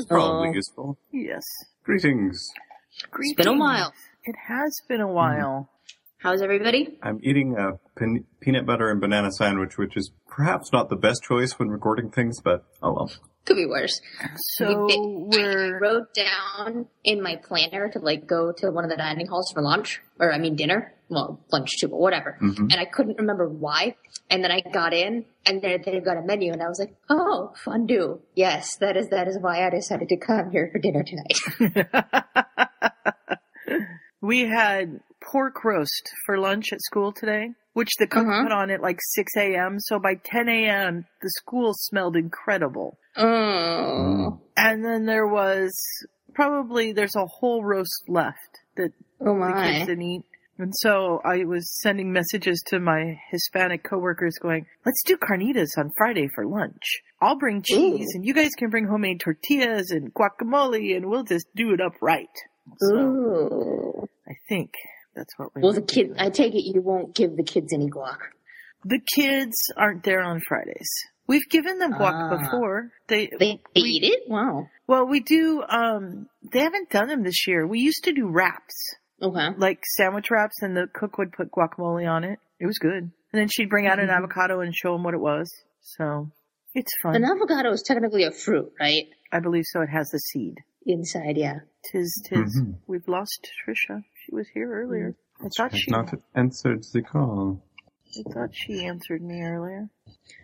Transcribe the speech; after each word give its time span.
That's 0.00 0.12
oh. 0.12 0.14
probably 0.14 0.48
Oh. 0.48 0.52
useful. 0.54 0.98
Yes. 1.12 1.44
Greetings. 1.84 2.48
It's 3.18 3.34
been 3.34 3.48
a 3.48 3.58
while. 3.58 3.92
It 4.24 4.36
has 4.48 4.80
been 4.88 5.00
a 5.00 5.08
while. 5.08 5.68
Mm. 5.70 5.94
How's 6.18 6.42
everybody? 6.42 6.98
I'm 7.02 7.18
eating 7.22 7.56
a 7.56 7.72
pe- 7.98 8.24
peanut 8.40 8.66
butter 8.66 8.90
and 8.90 9.00
banana 9.00 9.32
sandwich, 9.32 9.78
which 9.78 9.96
is 9.96 10.10
perhaps 10.28 10.70
not 10.72 10.90
the 10.90 10.96
best 10.96 11.22
choice 11.22 11.58
when 11.58 11.68
recording 11.68 12.10
things, 12.10 12.40
but 12.42 12.64
oh 12.82 12.92
well. 12.92 13.10
Could 13.46 13.56
be 13.56 13.64
worse. 13.66 14.00
So 14.58 14.66
I 14.90 14.96
we're 14.98 15.78
wrote 15.80 16.14
down 16.14 16.86
in 17.04 17.22
my 17.22 17.36
planner 17.36 17.88
to 17.88 17.98
like 17.98 18.26
go 18.26 18.52
to 18.58 18.70
one 18.70 18.84
of 18.84 18.90
the 18.90 18.96
dining 18.98 19.28
halls 19.28 19.50
for 19.54 19.62
lunch, 19.62 20.02
or 20.18 20.30
I 20.30 20.38
mean 20.38 20.56
dinner. 20.56 20.92
Well, 21.10 21.40
lunch 21.52 21.70
too, 21.80 21.88
but 21.88 21.98
whatever. 21.98 22.38
Mhm. 22.40 22.58
And 22.72 22.74
I 22.74 22.84
couldn't 22.84 23.18
remember 23.18 23.48
why. 23.48 23.96
And 24.30 24.44
then 24.44 24.52
I 24.52 24.60
got 24.60 24.92
in, 24.94 25.24
and 25.44 25.60
they 25.60 25.76
they've 25.78 26.04
got 26.04 26.16
a 26.16 26.22
menu, 26.22 26.52
and 26.52 26.62
I 26.62 26.68
was 26.68 26.78
like, 26.78 26.94
"Oh, 27.10 27.52
fondue! 27.64 28.20
Yes, 28.36 28.76
that 28.76 28.96
is 28.96 29.08
that 29.08 29.26
is 29.26 29.36
why 29.40 29.66
I 29.66 29.70
decided 29.70 30.08
to 30.08 30.16
come 30.16 30.52
here 30.52 30.70
for 30.72 30.78
dinner 30.78 31.02
tonight." 31.02 31.36
we 34.20 34.42
had 34.42 35.00
pork 35.20 35.64
roast 35.64 36.10
for 36.24 36.38
lunch 36.38 36.72
at 36.72 36.80
school 36.80 37.12
today, 37.12 37.50
which 37.72 37.90
the 37.98 38.06
cook 38.06 38.26
Uh-huh. 38.26 38.42
put 38.44 38.52
on 38.52 38.70
at 38.70 38.80
like 38.80 38.98
6 39.00 39.32
a.m. 39.36 39.78
So 39.80 39.98
by 39.98 40.14
10 40.14 40.48
a.m., 40.48 41.06
the 41.22 41.30
school 41.30 41.72
smelled 41.74 42.16
incredible. 42.16 42.98
oh, 43.16 44.40
And 44.56 44.84
then 44.84 45.06
there 45.06 45.26
was 45.26 45.72
probably 46.34 46.92
there's 46.92 47.16
a 47.16 47.26
whole 47.26 47.64
roast 47.64 48.04
left 48.08 48.60
that 48.76 48.92
oh 49.20 49.34
the 49.34 49.54
kids 49.62 49.78
my! 49.80 49.86
didn't 49.86 50.02
eat. 50.02 50.22
And 50.60 50.74
so 50.76 51.20
I 51.24 51.44
was 51.44 51.70
sending 51.80 52.12
messages 52.12 52.62
to 52.66 52.78
my 52.80 53.18
Hispanic 53.30 53.82
coworkers 53.82 54.34
going, 54.42 54.66
let's 54.84 55.02
do 55.06 55.16
carnitas 55.16 55.70
on 55.78 55.90
Friday 55.96 56.28
for 56.34 56.44
lunch. 56.46 57.00
I'll 57.18 57.38
bring 57.38 57.62
cheese 57.62 58.08
Ooh. 58.12 58.16
and 58.16 58.26
you 58.26 58.34
guys 58.34 58.50
can 58.58 58.68
bring 58.68 58.84
homemade 58.86 59.20
tortillas 59.20 59.90
and 59.90 60.12
guacamole 60.12 60.94
and 60.94 61.06
we'll 61.06 61.24
just 61.24 61.46
do 61.56 61.72
it 61.72 61.80
up 61.80 61.94
right. 62.02 62.28
So 62.78 62.94
Ooh. 62.94 64.08
I 64.28 64.34
think 64.50 64.74
that's 65.16 65.32
what 65.38 65.54
we 65.54 65.62
Well, 65.62 65.72
the 65.72 65.80
kid. 65.80 66.14
I 66.18 66.28
take 66.28 66.54
it 66.54 66.62
you 66.74 66.82
won't 66.82 67.14
give 67.14 67.36
the 67.38 67.42
kids 67.42 67.72
any 67.72 67.88
guac. 67.88 68.18
The 68.84 69.00
kids 69.14 69.56
aren't 69.78 70.02
there 70.04 70.20
on 70.22 70.40
Fridays. 70.46 70.90
We've 71.26 71.48
given 71.48 71.78
them 71.78 71.92
guac 71.94 72.12
Ah. 72.12 72.38
before. 72.38 72.90
They, 73.06 73.28
They 73.38 73.38
they 73.38 73.60
we- 73.76 73.82
eat 73.88 74.04
it. 74.04 74.28
Wow. 74.28 74.68
well, 74.86 75.06
we 75.06 75.20
do, 75.20 75.62
um, 75.66 76.28
they 76.52 76.60
haven't 76.60 76.90
done 76.90 77.08
them 77.08 77.22
this 77.22 77.46
year. 77.46 77.66
We 77.66 77.80
used 77.80 78.04
to 78.04 78.12
do 78.12 78.28
wraps. 78.28 78.74
Okay. 79.22 79.48
like 79.58 79.80
sandwich 79.96 80.30
wraps 80.30 80.62
and 80.62 80.76
the 80.76 80.86
cook 80.92 81.18
would 81.18 81.32
put 81.32 81.50
guacamole 81.50 82.08
on 82.10 82.24
it. 82.24 82.38
It 82.58 82.66
was 82.66 82.78
good. 82.78 83.02
And 83.04 83.12
then 83.40 83.48
she'd 83.48 83.68
bring 83.70 83.86
out 83.86 83.98
an 83.98 84.08
Mhm. 84.08 84.16
avocado 84.16 84.60
and 84.60 84.74
show 84.74 84.92
them 84.94 85.02
what 85.04 85.14
it 85.14 85.20
was. 85.20 85.50
So 85.82 86.30
it's 86.74 86.90
fun. 87.02 87.16
An 87.16 87.24
avocado 87.24 87.70
is 87.70 87.82
technically 87.86 88.24
a 88.24 88.30
fruit, 88.30 88.72
right? 88.80 89.04
I 89.32 89.40
believe 89.40 89.64
so. 89.66 89.82
It 89.82 89.88
has 89.90 90.08
the 90.10 90.18
seed. 90.18 90.56
Inside, 90.86 91.36
yeah. 91.36 91.60
Tis, 91.92 92.12
tis. 92.28 92.60
Mhm. 92.62 92.74
We've 92.86 93.06
lost 93.06 93.48
Trisha. 93.66 94.02
She 94.24 94.34
was 94.34 94.48
here 94.48 94.70
earlier. 94.72 95.14
I 95.40 95.48
thought 95.56 95.74
she, 95.76 95.90
Not 95.90 96.12
answered 96.34 96.82
the 96.92 97.02
call. 97.02 97.62
I 98.18 98.32
thought 98.32 98.50
she 98.52 98.84
answered 98.86 99.22
me 99.22 99.40
earlier. 99.42 99.88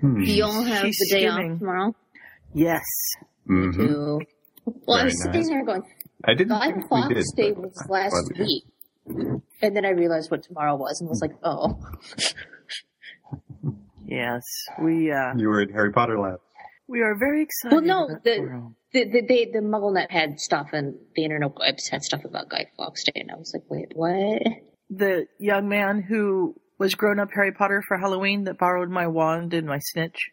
Hmm. 0.00 0.20
Y'all 0.20 0.62
have 0.62 0.84
She's 0.86 0.96
the 0.98 1.16
day 1.16 1.26
skimming. 1.26 1.52
off 1.54 1.58
tomorrow? 1.58 1.94
Yes. 2.54 2.84
Mhm. 3.48 3.74
Too. 3.74 4.20
Well, 4.86 4.96
I 4.98 5.00
Very 5.00 5.04
was 5.06 5.22
sitting 5.22 5.40
nice. 5.40 5.48
there 5.48 5.64
going, 5.64 5.82
I 6.24 6.34
didn't 6.34 6.48
Guy 6.50 6.72
think 6.72 6.90
we 6.90 7.14
did. 7.14 7.24
Day 7.36 7.52
was 7.52 7.76
last 7.88 8.10
glad 8.12 8.38
we 8.38 8.44
week. 8.44 9.42
And 9.62 9.76
then 9.76 9.84
I 9.84 9.90
realized 9.90 10.30
what 10.30 10.42
tomorrow 10.42 10.74
was 10.76 11.00
and 11.00 11.08
was 11.08 11.20
like, 11.20 11.32
oh. 11.42 11.78
Yes. 14.06 14.42
We, 14.80 15.10
uh, 15.10 15.34
You 15.36 15.48
were 15.48 15.60
at 15.62 15.70
Harry 15.70 15.92
Potter 15.92 16.18
Lab. 16.18 16.38
we 16.86 17.00
are 17.02 17.16
very 17.18 17.42
excited. 17.42 17.74
Well, 17.74 17.82
no, 17.84 18.18
the- 18.22 18.72
The, 18.92 19.04
the, 19.04 19.20
they, 19.26 19.44
the 19.52 19.58
MuggleNet 19.58 20.10
had 20.10 20.38
stuff 20.40 20.68
and 20.72 20.94
the 21.16 21.24
internet 21.24 21.52
webs 21.58 21.88
had 21.88 22.02
stuff 22.02 22.24
about 22.24 22.48
Guy 22.48 22.66
Fawkes 22.76 23.04
Day 23.04 23.20
and 23.20 23.30
I 23.30 23.34
was 23.36 23.52
like, 23.52 23.64
wait, 23.68 23.88
what? 23.94 24.42
the 24.88 25.26
young 25.40 25.68
man 25.68 26.00
who 26.00 26.54
was 26.78 26.94
grown 26.94 27.18
up 27.18 27.28
Harry 27.34 27.52
Potter 27.52 27.82
for 27.88 27.98
Halloween 27.98 28.44
that 28.44 28.56
borrowed 28.58 28.88
my 28.88 29.08
wand 29.08 29.52
and 29.52 29.66
my 29.66 29.80
snitch 29.80 30.30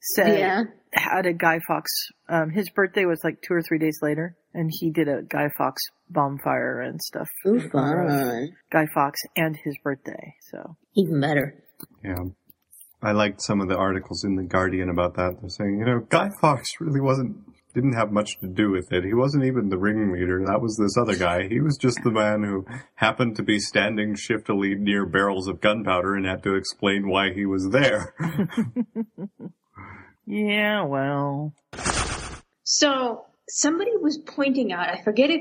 said 0.00 0.38
Yeah. 0.38 0.62
had 0.92 1.26
a 1.26 1.32
Guy 1.32 1.58
Fawkes. 1.66 1.90
Um, 2.28 2.50
his 2.50 2.70
birthday 2.70 3.04
was 3.04 3.20
like 3.24 3.42
two 3.42 3.52
or 3.54 3.62
three 3.62 3.78
days 3.80 3.98
later, 4.00 4.36
and 4.56 4.70
he 4.72 4.90
did 4.90 5.06
a 5.06 5.22
Guy 5.22 5.48
Fawkes 5.56 5.82
bonfire 6.08 6.80
and 6.80 7.00
stuff. 7.00 7.28
Ooh, 7.46 7.58
in 7.58 7.70
honor 7.74 8.04
of 8.04 8.10
fun. 8.10 8.56
Guy 8.72 8.86
Fawkes 8.94 9.20
and 9.36 9.56
his 9.62 9.76
birthday. 9.84 10.34
So 10.50 10.76
Even 10.94 11.20
better. 11.20 11.54
Yeah. 12.02 12.24
I 13.02 13.12
liked 13.12 13.42
some 13.42 13.60
of 13.60 13.68
the 13.68 13.76
articles 13.76 14.24
in 14.24 14.36
the 14.36 14.42
Guardian 14.42 14.88
about 14.88 15.14
that. 15.16 15.36
They're 15.40 15.50
saying, 15.50 15.78
you 15.78 15.84
know, 15.84 16.00
Guy 16.08 16.30
Fawkes 16.40 16.80
really 16.80 17.00
wasn't 17.00 17.36
didn't 17.74 17.92
have 17.92 18.10
much 18.10 18.38
to 18.40 18.46
do 18.46 18.70
with 18.70 18.90
it. 18.90 19.04
He 19.04 19.12
wasn't 19.12 19.44
even 19.44 19.68
the 19.68 19.76
ringleader. 19.76 20.42
That 20.46 20.62
was 20.62 20.78
this 20.78 20.96
other 20.96 21.14
guy. 21.14 21.46
He 21.46 21.60
was 21.60 21.76
just 21.76 21.98
the 22.02 22.10
man 22.10 22.42
who 22.42 22.64
happened 22.94 23.36
to 23.36 23.42
be 23.42 23.58
standing 23.58 24.14
shiftily 24.14 24.74
near 24.74 25.04
barrels 25.04 25.46
of 25.46 25.60
gunpowder 25.60 26.14
and 26.14 26.24
had 26.24 26.42
to 26.44 26.54
explain 26.54 27.06
why 27.06 27.34
he 27.34 27.44
was 27.44 27.68
there. 27.68 28.14
yeah, 30.26 30.84
well, 30.84 31.52
So 32.64 33.26
somebody 33.48 33.90
was 34.00 34.18
pointing 34.26 34.72
out, 34.72 34.88
I 34.88 35.02
forget 35.02 35.30
if 35.30 35.40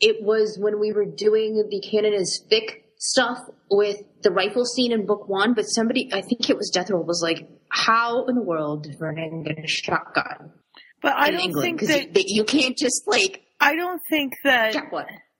it 0.00 0.22
was 0.22 0.58
when 0.60 0.80
we 0.80 0.92
were 0.92 1.04
doing 1.06 1.64
the 1.70 1.80
Canada's 1.80 2.44
fic 2.50 2.82
stuff 2.98 3.38
with 3.70 3.96
the 4.22 4.30
rifle 4.30 4.64
scene 4.64 4.92
in 4.92 5.06
book 5.06 5.28
one, 5.28 5.54
but 5.54 5.64
somebody, 5.64 6.08
I 6.12 6.20
think 6.22 6.48
it 6.48 6.56
was 6.56 6.70
Death 6.70 6.90
Roll, 6.90 7.02
was 7.04 7.20
like, 7.22 7.48
how 7.68 8.26
in 8.26 8.34
the 8.36 8.42
world 8.42 8.84
did 8.84 8.98
Vernon 8.98 9.42
get 9.42 9.58
a 9.58 9.66
shotgun 9.66 10.52
but 11.00 11.14
I 11.16 11.30
don't 11.32 11.40
England? 11.40 11.80
think 11.80 11.90
that 11.90 12.02
you, 12.06 12.12
that 12.12 12.24
you 12.28 12.44
can't 12.44 12.78
just 12.78 13.02
like, 13.08 13.42
I 13.60 13.74
don't 13.74 14.00
think 14.08 14.34
that 14.44 14.76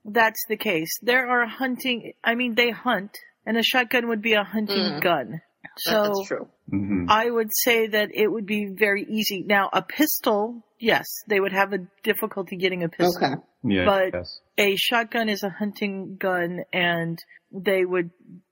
that's 0.05 0.41
the 0.49 0.57
case. 0.57 0.91
There 1.03 1.29
are 1.29 1.47
hunting. 1.47 2.15
I 2.25 2.35
mean, 2.35 2.57
they 2.57 2.71
hunt, 2.71 3.17
and 3.47 3.57
a 3.57 3.63
shotgun 3.63 4.09
would 4.09 4.23
be 4.23 4.33
a 4.33 4.43
hunting 4.43 4.77
Mm. 4.77 5.01
gun. 5.01 5.41
So 5.79 6.03
That's 6.05 6.27
true. 6.29 6.49
hmm 6.71 7.07
I 7.09 7.31
would 7.31 7.49
say 7.53 7.87
that 7.89 8.11
it 8.15 8.29
would 8.29 8.47
be 8.47 8.67
very 8.67 9.05
easy. 9.09 9.43
Now, 9.47 9.71
a 9.73 9.83
pistol, 9.83 10.63
yes, 10.79 11.07
they 11.29 11.41
would 11.41 11.53
have 11.53 11.73
a 11.73 11.79
difficulty 12.03 12.57
getting 12.57 12.83
a 12.83 12.89
pistol. 12.89 13.17
Okay. 13.25 13.35
Yeah. 13.65 13.85
But- 13.87 14.15
yes. 14.15 14.41
A 14.59 14.77
shotgun 14.77 15.29
is 15.29 15.43
a 15.43 15.49
hunting 15.51 16.17
gun, 16.19 16.65
and 16.73 17.19
they 17.51 17.85
would. 17.85 18.11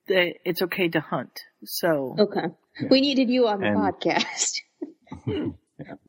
They, 0.08 0.38
it's 0.44 0.62
okay 0.62 0.88
to 0.88 1.00
hunt. 1.00 1.40
So 1.64 2.16
Okay. 2.18 2.46
We 2.90 3.00
needed 3.00 3.28
you 3.28 3.46
on 3.48 3.60
the 3.60 3.66
And- 3.66 3.76
podcast. 3.76 4.60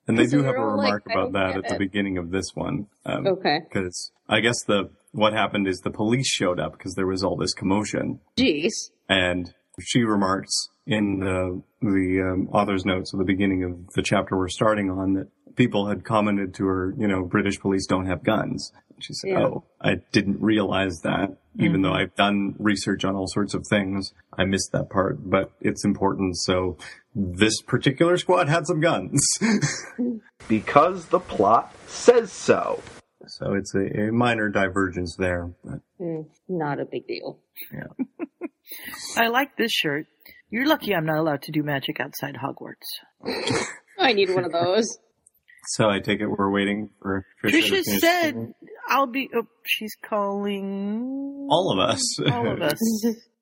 And 0.06 0.18
they 0.18 0.28
So 0.28 0.38
do 0.40 0.44
have 0.44 0.56
a 0.56 0.60
we're 0.60 0.76
like, 0.76 0.86
remark 0.86 1.04
about 1.06 1.32
that 1.34 1.56
get 1.56 1.66
at 1.66 1.70
the 1.72 1.78
beginning 1.80 2.18
of 2.18 2.30
this 2.30 2.52
one. 2.56 2.88
Um, 3.06 3.26
Okay. 3.26 3.60
Because 3.64 4.12
I 4.28 4.42
guess 4.42 4.64
the 4.68 4.90
what 5.14 5.32
happened 5.34 5.66
is 5.68 5.80
the 5.80 5.92
police 5.92 6.28
showed 6.28 6.60
up 6.60 6.74
because 6.74 6.96
there 6.96 7.08
was 7.08 7.24
all 7.24 7.38
this 7.38 7.54
commotion, 7.54 8.20
Jeez. 8.38 8.92
and 9.08 9.54
she 9.80 10.04
remarks 10.04 10.70
in 10.86 11.20
the 11.20 11.62
the 11.82 12.22
um, 12.22 12.50
author's 12.52 12.86
notes 12.86 13.14
at 13.14 13.18
the 13.18 13.26
beginning 13.26 13.64
of 13.64 13.94
the 13.94 14.02
chapter 14.02 14.38
we're 14.38 14.50
starting 14.50 14.90
on 14.90 15.14
that 15.14 15.28
people 15.56 15.88
had 15.88 16.04
commented 16.04 16.54
to 16.56 16.66
her, 16.66 16.94
you 16.98 17.08
know, 17.08 17.24
British 17.24 17.60
police 17.60 17.86
don't 17.86 18.06
have 18.06 18.24
guns. 18.24 18.72
She 19.00 19.14
said, 19.14 19.32
Yeah. 19.32 19.40
"Oh, 19.40 19.64
I 19.80 19.96
didn't 20.12 20.42
realize 20.42 21.00
that. 21.04 21.38
Even 21.60 21.82
though 21.82 21.92
I've 21.92 22.16
done 22.16 22.56
research 22.60 23.04
on 23.04 23.16
all 23.16 23.28
sorts 23.28 23.54
of 23.54 23.66
things, 23.70 24.14
I 24.38 24.46
missed 24.46 24.72
that 24.72 24.90
part. 24.90 25.30
But 25.30 25.52
it's 25.60 25.84
important. 25.84 26.38
So 26.38 26.78
this 27.14 27.62
particular 27.64 28.18
squad 28.18 28.48
had 28.48 28.68
some 28.68 28.80
guns." 28.80 29.20
because 30.48 31.08
the 31.08 31.20
plot 31.20 31.74
says 31.88 32.32
so. 32.32 32.82
So 33.28 33.54
it's 33.54 33.74
a, 33.76 34.08
a 34.08 34.12
minor 34.12 34.50
divergence 34.50 35.16
there. 35.18 35.52
But 35.64 35.80
Mm, 36.00 36.26
not 36.48 36.80
a 36.80 36.86
big 36.86 37.08
deal. 37.08 37.40
I 39.18 39.28
like 39.28 39.56
this 39.58 39.72
shirt. 39.72 40.08
You're 40.50 40.68
lucky 40.68 40.94
I'm 40.94 41.06
not 41.06 41.18
allowed 41.18 41.44
to 41.44 41.52
do 41.52 41.64
magic 41.64 42.00
outside 42.00 42.36
Hogwarts. 42.36 43.66
I 44.00 44.14
need 44.14 44.34
one 44.34 44.44
of 44.46 44.52
those. 44.52 44.98
so 45.68 45.90
I 45.90 46.00
take 46.00 46.20
it 46.20 46.28
we're 46.28 46.52
waiting 46.52 46.90
for 47.02 47.26
Trisha. 47.44 47.52
Trisha 47.52 47.70
finish 47.86 48.02
said, 48.02 48.34
singing? 48.34 48.54
"I'll 48.88 49.08
be." 49.08 49.30
Oh, 49.36 49.44
she's 49.64 49.96
calling 50.04 51.48
all 51.50 51.72
of 51.72 51.80
us. 51.90 52.02
all 52.32 52.52
of 52.52 52.62
us. 52.62 52.80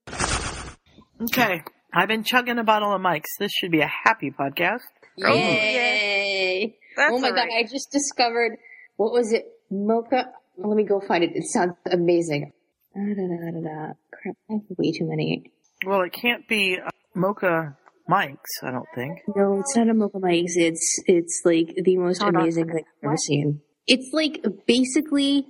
Okay, 1.22 1.62
I've 1.94 2.08
been 2.08 2.24
chugging 2.24 2.58
a 2.60 2.64
bottle 2.64 2.94
of 2.96 3.02
Mike's. 3.02 3.30
This 3.40 3.52
should 3.52 3.72
be 3.72 3.82
a 3.82 3.92
happy 4.06 4.32
podcast. 4.32 4.80
Yay! 5.18 6.64
Oh, 6.64 6.70
oh 6.70 6.94
That's 6.96 7.12
oh 7.14 7.20
my 7.20 7.28
all 7.28 7.36
god. 7.36 7.48
I 7.54 7.64
just 7.64 7.92
discovered 7.92 8.58
what 8.96 9.12
was 9.12 9.34
it? 9.34 9.46
Mocha. 9.70 10.32
Let 10.58 10.78
me 10.78 10.84
go 10.86 11.02
find 11.02 11.26
it. 11.26 11.32
It 11.36 11.44
sounds 11.44 11.74
amazing. 11.92 12.54
Da, 13.00 13.14
da, 13.16 13.28
da, 13.28 13.52
da, 13.52 13.62
da. 13.62 13.94
Crap, 14.12 14.36
I 14.50 14.54
have 14.54 14.62
way 14.78 14.92
too 14.92 15.06
many. 15.08 15.52
Well, 15.86 16.02
it 16.02 16.12
can't 16.12 16.46
be 16.50 16.78
uh, 16.86 16.90
Mocha 17.16 17.78
Mike's. 18.10 18.60
I 18.62 18.72
don't 18.72 18.88
think. 18.94 19.20
No, 19.36 19.60
it's 19.60 19.76
not 19.78 19.88
a 19.90 19.94
mocha 19.94 20.18
mics. 20.20 20.56
It's 20.58 21.02
it's 21.06 21.42
like 21.46 21.74
the 21.82 21.96
most 21.98 22.22
Hold 22.22 22.36
on. 22.36 22.42
amazing 22.42 22.66
thing 22.68 22.84
I've 23.04 23.06
ever 23.08 23.18
seen. 23.18 23.62
It's 23.88 24.10
like 24.12 24.44
basically 24.68 25.46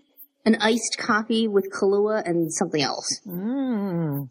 an 0.46 0.58
iced 0.62 0.98
coffee 1.00 1.48
with 1.48 1.72
Kahlua 1.72 2.22
and 2.24 2.54
something 2.54 2.82
else. 2.82 3.20
Mm. 3.28 4.30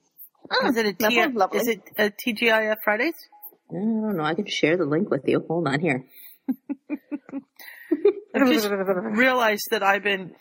Oh, 0.51 0.67
Is 0.69 0.77
it 0.77 0.87
a 1.03 1.29
lovely. 1.35 1.59
Is 1.59 1.69
it 1.69 1.81
a 1.99 2.11
TGIF 2.11 2.77
Fridays? 2.85 3.15
I 3.71 3.75
don't 3.75 4.17
know. 4.17 4.23
I 4.25 4.35
can 4.35 4.47
share 4.47 4.77
the 4.77 4.85
link 4.87 5.11
with 5.11 5.27
you. 5.27 5.45
Hold 5.49 5.67
on 5.67 5.81
here. 5.81 6.05
I 8.35 8.39
just 8.53 8.69
realized 8.71 9.69
that 9.71 9.83
I've 9.83 10.03
been 10.03 10.33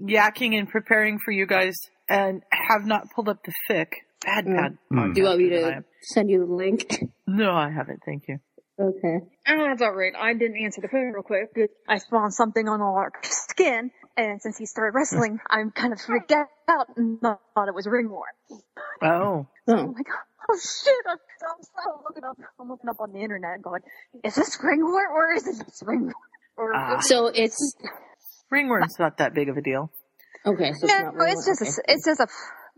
yakking 0.00 0.58
and 0.58 0.68
preparing 0.68 1.18
for 1.18 1.30
you 1.30 1.46
guys 1.46 1.74
and 2.08 2.42
have 2.50 2.84
not 2.84 3.04
pulled 3.14 3.28
up 3.28 3.38
the 3.44 3.52
fic. 3.70 3.88
Bad, 4.24 4.46
Mm. 4.46 4.56
bad. 4.56 4.78
Hmm. 4.90 5.12
Do 5.12 5.20
you 5.20 5.26
want 5.26 5.38
me 5.38 5.44
podcast 5.50 5.60
that 5.62 5.64
I 5.74 5.76
to 5.78 5.84
send 6.02 6.30
you 6.30 6.46
the 6.46 6.52
link? 6.52 6.86
No, 7.26 7.52
I 7.52 7.70
haven't. 7.70 8.00
Thank 8.06 8.24
you. 8.28 8.38
Okay. 8.80 9.18
Oh, 9.48 9.64
that's 9.68 9.82
alright. 9.82 10.14
I 10.18 10.32
didn't 10.32 10.56
answer 10.56 10.80
the 10.80 10.88
phone 10.88 11.12
real 11.12 11.22
quick. 11.22 11.50
I 11.88 11.98
found 12.10 12.32
something 12.34 12.66
on 12.68 12.80
our 12.80 13.12
skin, 13.22 13.90
and 14.16 14.40
since 14.42 14.56
he 14.58 14.66
started 14.66 14.96
wrestling, 14.96 15.38
I'm 15.50 15.70
kind 15.70 15.92
of 15.92 16.00
freaked 16.00 16.32
out 16.32 16.48
and 16.96 17.20
thought 17.20 17.68
it 17.68 17.74
was 17.74 17.86
ringworm. 17.86 18.24
Oh, 19.02 19.46
Oh. 19.68 19.72
I'm 19.72 19.92
like, 19.92 20.08
oh 20.50 20.58
shit! 20.58 20.94
I'm, 21.08 21.16
I'm 21.18 21.62
so 21.62 22.02
looking 22.04 22.24
up. 22.24 22.36
I'm 22.60 22.68
looking 22.68 22.88
up 22.90 22.96
on 23.00 23.12
the 23.12 23.20
internet, 23.20 23.62
going, 23.62 23.82
is 24.24 24.34
this 24.34 24.58
ringworm 24.62 25.12
or 25.12 25.32
is 25.34 25.46
it 25.46 25.64
just 25.64 25.82
ringworm? 25.86 26.14
Or 26.56 26.74
Ah. 26.74 27.00
So 27.00 27.26
it's 27.26 27.76
ringworm's 28.50 28.98
not 28.98 29.18
that 29.18 29.34
big 29.34 29.48
of 29.48 29.56
a 29.56 29.62
deal. 29.62 29.90
okay. 30.46 30.72
So 30.72 30.86
it's 30.86 30.92
no, 30.92 31.10
not 31.10 31.28
it's 31.28 31.46
just 31.46 31.62
okay. 31.62 31.70
a, 31.70 31.94
it's 31.94 32.04
just 32.04 32.20
a. 32.20 32.26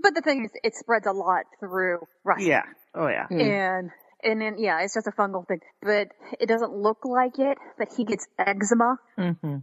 But 0.03 0.15
the 0.15 0.21
thing 0.21 0.45
is, 0.45 0.51
it 0.63 0.75
spreads 0.75 1.07
a 1.07 1.13
lot 1.13 1.45
through 1.61 2.01
wrestling. 2.25 2.49
Yeah. 2.49 2.63
Oh, 2.95 3.09
yeah. 3.09 3.27
Hmm. 3.29 3.41
And 3.41 3.91
and 4.23 4.41
then 4.41 4.55
yeah, 4.59 4.81
it's 4.83 4.95
just 4.95 5.07
a 5.07 5.13
fungal 5.13 5.47
thing. 5.47 5.61
But 5.83 6.09
it 6.41 6.47
doesn't 6.49 6.73
look 6.73 7.05
like 7.05 7.39
it. 7.39 7.59
But 7.79 7.89
he 7.97 8.05
gets 8.05 8.27
eczema. 8.39 8.97
Mm-hmm. 9.19 9.57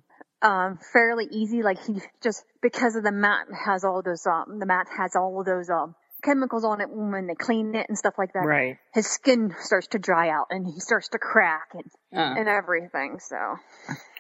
um 0.48 0.80
fairly 0.92 1.25
easy 1.31 1.63
like 1.63 1.80
he 1.86 2.01
just 2.21 2.44
because 2.62 2.95
of 2.95 3.04
the 3.04 3.12
mat 3.12 3.48
has 3.65 3.83
all 3.83 4.01
those 4.04 4.25
um 4.27 4.60
the 4.60 4.65
mat 4.65 4.88
has 4.98 5.15
all 5.15 5.39
of 5.39 5.45
those 5.45 5.69
um 5.69 5.95
chemicals 6.23 6.63
on 6.65 6.81
it 6.81 6.87
when 6.89 7.27
they 7.27 7.35
clean 7.35 7.75
it 7.75 7.85
and 7.89 7.97
stuff 7.97 8.13
like 8.17 8.33
that 8.33 8.45
Right. 8.45 8.77
his 8.93 9.07
skin 9.07 9.53
starts 9.59 9.87
to 9.87 9.99
dry 9.99 10.29
out 10.29 10.47
and 10.49 10.65
he 10.65 10.79
starts 10.79 11.09
to 11.09 11.19
crack 11.19 11.69
and, 11.73 11.83
Uh, 12.15 12.39
and 12.39 12.47
everything 12.47 13.19
so 13.19 13.37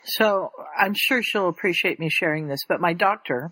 So 0.05 0.51
I'm 0.77 0.93
sure 0.95 1.21
she'll 1.23 1.47
appreciate 1.47 1.99
me 1.99 2.09
sharing 2.09 2.47
this, 2.47 2.59
but 2.67 2.81
my 2.81 2.93
doctor 2.93 3.51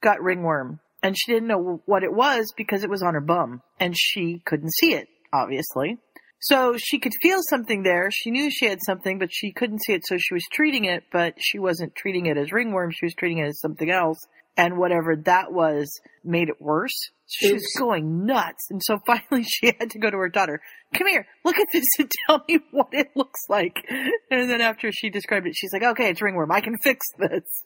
got 0.00 0.22
ringworm 0.22 0.80
and 1.02 1.16
she 1.18 1.32
didn't 1.32 1.48
know 1.48 1.82
what 1.86 2.04
it 2.04 2.12
was 2.12 2.52
because 2.56 2.84
it 2.84 2.90
was 2.90 3.02
on 3.02 3.14
her 3.14 3.20
bum 3.20 3.60
and 3.80 3.94
she 3.96 4.40
couldn't 4.46 4.72
see 4.72 4.94
it, 4.94 5.08
obviously. 5.32 5.98
So 6.40 6.76
she 6.76 6.98
could 6.98 7.12
feel 7.22 7.38
something 7.48 7.82
there. 7.82 8.10
She 8.12 8.30
knew 8.30 8.50
she 8.50 8.66
had 8.66 8.78
something, 8.84 9.18
but 9.18 9.30
she 9.32 9.50
couldn't 9.52 9.82
see 9.82 9.94
it. 9.94 10.02
So 10.06 10.16
she 10.18 10.34
was 10.34 10.44
treating 10.52 10.84
it, 10.84 11.04
but 11.10 11.34
she 11.38 11.58
wasn't 11.58 11.94
treating 11.96 12.26
it 12.26 12.36
as 12.36 12.52
ringworm. 12.52 12.90
She 12.90 13.06
was 13.06 13.14
treating 13.14 13.38
it 13.38 13.46
as 13.48 13.60
something 13.60 13.90
else. 13.90 14.18
And 14.56 14.78
whatever 14.78 15.16
that 15.16 15.52
was 15.52 16.00
made 16.22 16.48
it 16.48 16.60
worse. 16.60 17.10
She 17.26 17.52
was 17.52 17.62
Oops. 17.62 17.78
going 17.78 18.26
nuts. 18.26 18.66
And 18.70 18.80
so 18.84 18.98
finally 19.04 19.44
she 19.48 19.74
had 19.78 19.90
to 19.90 19.98
go 19.98 20.10
to 20.10 20.16
her 20.16 20.28
daughter. 20.28 20.60
Come 20.96 21.08
here, 21.08 21.26
look 21.44 21.58
at 21.58 21.68
this 21.72 21.86
and 21.98 22.10
tell 22.26 22.44
me 22.48 22.60
what 22.70 22.88
it 22.92 23.08
looks 23.16 23.40
like. 23.48 23.84
And 24.30 24.48
then 24.48 24.60
after 24.60 24.90
she 24.92 25.10
described 25.10 25.46
it, 25.46 25.54
she's 25.56 25.72
like, 25.72 25.82
okay, 25.82 26.10
it's 26.10 26.22
ringworm. 26.22 26.52
I 26.52 26.60
can 26.60 26.76
fix 26.78 27.06
this. 27.18 27.64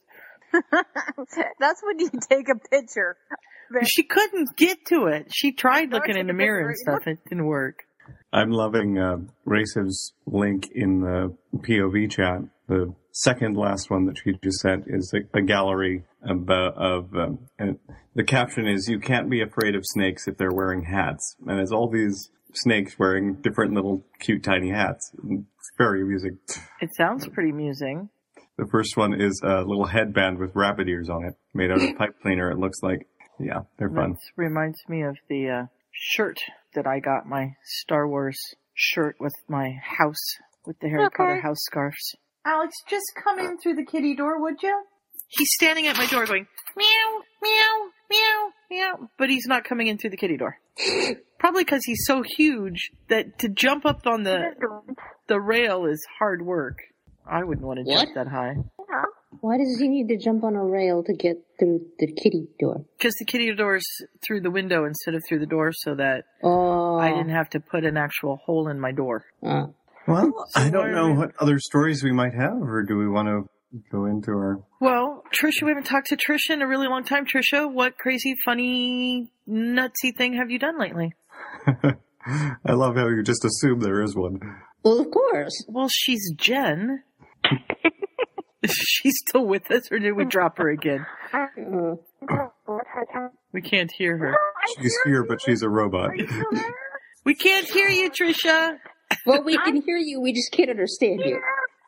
that's 1.61 1.83
when 1.83 1.99
you 1.99 2.11
take 2.31 2.49
a 2.49 2.59
picture 2.71 3.19
she 3.85 4.03
couldn't 4.03 4.57
get 4.57 4.85
to 4.87 5.07
it. 5.07 5.29
She 5.35 5.53
tried 5.53 5.93
looking 5.93 6.17
in 6.17 6.27
the 6.27 6.33
mirror 6.33 6.69
and 6.69 6.77
stuff. 6.77 7.07
It 7.07 7.19
didn't 7.29 7.47
work. 7.47 7.85
I'm 8.33 8.51
loving 8.51 8.99
uh, 8.99 9.19
Racev's 9.47 10.13
link 10.27 10.69
in 10.75 11.01
the 11.01 11.35
POV 11.57 12.11
chat. 12.11 12.43
The 12.67 12.95
second 13.19 13.57
last 13.57 13.91
one 13.91 14.07
that 14.07 14.19
she 14.19 14.33
just 14.43 14.61
sent 14.61 14.85
is 14.87 15.13
a, 15.13 15.39
a 15.39 15.43
gallery 15.43 16.05
of, 16.23 16.49
uh, 16.49 16.73
of 16.77 17.15
um, 17.15 17.39
and 17.59 17.79
the 18.15 18.25
caption 18.25 18.67
is 18.67 18.89
"You 18.89 19.01
can't 19.01 19.29
be 19.29 19.43
afraid 19.43 19.75
of 19.75 19.83
snakes 19.85 20.29
if 20.29 20.37
they're 20.37 20.53
wearing 20.53 20.85
hats," 20.85 21.37
and 21.47 21.61
it's 21.61 21.73
all 21.73 21.89
these 21.89 22.31
snakes 22.55 22.99
wearing 22.99 23.35
different 23.43 23.75
little 23.75 24.05
cute 24.21 24.43
tiny 24.43 24.71
hats. 24.71 25.13
It's 25.15 25.71
very 25.77 26.03
amusing. 26.03 26.39
It 26.81 26.95
sounds 26.95 27.27
pretty 27.29 27.51
amusing. 27.51 28.09
The 28.57 28.67
first 28.67 28.97
one 28.97 29.21
is 29.21 29.41
a 29.45 29.63
little 29.63 29.87
headband 29.87 30.39
with 30.39 30.55
rabbit 30.55 30.89
ears 30.89 31.09
on 31.09 31.25
it, 31.25 31.35
made 31.55 31.71
out 31.71 31.81
of 31.83 31.97
pipe 31.97 32.17
cleaner. 32.23 32.51
It 32.51 32.59
looks 32.59 32.83
like, 32.83 33.07
yeah, 33.39 33.61
they're 33.79 33.91
fun. 33.91 34.13
That 34.13 34.19
reminds 34.37 34.81
me 34.89 35.03
of 35.03 35.17
the 35.29 35.49
uh, 35.49 35.67
shirt 35.93 36.39
that 36.75 36.87
I 36.87 36.99
got, 36.99 37.27
my 37.27 37.55
Star 37.63 38.09
Wars 38.09 38.39
shirt 38.75 39.17
with 39.21 39.35
my 39.49 39.77
house, 39.81 40.39
with 40.67 40.79
the 40.81 40.89
Harry 40.89 41.05
Okay. 41.07 41.17
Potter 41.17 41.41
house 41.41 41.61
scarves. 41.61 42.17
Alex, 42.45 42.75
just 42.89 43.07
come 43.23 43.39
in 43.39 43.59
through 43.59 43.75
the 43.75 43.85
kitty 43.85 44.15
door, 44.15 44.41
would 44.41 44.63
you? 44.63 44.83
He's 45.29 45.51
standing 45.53 45.87
at 45.87 45.97
my 45.97 46.07
door 46.07 46.25
going, 46.25 46.47
meow, 46.77 47.21
meow, 47.43 47.89
meow, 48.11 48.51
meow. 48.71 49.09
But 49.19 49.29
he's 49.29 49.47
not 49.47 49.65
coming 49.65 49.89
in 49.89 49.99
through 49.99 50.11
the 50.11 50.17
kitty 50.17 50.37
door. 50.39 50.59
Probably 51.39 51.65
because 51.65 51.85
he's 51.85 52.05
so 52.07 52.23
huge 52.23 52.91
that 53.09 53.39
to 53.41 53.49
jump 53.49 53.85
up 53.85 54.07
on 54.07 54.23
the, 54.25 54.53
the 55.29 55.41
rail 55.41 55.85
is 55.85 56.05
hard 56.19 56.43
work. 56.43 56.79
I 57.31 57.45
wouldn't 57.45 57.67
want 57.67 57.87
to 57.87 57.95
jump 57.95 58.15
that 58.15 58.27
high. 58.29 58.55
why 59.41 59.59
does 59.59 59.79
he 59.79 59.87
need 59.89 60.09
to 60.09 60.17
jump 60.17 60.43
on 60.43 60.57
a 60.57 60.65
rail 60.65 61.05
to 61.05 61.13
get 61.13 61.37
through 61.59 61.87
the 61.99 62.07
kitty 62.11 62.49
door? 62.59 62.85
Because 62.97 63.15
the 63.17 63.27
kitty 63.27 63.55
door's 63.55 63.85
through 64.27 64.41
the 64.41 64.51
window 64.51 64.87
instead 64.87 65.15
of 65.15 65.23
through 65.29 65.41
the 65.41 65.47
door 65.47 65.73
so 65.73 65.95
that 65.97 66.25
Oh, 66.43 66.97
I 66.97 67.11
didn't 67.11 67.29
have 67.29 67.51
to 67.51 67.61
put 67.61 67.85
an 67.85 67.99
actual 67.99 68.37
hole 68.37 68.69
in 68.69 68.81
my 68.81 68.93
door. 68.93 69.27
Uh, 69.43 69.67
Well, 70.09 70.33
So 70.51 70.61
I 70.61 70.71
don't 70.71 70.93
know 70.93 71.09
we- 71.13 71.19
what 71.19 71.31
other 71.39 71.59
stories 71.59 72.03
we 72.03 72.13
might 72.13 72.35
have, 72.35 72.55
or 72.63 72.83
do 72.83 72.97
we 72.97 73.09
want 73.09 73.29
to 73.29 73.49
go 73.93 74.07
into 74.07 74.31
our 74.31 74.59
Well, 74.81 75.23
Trisha, 75.33 75.63
we 75.63 75.69
haven't 75.71 75.85
talked 75.85 76.07
to 76.09 76.17
Trisha 76.17 76.51
in 76.55 76.63
a 76.63 76.67
really 76.67 76.89
long 76.89 77.05
time. 77.05 77.27
Trisha, 77.27 77.71
what 77.71 77.99
crazy, 77.99 78.35
funny, 78.45 79.31
nutsy 79.49 80.17
thing 80.17 80.35
have 80.35 80.51
you 80.51 80.59
done 80.59 80.79
lately? 80.79 81.13
I 82.67 82.73
love 82.73 82.97
how 82.97 83.09
you 83.09 83.23
just 83.23 83.45
assume 83.45 83.81
there 83.81 84.03
is 84.03 84.17
one. 84.17 84.39
well, 84.83 85.01
of 85.01 85.11
course. 85.11 85.65
Well, 85.69 85.89
she's 85.91 86.33
Jen. 86.37 87.03
Is 88.63 88.73
she 88.73 89.11
still 89.13 89.47
with 89.47 89.71
us, 89.71 89.91
or 89.93 89.99
did 89.99 90.13
we 90.13 90.25
drop 90.25 90.59
her 90.59 90.69
again? 90.69 91.07
We 93.53 93.63
can't 93.63 93.91
hear 93.97 94.17
her. 94.19 94.37
She's 94.81 94.95
here, 95.05 95.25
but 95.25 95.41
she's 95.41 95.63
a 95.63 95.69
robot. 95.69 96.11
We 97.25 97.35
can't 97.35 97.67
hear 97.69 97.89
you, 97.89 98.11
Trisha. 98.11 98.77
Well, 99.27 99.43
we 99.43 99.57
can 99.59 99.83
hear 99.83 99.97
you. 99.97 100.21
We 100.21 100.33
just 100.33 100.53
can't 100.53 100.71
understand 100.71 101.21
you. 101.25 101.41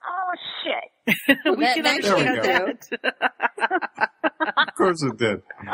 oh 0.09 0.33
shit 0.65 1.37
we 1.57 1.65
that- 1.65 1.75
can 1.75 1.83
that 1.85 1.97
actually 1.97 2.25
can 2.25 2.37
that. 2.43 2.89
of 4.57 4.75
course 4.75 5.03
it 5.03 5.17
did. 5.19 5.43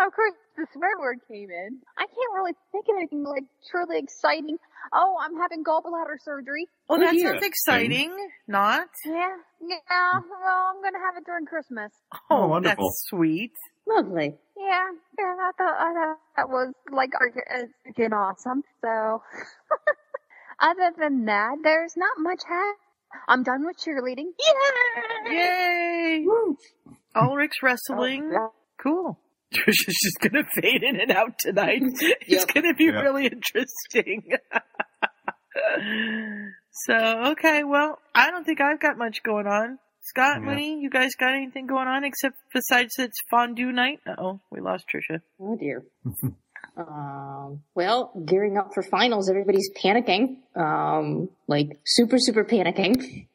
of 0.00 0.12
course 0.14 0.34
the 0.56 0.66
swear 0.72 0.98
word 1.00 1.18
came 1.28 1.48
in 1.50 1.78
i 1.96 2.02
can't 2.02 2.32
really 2.34 2.52
think 2.72 2.84
of 2.88 2.96
anything 2.98 3.22
like 3.24 3.44
truly 3.70 3.98
exciting 3.98 4.56
oh 4.92 5.16
i'm 5.22 5.36
having 5.36 5.62
gallbladder 5.64 6.16
surgery 6.22 6.66
Oh, 6.88 6.98
that 6.98 7.12
dear. 7.12 7.32
sounds 7.32 7.44
exciting. 7.46 8.10
Not? 8.48 8.88
yeah 9.06 9.36
yeah 9.66 9.78
well 10.42 10.66
i'm 10.74 10.82
gonna 10.82 10.98
have 11.04 11.16
it 11.16 11.24
during 11.24 11.46
christmas 11.46 11.92
Oh, 12.14 12.18
oh 12.42 12.46
wonderful. 12.48 12.88
That's 12.88 13.04
sweet. 13.08 13.52
Lovely. 13.86 14.34
Yeah, 14.56 14.86
yeah, 15.18 15.34
I 15.40 15.50
thought, 15.58 15.74
I 15.78 15.92
thought 15.92 16.16
that 16.36 16.48
was 16.48 16.72
like 16.92 17.10
freaking 17.88 18.12
awesome. 18.12 18.62
So, 18.80 19.22
other 20.62 20.92
than 20.98 21.26
that, 21.26 21.56
there's 21.62 21.94
not 21.96 22.12
much 22.18 22.40
happening. 22.48 22.74
I'm 23.28 23.42
done 23.42 23.66
with 23.66 23.76
cheerleading. 23.76 24.32
Yay! 25.28 26.24
Yay! 26.24 26.26
Ulrich's 27.14 27.62
wrestling. 27.62 28.32
Oh, 28.34 28.52
Cool. 28.82 29.18
Trisha's 29.54 29.98
just 30.02 30.18
gonna 30.20 30.44
fade 30.54 30.82
in 30.82 30.98
and 30.98 31.12
out 31.12 31.38
tonight. 31.38 31.82
It's 32.26 32.46
gonna 32.46 32.72
be 32.74 32.86
Yep. 32.86 33.02
really 33.02 33.26
interesting. 33.26 34.22
so, 36.72 36.94
okay, 37.32 37.62
well, 37.64 37.98
I 38.14 38.30
don't 38.30 38.44
think 38.44 38.60
I've 38.60 38.80
got 38.80 38.96
much 38.96 39.22
going 39.22 39.46
on. 39.46 39.78
Scott, 40.00 40.38
Yeah. 40.40 40.46
Winnie, 40.48 40.80
you 40.80 40.90
guys 40.90 41.10
got 41.20 41.34
anything 41.34 41.66
going 41.66 41.86
on 41.86 42.02
except 42.04 42.36
besides 42.52 42.94
it's 42.98 43.18
fondue 43.30 43.72
night? 43.72 44.00
Uh 44.06 44.14
oh, 44.18 44.40
we 44.50 44.60
lost 44.60 44.86
Trisha. 44.92 45.20
Oh 45.38 45.56
dear. 45.56 45.84
Um, 46.76 47.60
well, 47.74 48.12
gearing 48.26 48.56
up 48.56 48.72
for 48.74 48.82
finals. 48.82 49.28
Everybody's 49.28 49.70
panicking. 49.76 50.36
Um, 50.56 51.28
like 51.46 51.78
super, 51.84 52.16
super 52.18 52.44
panicking. 52.44 53.26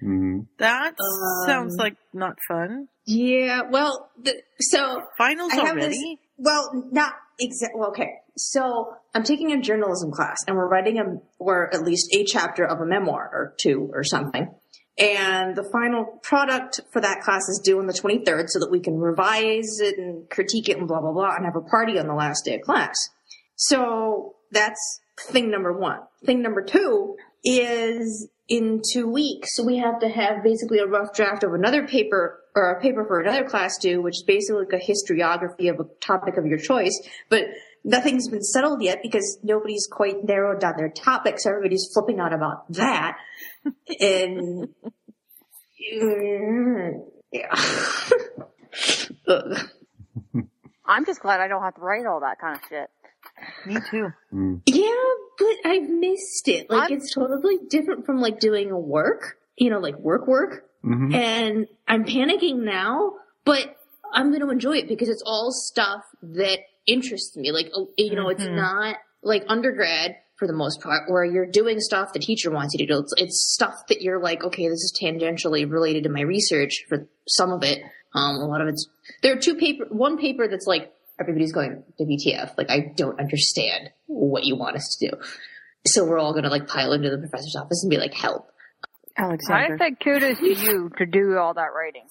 hmm 0.00 0.40
That 0.58 0.94
Um, 1.00 1.46
sounds 1.46 1.76
like 1.76 1.96
not 2.12 2.36
fun. 2.48 2.88
Yeah. 3.06 3.62
Well, 3.70 4.10
the, 4.22 4.34
so 4.60 5.02
Finals 5.18 5.52
I 5.54 5.60
already? 5.60 5.88
this- 5.88 6.18
Well, 6.38 6.88
not 6.92 7.14
exactly. 7.38 7.80
Well, 7.80 7.90
okay. 7.90 8.10
So 8.36 8.92
I'm 9.14 9.22
taking 9.22 9.52
a 9.52 9.60
journalism 9.60 10.10
class, 10.12 10.36
and 10.46 10.56
we're 10.56 10.68
writing 10.68 10.98
a, 10.98 11.04
or 11.38 11.72
at 11.74 11.82
least 11.82 12.14
a 12.14 12.24
chapter 12.24 12.64
of 12.64 12.80
a 12.80 12.86
memoir 12.86 13.30
or 13.32 13.54
two 13.58 13.88
or 13.92 14.04
something. 14.04 14.52
And 14.98 15.54
the 15.54 15.62
final 15.64 16.04
product 16.22 16.80
for 16.90 17.02
that 17.02 17.20
class 17.20 17.48
is 17.48 17.60
due 17.62 17.78
on 17.78 17.86
the 17.86 17.92
23rd, 17.92 18.48
so 18.48 18.58
that 18.60 18.70
we 18.70 18.80
can 18.80 18.98
revise 18.98 19.78
it 19.80 19.98
and 19.98 20.28
critique 20.30 20.68
it 20.68 20.78
and 20.78 20.88
blah 20.88 21.00
blah 21.00 21.12
blah, 21.12 21.36
and 21.36 21.44
have 21.44 21.56
a 21.56 21.60
party 21.60 21.98
on 21.98 22.06
the 22.06 22.14
last 22.14 22.44
day 22.44 22.54
of 22.54 22.62
class. 22.62 22.96
So 23.56 24.36
that's 24.50 25.00
thing 25.18 25.50
number 25.50 25.72
one. 25.72 26.00
Thing 26.24 26.40
number 26.42 26.62
two 26.62 27.16
is 27.44 28.28
in 28.48 28.80
two 28.92 29.08
weeks 29.10 29.58
we 29.60 29.76
have 29.78 29.98
to 30.00 30.08
have 30.08 30.42
basically 30.42 30.78
a 30.78 30.86
rough 30.86 31.12
draft 31.12 31.42
of 31.42 31.52
another 31.52 31.86
paper 31.86 32.40
or 32.54 32.70
a 32.70 32.80
paper 32.80 33.04
for 33.04 33.20
another 33.20 33.44
class 33.44 33.76
due, 33.78 34.00
which 34.00 34.16
is 34.16 34.22
basically 34.22 34.64
like 34.64 34.72
a 34.72 34.84
historiography 34.84 35.70
of 35.70 35.78
a 35.78 35.84
topic 36.00 36.36
of 36.38 36.46
your 36.46 36.58
choice. 36.58 36.98
But 37.28 37.44
nothing's 37.86 38.28
been 38.28 38.42
settled 38.42 38.82
yet 38.82 38.98
because 39.02 39.38
nobody's 39.42 39.88
quite 39.90 40.22
narrowed 40.24 40.60
down 40.60 40.74
their 40.76 40.90
topics. 40.90 41.46
Everybody's 41.46 41.88
flipping 41.94 42.20
out 42.20 42.34
about 42.34 42.70
that. 42.74 43.16
and 44.00 44.68
Yeah. 47.32 47.54
I'm 50.88 51.04
just 51.04 51.20
glad 51.20 51.40
I 51.40 51.48
don't 51.48 51.62
have 51.62 51.74
to 51.76 51.80
write 51.80 52.06
all 52.06 52.20
that 52.20 52.38
kind 52.40 52.56
of 52.56 52.62
shit. 52.68 52.88
Me 53.66 53.76
too. 53.90 54.08
Mm. 54.32 54.62
Yeah, 54.66 55.04
but 55.38 55.56
I've 55.70 55.88
missed 55.88 56.48
it. 56.48 56.70
Like 56.70 56.90
I'm- 56.90 56.98
it's 56.98 57.12
totally 57.14 57.58
different 57.68 58.06
from 58.06 58.20
like 58.20 58.38
doing 58.38 58.70
a 58.70 58.78
work, 58.78 59.36
you 59.56 59.70
know, 59.70 59.78
like 59.78 59.96
work 59.98 60.26
work. 60.26 60.64
hmm 60.82 61.12
And 61.14 61.66
I'm 61.88 62.04
panicking 62.04 62.58
now, 62.64 63.12
but 63.44 63.76
I'm 64.12 64.28
going 64.28 64.42
to 64.42 64.50
enjoy 64.50 64.76
it 64.78 64.88
because 64.88 65.08
it's 65.08 65.22
all 65.26 65.50
stuff 65.50 66.02
that 66.22 66.60
interests 66.86 67.36
me. 67.36 67.52
Like, 67.52 67.70
oh, 67.74 67.88
you 67.96 68.14
know, 68.14 68.28
it's 68.28 68.42
Mhm. 68.44 68.56
not 68.56 68.96
like 69.22 69.44
undergrad 69.48 70.16
for 70.36 70.46
the 70.46 70.52
most 70.52 70.80
part 70.82 71.10
where 71.10 71.24
you're 71.24 71.46
doing 71.46 71.80
stuff 71.80 72.12
the 72.12 72.18
teacher 72.18 72.50
wants 72.50 72.74
you 72.74 72.86
to 72.86 72.92
do. 72.92 72.98
It's, 73.00 73.14
it's 73.16 73.52
stuff 73.54 73.86
that 73.88 74.02
you're 74.02 74.20
like, 74.20 74.44
okay, 74.44 74.68
this 74.68 74.82
is 74.82 74.96
tangentially 75.00 75.70
related 75.70 76.04
to 76.04 76.10
my 76.10 76.20
research 76.20 76.84
for 76.88 77.08
some 77.26 77.52
of 77.52 77.62
it. 77.64 77.80
Um, 78.14 78.36
a 78.36 78.46
lot 78.46 78.60
of 78.60 78.68
it's, 78.68 78.86
there 79.22 79.32
are 79.34 79.40
two 79.40 79.54
paper, 79.56 79.86
one 79.88 80.18
paper 80.18 80.46
that's 80.48 80.66
like, 80.66 80.92
everybody's 81.18 81.52
going, 81.52 81.82
WTF, 81.98 82.56
like 82.58 82.70
I 82.70 82.92
don't 82.94 83.18
understand 83.18 83.90
what 84.06 84.44
you 84.44 84.56
want 84.56 84.76
us 84.76 84.96
to 85.00 85.08
do. 85.10 85.16
So 85.86 86.04
we're 86.04 86.18
all 86.18 86.32
going 86.32 86.44
to 86.44 86.50
like 86.50 86.66
pile 86.68 86.92
into 86.92 87.10
the 87.10 87.18
professor's 87.18 87.56
office 87.56 87.82
and 87.82 87.90
be 87.90 87.96
like, 87.96 88.12
help. 88.14 88.50
Alexander. 89.18 89.74
I 89.74 89.78
think 89.78 90.00
kudos 90.00 90.38
to 90.38 90.46
you 90.54 90.90
to 90.98 91.06
do 91.06 91.36
all 91.38 91.54
that 91.54 91.68
writing. 91.74 92.04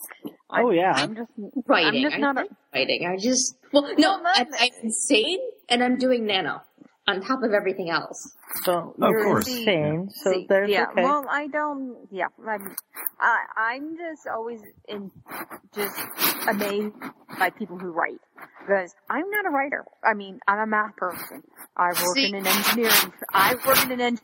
I- 0.49 0.61
Oh, 0.61 0.69
yeah. 0.71 0.93
I'm 0.95 1.15
just 1.15 1.31
writing. 1.67 2.03
I'm 2.05 2.09
just 2.11 2.15
I 2.15 2.19
not 2.19 2.37
a, 2.37 2.45
writing. 2.73 3.05
I 3.07 3.17
just 3.17 3.55
well, 3.73 3.83
no, 3.83 3.93
Well, 3.97 4.23
that 4.23 4.47
I, 4.59 4.65
I'm 4.65 4.69
insane, 4.83 5.39
and 5.69 5.83
I'm 5.83 5.97
doing 5.97 6.25
nano 6.25 6.61
on 7.07 7.21
top 7.21 7.43
of 7.43 7.51
everything 7.53 7.89
else. 7.89 8.35
so 8.63 8.95
Of 9.01 9.09
you're 9.09 9.23
course. 9.25 9.47
insane. 9.47 10.09
So 10.23 10.31
See, 10.31 10.45
there's 10.47 10.69
yeah. 10.69 10.85
okay. 10.91 11.03
Well, 11.03 11.25
I 11.29 11.47
don't. 11.47 11.97
Yeah, 12.11 12.27
I'm. 12.47 12.75
I, 13.19 13.37
I'm 13.57 13.97
just 13.97 14.27
always 14.33 14.61
in, 14.87 15.11
just 15.75 15.99
amazed 16.47 16.93
by 17.39 17.49
people 17.49 17.77
who 17.77 17.91
write 17.91 18.19
because 18.59 18.93
I'm 19.09 19.29
not 19.29 19.45
a 19.45 19.49
writer. 19.49 19.85
I 20.03 20.13
mean, 20.13 20.39
I'm 20.47 20.59
a 20.59 20.67
math 20.67 20.95
person. 20.95 21.43
I 21.77 21.87
work 21.89 22.15
See- 22.15 22.27
in 22.27 22.35
an 22.35 22.47
engineering. 22.47 23.13
I 23.33 23.55
work 23.65 23.83
in 23.85 23.91
an 23.91 24.01
engineering 24.01 24.21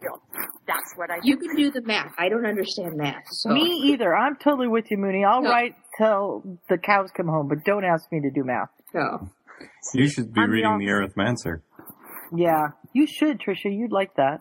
field. 0.00 0.20
That's 0.66 0.92
what 0.96 1.10
I 1.10 1.20
do. 1.20 1.28
You 1.28 1.36
can 1.36 1.56
do 1.56 1.70
the 1.70 1.82
math. 1.82 2.12
I 2.18 2.28
don't 2.28 2.46
understand 2.46 2.96
math. 2.96 3.24
So. 3.30 3.50
Me 3.50 3.62
either. 3.92 4.14
I'm 4.14 4.36
totally 4.36 4.68
with 4.68 4.90
you, 4.90 4.96
Mooney. 4.98 5.24
I'll 5.24 5.42
No. 5.42 5.50
write 5.50 5.74
till 5.98 6.58
the 6.68 6.78
cows 6.78 7.10
come 7.16 7.26
home, 7.26 7.48
but 7.48 7.64
don't 7.64 7.84
ask 7.84 8.10
me 8.12 8.20
to 8.20 8.30
do 8.30 8.44
math. 8.44 8.68
No. 8.94 9.28
You 9.94 10.08
should 10.08 10.32
be 10.32 10.40
I'm 10.40 10.48
the 10.48 10.52
reading 10.54 10.78
the 10.78 10.86
Arithmancer. 10.86 11.60
Yeah, 12.34 12.68
you 12.92 13.06
should, 13.06 13.40
Trisha. 13.40 13.66
You'd 13.76 13.92
like 13.92 14.14
that. 14.16 14.40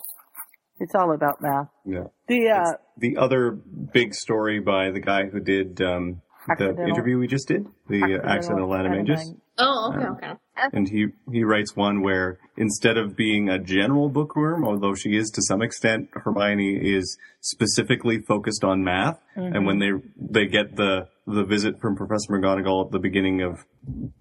It's 0.79 0.95
all 0.95 1.13
about 1.13 1.41
math. 1.41 1.67
Yeah. 1.85 2.05
The 2.27 2.49
uh, 2.49 2.71
the 2.97 3.17
other 3.17 3.51
big 3.51 4.13
story 4.15 4.59
by 4.59 4.91
the 4.91 4.99
guy 4.99 5.25
who 5.27 5.39
did 5.39 5.81
um, 5.81 6.21
the 6.57 6.85
interview 6.87 7.17
we 7.17 7.27
just 7.27 7.47
did, 7.47 7.65
the 7.87 8.19
uh, 8.21 8.27
accidental 8.27 8.69
animagus. 8.69 9.35
Oh, 9.57 9.93
okay, 9.93 10.05
Um, 10.05 10.15
okay. 10.17 10.33
And 10.71 10.87
he, 10.87 11.07
he 11.31 11.43
writes 11.43 11.75
one 11.75 12.01
where 12.01 12.37
instead 12.57 12.97
of 12.97 13.15
being 13.15 13.49
a 13.49 13.59
general 13.59 14.09
bookworm, 14.09 14.65
although 14.65 14.93
she 14.95 15.15
is 15.15 15.29
to 15.31 15.41
some 15.41 15.61
extent, 15.61 16.09
Hermione 16.13 16.75
is 16.75 17.17
specifically 17.41 18.19
focused 18.19 18.63
on 18.63 18.83
math. 18.83 19.19
And 19.35 19.65
when 19.65 19.79
they, 19.79 19.91
they 20.17 20.45
get 20.45 20.75
the, 20.75 21.07
the 21.25 21.43
visit 21.43 21.79
from 21.81 21.95
Professor 21.95 22.31
McGonagall 22.33 22.85
at 22.85 22.91
the 22.91 22.99
beginning 22.99 23.41
of 23.41 23.65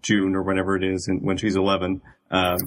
June 0.03 0.35
or 0.35 0.43
whenever 0.43 0.77
it 0.77 0.85
is, 0.85 1.07
and 1.09 1.23
when 1.23 1.37
she's 1.37 1.57
11, 1.57 2.01
um, 2.31 2.59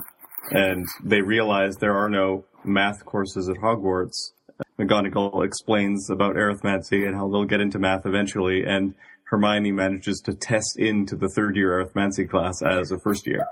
and 0.51 0.85
they 1.03 1.21
realize 1.21 1.77
there 1.77 1.97
are 1.97 2.09
no 2.09 2.45
math 2.63 3.03
courses 3.05 3.49
at 3.49 3.57
Hogwarts, 3.57 4.31
McGonagall 4.79 5.45
explains 5.45 6.09
about 6.09 6.35
arithmancy 6.35 7.05
and 7.05 7.15
how 7.15 7.27
they'll 7.29 7.45
get 7.45 7.61
into 7.61 7.79
math 7.79 8.05
eventually, 8.05 8.63
and 8.63 8.93
Hermione 9.25 9.71
manages 9.71 10.21
to 10.25 10.33
test 10.33 10.77
into 10.77 11.15
the 11.15 11.29
third 11.29 11.55
year 11.55 11.83
arithmancy 11.83 12.29
class 12.29 12.61
as 12.61 12.91
a 12.91 12.99
first 12.99 13.25
year. 13.27 13.45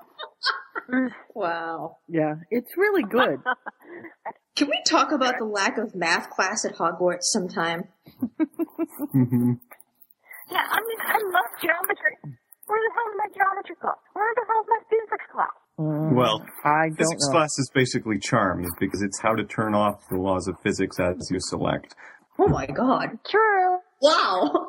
Wow. 1.33 1.97
yeah, 2.07 2.35
it's 2.51 2.75
really 2.77 3.03
good. 3.03 3.39
Can 4.55 4.67
we 4.67 4.79
talk 4.85 5.11
about 5.11 5.35
the 5.39 5.45
lack 5.45 5.77
of 5.77 5.95
math 5.95 6.29
class 6.29 6.65
at 6.65 6.75
Hogwarts 6.75 7.23
sometime? 7.23 7.85
Mhm. 9.15 9.59
Yeah, 10.51 10.59
I 10.69 10.79
mean, 10.81 10.97
I 11.07 11.17
love 11.23 11.61
geometry. 11.61 12.17
Where 12.67 12.79
the 12.79 12.91
hell 12.93 13.09
is 13.09 13.17
my 13.17 13.27
geometry 13.33 13.75
class? 13.81 13.95
Where 14.11 14.33
the 14.35 14.41
hell 14.45 14.61
is 14.61 14.67
my 14.69 14.79
physics 14.89 15.25
class? 15.33 15.49
Mm, 15.79 16.15
Well, 16.15 16.45
I 16.65 16.87
don't 16.89 16.97
Physics 16.97 17.25
know. 17.27 17.31
class 17.31 17.57
is 17.57 17.71
basically 17.73 18.19
charms 18.19 18.67
because 18.79 19.01
it's 19.01 19.19
how 19.19 19.33
to 19.35 19.45
turn 19.45 19.73
off 19.73 20.07
the 20.09 20.17
laws 20.17 20.47
of 20.49 20.55
physics 20.61 20.99
as 20.99 21.29
you 21.31 21.39
select. 21.39 21.95
Oh 22.37 22.47
my 22.49 22.65
god. 22.67 23.17
True. 23.25 23.77
Wow. 24.01 24.62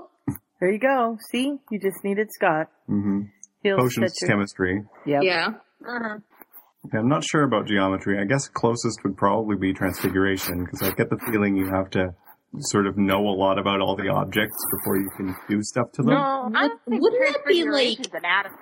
There 0.65 0.73
you 0.73 0.79
go. 0.79 1.19
See, 1.31 1.59
you 1.71 1.79
just 1.79 2.03
needed 2.05 2.29
Scott. 2.33 2.69
Mm-hmm. 2.89 3.21
He'll 3.63 3.77
Potions, 3.77 4.15
your- 4.23 4.31
chemistry. 4.31 4.83
Yep. 5.05 5.23
Yeah. 5.23 5.49
Uh-huh. 5.87 6.17
I'm 6.95 7.09
not 7.09 7.23
sure 7.23 7.43
about 7.43 7.67
geometry. 7.67 8.19
I 8.19 8.25
guess 8.25 8.49
closest 8.49 9.05
would 9.05 9.15
probably 9.15 9.57
be 9.57 9.75
transfiguration 9.75 10.65
because 10.65 10.81
I 10.81 10.93
get 10.93 11.11
the 11.11 11.19
feeling 11.31 11.55
you 11.55 11.67
have 11.67 11.91
to 11.91 12.15
sort 12.61 12.87
of 12.87 12.97
know 12.97 13.19
a 13.29 13.37
lot 13.37 13.59
about 13.59 13.83
all 13.83 13.95
the 13.95 14.09
objects 14.09 14.57
before 14.79 14.97
you 14.97 15.11
can 15.19 15.37
do 15.51 15.63
stuff 15.63 15.93
to 15.97 16.03
them. 16.03 16.15
No, 16.15 16.51
I 16.55 16.69
don't 16.69 16.81
think 16.89 17.03
Wouldn't 17.03 17.27
that 17.35 17.45
be 17.47 17.65
like- 17.65 17.99
anatomy. 18.15 18.57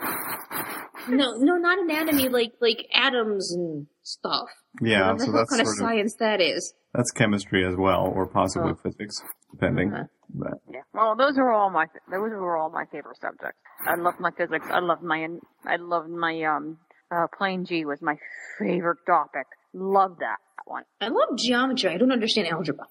No, 1.08 1.36
no, 1.38 1.56
not 1.56 1.78
anatomy, 1.78 2.28
like 2.28 2.52
like 2.60 2.86
atoms 2.94 3.52
and 3.54 3.86
stuff. 4.02 4.48
Yeah, 4.80 5.12
Whatever 5.12 5.24
so 5.24 5.32
that's 5.32 5.50
kind 5.50 5.60
of 5.62 5.66
sort 5.68 5.78
of 5.78 5.78
science 5.88 6.14
that 6.20 6.40
is. 6.40 6.74
that's 6.94 7.10
chemistry 7.10 7.66
as 7.66 7.76
well, 7.76 8.10
or 8.14 8.26
possibly 8.26 8.72
Oh. 8.72 8.74
physics, 8.82 9.22
depending. 9.50 9.92
Uh-huh. 9.92 10.04
But 10.34 10.54
Yeah. 10.70 10.80
Well, 10.94 11.14
those 11.16 11.36
are 11.38 11.50
all 11.52 11.70
my 11.70 11.86
those 12.10 12.30
were 12.30 12.56
all 12.56 12.70
my 12.70 12.84
favorite 12.90 13.18
subjects. 13.20 13.58
I 13.86 13.96
love 13.96 14.14
my 14.20 14.30
physics. 14.30 14.66
I 14.70 14.80
love 14.80 15.02
my 15.02 15.26
I 15.66 15.76
loved 15.76 16.08
my 16.10 16.42
um 16.44 16.78
uh 17.10 17.26
plane 17.36 17.64
G 17.66 17.84
was 17.84 18.00
my 18.00 18.16
favorite 18.58 18.98
topic. 19.06 19.46
Loved 19.74 20.20
that 20.20 20.38
one. 20.64 20.84
I 21.00 21.08
love 21.08 21.36
geometry. 21.36 21.90
I 21.90 21.98
don't 21.98 22.12
understand 22.12 22.48
algebra. 22.48 22.86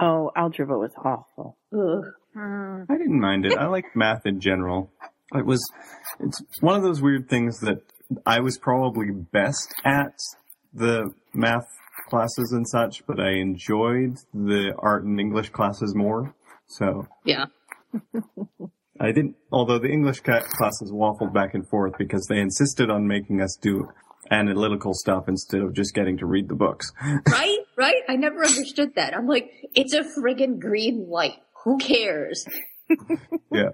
Oh, 0.00 0.30
algebra 0.36 0.78
was 0.78 0.92
awful. 0.98 1.56
Ugh. 1.72 2.04
Hmm. 2.34 2.82
I 2.88 2.96
didn't 2.98 3.20
mind 3.20 3.46
it. 3.46 3.56
I 3.56 3.66
like 3.66 3.84
math 3.94 4.26
in 4.26 4.40
general. 4.40 4.90
It 5.34 5.46
was, 5.46 5.60
it's 6.20 6.40
one 6.60 6.76
of 6.76 6.82
those 6.82 7.02
weird 7.02 7.28
things 7.28 7.60
that 7.60 7.78
I 8.26 8.40
was 8.40 8.58
probably 8.58 9.10
best 9.10 9.74
at 9.84 10.14
the 10.72 11.12
math 11.32 11.66
classes 12.08 12.52
and 12.52 12.68
such, 12.68 13.06
but 13.06 13.18
I 13.20 13.32
enjoyed 13.32 14.18
the 14.32 14.74
art 14.78 15.04
and 15.04 15.18
English 15.18 15.50
classes 15.50 15.94
more. 15.94 16.34
So 16.66 17.06
Yeah. 17.24 17.46
I 19.00 19.10
didn't, 19.12 19.36
although 19.50 19.78
the 19.78 19.90
English 19.90 20.20
classes 20.20 20.92
waffled 20.92 21.32
back 21.32 21.54
and 21.54 21.68
forth 21.68 21.94
because 21.98 22.26
they 22.28 22.38
insisted 22.38 22.90
on 22.90 23.06
making 23.08 23.40
us 23.40 23.56
do 23.60 23.88
analytical 24.30 24.94
stuff 24.94 25.24
instead 25.28 25.60
of 25.60 25.74
just 25.74 25.94
getting 25.94 26.16
to 26.18 26.26
read 26.26 26.48
the 26.48 26.54
books. 26.54 26.90
Right? 27.30 27.58
Right? 27.76 28.02
I 28.08 28.16
never 28.16 28.44
understood 28.44 28.94
that. 28.94 29.14
I'm 29.14 29.26
like, 29.26 29.50
it's 29.74 29.94
a 29.94 30.02
friggin' 30.02 30.60
green 30.60 31.08
light. 31.08 31.38
Who 31.64 31.78
cares? 31.78 32.44
yeah. 33.52 33.70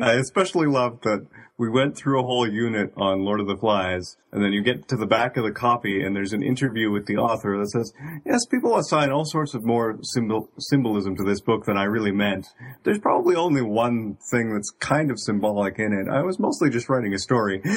I 0.00 0.12
especially 0.14 0.66
loved 0.66 1.04
that 1.04 1.26
we 1.58 1.70
went 1.70 1.96
through 1.96 2.20
a 2.20 2.22
whole 2.22 2.46
unit 2.46 2.92
on 2.96 3.24
Lord 3.24 3.40
of 3.40 3.46
the 3.46 3.56
Flies, 3.56 4.16
and 4.30 4.44
then 4.44 4.52
you 4.52 4.62
get 4.62 4.88
to 4.88 4.96
the 4.96 5.06
back 5.06 5.38
of 5.38 5.44
the 5.44 5.52
copy, 5.52 6.02
and 6.02 6.14
there's 6.14 6.34
an 6.34 6.42
interview 6.42 6.90
with 6.90 7.06
the 7.06 7.16
author 7.16 7.56
that 7.58 7.70
says, 7.70 7.92
Yes, 8.26 8.44
people 8.50 8.76
assign 8.76 9.10
all 9.10 9.24
sorts 9.24 9.54
of 9.54 9.64
more 9.64 9.98
symbol- 10.02 10.50
symbolism 10.58 11.16
to 11.16 11.24
this 11.24 11.40
book 11.40 11.64
than 11.64 11.78
I 11.78 11.84
really 11.84 12.12
meant. 12.12 12.46
There's 12.84 12.98
probably 12.98 13.36
only 13.36 13.62
one 13.62 14.18
thing 14.30 14.52
that's 14.52 14.70
kind 14.80 15.10
of 15.10 15.18
symbolic 15.18 15.78
in 15.78 15.92
it. 15.94 16.10
I 16.12 16.22
was 16.22 16.38
mostly 16.38 16.68
just 16.68 16.88
writing 16.90 17.14
a 17.14 17.18
story. 17.18 17.62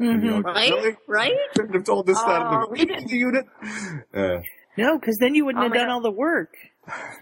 And 0.00 0.22
you're 0.24 0.34
like, 0.40 0.44
Right? 0.44 0.70
Really? 0.72 0.96
Right? 1.06 1.32
Couldn't 1.54 1.74
have 1.74 1.84
told 1.84 2.06
this 2.06 2.18
that 2.20 2.40
in 2.40 2.46
Oh, 2.48 2.60
the 2.66 2.68
we 2.72 2.78
beginning 2.80 3.04
of 3.04 3.10
the 3.10 3.16
unit. 3.16 3.44
Uh, 4.12 4.40
No, 4.76 4.98
because 4.98 5.16
then 5.20 5.36
you 5.36 5.44
wouldn't 5.44 5.62
Oh 5.62 5.68
have 5.68 5.72
done 5.74 5.86
God. 5.86 5.92
all 5.92 6.00
the 6.02 6.10
work. 6.10 6.52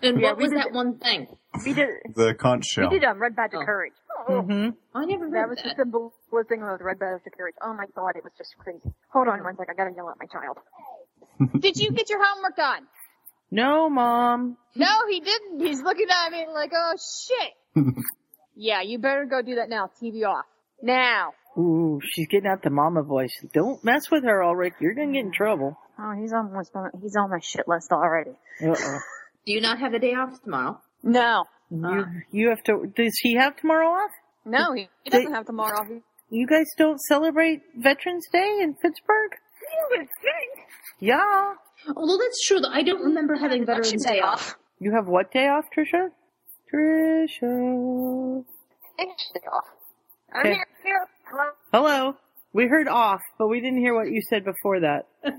And 0.03 0.21
Yeah, 0.21 0.29
what 0.31 0.39
was 0.39 0.51
did- 0.51 0.59
that 0.59 0.73
one 0.73 0.99
thing? 0.99 1.27
We 1.65 1.73
did 1.75 1.89
the 2.15 2.35
conch 2.35 2.65
shell. 2.67 2.91
we 2.91 2.99
did 2.99 3.05
um 3.07 3.21
Red 3.21 3.37
Badge 3.37 3.55
of 3.55 3.61
Oh. 3.63 3.65
Courage. 3.65 3.93
Oh, 4.29 4.43
hmm 4.43 4.69
I 4.95 5.05
never 5.05 5.29
That 5.31 5.49
was 5.49 5.59
that. 5.59 5.77
the 5.77 5.83
symbol 5.83 6.13
thing 6.49 6.63
of 6.63 6.79
the 6.79 6.85
Red 6.85 6.99
Badge 6.99 7.21
of 7.27 7.33
Courage. 7.37 7.55
Oh 7.63 7.75
my 7.75 7.85
god, 7.95 8.17
it 8.17 8.25
was 8.25 8.33
just 8.39 8.57
crazy. 8.59 8.93
Hold 9.11 9.29
on 9.29 9.43
one 9.45 9.57
sec, 9.57 9.69
I 9.71 9.75
gotta 9.75 9.93
yell 9.95 10.09
at 10.11 10.17
my 10.19 10.27
child. 10.27 10.59
Did 11.61 11.77
you 11.77 11.93
get 11.93 12.09
your 12.11 12.25
homework 12.25 12.57
done? 12.57 12.87
No, 13.51 13.91
mom. 13.91 14.57
No, 14.75 15.07
he 15.11 15.21
didn't. 15.21 15.61
He's 15.61 15.83
looking 15.83 16.07
at 16.11 16.33
me 16.33 16.47
like, 16.53 16.73
oh 16.75 16.95
shit. 16.97 17.85
yeah, 18.57 18.81
you 18.83 18.99
better 18.99 19.27
go 19.27 19.43
do 19.43 19.57
that 19.57 19.69
now. 19.69 19.91
TV 20.03 20.25
off. 20.27 20.47
Now. 20.83 21.33
Ooh, 21.59 22.01
she's 22.03 22.29
getting 22.29 22.49
out 22.49 22.63
the 22.63 22.71
mama 22.71 23.03
voice. 23.03 23.33
Don't 23.53 23.85
mess 23.85 24.11
with 24.11 24.25
her, 24.25 24.43
Ulrich. 24.43 24.73
You're 24.81 24.95
gonna 24.95 25.13
get 25.13 25.27
in 25.27 25.33
trouble. 25.33 25.77
Oh, 25.99 26.13
he's 26.19 26.33
on 26.33 26.53
my 26.53 26.63
he's 27.03 27.15
on 27.17 27.29
my 27.31 27.41
shit 27.43 27.69
list 27.69 27.93
already. 27.93 28.31
Uh-oh. 28.63 28.99
Do 29.47 29.53
you 29.53 29.61
not 29.61 29.79
have 29.79 29.93
the 29.93 29.99
day 29.99 30.15
off 30.15 30.41
tomorrow? 30.43 30.81
No. 31.03 31.45
You, 31.71 31.85
ah. 31.85 32.05
you 32.31 32.49
have 32.51 32.63
to. 32.65 32.93
Does 32.95 33.13
he 33.23 33.35
have 33.37 33.57
tomorrow 33.57 33.89
off? 33.89 34.11
No, 34.45 34.73
he, 34.73 34.89
he 35.05 35.11
doesn't 35.11 35.33
have 35.33 35.47
tomorrow. 35.47 35.79
off. 35.81 35.89
You 36.31 36.47
guys 36.47 36.67
don't 36.79 36.99
celebrate 36.99 37.61
Veterans 37.77 38.27
Day 38.33 38.59
in 38.63 38.75
Pittsburgh? 38.75 39.33
Yeah. 41.01 41.55
Although 41.97 42.19
that's 42.19 42.47
true, 42.47 42.61
though, 42.61 42.71
I 42.71 42.83
don't 42.83 43.03
remember 43.03 43.35
having 43.35 43.67
Veterans 43.67 44.05
Day 44.05 44.21
off. 44.21 44.57
You 44.79 44.93
have 44.95 45.07
what 45.07 45.33
day 45.33 45.49
off, 45.49 45.65
Trisha? 45.77 46.09
Trisha. 46.73 48.45
Interesting 48.99 49.43
off. 49.53 49.65
I'm 50.33 50.41
Okay. 50.41 50.51
here, 50.55 50.67
here. 50.85 51.09
Hello. 51.31 51.51
Hello. 51.73 52.17
We 52.53 52.67
heard 52.67 52.89
off, 52.89 53.21
but 53.39 53.49
we 53.49 53.61
didn't 53.61 53.79
hear 53.79 53.95
what 53.95 54.11
you 54.11 54.21
said 54.29 54.45
before 54.45 54.81
that. 54.81 55.07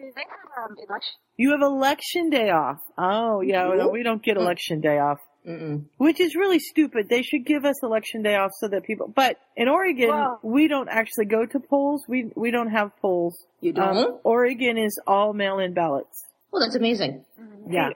Do 0.00 0.10
they 0.16 0.22
have 0.22 0.70
um, 0.70 0.76
election? 0.88 1.12
You 1.36 1.50
have 1.52 1.60
election 1.62 2.30
day 2.30 2.50
off. 2.50 2.78
Oh, 2.96 3.40
yeah, 3.42 3.64
no, 3.76 3.88
we 3.88 4.02
don't 4.02 4.22
get 4.22 4.36
election 4.36 4.80
day 4.80 4.98
off. 4.98 5.18
Mm-mm. 5.46 5.84
Which 5.98 6.20
is 6.20 6.34
really 6.34 6.58
stupid. 6.58 7.08
They 7.08 7.22
should 7.22 7.44
give 7.46 7.64
us 7.64 7.82
election 7.82 8.22
day 8.22 8.36
off 8.36 8.50
so 8.60 8.68
that 8.68 8.84
people, 8.84 9.08
but 9.14 9.36
in 9.56 9.68
Oregon, 9.68 10.08
Well- 10.10 10.38
we 10.42 10.68
don't 10.68 10.88
actually 10.88 11.26
go 11.26 11.46
to 11.46 11.60
polls. 11.60 12.04
We, 12.08 12.30
we 12.34 12.50
don't 12.50 12.70
have 12.70 12.90
polls. 13.00 13.44
You 13.60 13.70
Um, 13.70 13.94
don't? 13.94 14.20
Oregon 14.24 14.76
is 14.78 14.98
all 15.06 15.32
mail-in 15.32 15.72
ballots. 15.74 16.26
well, 16.50 16.60
that's 16.62 16.76
amazing. 16.76 17.24
Yeah. 17.68 17.90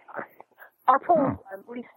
Our 0.88 0.99
polls, 1.00 1.38
at 1.52 1.68
least 1.68 1.88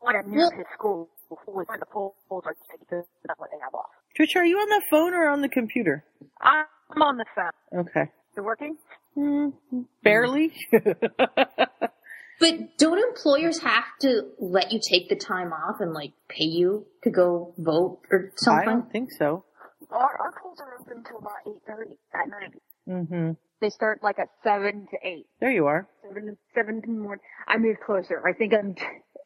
what 0.00 0.14
at 0.14 0.26
near 0.26 0.38
Well- 0.40 0.50
his 0.52 0.66
school, 0.74 1.08
was 1.46 1.66
when 1.68 1.80
the 1.80 1.86
polls 1.86 2.14
are 2.30 2.54
taken, 2.70 3.04
that's 3.26 3.38
what 3.38 3.50
they 3.50 3.58
have 3.62 3.74
off. 3.74 3.90
Trisha, 4.18 4.36
are 4.36 4.44
you 4.46 4.56
on 4.58 4.68
the 4.70 4.82
phone 4.90 5.12
or 5.12 5.28
on 5.28 5.42
the 5.42 5.48
computer? 5.48 6.02
I'm 6.40 6.64
on 7.02 7.18
the 7.18 7.26
phone. 7.34 7.80
Okay. 7.80 8.02
Is 8.02 8.38
it 8.38 8.40
working? 8.42 8.76
Barely. 10.02 10.52
But 12.40 12.78
don't 12.78 12.98
employers 12.98 13.58
have 13.60 13.84
to 14.02 14.28
let 14.38 14.72
you 14.72 14.80
take 14.80 15.08
the 15.08 15.16
time 15.16 15.52
off 15.52 15.80
and 15.80 15.92
like 15.92 16.12
pay 16.28 16.44
you 16.44 16.86
to 17.02 17.10
go 17.10 17.52
vote 17.58 18.00
or 18.10 18.32
something? 18.36 18.68
I 18.68 18.72
don't 18.72 18.92
think 18.92 19.10
so. 19.10 19.44
Our, 19.90 20.00
our 20.00 20.32
polls 20.40 20.58
are 20.60 20.80
open 20.80 20.98
until 20.98 21.18
about 21.18 21.44
8.30 21.46 21.96
at 22.14 22.28
night. 22.28 22.62
Mm-hmm. 22.88 23.30
They 23.60 23.70
start 23.70 24.02
like 24.02 24.18
at 24.20 24.28
7 24.44 24.86
to 24.90 24.96
8. 25.02 25.26
There 25.40 25.50
you 25.50 25.66
are. 25.66 25.88
7 26.06 26.26
to, 26.26 26.36
7 26.54 26.82
in 26.86 26.94
the 26.94 27.00
morning. 27.00 27.24
I 27.48 27.56
moved 27.56 27.80
closer. 27.84 28.22
I 28.26 28.32
think 28.34 28.52
I'm, 28.54 28.76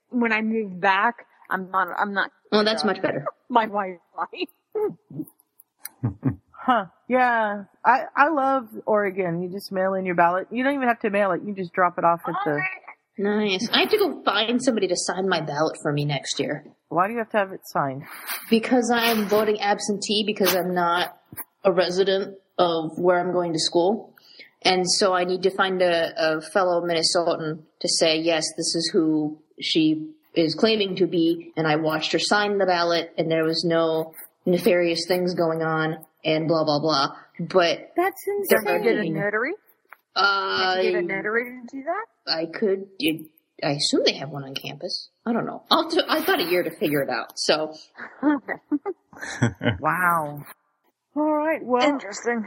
when 0.09 0.33
I 0.33 0.41
move 0.41 0.81
back, 0.81 1.27
I'm 1.51 1.71
not, 1.71 1.89
I'm 1.99 2.15
not 2.15 2.31
Well, 2.51 2.65
that's 2.65 2.85
much 2.85 3.03
better. 3.03 3.27
my 3.51 3.67
Wi-Fi. 3.67 4.47
Huh. 6.65 6.87
Yeah. 7.09 7.65
I, 7.85 8.05
I 8.17 8.29
love 8.29 8.69
Oregon. 8.87 9.43
You 9.43 9.51
just 9.51 9.73
mail 9.73 9.95
in 9.95 10.07
your 10.07 10.15
ballot. 10.15 10.47
You 10.51 10.63
don't 10.65 10.75
even 10.75 10.89
have 10.89 11.01
to 11.01 11.11
mail 11.11 11.33
it. 11.33 11.43
You 11.45 11.55
just 11.55 11.73
drop 11.73 11.99
it 11.99 12.05
off 12.05 12.21
at 12.27 12.35
the, 12.45 12.61
Nice. 13.19 13.69
I 13.73 13.81
have 13.81 13.91
to 13.91 13.99
go 13.99 14.23
find 14.25 14.63
somebody 14.63 14.89
to 14.89 14.97
sign 14.97 15.29
my 15.29 15.41
ballot 15.41 15.77
for 15.83 15.93
me 15.93 16.05
next 16.05 16.41
year 16.41 16.65
why 16.93 17.07
do 17.07 17.15
you 17.15 17.19
have 17.19 17.31
to 17.31 17.39
have 17.39 17.53
it 17.53 17.61
signed? 17.65 18.05
because 18.51 18.91
I'm 18.91 19.27
voting 19.27 19.61
absentee 19.61 20.25
because 20.27 20.55
I'm 20.55 20.75
not 20.75 21.17
a 21.65 21.73
resident 21.73 22.37
of 22.59 22.99
where 22.99 23.19
I'm 23.19 23.33
going 23.33 23.55
to 23.55 23.59
school. 23.59 24.15
And 24.61 24.85
so 24.89 25.13
I 25.13 25.25
need 25.25 25.43
to 25.45 25.51
find 25.51 25.81
a, 25.81 26.13
a 26.17 26.41
fellow 26.41 26.83
Minnesotan 26.83 27.63
to 27.81 27.89
say, 27.89 28.19
yes, 28.19 28.45
this 28.57 28.75
is 28.75 28.91
who 28.93 29.39
she 29.61 30.11
is 30.35 30.55
claiming 30.55 30.97
to 30.97 31.07
be. 31.07 31.53
And 31.57 31.67
I 31.67 31.77
watched 31.77 32.13
her 32.13 32.19
sign 32.19 32.59
the 32.59 32.67
ballot 32.67 33.13
and 33.17 33.31
there 33.31 33.45
was 33.45 33.65
no 33.65 34.15
nefarious 34.45 35.07
things 35.07 35.35
going 35.35 35.63
on 35.63 36.05
and 36.25 36.49
blah, 36.49 36.65
blah, 36.65 36.81
blah. 36.81 37.09
But 37.41 37.93
That's 37.97 38.25
Don't 38.51 38.67
you 38.67 38.83
get 38.83 38.95
a 38.97 38.99
insane. 39.01 39.15
notary? 39.15 39.53
Can't 40.17 40.85
you 40.85 40.91
get 40.93 40.95
a 40.95 40.99
I, 40.99 41.01
notary 41.03 41.45
to 41.45 41.77
do 41.77 41.85
that? 41.85 42.33
I 42.33 42.47
could, 42.47 42.87
it, 42.99 43.27
I 43.65 43.71
assume 43.73 44.03
they 44.05 44.15
have 44.19 44.31
one 44.31 44.45
on 44.45 44.55
campus. 44.55 45.09
I 45.25 45.33
don't 45.33 45.47
know. 45.47 45.63
I'll 45.71 45.89
t- 45.91 46.03
I've 46.09 46.27
got 46.27 46.41
a 46.41 46.45
year 46.45 46.63
to 46.63 46.71
figure 46.71 47.01
it 47.03 47.09
out. 47.09 47.39
So 47.39 47.75
Wow. 49.81 50.43
All 51.17 51.33
right. 51.33 51.61
Well, 51.63 51.87
Interesting. 51.89 52.45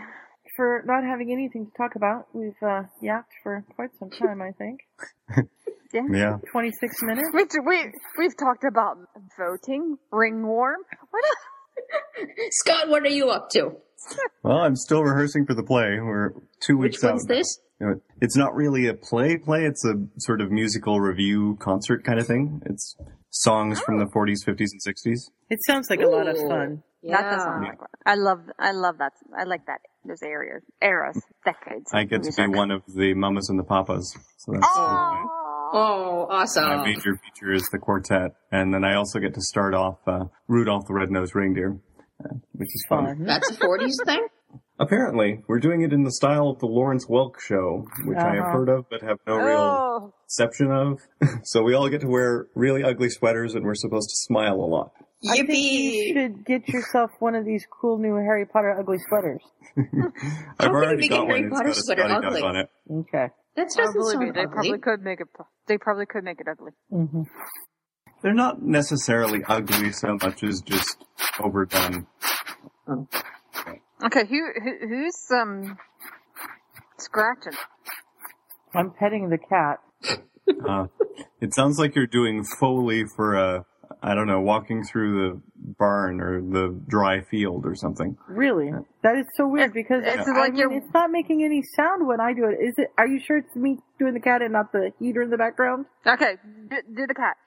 for 0.55 0.84
not 0.86 1.03
having 1.03 1.32
anything 1.32 1.65
to 1.67 1.72
talk 1.77 1.96
about, 1.96 2.27
we've 2.34 2.53
uh, 2.65 2.84
yapped 3.01 3.32
for 3.44 3.63
quite 3.75 3.89
some 4.00 4.10
time. 4.10 4.41
I 4.41 4.51
think 4.51 4.79
Yeah. 5.94 6.38
26 6.51 6.94
minutes. 7.03 7.29
We, 7.34 7.46
we, 7.65 7.91
we've 8.17 8.38
talked 8.38 8.65
about 8.70 8.98
voting, 9.38 9.98
ringworm. 10.12 10.79
What 11.10 11.24
else? 11.24 11.38
Scott, 12.51 12.89
what 12.89 13.03
are 13.03 13.10
you 13.10 13.29
up 13.29 13.50
to? 13.51 13.72
Well, 14.44 14.58
I'm 14.60 14.76
still 14.76 15.04
rehearsing 15.04 15.45
for 15.45 15.54
the 15.54 15.63
play. 15.63 15.99
We're 15.99 16.32
two 16.62 16.78
Which 16.78 16.93
weeks 16.93 17.04
out. 17.04 17.12
one's 17.13 17.26
this? 17.26 17.60
You 17.80 17.88
know, 17.88 18.02
It's 18.21 18.38
not 18.38 18.56
really 18.56 18.88
a 18.88 18.93
play 18.93 19.38
play, 19.38 19.65
it's 19.65 19.84
a 19.84 19.95
sort 20.19 20.39
of 20.41 20.49
musical 20.52 21.02
review 21.02 21.58
concert 21.60 22.04
kind 22.06 22.19
of 22.19 22.28
thing. 22.28 22.62
It's 22.65 22.95
songs 23.32 23.82
from 23.82 23.99
the 23.99 24.06
40s, 24.06 24.45
50s, 24.47 24.67
and 24.71 24.82
60s. 24.95 25.30
It 25.49 25.60
sounds 25.65 25.89
like 25.89 25.99
a 26.02 26.08
lot 26.08 26.28
of 26.28 26.38
fun. 26.38 26.84
Yeah. 27.02 27.21
That 27.21 27.32
does 27.32 27.43
sound 27.43 27.63
like 27.63 27.80
one. 27.80 27.89
I 28.06 28.15
love, 28.15 28.39
I 28.58 28.71
love 28.71 28.97
that. 28.99 29.12
I 29.38 29.43
like 29.43 29.65
that. 29.67 29.80
Those 30.08 30.21
areas, 30.23 30.63
eras, 30.82 31.21
decades. 31.43 31.91
I 31.93 32.04
get 32.06 32.23
to 32.23 32.32
be 32.32 32.47
one 32.47 32.71
of 32.71 32.84
the 32.88 33.13
mamas 33.13 33.49
and 33.49 33.60
the 33.60 33.63
papas. 33.63 34.15
So 34.38 34.52
that's 34.54 34.65
Oh, 34.67 35.26
Oh, 35.77 36.27
awesome. 36.29 36.63
my 36.63 36.85
major 36.85 37.15
feature 37.23 37.53
is 37.53 37.67
the 37.71 37.79
quartet. 37.79 38.31
And 38.51 38.73
then 38.73 38.83
I 38.85 38.95
also 38.95 39.19
get 39.19 39.33
to 39.33 39.41
start 39.41 39.73
off 39.73 39.97
uh, 40.07 40.25
Rudolph 40.47 40.88
the 40.88 40.93
Red-Nosed 40.93 41.35
Reindeer, 41.35 41.77
uh, 42.23 42.29
which 42.53 42.69
is 42.73 42.85
fun. 42.88 43.05
Fun. 43.05 43.23
That's 43.25 43.49
a 43.51 43.55
40s 43.55 43.93
thing? 44.05 44.25
Apparently, 44.79 45.39
we're 45.47 45.59
doing 45.59 45.81
it 45.83 45.93
in 45.93 46.03
the 46.03 46.11
style 46.11 46.49
of 46.49 46.59
the 46.59 46.65
Lawrence 46.65 47.07
Welk 47.09 47.39
show, 47.39 47.85
which 48.05 48.17
I 48.17 48.35
have 48.35 48.43
Uh-huh. 48.43 48.51
heard 48.51 48.69
of 48.69 48.85
but 48.89 49.01
have 49.01 49.17
no 49.25 49.35
real 49.38 49.57
oh, 49.57 50.13
conception 50.23 50.71
of. 50.71 50.99
so 51.43 51.61
we 51.63 51.73
all 51.73 51.88
get 51.89 52.01
to 52.01 52.07
wear 52.07 52.47
really 52.55 52.83
ugly 52.83 53.09
sweaters 53.09 53.55
and 53.55 53.63
we're 53.65 53.75
supposed 53.75 54.09
to 54.09 54.15
smile 54.15 54.55
a 54.55 54.67
lot. 54.67 54.91
I 55.29 55.38
think 55.38 55.49
you 55.57 56.13
should 56.13 56.45
get 56.45 56.67
yourself 56.67 57.09
one 57.19 57.35
of 57.35 57.45
these 57.45 57.65
cool 57.81 57.97
new 57.97 58.15
Harry 58.15 58.45
Potter 58.45 58.77
ugly 58.77 58.97
sweaters. 59.07 59.41
I've 59.77 59.85
can 59.91 60.13
you 60.59 60.75
already 60.75 60.97
make 60.97 61.11
a 61.11 61.15
got 61.15 61.27
Harry 61.27 61.49
one. 61.49 61.49
It's 61.49 61.55
Potter 61.55 61.67
got 61.69 61.77
a 61.77 61.81
sweater 61.81 62.01
Scotty 62.01 62.13
Duck 62.13 62.25
ugly? 62.25 62.41
on 62.41 62.55
it. 62.57 62.69
Okay. 62.91 63.27
That 63.56 63.68
I 63.78 63.82
doesn't 63.84 63.94
believe 64.02 64.20
me, 64.20 64.32
they 64.32 64.41
ugly. 64.41 64.54
probably 64.54 64.80
could 64.80 65.02
make 65.02 65.22
it. 65.22 65.28
They 65.68 65.78
probably 65.78 66.06
could 66.06 66.24
make 66.24 66.41
it 66.41 66.48
ugly. 66.50 66.72
hmm 66.89 67.24
They're 68.22 68.34
not 68.34 68.62
necessarily 68.62 69.44
ugly 69.48 69.91
so 69.91 70.18
much 70.22 70.44
as 70.44 70.62
just 70.62 70.98
overdone. 71.39 72.08
Okay, 74.04 74.26
who, 74.28 74.52
who 74.62 74.88
who's 74.88 75.26
um 75.32 75.78
scratching? 76.98 77.54
I'm 78.74 78.91
petting 78.91 79.30
the 79.30 79.38
cat. 79.38 79.80
Uh, 80.68 80.88
it 81.41 81.54
sounds 81.54 81.80
like 81.80 81.96
you're 81.96 82.06
doing 82.08 82.44
Foley 82.60 83.06
for 83.15 83.36
a, 83.36 83.65
I 84.03 84.15
don't 84.15 84.27
know, 84.27 84.41
walking 84.41 84.84
through 84.84 85.29
the 85.29 85.41
barn 85.77 86.21
or 86.21 86.41
the 86.41 86.79
dry 86.88 87.21
field 87.21 87.65
or 87.65 87.75
something. 87.75 88.17
Really? 88.27 88.71
That 89.03 89.17
is 89.17 89.25
so 89.36 89.47
weird 89.47 89.73
because 89.73 90.03
it's 90.05 90.27
I 90.27 90.31
like 90.31 90.53
mean, 90.53 90.60
you're- 90.62 90.75
it's 90.77 90.93
not 90.93 91.12
making 91.12 91.43
any 91.43 91.62
sound 91.75 92.08
when 92.08 92.19
I 92.19 92.34
do 92.34 92.45
it. 92.45 92.63
Is 92.63 92.75
it? 92.77 92.88
Are 92.97 93.08
you 93.08 93.19
sure 93.19 93.38
it's 93.38 93.55
me 93.55 93.77
doing 93.99 94.13
the 94.13 94.19
cat 94.19 94.41
and 94.41 94.53
not 94.53 94.71
the 94.71 94.91
heater 94.99 95.21
in 95.21 95.29
the 95.29 95.38
background? 95.38 95.86
Okay, 96.05 96.36
do, 96.69 96.77
do 96.95 97.08
the 97.08 97.13
cat. 97.13 97.38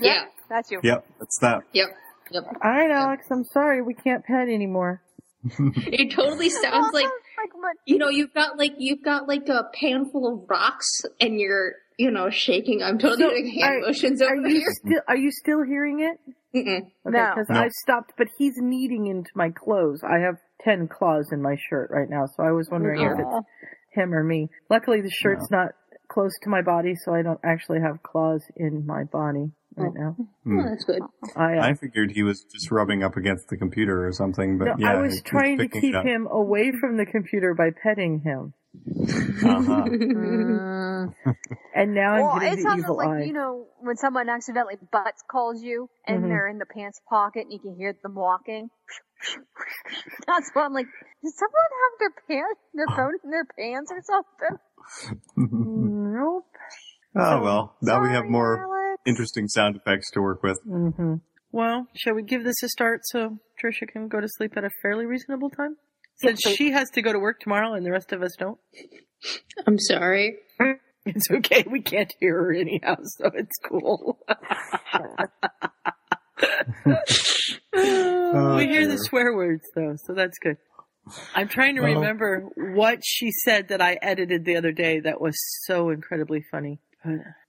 Yeah. 0.00 0.24
That's 0.48 0.70
you. 0.70 0.80
Yep, 0.82 1.06
that's 1.18 1.38
that. 1.40 1.62
Yep. 1.72 1.88
Yep. 2.30 2.44
All 2.62 2.70
right, 2.70 2.90
Alex. 2.90 3.26
I'm 3.30 3.44
sorry. 3.44 3.82
We 3.82 3.94
can't 3.94 4.24
pet 4.24 4.48
anymore. 4.48 5.02
It 5.58 6.14
totally 6.14 6.50
sounds 6.62 6.92
like 6.92 7.04
like 7.06 7.76
you 7.86 7.98
know 7.98 8.08
you've 8.08 8.32
got 8.32 8.58
like 8.58 8.74
you've 8.78 9.02
got 9.02 9.26
like 9.28 9.48
a 9.48 9.64
pan 9.74 10.08
full 10.10 10.32
of 10.32 10.48
rocks 10.48 11.02
and 11.20 11.40
you're 11.40 11.72
you 11.98 12.10
know 12.10 12.30
shaking. 12.30 12.82
I'm 12.82 12.98
totally 12.98 13.22
So, 13.22 13.30
doing 13.30 13.48
hand 13.60 13.74
are- 13.84 13.86
motions 13.86 14.22
Are 14.22 14.36
over 14.36 14.48
you 14.48 14.56
here. 14.60 14.72
still? 14.72 15.00
Are 15.08 15.16
you 15.16 15.30
still 15.30 15.62
hearing 15.62 16.00
it? 16.00 16.18
Mm-mm. 16.54 16.78
Okay, 16.78 16.92
No. 17.06 17.32
because 17.34 17.48
No. 17.48 17.60
I 17.60 17.68
stopped, 17.68 18.12
but 18.18 18.28
he's 18.38 18.54
kneading 18.58 19.06
into 19.06 19.30
my 19.34 19.50
clothes. 19.50 20.02
I 20.04 20.18
have 20.20 20.36
ten 20.60 20.88
claws 20.88 21.30
in 21.32 21.40
my 21.42 21.56
shirt 21.68 21.90
right 21.90 22.08
now, 22.08 22.26
so 22.26 22.42
I 22.42 22.52
was 22.52 22.68
wondering 22.70 23.00
if 23.02 23.18
it's 23.18 23.46
him 23.94 24.12
or 24.14 24.22
me. 24.22 24.48
Luckily, 24.70 25.00
the 25.00 25.10
shirt's 25.10 25.50
not 25.50 25.68
close 26.08 26.32
to 26.42 26.50
my 26.50 26.60
body, 26.62 26.94
so 26.94 27.14
I 27.14 27.22
don't 27.22 27.40
actually 27.44 27.80
have 27.80 28.02
claws 28.02 28.42
in 28.56 28.84
my 28.86 29.04
body 29.04 29.50
right 29.76 29.92
now. 29.94 30.16
Oh, 30.46 30.62
that's 30.68 30.84
good. 30.84 31.02
I, 31.36 31.56
uh, 31.58 31.62
I 31.68 31.74
figured 31.74 32.10
he 32.12 32.22
was 32.22 32.44
just 32.44 32.70
rubbing 32.70 33.02
up 33.02 33.16
against 33.16 33.48
the 33.48 33.56
computer 33.56 34.06
or 34.06 34.12
something, 34.12 34.58
but 34.58 34.64
no, 34.66 34.74
yeah. 34.78 34.92
I 34.92 35.00
was 35.00 35.14
he's 35.14 35.22
trying 35.22 35.58
to 35.58 35.68
keep 35.68 35.94
him 35.94 36.26
away 36.30 36.72
from 36.80 36.96
the 36.96 37.06
computer 37.06 37.54
by 37.54 37.70
petting 37.82 38.20
him, 38.20 38.54
Uh-huh. 39.44 39.84
And 41.74 41.94
now 41.94 42.14
Well, 42.14 42.30
I'm 42.32 42.42
it 42.42 42.50
getting 42.50 42.64
the 42.64 42.70
sounds 42.70 42.82
evil 42.84 42.96
like 42.96 43.08
eye. 43.08 43.22
you 43.24 43.32
know 43.32 43.66
when 43.80 43.96
someone 43.96 44.28
accidentally 44.28 44.76
butts 44.92 45.22
calls 45.30 45.62
you 45.62 45.88
and 46.06 46.22
Mhm. 46.24 46.28
they're 46.28 46.48
in 46.48 46.58
the 46.58 46.66
pants 46.66 47.00
pocket 47.08 47.44
and 47.44 47.52
you 47.52 47.58
can 47.58 47.74
hear 47.76 47.94
them 48.02 48.14
walking. 48.14 48.68
That's 50.26 50.50
what 50.52 50.64
I'm 50.66 50.72
like. 50.74 50.86
Does 51.22 51.34
someone 51.38 51.70
have 51.82 51.98
their 51.98 52.12
pants, 52.28 52.60
their 52.74 52.86
phone 52.96 53.14
in 53.24 53.30
their 53.30 53.46
pants 53.58 53.90
or 53.92 54.02
something? 54.02 54.58
Nope. 55.36 56.46
oh 57.16 57.42
well, 57.42 57.76
now 57.82 58.02
we 58.02 58.08
have 58.10 58.26
more 58.26 58.58
Alex. 58.62 58.81
Interesting 59.06 59.48
sound 59.48 59.76
effects 59.76 60.10
to 60.12 60.20
work 60.20 60.42
with. 60.42 60.58
hmm 60.64 61.14
Well, 61.50 61.86
shall 61.94 62.14
we 62.14 62.22
give 62.22 62.44
this 62.44 62.62
a 62.62 62.68
start 62.68 63.00
so 63.04 63.38
Trisha 63.62 63.88
can 63.88 64.08
go 64.08 64.20
to 64.20 64.28
sleep 64.28 64.56
at 64.56 64.64
a 64.64 64.70
fairly 64.82 65.06
reasonable 65.06 65.50
time? 65.50 65.76
Since 66.16 66.40
she 66.42 66.70
has 66.72 66.88
to 66.90 67.02
go 67.02 67.12
to 67.12 67.18
work 67.18 67.40
tomorrow 67.40 67.72
and 67.74 67.84
the 67.84 67.90
rest 67.90 68.12
of 68.12 68.22
us 68.22 68.36
don't. 68.38 68.58
I'm 69.66 69.78
sorry. 69.78 70.36
It's 71.04 71.28
okay. 71.32 71.64
We 71.68 71.82
can't 71.82 72.14
hear 72.20 72.36
her 72.36 72.52
anyhow, 72.52 72.94
so 73.02 73.28
it's 73.34 73.56
cool. 73.68 74.20
Oh, 77.74 78.56
we 78.56 78.66
hear 78.66 78.86
the 78.86 78.96
swear 78.98 79.34
words 79.34 79.64
though, 79.74 79.94
so 80.06 80.14
that's 80.14 80.38
good. 80.38 80.56
I'm 81.34 81.48
trying 81.48 81.74
to 81.74 81.80
remember 81.82 82.48
what 82.56 83.00
she 83.04 83.30
said 83.44 83.68
that 83.68 83.80
I 83.82 83.98
edited 84.00 84.44
the 84.44 84.56
other 84.56 84.72
day 84.72 85.00
that 85.00 85.20
was 85.20 85.34
so 85.66 85.90
incredibly 85.90 86.42
funny. 86.50 86.78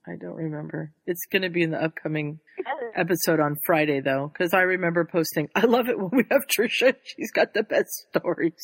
But 0.05 0.13
I 0.13 0.15
don't 0.17 0.35
remember. 0.35 0.91
It's 1.05 1.25
going 1.31 1.41
to 1.43 1.49
be 1.49 1.63
in 1.63 1.71
the 1.71 1.81
upcoming 1.83 2.39
episode 2.95 3.39
on 3.39 3.55
Friday, 3.65 4.01
though, 4.01 4.31
because 4.31 4.53
I 4.53 4.61
remember 4.61 5.05
posting. 5.05 5.49
I 5.55 5.61
love 5.61 5.87
it 5.89 5.97
when 5.97 6.09
we 6.11 6.23
have 6.31 6.41
Trisha. 6.47 6.95
She's 7.03 7.31
got 7.31 7.53
the 7.53 7.63
best 7.63 7.89
stories. 8.09 8.55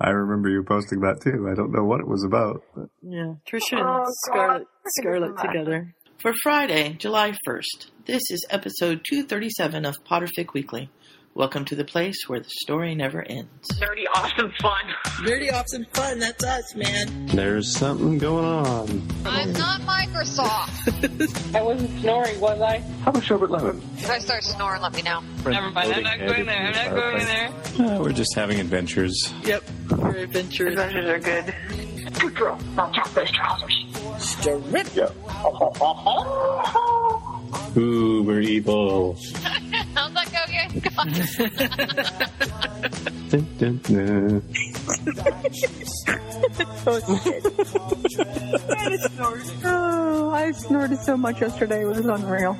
I 0.00 0.10
remember 0.10 0.48
you 0.48 0.62
posting 0.62 1.00
that 1.00 1.20
too. 1.22 1.48
I 1.50 1.54
don't 1.54 1.72
know 1.72 1.84
what 1.84 2.00
it 2.00 2.08
was 2.08 2.24
about. 2.24 2.62
But 2.74 2.88
Yeah, 3.02 3.34
Trisha 3.50 3.72
and 3.78 3.80
Oh, 3.82 4.04
God. 4.04 4.12
Scarlett, 4.26 4.66
Scarlett 4.86 5.36
Thank 5.36 5.38
you 5.38 5.38
so 5.38 5.44
much. 5.44 5.52
together. 5.52 5.94
For 6.18 6.32
Friday, 6.42 6.92
July 6.98 7.32
1st, 7.48 7.90
this 8.06 8.22
is 8.30 8.44
episode 8.50 9.00
237 9.08 9.86
of 9.86 9.96
Potterfic 10.04 10.52
Weekly. 10.52 10.90
Welcome 11.40 11.64
to 11.64 11.74
the 11.74 11.86
place 11.86 12.28
where 12.28 12.38
the 12.38 12.50
story 12.50 12.94
never 12.94 13.22
ends. 13.22 13.66
Dirty, 13.80 14.06
awesome 14.14 14.52
fun. 14.60 14.82
Dirty 15.24 15.50
awesome 15.50 15.86
fun, 15.94 16.18
that's 16.18 16.44
us, 16.44 16.74
man. 16.74 17.28
there's 17.28 17.74
something 17.74 18.18
going 18.18 18.44
on. 18.44 19.08
I'm 19.24 19.50
not 19.54 19.80
Microsoft. 19.80 21.54
I 21.56 21.62
wasn't 21.62 21.98
snoring, 22.02 22.38
was 22.40 22.60
I? 22.60 22.80
How 23.04 23.12
about 23.12 23.22
Sherbert 23.22 23.48
Lemon? 23.48 23.80
If 23.96 24.10
I 24.10 24.18
start 24.18 24.44
snoring, 24.44 24.82
let 24.82 24.92
me 24.92 25.00
know. 25.00 25.22
Never 25.46 25.70
mind. 25.70 25.94
I'm 25.94 26.02
not 26.02 26.18
going 26.18 26.44
there. 26.44 26.58
I'm 26.58 26.74
not 26.74 26.90
going 26.90 27.24
there. 27.24 27.48
Uh, 27.88 28.02
we're 28.02 28.12
just 28.12 28.34
having 28.34 28.60
adventures. 28.60 29.32
Yep, 29.42 29.64
we're 29.92 30.16
adventurous. 30.16 30.78
Adventures 30.78 31.08
are 31.08 31.18
good. 31.20 31.54
Good 32.20 32.34
girl. 32.34 32.58
Now 32.76 32.92
drop 32.92 33.14
those 33.14 33.30
trousers. 33.30 33.86
Ooh, 37.78 38.22
we're 38.24 38.40
evil. 38.40 39.16
How's 39.94 40.12
that 40.14 40.30
go 40.32 40.38
again? 40.46 40.70
Dun, 43.30 43.44
dun, 43.58 43.76
dun. 43.84 44.42
Oh, 49.64 50.30
I 50.34 50.50
snorted 50.52 50.98
so 51.00 51.16
much 51.16 51.40
yesterday. 51.40 51.82
It 51.82 51.86
was 51.86 51.98
unreal. 51.98 52.56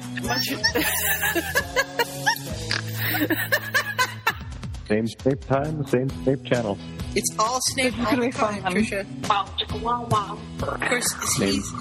Same 4.88 5.06
Snape 5.08 5.40
time, 5.46 5.86
same 5.86 6.08
Snape 6.24 6.44
channel. 6.44 6.78
It's 7.14 7.28
all 7.38 7.58
Snape 7.62 7.98
all 7.98 8.16
the 8.16 8.30
time, 8.30 8.62
Trisha. 8.62 9.04
Wow, 9.28 9.44
chicka, 9.58 9.80
wow, 9.82 10.06
wow. 10.10 10.38
Of 10.62 10.80
course, 10.80 11.36
he's. 11.38 11.72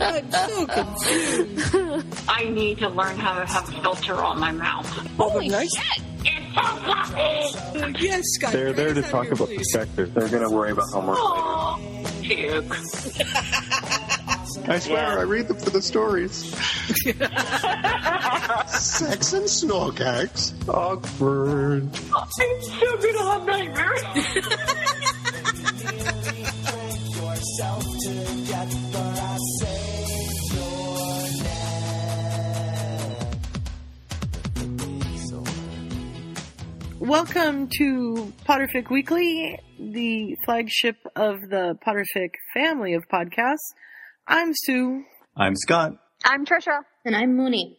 I'm 0.00 0.30
so 0.30 0.66
confused. 0.66 2.24
I 2.28 2.44
need 2.48 2.78
to 2.78 2.88
learn 2.88 3.18
how 3.18 3.38
to 3.40 3.46
have 3.46 3.68
a 3.68 3.82
filter 3.82 4.14
on 4.14 4.38
my 4.38 4.52
mouth. 4.52 4.86
Holy 5.16 5.48
shit! 5.48 6.02
It's 6.24 6.54
so 6.54 6.62
fluffy. 6.62 8.04
Yes, 8.04 8.22
Scott. 8.34 8.52
They're 8.52 8.72
there 8.72 8.94
to 8.94 9.02
talk 9.02 9.26
about 9.32 9.48
please. 9.48 9.58
perspective. 9.58 10.14
They're 10.14 10.28
going 10.28 10.48
to 10.48 10.54
worry 10.54 10.70
about 10.70 10.88
homework 10.90 11.18
later. 11.18 12.62
Oh, 12.64 12.68
puke. 12.68 14.08
I 14.58 14.78
swear, 14.78 15.18
I 15.18 15.22
read 15.22 15.48
them 15.48 15.56
for 15.56 15.70
the 15.70 15.80
stories. 15.80 16.44
Sex 18.68 19.32
and 19.32 19.46
snorkax. 19.46 20.52
Awkward. 20.68 21.88
I'm 22.14 22.28
so 22.60 22.96
gonna 22.98 23.30
have 23.30 23.46
nightmares. 23.46 24.02
Welcome 37.00 37.68
to 37.78 38.32
Potterfic 38.48 38.90
Weekly, 38.90 39.58
the 39.78 40.36
flagship 40.44 40.96
of 41.16 41.40
the 41.40 41.76
Potterfic 41.86 42.30
family 42.54 42.94
of 42.94 43.08
podcasts. 43.08 43.72
I'm 44.26 44.50
Sue. 44.54 45.04
I'm 45.36 45.56
Scott. 45.56 45.92
I'm 46.24 46.44
Trisha. 46.46 46.80
And 47.04 47.16
I'm 47.16 47.36
Mooney. 47.36 47.78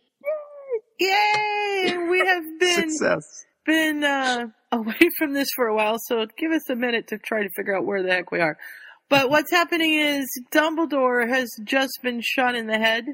Yay! 1.00 1.98
We 2.10 2.20
have 2.20 2.44
been 2.60 2.90
Success. 2.90 3.46
been 3.66 4.04
uh, 4.04 4.48
away 4.72 5.00
from 5.18 5.34
this 5.34 5.48
for 5.56 5.68
a 5.68 5.76
while, 5.76 5.98
so 6.08 6.26
give 6.38 6.52
us 6.52 6.70
a 6.70 6.76
minute 6.76 7.08
to 7.08 7.18
try 7.18 7.44
to 7.44 7.50
figure 7.56 7.76
out 7.76 7.86
where 7.86 8.04
the 8.04 8.12
heck 8.12 8.32
we 8.32 8.40
are. 8.42 8.58
But 9.10 9.30
what's 9.30 9.52
happening 9.52 9.94
is 9.94 10.26
Dumbledore 10.52 11.28
has 11.30 11.50
just 11.64 12.00
been 12.02 12.22
shot 12.22 12.56
in 12.56 12.68
the 12.68 12.78
head 12.78 13.06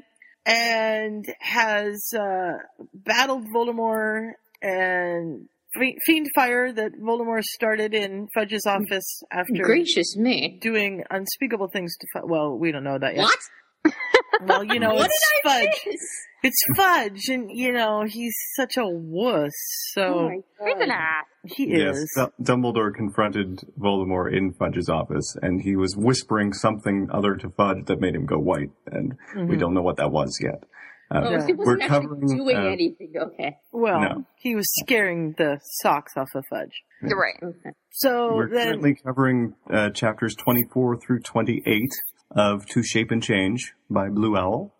and 0.46 1.24
has 1.40 2.12
uh, 2.18 2.52
battled 2.94 3.44
Voldemort 3.54 4.32
and 4.62 5.48
Fe- 5.78 5.96
Fiendfire 6.08 6.74
that 6.74 6.92
Voldemort 7.00 7.42
started 7.44 7.94
in 7.94 8.28
Fudge's 8.34 8.66
office 8.66 9.22
after 9.32 9.62
Gracious 9.62 10.16
me. 10.16 10.58
doing 10.60 11.04
unspeakable 11.10 11.68
things 11.68 11.96
to 11.98 12.06
Fudge. 12.12 12.24
Well, 12.26 12.58
we 12.58 12.72
don't 12.72 12.84
know 12.84 12.98
that 12.98 13.14
yet. 13.14 13.22
What? 13.24 13.38
Well, 14.42 14.64
you 14.64 14.80
know, 14.80 14.92
it's 14.98 15.30
Fudge. 15.44 15.66
miss? 15.84 16.00
It's 16.42 16.62
Fudge, 16.74 17.28
and 17.28 17.50
you 17.50 17.72
know 17.72 18.04
he's 18.08 18.34
such 18.56 18.78
a 18.78 18.84
wuss. 18.86 19.52
So 19.92 20.30
Oh 20.60 20.64
He's 20.64 20.82
an 20.82 20.90
ass. 20.90 21.24
he 21.44 21.68
Yes, 21.76 21.96
is. 21.98 22.10
Du- 22.16 22.32
Dumbledore 22.42 22.94
confronted 22.94 23.60
Voldemort 23.78 24.34
in 24.34 24.54
Fudge's 24.54 24.88
office, 24.88 25.36
and 25.42 25.60
he 25.60 25.76
was 25.76 25.94
whispering 25.94 26.54
something 26.54 27.08
other 27.12 27.34
to 27.36 27.50
Fudge 27.50 27.84
that 27.84 28.00
made 28.00 28.14
him 28.14 28.24
go 28.24 28.38
white, 28.38 28.70
and 28.86 29.12
we 29.36 29.56
Mhm. 29.56 29.58
don't 29.58 29.74
know 29.74 29.82
what 29.82 29.98
that 29.98 30.10
was 30.10 30.38
yet. 30.42 30.64
Uh, 31.12 31.20
Oh, 31.24 31.38
so 31.40 31.46
he 31.46 31.52
We're 31.54 31.64
wasn't 31.64 31.82
actually 31.82 32.06
covering, 32.06 32.36
doing 32.36 32.56
uh, 32.56 32.60
anything. 32.60 33.12
Okay. 33.16 33.56
Well, 33.72 34.00
No. 34.00 34.24
he 34.36 34.54
was 34.54 34.66
scaring 34.80 35.34
the 35.38 35.58
socks 35.82 36.12
off 36.16 36.28
of 36.34 36.44
Fudge. 36.48 36.82
You're 37.02 37.18
right. 37.18 37.34
Okay. 37.42 37.70
So 37.90 38.34
We're 38.34 38.48
then, 38.48 38.66
currently 38.68 38.94
covering 39.04 39.54
uh, 39.70 39.90
chapters 39.90 40.34
24 40.36 40.98
through 40.98 41.20
28 41.20 41.88
of 42.32 42.66
To 42.66 42.82
Shape 42.82 43.10
and 43.10 43.22
Change 43.22 43.72
by 43.88 44.08
Blue 44.08 44.36
Owl. 44.36 44.72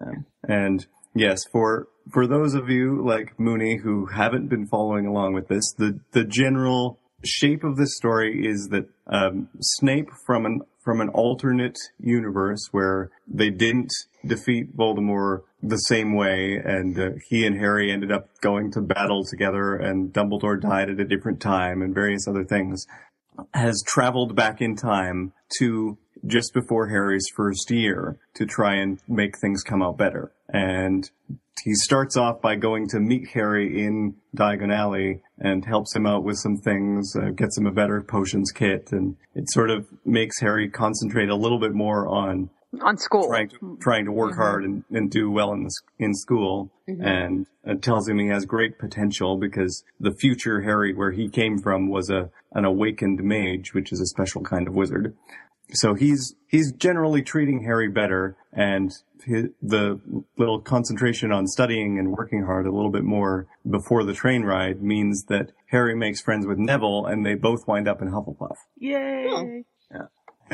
Um, 0.00 0.24
and 0.48 0.86
yes, 1.14 1.44
for 1.52 1.88
for 2.12 2.26
those 2.26 2.54
of 2.54 2.68
you 2.68 3.04
like 3.06 3.38
Mooney 3.38 3.78
who 3.82 4.06
haven't 4.06 4.48
been 4.48 4.66
following 4.66 5.06
along 5.06 5.34
with 5.34 5.48
this, 5.48 5.72
the 5.76 6.00
the 6.12 6.24
general 6.24 6.98
shape 7.24 7.62
of 7.64 7.76
this 7.76 7.96
story 7.96 8.46
is 8.46 8.68
that 8.70 8.86
um, 9.06 9.48
Snape 9.60 10.08
from 10.26 10.46
an 10.46 10.60
from 10.82 11.00
an 11.00 11.08
alternate 11.10 11.78
universe 11.98 12.68
where 12.72 13.10
they 13.26 13.50
didn't 13.50 13.90
defeat 14.26 14.76
Voldemort 14.76 15.42
the 15.66 15.76
same 15.76 16.14
way, 16.14 16.60
and 16.62 16.98
uh, 16.98 17.10
he 17.28 17.46
and 17.46 17.56
Harry 17.56 17.90
ended 17.90 18.12
up 18.12 18.28
going 18.40 18.70
to 18.72 18.80
battle 18.80 19.24
together, 19.24 19.74
and 19.74 20.12
Dumbledore 20.12 20.60
died 20.60 20.90
at 20.90 21.00
a 21.00 21.04
different 21.04 21.40
time, 21.40 21.80
and 21.80 21.94
various 21.94 22.28
other 22.28 22.44
things, 22.44 22.86
has 23.54 23.82
traveled 23.86 24.36
back 24.36 24.60
in 24.60 24.76
time 24.76 25.32
to 25.58 25.98
just 26.26 26.52
before 26.54 26.88
Harry's 26.88 27.26
first 27.34 27.70
year 27.70 28.18
to 28.34 28.46
try 28.46 28.74
and 28.74 28.98
make 29.08 29.38
things 29.38 29.62
come 29.62 29.82
out 29.82 29.96
better. 29.96 30.32
And 30.48 31.10
he 31.62 31.74
starts 31.74 32.16
off 32.16 32.40
by 32.40 32.56
going 32.56 32.88
to 32.88 33.00
meet 33.00 33.28
Harry 33.28 33.84
in 33.84 34.16
Diagon 34.36 34.74
Alley 34.74 35.22
and 35.38 35.64
helps 35.64 35.94
him 35.94 36.06
out 36.06 36.24
with 36.24 36.36
some 36.36 36.56
things, 36.56 37.14
uh, 37.16 37.30
gets 37.30 37.56
him 37.56 37.66
a 37.66 37.72
better 37.72 38.02
potions 38.02 38.50
kit, 38.52 38.90
and 38.92 39.16
it 39.34 39.50
sort 39.50 39.70
of 39.70 39.86
makes 40.04 40.40
Harry 40.40 40.68
concentrate 40.68 41.30
a 41.30 41.36
little 41.36 41.58
bit 41.58 41.72
more 41.72 42.06
on 42.08 42.50
On 42.82 42.96
school. 42.96 43.28
trying 43.28 43.48
to 43.48 43.78
trying 43.80 44.04
to 44.04 44.12
work 44.12 44.34
hard 44.34 44.64
and, 44.64 44.84
and 44.90 45.10
do 45.10 45.30
well 45.30 45.52
in 45.52 45.64
the, 45.64 45.70
in 45.98 46.14
school, 46.14 46.70
and 46.86 47.46
uh, 47.66 47.74
tells 47.74 48.08
him 48.08 48.18
he 48.18 48.28
has 48.28 48.44
great 48.44 48.78
potential 48.78 49.36
because 49.36 49.84
the 50.00 50.12
future 50.12 50.62
Harry, 50.62 50.94
where 50.94 51.12
he 51.12 51.28
came 51.28 51.58
from, 51.58 51.88
was 51.88 52.10
a 52.10 52.30
an 52.52 52.64
awakened 52.64 53.22
mage, 53.22 53.74
which 53.74 53.92
is 53.92 54.00
a 54.00 54.06
special 54.06 54.42
kind 54.42 54.68
of 54.68 54.74
wizard. 54.74 55.16
So 55.70 55.94
he's 55.94 56.34
he's 56.48 56.72
generally 56.72 57.22
treating 57.22 57.64
Harry 57.64 57.88
better, 57.88 58.36
and 58.52 58.92
hi 59.26 59.44
the 59.62 60.00
little 60.36 60.60
concentration 60.60 61.32
on 61.32 61.46
studying 61.46 61.98
and 61.98 62.12
working 62.12 62.44
hard 62.44 62.66
a 62.66 62.72
little 62.72 62.90
bit 62.90 63.04
more 63.04 63.46
before 63.68 64.04
the 64.04 64.12
train 64.12 64.42
ride 64.42 64.82
means 64.82 65.24
that 65.28 65.52
Harry 65.66 65.94
makes 65.94 66.20
friends 66.20 66.46
with 66.46 66.58
Neville, 66.58 67.06
and 67.06 67.24
they 67.24 67.34
both 67.34 67.66
wind 67.66 67.88
up 67.88 68.02
in 68.02 68.10
Hufflepuff. 68.10 68.56
yay! 68.78 69.64
And 69.90 70.08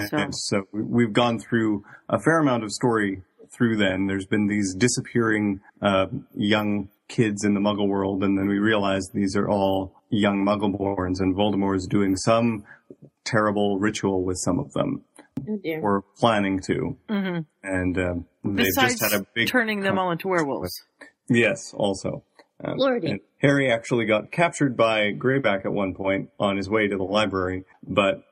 So- 0.08 0.28
so 0.30 0.62
we- 0.72 0.82
we've 0.82 1.12
gone 1.12 1.38
through 1.38 1.84
a 2.08 2.18
fair 2.20 2.38
amount 2.38 2.64
of 2.64 2.72
story 2.72 3.22
through 3.50 3.76
then. 3.76 4.06
There's 4.06 4.26
been 4.26 4.46
these 4.46 4.74
disappearing 4.74 5.60
uh, 5.82 6.06
young 6.36 6.88
kids 7.08 7.44
in 7.44 7.54
the 7.54 7.60
Muggle 7.60 7.88
world, 7.88 8.22
and 8.22 8.38
then 8.38 8.46
we 8.48 8.58
realize 8.58 9.08
these 9.12 9.36
are 9.36 9.48
all 9.48 9.92
young 10.10 10.44
Muggleborns, 10.44 11.20
and 11.20 11.34
Voldemort 11.34 11.76
is 11.76 11.86
doing 11.86 12.14
some 12.16 12.64
terrible 13.24 13.78
ritual 13.78 14.22
with 14.24 14.36
some 14.38 14.58
of 14.58 14.72
them, 14.72 15.02
Oh 15.48 15.58
or 15.82 16.02
planning 16.18 16.60
to. 16.66 16.96
hmm 17.08 17.38
And 17.62 17.98
um, 17.98 18.24
they've 18.44 18.66
just 18.74 19.02
had 19.02 19.12
a 19.20 19.24
big 19.34 19.48
turning 19.48 19.80
them 19.80 19.98
all 19.98 20.10
into 20.12 20.28
werewolves. 20.28 20.84
Yes, 21.28 21.72
also. 21.74 22.22
Um, 22.62 22.76
Lordy. 22.76 23.10
and 23.12 23.20
Harry 23.38 23.72
actually 23.72 24.04
got 24.04 24.30
captured 24.30 24.76
by 24.76 25.12
Greyback 25.12 25.64
at 25.64 25.72
one 25.72 25.94
point 25.94 26.28
on 26.38 26.56
his 26.58 26.68
way 26.68 26.88
to 26.88 26.96
the 26.96 27.02
library, 27.04 27.64
but 27.82 28.22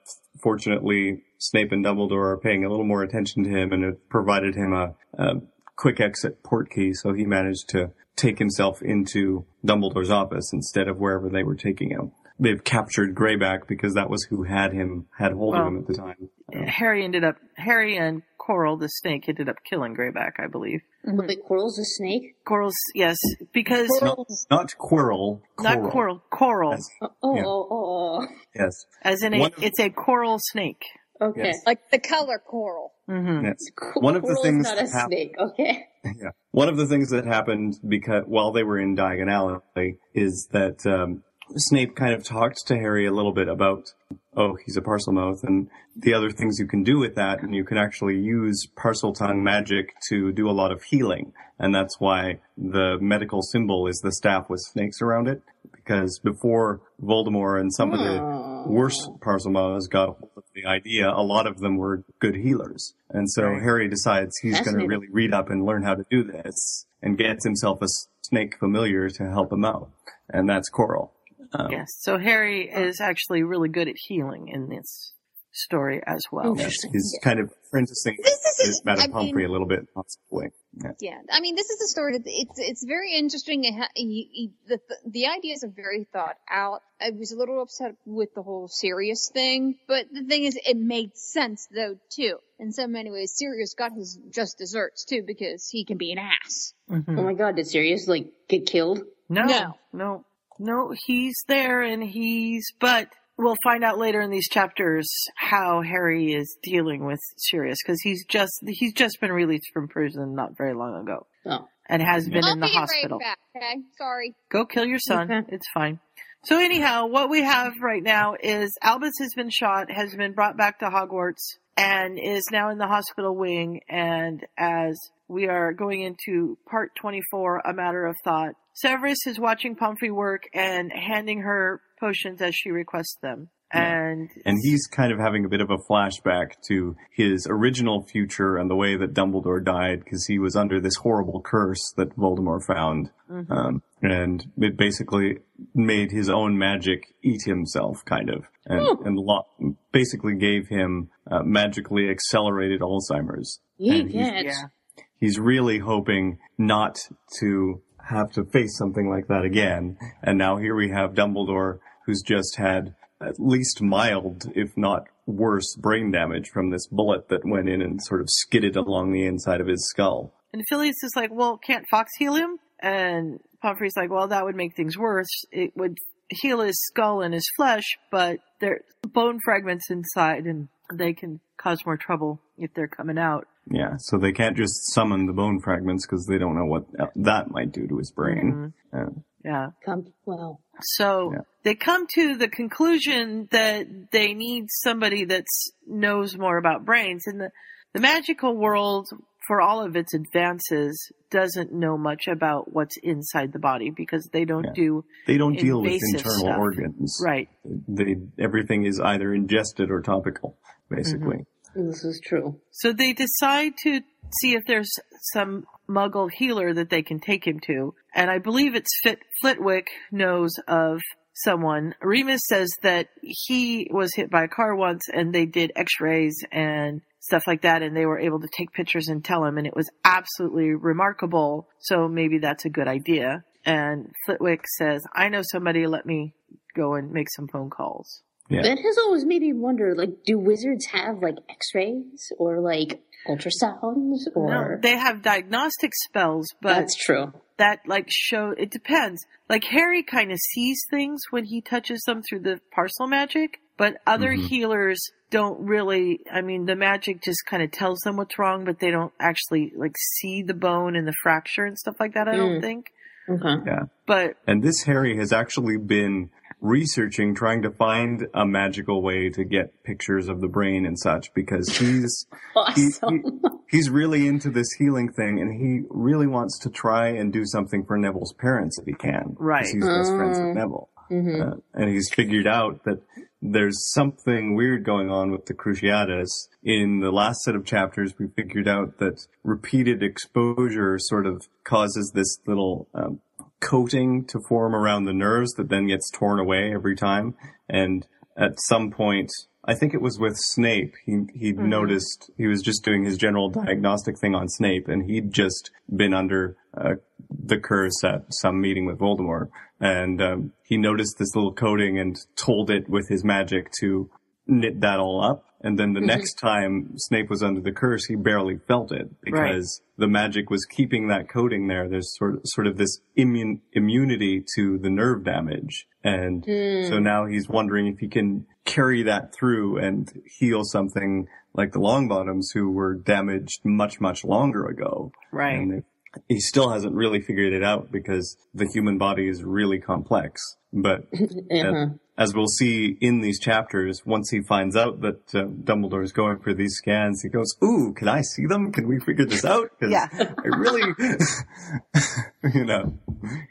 fortunately 0.43 1.23
Snape 1.39 1.73
and 1.73 1.85
Dumbledore 1.85 2.33
are 2.33 2.37
paying 2.39 2.65
a 2.65 2.69
little 2.69 2.85
more 2.85 3.03
attention 3.03 3.45
to 3.45 3.51
him 3.51 3.73
and 3.73 3.85
it 3.85 4.09
provided 4.09 4.55
him 4.55 4.73
a, 4.73 4.95
a 5.15 5.41
quick 5.77 6.01
exit 6.01 6.43
port 6.43 6.71
key, 6.71 6.93
so 6.93 7.13
he 7.13 7.25
managed 7.25 7.69
to 7.71 7.93
take 8.17 8.39
himself 8.39 8.83
into 8.83 9.47
Dumbledore's 9.65 10.11
office 10.11 10.53
instead 10.53 10.89
of 10.89 10.99
wherever 10.99 11.29
they 11.29 11.45
were 11.45 11.55
taking 11.55 11.91
him. 11.91 12.11
They've 12.41 12.63
captured 12.63 13.15
Greyback 13.15 13.67
because 13.67 13.95
that 13.95 14.11
was 14.11 14.25
who 14.25 14.45
had 14.45 14.73
him, 14.73 15.07
had 15.17 15.33
hold 15.33 15.57
of 15.57 15.67
him 15.67 15.79
at 15.79 15.87
the 15.87 15.95
time. 15.95 16.29
Harry 16.53 17.05
ended 17.05 17.25
up 17.25 17.37
Harry 17.57 17.97
and 17.97 18.23
Coral, 18.39 18.77
the 18.77 18.89
snake, 18.89 19.29
ended 19.29 19.49
up 19.49 19.57
killing 19.69 19.95
Greyback, 19.95 20.33
I 20.39 20.47
believe. 20.47 20.81
Wait, 21.05 21.39
Coral's 21.47 21.79
a 21.79 21.85
snake? 21.85 22.37
Coral's, 22.45 22.77
yes, 22.95 23.17
because 23.53 23.89
Not, 24.01 24.19
not 24.51 24.75
Quirrell. 24.79 25.41
Coral. 25.57 25.83
not 25.83 25.91
Coral, 25.91 26.23
Coral, 26.31 26.71
Yes. 26.73 26.89
Oh, 27.03 27.09
oh, 27.23 27.37
Yeah. 27.37 27.43
oh, 27.45 27.69
oh, 27.71 28.27
Yes. 28.55 28.87
as 29.03 29.23
in 29.23 29.35
a, 29.35 29.39
One 29.41 29.53
it's 29.59 29.79
a 29.81 29.91
coral 29.91 30.39
snake. 30.41 30.83
Oh. 31.21 31.27
Okay. 31.29 31.43
Yes. 31.47 31.63
Like 31.67 31.91
the 31.91 31.99
color 31.99 32.39
coral. 32.39 32.93
hmm 33.07 33.45
yes. 33.45 33.57
Co- 33.77 34.01
One 34.01 34.17
of 34.17 34.23
the 34.23 34.39
things 34.43 34.65
not 34.65 34.75
a 34.81 34.85
that 34.87 34.93
hap- 34.93 35.07
snake. 35.09 35.35
Okay. 35.39 35.85
Yeah. 36.05 36.31
One 36.53 36.69
of 36.69 36.77
the 36.77 36.87
things 36.87 37.11
that 37.11 37.27
happened 37.27 37.75
because 37.87 38.23
while 38.27 38.53
they 38.53 38.63
were 38.63 38.79
in 38.79 38.97
Diagon 38.97 39.31
Alley 39.31 39.99
is 40.15 40.49
that 40.53 40.87
um, 40.87 41.23
Snape 41.57 41.97
kind 41.97 42.15
of 42.15 42.25
talked 42.25 42.67
to 42.69 42.77
Harry 42.77 43.07
a 43.07 43.13
little 43.13 43.33
bit 43.33 43.49
about, 43.49 43.93
oh, 44.37 44.57
he's 44.65 44.77
a 44.77 44.81
Parselmouth, 44.81 45.43
and 45.43 45.69
the 45.97 46.15
other 46.15 46.31
things 46.31 46.59
you 46.59 46.67
can 46.67 46.83
do 46.85 46.99
with 46.99 47.15
that, 47.17 47.43
and 47.43 47.55
you 47.55 47.65
can 47.65 47.77
actually 47.79 48.17
use 48.17 48.67
Parseltongue 48.77 49.43
magic 49.43 49.93
to 50.09 50.33
do 50.33 50.49
a 50.49 50.53
lot 50.53 50.71
of 50.73 50.83
healing, 50.85 51.33
and 51.59 51.75
that's 51.75 51.99
why 52.01 52.39
the 52.57 52.97
medical 53.01 53.43
symbol 53.43 53.87
is 53.87 53.99
the 54.01 54.13
staff 54.13 54.49
with 54.49 54.61
snakes 54.61 55.03
around 55.03 55.27
it, 55.29 55.43
because 55.73 56.19
before 56.21 56.81
Voldemort 57.03 57.61
and 57.61 57.75
some 57.75 57.93
of 57.93 57.99
the 57.99 58.19
worse 58.67 59.09
Parselmouths 59.21 59.89
got 59.91 60.09
hold 60.19 60.31
of 60.37 60.45
the 60.55 60.67
idea, 60.67 61.11
a 61.11 61.23
lot 61.23 61.47
of 61.47 61.59
them 61.59 61.77
were 61.77 62.05
good 62.21 62.35
healers, 62.37 62.95
and 63.11 63.31
so 63.31 63.45
Right. 63.45 63.63
Harry 63.63 63.89
decides 63.89 64.37
he's 64.39 64.61
going 64.61 64.79
to 64.79 64.87
really 64.87 65.09
read 65.11 65.33
up 65.33 65.51
and 65.51 65.65
learn 65.65 65.83
how 65.83 65.95
to 65.95 66.05
do 66.11 66.25
this, 66.25 66.87
and 67.03 67.17
gets 67.19 67.45
himself 67.45 67.81
a 67.83 67.87
snake 68.23 68.59
familiar 68.59 69.09
to 69.09 69.31
help 69.31 69.53
him 69.53 69.65
out, 69.65 69.91
and 70.29 70.49
that's 70.49 70.69
Coral. 70.69 71.13
Um, 71.53 71.71
Yes. 71.71 71.87
So 72.01 72.19
Harry 72.19 72.69
is 72.69 73.01
actually 73.01 73.43
really 73.43 73.69
good 73.71 73.89
at 73.89 73.97
healing 73.97 74.49
in 74.49 74.69
this 74.69 75.13
story 75.53 76.03
as 76.07 76.23
well. 76.31 76.55
yes, 76.59 76.75
he's 76.93 77.19
kind 77.23 77.41
of 77.41 77.51
apprenticing 77.69 78.17
This 78.23 78.61
is- 78.61 78.83
with 78.85 78.85
Madame 78.85 79.17
I 79.17 79.25
mean- 79.25 79.41
a 79.47 79.49
little 79.49 79.67
bit, 79.67 79.87
possibly. 79.95 80.51
Yeah. 80.75 80.93
Yeah, 81.01 81.19
I 81.33 81.41
mean, 81.41 81.57
this 81.57 81.71
is 81.71 81.81
a 81.83 81.89
story 81.89 82.19
that 82.19 82.23
it's 82.27 82.59
it's 82.59 82.85
very 82.87 83.15
interesting. 83.17 83.65
It 83.65 83.75
ha- 83.75 83.89
he, 83.95 84.29
he, 84.33 84.51
the, 84.69 84.79
the 84.89 85.11
the 85.11 85.27
ideas 85.27 85.65
are 85.65 85.73
very 85.75 86.05
thought 86.13 86.37
out. 86.49 86.83
I 87.01 87.11
was 87.11 87.33
a 87.33 87.37
little 87.37 87.61
upset 87.63 87.97
with 88.05 88.35
the 88.35 88.43
whole 88.43 88.69
Sirius 88.69 89.31
thing, 89.33 89.77
but 89.89 90.07
the 90.13 90.23
thing 90.25 90.45
is, 90.45 90.57
it 90.65 90.77
made 90.77 91.17
sense 91.17 91.67
though 91.75 91.97
too. 92.15 92.37
In 92.61 92.73
so 92.73 92.87
many 92.87 93.11
ways, 93.11 93.33
Sirius 93.35 93.75
got 93.75 93.93
his 93.93 94.19
just 94.33 94.59
desserts 94.59 95.05
too 95.05 95.23
because 95.27 95.69
he 95.69 95.85
can 95.85 95.97
be 95.97 96.13
an 96.13 96.19
ass. 96.19 96.75
Mhm. 96.91 97.19
Oh 97.19 97.23
my 97.23 97.35
god, 97.35 97.57
did 97.57 97.67
Sirius 97.67 98.07
like 98.07 98.27
get 98.49 98.67
killed? 98.67 99.01
No, 99.29 99.45
No. 99.45 99.75
no, 99.93 100.25
no, 100.59 100.95
he's 101.07 101.43
there 101.49 101.83
and 101.83 102.03
he's, 102.05 102.67
but 102.79 103.09
we'll 103.39 103.57
find 103.65 103.85
out 103.85 103.99
later 103.99 104.21
in 104.21 104.31
these 104.31 104.49
chapters 104.49 105.09
how 105.37 105.81
Harry 105.83 106.33
is 106.35 106.57
dealing 106.63 107.05
with 107.05 107.21
Sirius 107.37 107.79
because 107.83 108.01
he's 108.03 108.25
just, 108.27 108.53
he's 108.67 108.93
just 108.93 109.21
been 109.21 109.33
released 109.33 109.71
from 109.73 109.89
prison 109.89 110.35
not 110.35 110.57
very 110.59 110.75
long 110.75 110.95
ago 111.01 111.27
Oh. 111.47 111.67
and 111.89 112.03
has 112.03 112.29
been 112.29 112.45
I'll 112.45 112.53
in 112.53 112.61
the 112.61 112.67
be 112.67 112.73
right 112.73 112.81
hospital. 112.81 113.19
back. 113.19 113.39
Okay, 113.57 113.77
sorry. 113.97 114.35
Go 114.51 114.67
kill 114.67 114.85
your 114.85 114.99
son. 114.99 115.31
Okay. 115.33 115.47
It's 115.55 115.69
fine. 115.73 116.01
So 116.45 116.59
anyhow, 116.59 117.07
what 117.07 117.31
we 117.31 117.43
have 117.43 117.73
right 117.81 118.03
now 118.03 118.35
is 118.41 118.77
Albus 118.83 119.15
has 119.21 119.33
been 119.35 119.51
shot, 119.51 119.91
has 119.91 120.15
been 120.15 120.33
brought 120.35 120.57
back 120.57 120.79
to 120.81 120.87
Hogwarts, 120.87 121.57
and 121.77 122.19
is 122.19 122.45
now 122.53 122.71
in 122.71 122.79
the 122.79 122.87
hospital 122.87 123.35
wing. 123.37 123.81
And 123.89 124.45
as 124.57 124.97
we 125.27 125.47
are 125.49 125.73
going 125.73 126.03
into 126.03 126.57
part 126.69 126.93
24, 126.97 127.63
A 127.65 127.73
Matter 127.75 128.07
of 128.07 128.15
Thought, 128.25 128.55
Severus 128.75 129.27
is 129.27 129.41
watching 129.41 129.75
Pomfrey 129.75 130.11
work 130.13 130.43
and 130.55 130.93
handing 130.93 131.41
her 131.41 131.81
potions 131.99 132.41
as 132.43 132.55
she 132.55 132.71
requests 132.71 133.19
them. 133.23 133.49
And 133.71 134.31
And 134.47 134.57
he's 134.63 134.87
kind 134.87 135.13
of 135.13 135.19
having 135.19 135.45
a 135.45 135.49
bit 135.51 135.61
of 135.61 135.69
a 135.71 135.77
flashback 135.77 136.53
to 136.69 136.97
his 137.15 137.47
original 137.51 138.03
future 138.03 138.57
and 138.57 138.71
the 138.71 138.75
way 138.77 138.97
that 138.97 139.13
Dumbledore 139.13 139.63
died 139.63 140.01
because 140.03 140.25
he 140.27 140.39
was 140.39 140.57
under 140.57 140.81
this 140.81 140.97
horrible 140.97 141.43
curse 141.43 141.93
that 141.99 142.17
Voldemort 142.17 142.65
found. 142.67 143.11
Mhm. 143.31 143.51
Um, 143.51 143.83
and 144.01 144.47
it 144.57 144.79
basically 144.79 145.41
made 145.75 146.11
his 146.13 146.31
own 146.31 146.57
magic 146.57 147.15
eat 147.23 147.43
himself, 147.45 148.03
kind 148.07 148.31
of. 148.31 148.47
And, 148.65 148.87
Hmm. 148.87 149.07
and 149.07 149.17
lo- 149.19 149.47
basically 149.93 150.37
gave 150.37 150.69
him 150.69 151.11
uh, 151.31 151.43
magically 151.43 152.09
accelerated 152.09 152.81
Alzheimer's. 152.81 153.61
Yeah, 153.77 153.95
And 153.97 154.11
he's- 154.11 154.33
yeah. 154.33 154.41
yeah. 154.41 155.03
he's 155.21 155.39
really 155.39 155.79
hoping 155.79 156.39
not 156.57 156.97
to 157.41 157.83
have 158.09 158.33
to 158.33 158.45
face 158.45 158.77
something 158.77 159.09
like 159.09 159.29
that 159.29 159.45
again. 159.45 159.97
And 160.23 160.39
now 160.39 160.57
here 160.57 160.75
we 160.75 160.91
have 160.91 161.15
Dumbledore, 161.15 161.79
who's 162.07 162.23
just 162.23 162.57
had 162.57 162.95
at 163.21 163.39
least 163.39 163.83
mild, 163.83 164.51
if 164.55 164.77
not 164.77 165.05
worse, 165.27 165.75
brain 165.77 166.11
damage 166.11 166.49
from 166.49 166.71
this 166.71 166.87
bullet 166.87 167.29
that 167.29 167.45
went 167.45 167.69
in 167.69 167.83
and 167.83 168.03
sort 168.03 168.21
of 168.21 168.29
skidded 168.31 168.77
along 168.77 169.13
the 169.13 169.27
inside 169.27 169.61
of 169.61 169.67
his 169.67 169.89
skull. 169.89 170.33
And 170.53 170.63
Phileas 170.69 171.03
is 171.03 171.13
like, 171.17 171.31
well, 171.33 171.59
can't 171.59 171.85
Fawkes 171.91 172.13
heal 172.19 172.35
him? 172.35 172.59
And 172.81 173.41
Pomfrey's 173.61 173.97
like, 173.97 174.11
well, 174.11 174.29
that 174.29 174.45
would 174.45 174.57
make 174.57 174.75
things 174.77 174.97
worse. 174.97 175.45
It 175.51 175.77
would 175.77 175.97
heal 176.29 176.61
his 176.61 176.81
skull 176.89 177.23
and 177.23 177.35
his 177.35 177.49
flesh, 177.57 177.85
but 178.11 178.39
there's 178.61 178.83
bone 179.03 179.41
fragments 179.45 179.91
inside 179.91 180.45
and 180.45 180.69
they 180.95 181.13
can 181.13 181.41
cause 181.57 181.79
more 181.85 181.97
trouble 181.97 182.41
if 182.57 182.73
they're 182.75 182.89
coming 182.89 183.19
out. 183.19 183.47
Yeah, 183.71 183.95
so 183.99 184.19
they 184.19 184.33
can't 184.33 184.57
just 184.57 184.93
summon 184.95 185.27
the 185.27 185.33
bone 185.33 185.61
fragments 185.61 186.07
because 186.07 186.25
they 186.27 186.39
don't 186.39 186.55
know 186.57 186.65
what 186.67 186.85
that 187.17 187.51
might 187.51 187.73
do 187.73 187.87
to 187.87 187.99
his 187.99 188.11
brain. 188.13 188.73
Uh, 188.93 189.11
Yeah. 189.45 189.69
Come, 189.85 190.13
well, 190.27 190.61
So 190.97 191.33
Yeah. 191.33 191.41
they 191.65 191.75
come 191.75 192.07
to 192.15 192.37
the 192.37 192.49
conclusion 192.49 193.49
that 193.51 193.87
they 194.13 194.33
need 194.35 194.67
somebody 194.69 195.25
that 195.27 195.45
knows 195.87 196.37
more 196.37 196.57
about 196.59 196.85
brains. 196.85 197.25
And 197.27 197.41
the, 197.41 197.51
the 197.95 198.01
magical 198.01 198.57
world, 198.57 199.09
for 199.47 199.61
all 199.61 199.83
of 199.85 199.97
its 199.97 200.13
advances, 200.15 201.11
doesn't 201.31 201.73
know 201.73 201.97
much 201.99 202.27
about 202.29 202.73
what's 202.73 202.97
inside 203.03 203.53
the 203.53 203.59
body 203.59 203.91
because 203.91 204.29
they 204.33 204.45
don't 204.45 204.65
Yeah. 204.65 204.73
do 204.75 205.05
they 205.27 205.37
don't 205.37 205.59
deal 205.59 205.83
with 205.83 206.01
internal 206.15 206.39
stuff. 206.39 206.59
organs. 206.59 207.21
right. 207.25 207.49
They 207.87 208.17
everything 208.39 208.85
is 208.87 208.99
either 209.01 209.33
ingested 209.35 209.91
or 209.91 210.01
topical, 210.01 210.59
basically. 210.91 211.45
This 211.87 212.05
is 212.05 212.21
true. 212.25 212.61
So 212.71 212.93
they 212.93 213.13
decide 213.13 213.73
to 213.85 214.01
see 214.41 214.55
if 214.55 214.65
there's 214.67 214.91
some 215.33 215.65
muggle 215.89 216.31
healer 216.31 216.75
that 216.75 216.91
they 216.91 217.03
can 217.03 217.21
take 217.21 217.47
him 217.47 217.61
to. 217.67 217.95
And 218.15 218.31
I 218.31 218.39
believe 218.39 218.75
it's 218.75 218.91
Fit- 219.03 219.23
Flitwick 219.41 219.89
knows 220.11 220.53
of 220.67 221.01
someone. 221.35 221.95
Remus 222.03 222.41
says 222.49 222.71
that 222.83 223.09
he 223.23 223.89
was 223.91 224.15
hit 224.15 224.31
by 224.31 224.45
a 224.45 224.49
car 224.49 224.75
once 224.75 225.09
and 225.13 225.33
they 225.33 225.47
did 225.47 225.73
x-rays 225.77 226.45
and 226.51 227.01
stuff 227.21 227.45
like 227.47 227.63
that 227.63 227.83
and 227.83 227.97
they 227.97 228.07
were 228.07 228.19
able 228.19 228.41
to 228.41 228.49
take 228.57 228.73
pictures 228.73 229.09
and 229.09 229.25
tell 229.25 229.45
him 229.45 229.59
and 229.59 229.67
it 229.67 229.77
was 229.77 229.91
absolutely 230.05 230.71
remarkable. 230.71 231.69
So 231.81 232.09
maybe 232.09 232.39
that's 232.39 232.65
a 232.65 232.71
good 232.71 232.89
idea. 232.89 233.45
And 233.65 234.11
Flitwick 234.25 234.65
says, 234.79 235.05
I 235.15 235.29
know 235.29 235.43
somebody, 235.43 235.87
let 235.87 236.07
me 236.07 236.35
go 236.75 236.95
and 236.95 237.13
make 237.13 237.29
some 237.31 237.49
phone 237.49 237.71
calls. 237.71 238.23
Yeah. 238.49 238.63
That 238.63 238.79
has 238.79 238.99
always 238.99 239.25
made 239.25 239.43
me 239.43 239.53
wonder, 239.53 239.95
like, 239.95 240.25
do 240.25 240.39
wizards 240.39 240.87
have, 240.87 241.23
like, 241.23 241.37
x-rays 241.51 242.33
or, 242.39 242.61
like, 242.61 243.01
ultrasounds 243.29 244.21
No, 244.35 244.43
or... 244.43 244.79
they 244.83 244.97
have 244.97 245.23
diagnostic 245.23 245.93
spells, 245.95 246.47
but 246.63 246.75
That's 246.75 246.97
true. 246.97 247.33
that 247.59 247.81
like 247.87 248.07
show 248.09 248.55
it 248.57 248.71
depends. 248.71 249.27
Like 249.51 249.65
Harry 249.65 250.03
kind 250.03 250.31
of 250.33 250.39
sees 250.39 250.81
things 250.89 251.21
when 251.31 251.45
he 251.45 251.61
touches 251.61 252.01
them 252.07 252.23
through 252.23 252.41
the 252.41 252.61
parcel 252.71 253.07
magic, 253.07 253.59
but 253.77 253.99
other 254.07 254.31
Mhm. 254.33 254.47
healers 254.47 255.01
don't 255.31 255.61
really 255.61 256.21
I 256.33 256.41
mean 256.41 256.65
the 256.67 256.77
magic 256.77 257.21
just 257.23 257.45
kind 257.47 257.63
of 257.63 257.71
tells 257.73 257.99
them 258.01 258.17
what's 258.17 258.39
wrong, 258.39 258.65
but 258.65 258.79
they 258.79 258.91
don't 258.91 259.13
actually 259.21 259.73
like 259.77 259.97
see 259.99 260.43
the 260.43 260.55
bone 260.55 260.95
and 260.97 261.07
the 261.07 261.15
fracture 261.23 261.65
and 261.67 261.77
stuff 261.77 261.97
like 262.01 262.15
that, 262.15 262.29
I 262.29 262.37
don't 262.37 262.59
Mm. 262.59 262.63
think. 262.63 262.87
Okay. 263.29 263.57
Yeah. 263.67 263.83
But 264.07 264.37
And 264.47 264.63
this 264.63 264.85
Harry 264.85 265.17
has 265.19 265.33
actually 265.33 265.77
been 265.77 266.31
researching, 266.61 267.35
trying 267.35 267.63
to 267.63 267.71
find 267.71 268.27
a 268.35 268.45
magical 268.47 269.03
way 269.03 269.31
to 269.31 269.45
get 269.45 269.83
pictures 269.85 270.29
of 270.29 270.41
the 270.41 270.49
brain 270.49 270.85
and 270.87 270.99
such 270.99 271.33
because 271.35 271.77
he's 271.79 272.27
Awesome. 272.57 273.41
he's 273.71 273.89
really 273.91 274.27
into 274.27 274.51
this 274.51 274.73
healing 274.73 275.13
thing 275.13 275.41
and 275.41 275.53
he 275.61 275.87
really 275.91 276.27
wants 276.27 276.59
to 276.61 276.71
try 276.71 277.09
and 277.09 277.33
do 277.33 277.45
something 277.47 277.85
for 277.85 277.97
Neville's 277.97 278.33
parents 278.33 278.79
if 278.79 278.87
he 278.87 278.93
can. 278.95 279.37
Right. 279.39 279.67
He's 279.67 279.85
best 279.85 280.11
friends 280.17 280.39
with 280.39 280.57
Neville. 280.57 280.89
hmm 281.09 281.41
Uh, 281.41 281.55
and 281.75 281.89
he's 281.91 282.11
figured 282.13 282.47
out 282.47 282.85
that 282.85 283.01
there's 283.41 283.93
something 283.93 284.57
weird 284.57 284.85
going 284.85 285.11
on 285.11 285.31
with 285.31 285.47
the 285.47 285.55
Cruciatus. 285.55 286.49
In 286.65 286.99
the 286.99 287.13
last 287.13 287.41
set 287.43 287.55
of 287.55 287.65
chapters, 287.65 288.19
we 288.19 288.27
figured 288.27 288.67
out 288.67 288.99
that 288.99 289.27
repeated 289.45 290.03
exposure 290.03 290.99
sort 290.99 291.25
of 291.25 291.47
causes 291.63 292.11
this 292.15 292.39
little 292.49 292.89
um, 292.95 293.21
coating 293.61 294.25
to 294.27 294.41
form 294.49 294.75
around 294.75 295.05
the 295.05 295.13
nerves 295.13 295.53
that 295.55 295.69
then 295.69 295.87
gets 295.87 296.11
torn 296.11 296.39
away 296.39 296.73
every 296.73 296.97
time. 296.97 297.35
And 297.69 298.07
at 298.37 298.61
some 298.69 298.91
point, 298.91 299.31
I 299.65 299.75
think 299.75 299.93
it 299.93 300.01
was 300.01 300.19
with 300.19 300.37
Snape, 300.37 300.95
he 301.05 301.25
he 301.35 301.53
Mhm. 301.53 301.67
noticed 301.67 302.31
he 302.39 302.47
was 302.47 302.63
just 302.63 302.85
doing 302.85 303.05
his 303.05 303.19
general 303.19 303.51
diagnostic 303.51 304.19
thing 304.19 304.35
on 304.35 304.49
Snape, 304.49 304.89
and 304.89 305.03
he'd 305.11 305.33
just 305.33 305.71
been 305.95 306.15
under 306.15 306.57
uh, 306.77 306.95
the 307.31 307.59
curse 307.59 308.03
at 308.05 308.25
some 308.31 308.61
meeting 308.61 308.87
with 308.87 308.99
Voldemort, 308.99 309.49
and 309.81 310.23
um, 310.23 310.53
he 310.65 310.77
noticed 310.79 311.19
this 311.19 311.35
little 311.35 311.53
coating 311.53 311.99
and 311.99 312.17
told 312.37 312.71
it 312.71 312.89
with 312.89 313.09
his 313.09 313.25
magic 313.25 313.71
to 313.81 314.09
knit 314.47 314.81
that 314.81 315.01
all 315.01 315.21
up. 315.23 315.45
And 315.61 315.79
then 315.79 315.93
the 315.93 316.01
Mhm. 316.01 316.07
next 316.07 316.35
time 316.35 316.93
Snape 316.97 317.29
was 317.29 317.43
under 317.43 317.61
the 317.61 317.73
curse, 317.73 318.07
he 318.07 318.15
barely 318.15 318.59
felt 318.69 318.93
it 318.93 319.09
because 319.23 319.83
the 319.97 320.07
magic 320.07 320.51
was 320.51 320.65
keeping 320.65 321.09
that 321.09 321.29
coating 321.29 321.67
there. 321.67 321.89
There's 321.89 322.17
sort 322.17 322.35
of, 322.37 322.41
sort 322.45 322.67
of 322.69 322.77
this 322.77 323.01
immun, 323.17 323.61
immunity 323.73 324.45
to 324.55 324.79
the 324.79 324.91
nerve 324.91 325.25
damage. 325.25 325.89
And 326.05 326.45
Hmm. 326.45 326.89
so 326.89 326.99
now 327.01 327.27
he's 327.27 327.49
wondering 327.49 327.87
if 327.89 327.99
he 327.99 328.09
can 328.09 328.47
carry 328.65 329.03
that 329.03 329.35
through 329.35 329.79
and 329.79 330.09
heal 330.39 330.63
something 330.63 331.27
like 331.55 331.73
the 331.73 331.81
Longbottoms 331.81 332.53
who 332.55 332.71
were 332.71 332.95
damaged 332.95 333.65
much, 333.65 334.01
much 334.01 334.25
longer 334.25 334.67
ago. 334.67 335.11
Right. 335.33 335.59
And 335.59 335.83
he 336.29 336.39
still 336.39 336.71
hasn't 336.71 336.95
really 336.95 337.21
figured 337.21 337.53
it 337.53 337.65
out 337.65 337.91
because 337.91 338.37
the 338.55 338.67
human 338.73 338.97
body 338.97 339.29
is 339.29 339.43
really 339.43 339.81
complex. 339.81 340.41
But 340.73 341.07
Uh-huh. 341.51 341.87
As 342.19 342.35
we'll 342.35 342.47
see 342.49 342.99
in 343.01 343.21
these 343.21 343.39
chapters, 343.39 344.03
once 344.05 344.29
he 344.31 344.43
finds 344.43 344.77
out 344.77 345.01
that 345.03 345.35
uh, 345.35 345.45
Dumbledore 345.45 346.03
is 346.03 346.13
going 346.13 346.41
for 346.41 346.53
these 346.53 346.75
scans, 346.75 347.23
he 347.23 347.29
goes, 347.29 347.55
"Ooh, 347.65 347.95
can 347.95 348.09
I 348.09 348.21
see 348.23 348.45
them? 348.47 348.73
Can 348.73 348.89
we 348.89 348.99
figure 348.99 349.25
this 349.25 349.45
out? 349.45 349.71
'Cause 349.79 349.91
Yeah. 349.91 350.09
I 350.13 350.49
really, 350.49 350.83
you 352.55 352.65
know, 352.65 352.99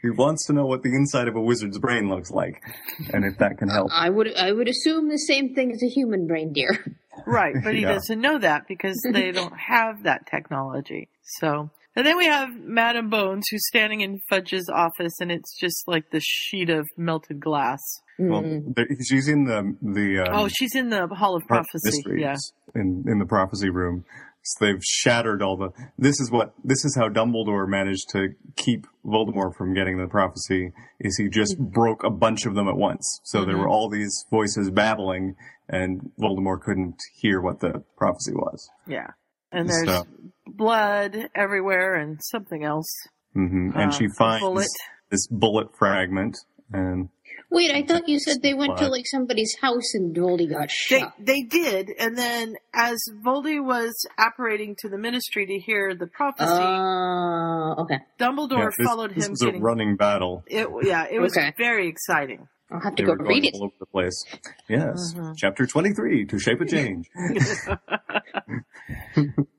he 0.02 0.10
wants 0.10 0.46
to 0.46 0.52
know 0.52 0.66
what 0.66 0.82
the 0.82 0.94
inside 0.94 1.28
of 1.28 1.36
a 1.36 1.40
wizard's 1.40 1.78
brain 1.78 2.08
looks 2.08 2.30
like, 2.30 2.62
and 3.12 3.24
if 3.24 3.38
that 3.38 3.58
can 3.58 3.68
help." 3.68 3.90
I 3.92 4.10
would 4.10 4.34
I 4.36 4.52
would 4.52 4.68
assume 4.68 5.08
the 5.08 5.18
same 5.18 5.54
thing 5.54 5.72
as 5.72 5.82
a 5.82 5.88
human 5.88 6.26
brain, 6.26 6.52
dear. 6.52 6.70
Right, 7.26 7.56
but 7.64 7.74
he 7.74 7.80
Yeah. 7.82 7.94
doesn't 7.94 8.20
know 8.20 8.38
that 8.38 8.68
because 8.68 8.96
they 9.12 9.32
don't 9.40 9.58
have 9.58 10.04
that 10.04 10.28
technology. 10.30 11.08
So, 11.40 11.68
and 11.96 12.06
then 12.06 12.16
we 12.16 12.26
have 12.26 12.50
Madame 12.60 13.10
Bones 13.10 13.44
who's 13.50 13.66
standing 13.66 14.02
in 14.02 14.20
Fudge's 14.30 14.70
office, 14.72 15.14
and 15.20 15.32
it's 15.32 15.58
just 15.58 15.88
like 15.88 16.10
the 16.12 16.20
sheet 16.20 16.70
of 16.70 16.86
melted 16.96 17.40
glass. 17.40 17.80
Well, 18.18 18.42
Mm. 18.42 18.74
there- 18.74 18.86
she's 19.02 19.28
in 19.28 19.44
the 19.44 19.76
the 19.82 20.20
um, 20.20 20.28
oh, 20.32 20.48
she's 20.48 20.74
in 20.74 20.88
the 20.90 21.06
Hall 21.08 21.36
of 21.36 21.46
Prophecy. 21.46 21.80
mysteries 21.84 22.20
Yeah, 22.22 22.36
in 22.80 23.04
in 23.06 23.18
the 23.18 23.26
prophecy 23.26 23.70
room. 23.70 24.04
So 24.42 24.64
they've 24.64 24.82
shattered 24.82 25.42
all 25.42 25.56
the. 25.56 25.70
This 25.98 26.20
is 26.20 26.30
what 26.30 26.54
this 26.64 26.84
is 26.84 26.96
how 26.96 27.08
Dumbledore 27.08 27.68
managed 27.68 28.08
to 28.12 28.28
keep 28.56 28.86
Voldemort 29.04 29.54
from 29.56 29.74
getting 29.74 29.98
the 29.98 30.06
prophecy. 30.08 30.72
Is 31.00 31.16
he 31.18 31.28
just 31.28 31.58
broke 31.58 32.02
a 32.02 32.10
bunch 32.10 32.46
of 32.46 32.54
them 32.54 32.66
at 32.68 32.76
once? 32.76 33.20
So 33.24 33.44
there 33.44 33.56
Mhm. 33.56 33.60
were 33.60 33.68
all 33.68 33.88
these 33.90 34.24
voices 34.30 34.70
babbling, 34.70 35.34
and 35.68 36.10
Voldemort 36.18 36.62
couldn't 36.62 36.96
hear 37.20 37.40
what 37.40 37.60
the 37.60 37.84
prophecy 37.96 38.32
was. 38.34 38.68
yeah. 38.86 39.08
And 39.52 39.68
there's 39.68 39.86
So- 39.88 40.06
blood 40.46 41.28
everywhere 41.34 41.94
and 41.94 42.18
something 42.22 42.64
else. 42.64 42.88
hmm 43.34 43.70
Uh, 43.74 43.80
and 43.80 43.94
she 43.94 44.08
finds 44.08 44.40
bullet. 44.42 44.66
this 45.10 45.26
bullet 45.28 45.68
fragment, 45.78 46.36
and 46.72 47.08
Wait, 47.50 47.70
I 47.70 47.82
thought 47.82 48.08
you 48.08 48.18
said 48.18 48.42
they 48.42 48.54
went 48.54 48.76
to 48.78 48.88
like 48.88 49.06
somebody's 49.06 49.56
house 49.60 49.94
and 49.94 50.14
Voldy 50.14 50.50
got 50.50 50.68
They, 50.90 50.98
shot. 51.00 51.14
they 51.18 51.42
did, 51.42 51.90
and 51.98 52.16
then 52.16 52.54
as 52.74 52.98
Voldy 53.24 53.62
was 53.64 54.06
apparating 54.18 54.76
to 54.80 54.88
the 54.88 54.98
Ministry 54.98 55.46
to 55.46 55.58
hear 55.58 55.94
the 55.94 56.06
prophecy, 56.06 56.50
Uh, 56.50 57.82
okay. 57.82 57.98
Dumbledore 58.20 58.58
yeah, 58.58 58.68
this, 58.76 58.86
followed 58.86 59.14
this 59.14 59.26
him 59.26 59.30
was 59.32 59.40
getting. 59.40 59.60
a 59.60 59.64
running 59.64 59.96
battle. 59.96 60.44
It, 60.46 60.68
yeah, 60.82 61.06
it 61.10 61.20
was 61.20 61.36
Okay. 61.36 61.52
very 61.56 61.88
exciting. 61.88 62.48
I'll 62.70 62.80
have 62.80 62.94
to 62.96 63.02
They 63.02 63.06
go 63.06 63.12
were 63.12 63.18
going 63.18 63.28
read 63.30 63.44
it. 63.46 63.54
all 63.54 63.64
over 63.64 63.74
the 63.80 63.86
place. 63.86 64.22
Yes, 64.68 65.14
Mhm. 65.16 65.34
chapter 65.38 65.66
twenty-three 65.66 66.26
to 66.26 66.38
shape 66.38 66.60
a 66.60 66.66
change. 66.66 67.08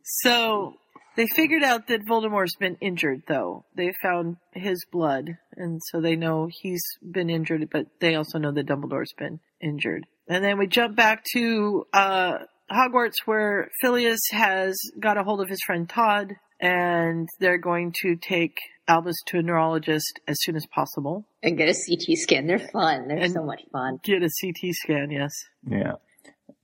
so 0.04 0.74
they 1.20 1.28
figured 1.36 1.64
out 1.64 1.88
that 1.88 2.06
Voldemort's 2.08 2.56
been 2.56 2.78
injured, 2.80 3.24
though. 3.28 3.66
They 3.76 3.92
found 4.02 4.38
his 4.54 4.86
blood, 4.90 5.26
and 5.58 5.82
so 5.92 6.00
they 6.00 6.16
know 6.16 6.48
he's 6.62 6.82
been 7.12 7.30
injured, 7.30 7.68
but 7.70 7.88
they 8.00 8.16
also 8.16 8.38
know 8.40 8.54
that 8.54 8.68
Dumbledore's 8.68 9.12
been 9.18 9.42
injured. 9.62 10.06
And 10.30 10.42
then 10.42 10.58
we 10.58 10.66
jump 10.68 10.96
back 10.96 11.26
to 11.34 11.86
uh, 11.92 12.38
Hogwarts, 12.72 13.16
where 13.26 13.68
Filius 13.82 14.22
has 14.32 14.80
got 14.98 15.18
a 15.18 15.24
hold 15.24 15.42
of 15.42 15.50
his 15.50 15.60
friend 15.66 15.90
Todd, 15.90 16.36
and 16.62 17.28
they're 17.42 17.58
going 17.58 17.94
to 18.04 18.16
take 18.16 18.56
Albus 18.88 19.16
to 19.28 19.40
a 19.40 19.42
neurologist 19.42 20.22
as 20.26 20.38
soon 20.42 20.56
as 20.56 20.66
possible. 20.74 21.26
And 21.44 21.58
get 21.58 21.68
a 21.68 21.74
CT 21.74 22.18
scan. 22.18 22.48
They're 22.48 22.60
fun. 22.60 23.08
They're 23.10 23.18
And- 23.18 23.34
so 23.34 23.44
much 23.44 23.62
fun. 23.74 24.00
Get 24.04 24.24
a 24.24 24.30
CT 24.42 24.72
scan, 24.74 25.12
yes. 25.12 25.32
Yeah. 25.68 25.94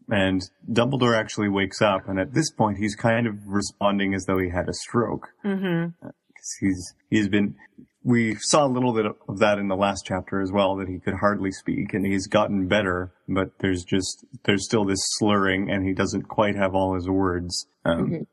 And 0.09 0.41
Dumbledore 0.71 1.17
actually 1.17 1.49
wakes 1.49 1.81
up, 1.81 2.07
and 2.07 2.19
at 2.19 2.33
this 2.33 2.51
point, 2.51 2.77
he's 2.77 2.95
kind 2.95 3.25
of 3.27 3.35
responding 3.47 4.13
as 4.13 4.25
though 4.25 4.37
he 4.37 4.49
had 4.49 4.69
a 4.69 4.73
stroke. 4.73 5.29
Mm-hmm. 5.43 5.91
'Cause 6.01 6.57
he's 6.59 6.93
he's 7.09 7.27
been. 7.27 7.55
We 8.03 8.35
saw 8.35 8.67
a 8.67 8.69
little 8.69 8.93
bit 8.93 9.07
of 9.07 9.39
that 9.39 9.57
in 9.57 9.67
the 9.67 9.75
last 9.75 10.03
chapter 10.05 10.39
as 10.39 10.51
well, 10.51 10.75
that 10.75 10.87
he 10.87 10.99
could 10.99 11.15
hardly 11.15 11.51
speak, 11.51 11.95
and 11.95 12.05
he's 12.05 12.27
gotten 12.27 12.67
better, 12.67 13.11
but 13.27 13.57
there's 13.59 13.83
just 13.83 14.23
there's 14.43 14.63
still 14.65 14.85
this 14.85 14.99
slurring, 15.17 15.71
and 15.71 15.83
he 15.87 15.93
doesn't 15.93 16.27
quite 16.27 16.55
have 16.55 16.75
all 16.75 16.93
his 16.93 17.09
words. 17.09 17.65
Um, 17.83 18.09
Mhm. 18.11 18.27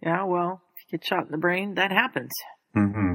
Yeah, 0.00 0.24
well, 0.24 0.62
if 0.76 0.90
you 0.92 0.98
get 0.98 1.06
shot 1.06 1.26
in 1.26 1.30
the 1.32 1.36
brain, 1.36 1.74
that 1.74 1.90
happens. 1.92 2.30
Hmm 2.74 3.14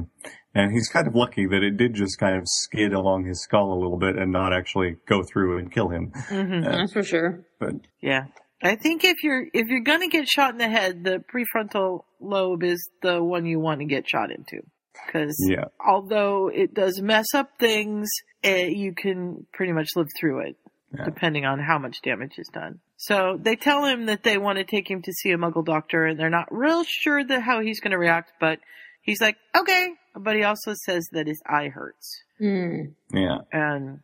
And 0.54 0.72
he's 0.72 0.88
kind 0.88 1.06
of 1.06 1.14
lucky 1.14 1.46
that 1.46 1.62
it 1.62 1.76
did 1.76 1.94
just 1.94 2.18
kind 2.18 2.36
of 2.36 2.44
skid 2.46 2.92
along 2.92 3.24
his 3.26 3.42
skull 3.42 3.72
a 3.72 3.78
little 3.80 3.98
bit 3.98 4.16
and 4.16 4.30
not 4.32 4.52
actually 4.52 4.96
go 5.08 5.22
through 5.22 5.58
and 5.58 5.72
kill 5.72 5.88
him. 5.88 6.12
Mm-hmm. 6.28 6.62
That's 6.62 6.92
for 6.92 7.02
sure. 7.02 7.44
But 7.58 7.74
Yeah. 8.00 8.26
I 8.62 8.76
think 8.76 9.04
if 9.04 9.22
you're 9.22 9.46
if 9.52 9.66
you're 9.68 9.82
gonna 9.82 10.08
get 10.08 10.26
shot 10.26 10.52
in 10.52 10.58
the 10.58 10.68
head, 10.68 11.04
the 11.04 11.22
prefrontal 11.32 12.04
lobe 12.20 12.62
is 12.62 12.88
the 13.02 13.22
one 13.22 13.44
you 13.44 13.60
want 13.60 13.80
to 13.80 13.84
get 13.86 14.08
shot 14.08 14.30
into. 14.30 14.62
Because 15.06 15.36
yeah, 15.50 15.64
although 15.84 16.48
it 16.48 16.72
does 16.72 17.02
mess 17.02 17.26
up 17.34 17.50
things, 17.58 18.08
eh, 18.42 18.68
you 18.68 18.94
can 18.94 19.46
pretty 19.52 19.72
much 19.72 19.88
live 19.96 20.08
through 20.18 20.46
it, 20.46 20.56
Yeah. 20.96 21.04
depending 21.04 21.44
on 21.44 21.58
how 21.58 21.78
much 21.78 22.00
damage 22.02 22.38
is 22.38 22.48
done. 22.54 22.78
So 22.96 23.36
they 23.38 23.56
tell 23.56 23.84
him 23.84 24.06
that 24.06 24.22
they 24.22 24.38
want 24.38 24.56
to 24.58 24.64
take 24.64 24.88
him 24.90 25.02
to 25.02 25.12
see 25.12 25.32
a 25.32 25.36
Muggle 25.36 25.64
doctor, 25.64 26.06
and 26.06 26.18
they're 26.18 26.30
not 26.30 26.46
real 26.50 26.84
sure 26.86 27.22
that 27.22 27.42
how 27.42 27.60
he's 27.60 27.80
going 27.80 27.90
to 27.90 27.98
react. 27.98 28.32
But 28.40 28.60
he's 29.04 29.20
like, 29.20 29.36
okay. 29.56 29.90
But 30.16 30.36
he 30.36 30.42
also 30.42 30.74
says 30.84 31.06
that 31.12 31.26
his 31.28 31.40
eye 31.48 31.68
hurts. 31.68 32.22
Hmm. 32.38 32.80
yeah. 33.12 33.38
and 33.52 34.00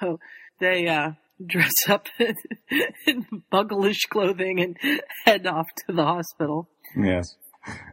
so 0.00 0.18
they 0.60 0.88
uh 0.88 1.10
dress 1.46 1.74
up 1.88 2.06
in 3.06 3.26
mugglish 3.52 4.08
clothing 4.08 4.58
and 4.60 4.78
head 5.26 5.46
off 5.46 5.66
to 5.86 5.92
the 5.92 6.04
hospital. 6.04 6.68
Yes. 6.96 7.36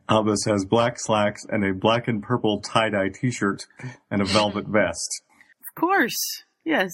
Albus 0.07 0.45
has 0.47 0.63
black 0.65 0.97
slacks 0.99 1.41
and 1.49 1.65
a 1.65 1.73
black 1.73 2.07
and 2.07 2.23
purple 2.23 2.61
tie-dye 2.61 3.09
t-shirt 3.09 3.65
and 4.09 4.21
a 4.21 4.25
velvet 4.25 4.65
vest. 4.69 5.21
Of 5.67 5.81
course, 5.81 6.43
yes. 6.63 6.91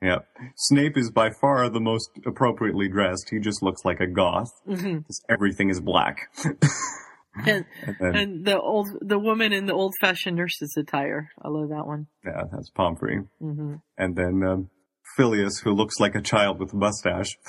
Yep. 0.00 0.26
Snape 0.56 0.96
is 0.96 1.10
by 1.10 1.28
far 1.30 1.68
the 1.68 1.80
most 1.80 2.08
appropriately 2.24 2.88
dressed. 2.88 3.28
He 3.30 3.38
just 3.38 3.62
looks 3.62 3.84
like 3.84 4.00
a 4.00 4.06
goth. 4.06 4.48
hmm 4.64 5.00
'cause 5.00 5.20
Everything 5.28 5.68
is 5.68 5.80
black. 5.80 6.30
And, 7.46 7.64
And 7.86 7.96
then, 8.00 8.16
and 8.16 8.44
the 8.44 8.60
old 8.60 8.88
the 9.00 9.18
woman 9.18 9.52
in 9.52 9.66
the 9.66 9.72
old 9.72 9.94
fashioned 10.00 10.36
nurse's 10.36 10.74
attire. 10.76 11.28
I 11.40 11.48
love 11.48 11.68
that 11.70 11.86
one. 11.86 12.06
yeah, 12.24 12.42
that's 12.52 12.70
Pomfrey. 12.70 13.20
hmm 13.40 13.74
And 13.96 14.16
then, 14.16 14.42
um, 14.46 14.70
Filius, 15.16 15.58
who 15.60 15.72
looks 15.72 16.00
like 16.00 16.14
a 16.14 16.20
child 16.22 16.58
with 16.60 16.72
a 16.72 16.76
mustache. 16.76 17.30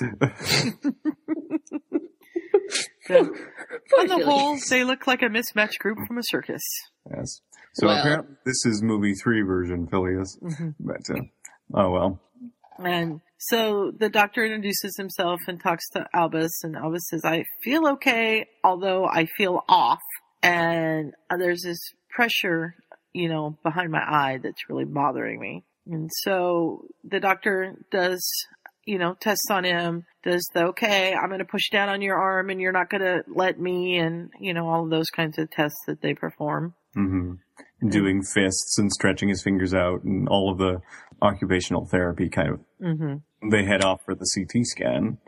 So, 3.04 3.16
on 3.98 4.06
the 4.06 4.24
whole, 4.24 4.56
they 4.70 4.84
look 4.84 5.06
like 5.08 5.22
a 5.22 5.28
mismatched 5.28 5.80
group 5.80 5.98
from 6.06 6.18
a 6.18 6.22
circus. 6.22 6.62
yes. 7.14 7.40
So 7.74 7.88
Well. 7.88 7.98
apparently 7.98 8.36
this 8.46 8.64
is 8.64 8.80
movie 8.82 9.14
three 9.14 9.42
version 9.42 9.88
Filius. 9.88 10.38
hmm 10.40 10.68
But, 10.78 11.00
uh, 11.10 11.20
oh 11.74 11.90
well. 11.90 12.20
And 12.78 13.20
so 13.38 13.92
the 13.96 14.08
doctor 14.08 14.44
introduces 14.44 14.96
himself 14.96 15.40
and 15.48 15.60
talks 15.60 15.88
to 15.90 16.06
Albus, 16.14 16.62
and 16.62 16.76
Albus 16.76 17.08
says, 17.08 17.22
I 17.24 17.44
feel 17.62 17.88
okay, 17.88 18.46
although 18.62 19.06
I 19.06 19.26
feel 19.36 19.64
off. 19.68 20.00
And 20.42 21.12
there's 21.30 21.62
this 21.62 21.78
pressure, 22.10 22.74
you 23.12 23.28
know, 23.28 23.58
behind 23.62 23.90
my 23.90 24.02
eye 24.02 24.38
that's 24.42 24.68
really 24.68 24.84
bothering 24.84 25.40
me. 25.40 25.64
And 25.86 26.10
so 26.22 26.86
the 27.04 27.20
doctor 27.20 27.74
does, 27.90 28.24
you 28.84 28.98
know, 28.98 29.16
tests 29.20 29.50
on 29.50 29.64
him, 29.64 30.04
does 30.22 30.46
the, 30.54 30.66
okay, 30.66 31.12
I'm 31.14 31.28
going 31.28 31.40
to 31.40 31.44
push 31.44 31.70
down 31.70 31.88
on 31.88 32.02
your 32.02 32.16
arm 32.16 32.50
and 32.50 32.60
you're 32.60 32.72
not 32.72 32.90
going 32.90 33.02
to 33.02 33.22
let 33.26 33.58
me, 33.58 33.98
and, 33.98 34.30
you 34.40 34.54
know, 34.54 34.68
all 34.68 34.84
of 34.84 34.90
those 34.90 35.10
kinds 35.10 35.38
of 35.38 35.50
tests 35.50 35.78
that 35.86 36.00
they 36.00 36.14
perform. 36.14 36.74
hmm 36.94 37.34
Doing 37.88 38.22
fists 38.22 38.78
and 38.78 38.92
stretching 38.92 39.28
his 39.28 39.42
fingers 39.42 39.74
out 39.74 40.04
and 40.04 40.28
all 40.28 40.52
of 40.52 40.58
the 40.58 40.80
occupational 41.20 41.86
therapy 41.86 42.28
kind 42.28 42.48
of 42.50 42.60
hmm 42.80 43.14
they 43.50 43.64
head 43.64 43.82
off 43.84 44.00
for 44.04 44.14
the 44.14 44.24
CT 44.34 44.64
scan. 44.64 45.18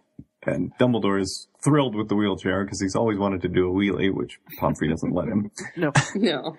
And 0.47 0.71
Dumbledore 0.79 1.21
is 1.21 1.49
thrilled 1.65 1.97
with 1.97 2.09
the 2.09 2.15
wheelchair 2.15 2.65
because 2.65 2.81
he's 2.81 2.95
always 2.95 3.19
wanted 3.19 3.43
to 3.43 3.49
do 3.49 3.69
a 3.69 3.73
wheelie, 3.73 4.13
which 4.15 4.39
Pomfrey 4.61 4.89
doesn't 4.89 5.13
let 5.13 5.27
him. 5.27 5.51
No. 5.77 5.91
No. 6.15 6.57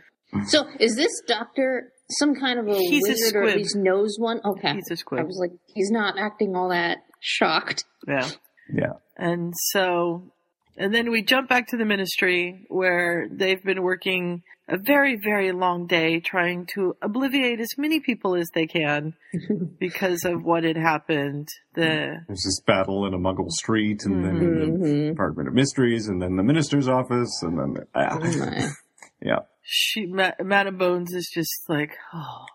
So 0.47 0.65
is 0.81 0.95
this 0.97 1.21
doctor 1.27 1.93
some 2.09 2.35
kind 2.35 2.59
of 2.59 2.67
a 2.67 2.77
He's 2.77 3.07
a 3.07 3.11
wizard 3.11 3.35
or 3.37 3.43
squib. 3.43 3.49
at 3.51 3.57
least 3.57 3.75
knows 3.77 4.15
one? 4.17 4.41
Okay. 4.43 4.73
He's 4.73 4.89
a 4.89 4.93
I 4.93 4.95
squib. 4.95 5.19
I 5.21 5.23
was 5.23 5.37
like, 5.39 5.51
he's 5.73 5.91
not 5.91 6.17
acting 6.19 6.55
all 6.57 6.69
that 6.69 6.97
shocked. 7.21 7.85
Yeah. 8.05 8.29
Yeah. 8.73 8.93
And 9.17 9.53
so 9.55 10.33
And 10.77 10.93
then 10.93 11.09
we 11.09 11.23
jump 11.23 11.47
back 11.47 11.67
to 11.69 11.77
the 11.77 11.85
ministry 11.85 12.65
where 12.67 13.27
they've 13.31 13.63
been 13.63 13.81
working 13.81 14.43
a 14.67 14.77
very, 14.77 15.15
very 15.15 15.51
long 15.53 15.87
day 15.87 16.19
trying 16.19 16.65
to 16.73 16.95
obliviate 17.01 17.59
as 17.61 17.69
many 17.77 17.99
people 18.01 18.35
as 18.35 18.49
they 18.53 18.65
can 18.67 19.13
because 19.79 20.25
of 20.25 20.43
what 20.43 20.63
had 20.65 20.75
happened. 20.75 21.47
The 21.75 22.17
There's 22.27 22.43
this 22.43 22.59
battle 22.65 23.05
in 23.05 23.13
a 23.13 23.17
muggle 23.17 23.49
street, 23.51 24.01
and 24.05 24.25
then 24.25 24.35
in 24.37 24.59
the 24.59 24.87
Mhm. 24.87 25.09
Department 25.11 25.47
of 25.47 25.53
Mysteries, 25.53 26.07
and 26.07 26.21
then 26.21 26.35
the 26.35 26.43
minister's 26.43 26.87
office, 26.89 27.41
and 27.43 27.57
then 27.57 27.73
the, 27.75 27.87
ah. 27.95 28.17
Oh 28.21 28.69
yeah. 29.21 29.39
she, 29.61 30.07
Ma- 30.07 30.31
Madam 30.43 30.77
Bones 30.77 31.13
is 31.13 31.29
just 31.33 31.53
like, 31.69 31.91
oh, 32.13 32.45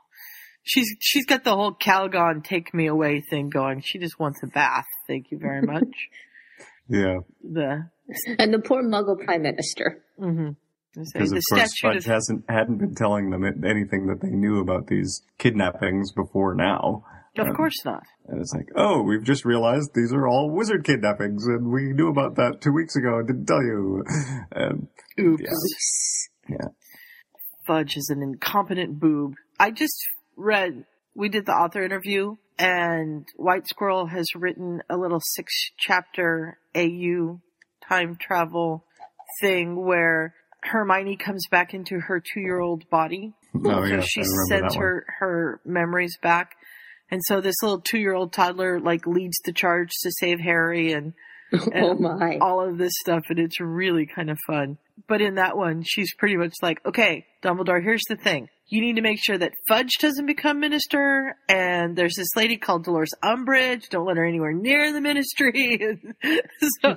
she's, 0.62 0.94
she's 1.00 1.24
got 1.26 1.44
the 1.44 1.54
whole 1.54 1.72
Calgon 1.74 2.44
take 2.44 2.74
me 2.74 2.86
away 2.86 3.22
thing 3.22 3.48
going. 3.50 3.80
She 3.82 3.98
just 3.98 4.18
wants 4.18 4.40
a 4.42 4.46
bath. 4.48 4.84
Thank 5.06 5.30
you 5.30 5.38
very 5.38 5.62
much. 5.66 5.88
Yeah, 6.90 7.18
the, 7.42 7.88
And 8.38 8.52
the 8.52 8.58
poor 8.58 8.82
Muggle 8.82 9.24
Prime 9.24 9.42
Minister. 9.42 10.02
hmm 10.18 10.50
because 10.92 11.30
the 11.30 11.36
of 11.36 11.42
course 11.58 11.78
Fudge 11.80 11.96
of, 11.98 12.04
hasn't 12.06 12.44
hadn't 12.48 12.78
been 12.78 12.96
telling 12.96 13.30
them 13.30 13.44
anything 13.44 14.06
that 14.08 14.20
they 14.20 14.30
knew 14.30 14.58
about 14.60 14.88
these 14.88 15.22
kidnappings 15.38 16.12
before 16.12 16.54
now. 16.54 17.04
of 17.38 17.46
Um, 17.46 17.54
course 17.54 17.84
not. 17.84 18.02
And 18.26 18.40
it's 18.40 18.52
like, 18.52 18.68
oh, 18.74 19.00
we've 19.02 19.22
just 19.22 19.44
realized 19.44 19.90
these 19.94 20.12
are 20.12 20.26
all 20.26 20.50
wizard 20.50 20.84
kidnappings, 20.84 21.46
and 21.46 21.70
we 21.70 21.92
knew 21.92 22.08
about 22.08 22.34
that 22.36 22.60
two 22.60 22.72
weeks 22.72 22.96
ago 22.96 23.18
and 23.18 23.26
didn't 23.28 23.46
tell 23.46 23.62
you. 23.62 24.02
And 24.50 24.88
Oops. 25.20 26.28
yeah, 26.48 26.56
Fudge 27.66 27.96
is 27.96 28.08
an 28.10 28.20
incompetent 28.22 28.98
boob. 28.98 29.34
I 29.60 29.70
just 29.70 29.96
read, 30.36 30.84
we 31.14 31.28
did 31.28 31.46
the 31.46 31.52
author 31.52 31.84
interview, 31.84 32.34
and 32.58 33.28
White 33.36 33.68
Squirrel 33.68 34.06
has 34.06 34.26
written 34.34 34.80
a 34.90 34.96
little 34.96 35.20
six 35.22 35.52
chapter 35.78 36.58
AU 36.74 37.40
time 37.88 38.16
travel 38.20 38.84
thing 39.40 39.76
where 39.84 40.34
Hermione 40.62 41.16
comes 41.16 41.46
back 41.50 41.72
into 41.74 41.98
her 42.00 42.20
two 42.20 42.40
year 42.40 42.60
old 42.60 42.88
body. 42.90 43.32
oh 43.56 43.84
so 43.84 43.84
yeah, 43.84 44.00
she 44.00 44.20
I 44.20 44.24
sends 44.24 44.48
that 44.50 44.62
one. 44.62 44.78
her, 44.78 45.06
her 45.18 45.60
memories 45.64 46.16
back. 46.22 46.52
And 47.10 47.20
so 47.24 47.40
this 47.40 47.56
little 47.62 47.80
two 47.80 47.98
year 47.98 48.14
old 48.14 48.32
toddler 48.32 48.78
like 48.78 49.06
leads 49.06 49.38
the 49.44 49.52
charge 49.52 49.90
to 50.02 50.12
save 50.12 50.38
Harry 50.40 50.92
and 50.92 51.14
oh 51.74 51.94
my. 51.94 52.38
all 52.40 52.60
of 52.66 52.78
this 52.78 52.92
stuff 53.00 53.22
and 53.28 53.38
it's 53.38 53.60
really 53.60 54.06
kind 54.06 54.30
of 54.30 54.38
fun. 54.46 54.78
But 55.08 55.20
in 55.20 55.36
that 55.36 55.56
one, 55.56 55.82
she's 55.84 56.14
pretty 56.14 56.36
much 56.36 56.54
like, 56.62 56.78
okay, 56.86 57.24
Dumbledore, 57.42 57.82
here's 57.82 58.02
the 58.08 58.16
thing. 58.16 58.48
You 58.68 58.80
need 58.80 58.96
to 58.96 59.02
make 59.02 59.18
sure 59.20 59.36
that 59.36 59.52
Fudge 59.66 59.90
doesn't 60.00 60.26
become 60.26 60.60
minister, 60.60 61.34
and 61.48 61.96
there's 61.96 62.14
this 62.16 62.28
lady 62.36 62.56
called 62.56 62.84
Dolores 62.84 63.10
Umbridge. 63.22 63.88
Don't 63.88 64.06
let 64.06 64.16
her 64.16 64.24
anywhere 64.24 64.52
near 64.52 64.92
the 64.92 65.00
ministry. 65.00 65.78
so 66.82 66.94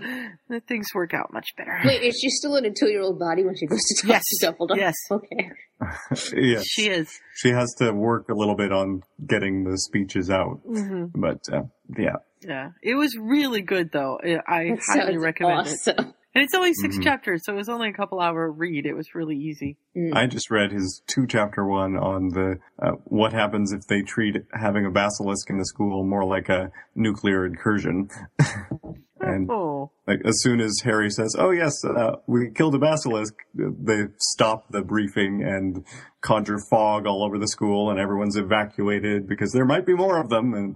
the 0.50 0.60
things 0.68 0.88
work 0.94 1.14
out 1.16 1.34
much 1.34 1.48
better. 1.58 1.80
Wait, 1.84 2.04
is 2.04 2.20
she 2.20 2.30
still 2.30 2.56
in 2.58 2.66
a 2.66 2.72
two-year-old 2.72 3.18
body 3.18 3.44
when 3.44 3.56
she 3.58 3.66
goes 3.66 3.80
to 3.82 4.02
talk 4.04 4.10
Yes. 4.10 4.24
to 4.40 4.46
Dumbledore? 4.52 4.78
Yes. 4.78 4.94
Okay. 5.10 5.50
yes, 6.36 6.64
She 6.66 6.90
is. 6.90 7.10
she 7.36 7.50
has 7.50 7.74
to 7.80 7.92
work 7.92 8.30
a 8.30 8.34
little 8.36 8.56
bit 8.56 8.72
on 8.72 9.02
getting 9.26 9.64
the 9.64 9.78
speeches 9.78 10.30
out, 10.30 10.60
hmm 10.66 11.06
but 11.16 11.42
uh, 11.52 11.64
yeah, 11.98 12.18
Yeah, 12.42 12.70
it 12.84 12.96
was 12.96 13.18
really 13.20 13.62
good 13.62 13.92
though. 13.92 14.20
I 14.24 14.38
I 14.48 14.64
That 14.70 14.80
highly 14.88 15.14
sounds 15.14 15.18
recommend 15.24 15.68
it. 15.68 16.14
Awesome. 16.34 16.40
And 16.40 16.44
it's 16.44 16.54
only 16.56 16.74
6 16.74 16.98
Mhm. 16.98 17.04
chapters, 17.04 17.46
so 17.46 17.54
it 17.54 17.58
was 17.58 17.70
only 17.70 17.90
a 17.90 17.94
couple 17.94 18.20
hour 18.20 18.52
read. 18.52 18.86
It 18.86 18.96
was 18.96 19.14
really 19.16 19.38
easy. 19.38 19.78
Mm. 19.96 20.16
I 20.16 20.28
just 20.28 20.50
read 20.50 20.72
his 20.72 21.02
two 21.08 21.28
chapter 21.28 21.66
one 21.66 21.96
on 21.98 22.30
the 22.30 22.60
uh, 22.82 22.92
what 23.06 23.34
happens 23.34 23.72
if 23.72 23.86
they 23.88 24.02
treat 24.02 24.36
having 24.54 24.86
a 24.86 24.92
basilisk 24.92 25.50
in 25.50 25.58
the 25.58 25.66
school 25.66 26.04
more 26.06 26.26
like 26.26 26.50
a 26.50 26.72
nuclear 26.96 27.46
incursion. 27.46 28.10
and 29.20 29.50
oh, 29.50 29.92
like 30.08 30.20
as 30.26 30.42
soon 30.42 30.60
as 30.60 30.80
Harry 30.84 31.10
says, 31.10 31.36
"Oh 31.38 31.52
yes, 31.52 31.74
uh, 31.86 32.18
we 32.28 32.50
killed 32.52 32.76
a 32.76 32.80
basilisk," 32.80 33.34
they 33.54 34.08
stop 34.18 34.70
the 34.72 34.82
briefing 34.82 35.44
and 35.44 35.86
conjure 36.22 36.58
fog 36.70 37.06
all 37.06 37.24
over 37.24 37.38
the 37.38 37.48
school, 37.48 37.90
and 37.92 38.00
everyone's 38.00 38.36
evacuated 38.36 39.28
because 39.28 39.52
there 39.54 39.66
might 39.66 39.86
be 39.86 39.94
more 39.94 40.20
of 40.20 40.30
them. 40.30 40.54
And 40.54 40.76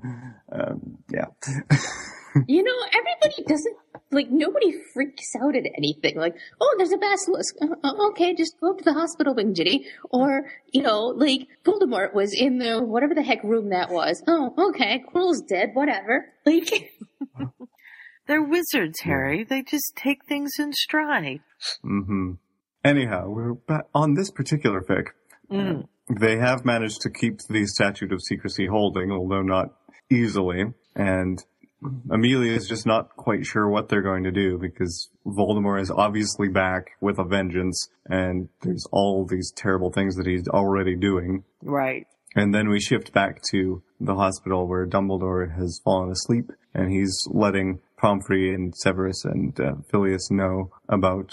um, 0.51 0.97
yeah, 1.09 1.25
You 2.47 2.61
know, 2.61 2.75
everybody 2.93 3.43
doesn't 3.47 3.77
like 4.11 4.29
nobody 4.29 4.73
freaks 4.93 5.33
out 5.41 5.55
at 5.55 5.63
anything. 5.77 6.15
Like, 6.17 6.35
oh, 6.61 6.75
there's 6.77 6.91
a 6.91 6.97
basilisk. 6.97 7.55
Uh, 7.61 7.75
uh, 7.83 8.07
okay, 8.09 8.33
just 8.33 8.59
go 8.59 8.71
up 8.71 8.77
to 8.77 8.83
the 8.83 8.93
hospital, 8.93 9.35
Wing 9.35 9.53
Jitty. 9.53 9.85
Or 10.09 10.49
you 10.71 10.81
know, 10.81 11.07
like 11.07 11.47
Voldemort 11.65 12.13
was 12.13 12.33
in 12.33 12.57
the 12.59 12.81
whatever 12.81 13.13
the 13.13 13.23
heck 13.23 13.43
room 13.43 13.69
that 13.69 13.89
was. 13.89 14.23
Oh, 14.27 14.53
okay, 14.69 15.03
Quirrell's 15.11 15.41
dead. 15.41 15.71
Whatever. 15.73 16.33
Like, 16.45 16.93
they're 18.27 18.43
wizards, 18.43 19.01
Harry. 19.01 19.43
They 19.43 19.63
just 19.63 19.95
take 19.97 20.25
things 20.25 20.51
in 20.59 20.71
stride. 20.71 21.41
Mm-hmm. 21.83 22.33
Anyhow, 22.85 23.29
we're 23.29 23.53
ba- 23.53 23.85
on 23.93 24.13
this 24.13 24.31
particular 24.31 24.81
fic. 24.81 25.07
Mm. 25.51 25.87
They 26.19 26.37
have 26.37 26.63
managed 26.63 27.01
to 27.01 27.09
keep 27.09 27.39
the 27.49 27.65
statute 27.65 28.13
of 28.13 28.21
secrecy 28.21 28.67
holding, 28.67 29.11
although 29.11 29.41
not 29.41 29.75
easily. 30.09 30.73
And 30.95 31.43
Amelia 32.09 32.53
is 32.53 32.67
just 32.67 32.85
not 32.85 33.15
quite 33.15 33.45
sure 33.45 33.69
what 33.69 33.87
they're 33.89 34.01
going 34.01 34.23
to 34.23 34.31
do 34.31 34.57
because 34.57 35.09
Voldemort 35.25 35.81
is 35.81 35.91
obviously 35.91 36.47
back 36.47 36.91
with 37.01 37.19
a 37.19 37.23
vengeance 37.23 37.89
and 38.09 38.49
there's 38.61 38.85
all 38.91 39.25
these 39.25 39.51
terrible 39.55 39.91
things 39.91 40.15
that 40.15 40.25
he's 40.25 40.47
already 40.47 40.95
doing. 40.95 41.43
Right. 41.61 42.07
And 42.35 42.53
then 42.53 42.69
we 42.69 42.79
shift 42.79 43.13
back 43.13 43.41
to 43.51 43.81
the 43.99 44.15
hospital 44.15 44.67
where 44.67 44.87
Dumbledore 44.87 45.55
has 45.57 45.79
fallen 45.83 46.11
asleep 46.11 46.51
and 46.73 46.91
he's 46.91 47.27
letting 47.31 47.79
Pomfrey 47.97 48.53
and 48.53 48.75
Severus 48.75 49.23
and 49.25 49.59
uh, 49.59 49.73
Filius 49.91 50.29
know 50.31 50.71
about 50.89 51.31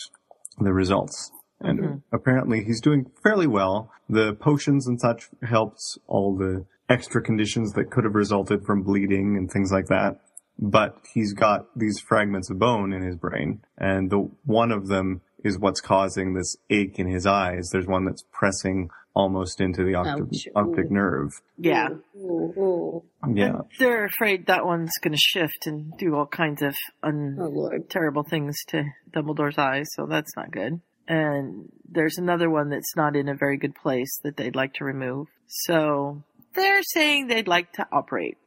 the 0.59 0.73
results. 0.73 1.31
And 1.61 1.79
Mhm. 1.81 2.03
apparently 2.13 2.65
he's 2.65 2.81
doing 2.81 3.11
fairly 3.23 3.47
well. 3.47 3.91
The 4.09 4.35
potions 4.35 4.87
and 4.87 5.01
such 5.01 5.31
helped 5.43 5.81
all 6.07 6.37
the 6.37 6.67
extra 6.89 7.23
conditions 7.23 7.73
that 7.73 7.91
could 7.91 8.05
have 8.05 8.15
resulted 8.15 8.65
from 8.67 8.83
bleeding 8.83 9.37
and 9.37 9.51
things 9.51 9.73
like 9.73 9.87
that. 9.87 10.21
But 10.59 10.97
he's 11.13 11.33
got 11.33 11.67
these 11.77 11.99
fragments 12.01 12.51
of 12.51 12.59
bone 12.59 12.93
in 12.93 13.03
his 13.03 13.17
brain 13.17 13.61
and 13.77 14.11
the 14.11 14.31
one 14.45 14.71
of 14.71 14.87
them 14.87 15.21
is 15.43 15.59
what's 15.59 15.81
causing 15.81 16.33
this 16.35 16.57
ache 16.71 16.99
in 16.99 17.07
his 17.07 17.27
eyes. 17.27 17.69
There's 17.71 17.87
one 17.87 18.05
that's 18.05 18.25
pressing 18.33 18.89
almost 19.15 19.61
into 19.61 19.85
the 19.85 19.95
optic, 19.95 20.53
optic 20.57 20.91
nerve. 20.91 21.31
Yeah. 21.57 21.89
ooh, 22.17 22.53
ooh. 22.57 23.05
Yeah. 23.33 23.59
They're 23.79 24.07
afraid 24.07 24.47
that 24.47 24.65
one's 24.65 24.91
going 25.01 25.13
to 25.13 25.19
shift 25.19 25.67
and 25.67 25.97
do 25.99 26.17
all 26.17 26.27
kinds 26.27 26.63
of 26.63 26.75
un- 27.03 27.39
oh 27.41 27.71
terrible 27.89 28.25
things 28.25 28.57
to 28.69 28.85
Dumbledore's 29.13 29.59
eyes, 29.59 29.87
so 29.95 30.07
that's 30.07 30.35
not 30.37 30.51
good. 30.51 30.81
And 31.07 31.71
there's 31.89 32.17
another 32.19 32.51
one 32.51 32.71
that's 32.71 32.97
not 32.97 33.15
in 33.15 33.29
a 33.29 33.37
very 33.37 33.59
good 33.59 33.75
place 33.75 34.19
that 34.25 34.37
they'd 34.37 34.57
like 34.57 34.75
to 34.75 34.85
remove. 34.85 35.29
So 35.47 36.23
they're 36.55 36.83
saying 36.83 37.29
they'd 37.29 37.49
like 37.49 37.73
to 37.75 37.87
operate. 37.93 38.39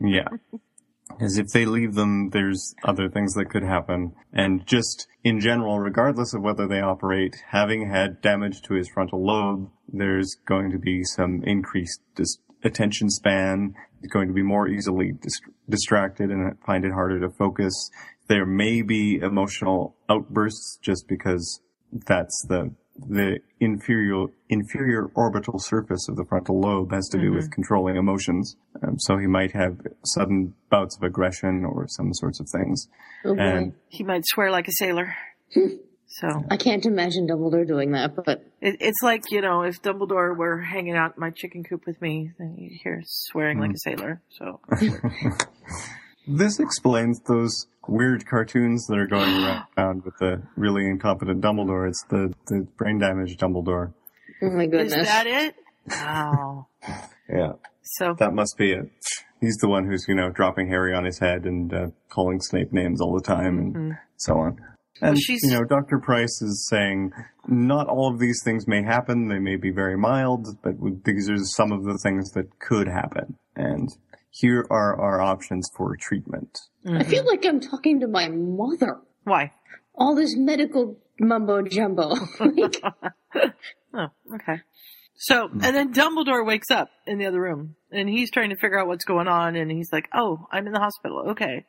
Yeah. 0.00 0.28
Because 1.08 1.38
if 1.38 1.48
they 1.48 1.66
leave 1.66 1.94
them, 1.94 2.30
there's 2.30 2.74
other 2.82 3.08
things 3.08 3.34
that 3.34 3.50
could 3.50 3.62
happen. 3.62 4.14
And 4.32 4.66
just 4.66 5.06
in 5.22 5.38
general, 5.38 5.78
regardless 5.78 6.34
of 6.34 6.42
whether 6.42 6.66
they 6.66 6.80
operate, 6.80 7.36
having 7.50 7.90
had 7.90 8.20
damage 8.20 8.62
to 8.62 8.74
his 8.74 8.88
frontal 8.88 9.24
lobe, 9.24 9.70
there's 9.86 10.36
going 10.46 10.70
to 10.70 10.78
be 10.78 11.04
some 11.04 11.42
increased 11.44 12.00
dis- 12.16 12.38
attention 12.64 13.10
span. 13.10 13.74
He's 14.00 14.10
going 14.10 14.28
to 14.28 14.34
be 14.34 14.42
more 14.42 14.66
easily 14.66 15.12
dis- 15.12 15.40
distracted 15.68 16.30
and 16.30 16.58
find 16.66 16.84
it 16.84 16.92
harder 16.92 17.20
to 17.20 17.30
focus. 17.30 17.90
There 18.26 18.46
may 18.46 18.82
be 18.82 19.18
emotional 19.18 19.96
outbursts 20.08 20.78
just 20.82 21.06
because 21.06 21.60
that's 21.92 22.44
the 22.48 22.74
the 22.96 23.40
inferior 23.58 24.26
inferior 24.48 25.10
orbital 25.14 25.58
surface 25.58 26.08
of 26.08 26.16
the 26.16 26.24
frontal 26.24 26.60
lobe 26.60 26.92
has 26.92 27.08
to 27.08 27.18
do 27.18 27.32
with 27.32 27.50
controlling 27.50 27.96
emotions. 27.96 28.56
Um, 28.82 28.98
so 28.98 29.18
he 29.18 29.26
might 29.26 29.52
have 29.52 29.78
sudden 30.04 30.54
bouts 30.70 30.96
of 30.96 31.02
aggression 31.02 31.64
or 31.64 31.86
some 31.88 32.12
sorts 32.14 32.40
of 32.40 32.48
things. 32.50 32.88
Oh, 33.24 33.34
boy. 33.34 33.42
And 33.42 33.72
He 33.88 34.04
might 34.04 34.22
swear 34.26 34.50
like 34.50 34.68
a 34.68 34.72
sailor. 34.72 35.14
so 36.06 36.44
I 36.50 36.56
can't 36.56 36.86
imagine 36.86 37.26
Dumbledore 37.26 37.66
doing 37.66 37.92
that, 37.92 38.14
but 38.14 38.44
it, 38.60 38.76
it's 38.80 39.02
like, 39.02 39.22
you 39.30 39.40
know, 39.40 39.62
if 39.62 39.82
Dumbledore 39.82 40.36
were 40.36 40.60
hanging 40.60 40.94
out 40.94 41.14
in 41.16 41.20
my 41.20 41.30
chicken 41.30 41.64
coop 41.64 41.86
with 41.86 42.00
me, 42.00 42.30
then 42.38 42.54
you'd 42.56 42.80
hear 42.82 43.02
swearing 43.04 43.58
like 43.58 43.72
a 43.72 43.78
sailor. 43.78 44.22
So 44.30 44.60
this 46.28 46.60
explains 46.60 47.20
those 47.26 47.66
weird 47.88 48.26
cartoons 48.26 48.86
that 48.86 48.98
are 48.98 49.06
going 49.06 49.44
around 49.78 50.04
with 50.04 50.14
the 50.18 50.42
really 50.56 50.86
incompetent 50.86 51.40
Dumbledore. 51.40 51.88
It's 51.88 52.04
the, 52.08 52.32
the 52.46 52.66
brain 52.76 52.98
damaged 52.98 53.38
Dumbledore. 53.40 53.92
oh 54.42 54.50
my 54.50 54.66
goodness. 54.66 54.94
is 54.94 55.06
that 55.06 55.26
it? 55.26 55.54
Wow. 55.88 56.66
Yeah. 57.26 57.52
So 57.82 58.14
That 58.18 58.34
must 58.34 58.56
be 58.58 58.72
it. 58.72 58.90
He's 59.40 59.56
the 59.62 59.68
one 59.68 59.86
who's, 59.86 60.04
you 60.06 60.14
know, 60.14 60.28
dropping 60.28 60.68
Harry 60.68 60.94
on 60.94 61.06
his 61.06 61.18
head 61.18 61.46
and 61.46 61.72
uh, 61.72 61.86
calling 62.10 62.38
Snape 62.42 62.70
names 62.70 63.00
all 63.00 63.14
the 63.14 63.22
time 63.22 63.58
and 63.58 63.74
Mhm. 63.74 63.98
so 64.18 64.34
on. 64.40 64.58
And, 65.00 65.18
she's- 65.18 65.42
you 65.42 65.50
know, 65.52 65.64
Dr. 65.64 65.98
Price 65.98 66.42
is 66.42 66.66
saying 66.70 67.12
not 67.48 67.86
all 67.88 68.12
of 68.12 68.18
these 68.20 68.42
things 68.44 68.68
may 68.68 68.82
happen. 68.82 69.28
They 69.28 69.38
may 69.38 69.56
be 69.56 69.70
very 69.70 69.96
mild, 69.96 70.46
but 70.62 70.74
these 71.04 71.30
are 71.30 71.38
some 71.38 71.72
of 71.72 71.84
the 71.84 71.98
things 72.02 72.30
that 72.32 72.58
could 72.58 72.88
happen. 72.88 73.36
And 73.56 73.88
here 74.40 74.66
are 74.70 75.00
our 75.00 75.20
options 75.20 75.68
for 75.76 75.96
treatment. 75.96 76.58
I 76.86 77.04
feel 77.04 77.20
mm-hmm. 77.20 77.28
like 77.28 77.46
I'm 77.46 77.60
talking 77.60 78.00
to 78.00 78.08
my 78.08 78.28
mother. 78.28 79.00
why? 79.24 79.52
all 79.96 80.14
this 80.14 80.34
medical 80.36 80.98
mumbo 81.20 81.62
jumbo. 81.62 82.14
like, 82.40 82.82
Oh, 83.96 84.08
okay. 84.34 84.60
So, 85.16 85.48
and 85.48 85.76
then 85.76 85.94
Dumbledore 85.94 86.44
wakes 86.44 86.70
up 86.70 86.88
in 87.06 87.18
the 87.18 87.26
other 87.26 87.40
room 87.40 87.76
and 87.92 88.08
he's 88.08 88.30
trying 88.30 88.50
to 88.50 88.56
figure 88.56 88.78
out 88.78 88.88
what's 88.88 89.04
going 89.04 89.28
on 89.28 89.54
and 89.54 89.70
he's 89.70 89.92
like, 89.92 90.08
oh, 90.12 90.48
I'm 90.50 90.66
in 90.66 90.72
the 90.72 90.80
hospital. 90.80 91.30
Okay. 91.30 91.64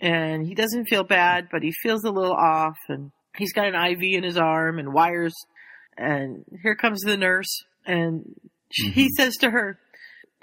And 0.00 0.44
he 0.44 0.54
doesn't 0.54 0.86
feel 0.86 1.04
bad, 1.04 1.48
but 1.52 1.62
he 1.62 1.70
feels 1.70 2.02
a 2.02 2.10
little 2.10 2.34
off 2.34 2.76
and 2.88 3.12
he's 3.36 3.52
got 3.52 3.72
an 3.72 3.74
IV 3.74 4.02
in 4.02 4.24
his 4.24 4.36
arm 4.36 4.80
and 4.80 4.92
wires. 4.92 5.34
And 5.96 6.44
here 6.62 6.74
comes 6.74 7.00
the 7.00 7.16
nurse 7.16 7.64
and 7.86 8.34
she, 8.70 8.90
he 8.90 9.04
mm-hmm. 9.04 9.22
says 9.22 9.36
to 9.36 9.50
her, 9.50 9.78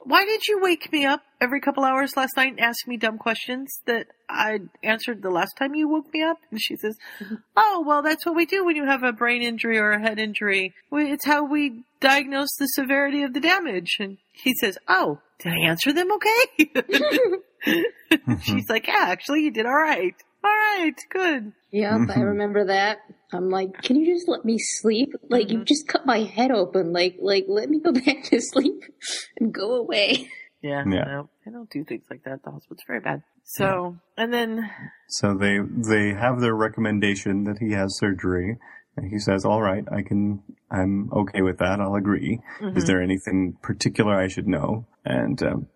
why 0.06 0.24
did 0.24 0.48
you 0.48 0.60
wake 0.62 0.92
me 0.92 1.06
up 1.06 1.22
every 1.42 1.60
couple 1.60 1.84
hours 1.84 2.16
last 2.16 2.38
night 2.38 2.52
and 2.52 2.60
ask 2.60 2.88
me 2.88 2.96
dumb 2.96 3.18
questions 3.18 3.82
that 3.86 4.08
I 4.30 4.60
answered 4.84 5.22
the 5.22 5.32
last 5.32 5.58
time 5.58 5.74
you 5.74 5.90
woke 5.90 6.14
me 6.14 6.22
up? 6.22 6.38
And 6.52 6.62
she 6.62 6.76
says, 6.76 6.98
Oh, 7.58 7.84
well, 7.86 8.04
that's 8.04 8.26
what 8.26 8.36
we 8.36 8.46
do 8.46 8.64
when 8.64 8.76
you 8.76 8.86
have 8.86 9.04
a 9.04 9.12
brain 9.12 9.42
injury 9.42 9.78
or 9.80 9.92
a 9.92 10.00
head 10.00 10.20
injury. 10.20 10.74
It's 10.92 11.26
how 11.26 11.44
we 11.44 11.84
diagnose 12.00 12.56
the 12.58 12.68
severity 12.68 13.24
of 13.24 13.34
the 13.34 13.40
damage. 13.40 13.98
And 14.00 14.18
he 14.32 14.54
says, 14.62 14.78
Oh, 14.88 15.20
did 15.40 15.54
I 15.54 15.68
answer 15.68 15.92
them 15.92 16.10
okay? 16.14 16.72
She's 18.44 18.70
like, 18.70 18.88
Yeah, 18.88 19.06
actually, 19.08 19.42
you 19.42 19.52
did 19.52 19.66
all 19.66 19.74
right. 19.74 20.16
All 20.46 20.52
right, 20.52 20.94
good. 21.10 21.54
yep, 21.72 21.92
I 21.92 21.96
mm-hmm. 21.96 22.22
remember 22.22 22.66
that. 22.66 23.00
I'm 23.34 23.50
like, 23.50 23.82
can 23.82 23.96
you 23.96 24.14
just 24.14 24.28
let 24.28 24.46
me 24.46 24.60
sleep? 24.60 25.14
Like, 25.28 25.50
you 25.50 25.58
mm-hmm. 25.58 25.66
just 25.66 25.88
cut 25.88 26.06
my 26.06 26.20
head 26.20 26.52
open. 26.52 26.94
Like, 26.94 27.16
like, 27.20 27.46
let 27.48 27.68
me 27.68 27.80
go 27.80 27.92
back 28.06 28.26
to 28.26 28.40
sleep 28.40 28.84
and 29.40 29.52
go 29.52 29.76
away. 29.76 30.30
Yeah, 30.62 30.84
Yeah. 30.88 31.04
no, 31.06 31.30
they 31.44 31.52
don't 31.52 31.70
do 31.70 31.84
things 31.84 32.04
like 32.12 32.24
that 32.26 32.44
the 32.44 32.52
hospital's 32.52 32.84
very 32.86 33.00
bad. 33.00 33.24
So, 33.44 33.98
and 34.18 34.34
then, 34.34 34.70
So 35.08 35.36
they 35.36 35.60
they 35.60 36.14
have 36.14 36.42
their 36.42 36.56
recommendation 36.56 37.44
that 37.46 37.58
he 37.60 37.72
has 37.74 37.98
surgery, 37.98 38.58
and 38.98 39.12
he 39.12 39.20
says, 39.20 39.46
"All 39.46 39.62
right, 39.62 39.84
I 39.92 40.02
can. 40.02 40.42
I'm 40.72 41.12
okay 41.14 41.42
with 41.42 41.60
that. 41.60 41.80
I'll 41.80 41.96
agree. 41.96 42.40
Is 42.62 42.68
mm-hmm. 42.68 42.80
there 42.80 43.02
anything 43.02 43.58
particular 43.62 44.16
I 44.16 44.28
should 44.28 44.48
know?" 44.48 44.88
And 45.06 45.42
um, 45.44 45.68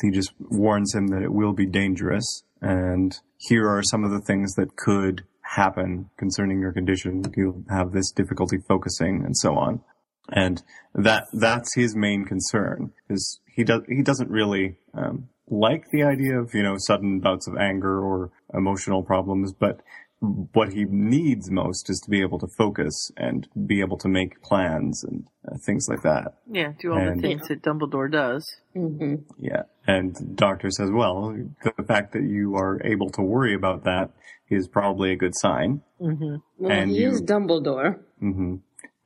he 0.00 0.10
just 0.12 0.32
warns 0.38 0.94
him 0.94 1.08
that 1.08 1.22
it 1.22 1.32
will 1.32 1.52
be 1.52 1.66
dangerous, 1.66 2.44
and 2.60 3.18
here 3.38 3.68
are 3.68 3.82
some 3.82 4.04
of 4.04 4.10
the 4.10 4.20
things 4.20 4.54
that 4.54 4.76
could 4.76 5.24
happen 5.42 6.10
concerning 6.18 6.60
your 6.60 6.72
condition. 6.72 7.22
You'll 7.36 7.62
have 7.68 7.92
this 7.92 8.10
difficulty 8.10 8.58
focusing, 8.68 9.24
and 9.24 9.36
so 9.36 9.54
on. 9.54 9.80
And 10.28 10.62
that 10.94 11.24
that's 11.32 11.74
his 11.74 11.94
main 11.94 12.24
concern 12.24 12.92
is 13.08 13.40
he 13.54 13.64
does 13.64 13.82
he 13.88 14.02
doesn't 14.02 14.30
really 14.30 14.78
um, 14.94 15.28
like 15.48 15.90
the 15.90 16.02
idea 16.02 16.38
of 16.40 16.54
you 16.54 16.62
know 16.62 16.76
sudden 16.78 17.20
bouts 17.20 17.46
of 17.46 17.56
anger 17.56 18.00
or 18.00 18.32
emotional 18.52 19.02
problems, 19.02 19.52
but 19.52 19.80
what 20.20 20.72
he 20.72 20.84
needs 20.88 21.50
most 21.50 21.90
is 21.90 22.00
to 22.00 22.10
be 22.10 22.20
able 22.22 22.38
to 22.38 22.46
focus 22.56 23.10
and 23.16 23.46
be 23.66 23.80
able 23.80 23.98
to 23.98 24.08
make 24.08 24.42
plans 24.42 25.04
and 25.04 25.26
uh, 25.46 25.56
things 25.64 25.86
like 25.88 26.02
that. 26.02 26.34
yeah, 26.50 26.72
do 26.80 26.92
all 26.92 26.98
And- 26.98 27.18
the 27.18 27.22
things 27.28 27.46
that 27.48 27.62
Dumbledore 27.62 28.10
does. 28.10 28.44
hmm 28.74 29.16
Yeah, 29.38 29.62
and 29.86 30.14
the 30.16 30.24
doctor 30.24 30.70
says, 30.70 30.90
well, 30.90 31.36
the 31.76 31.84
fact 31.84 32.12
that 32.14 32.22
you 32.22 32.56
are 32.56 32.80
able 32.84 33.10
to 33.10 33.22
worry 33.22 33.54
about 33.54 33.84
that 33.84 34.10
is 34.48 34.68
probably 34.68 35.12
a 35.12 35.16
good 35.16 35.34
sign. 35.36 35.82
hmm 35.98 36.36
Well, 36.58 36.72
And 36.72 36.90
he 36.90 37.02
you- 37.02 37.10
is 37.10 37.22
Dumbledore. 37.22 38.00
hmm 38.18 38.56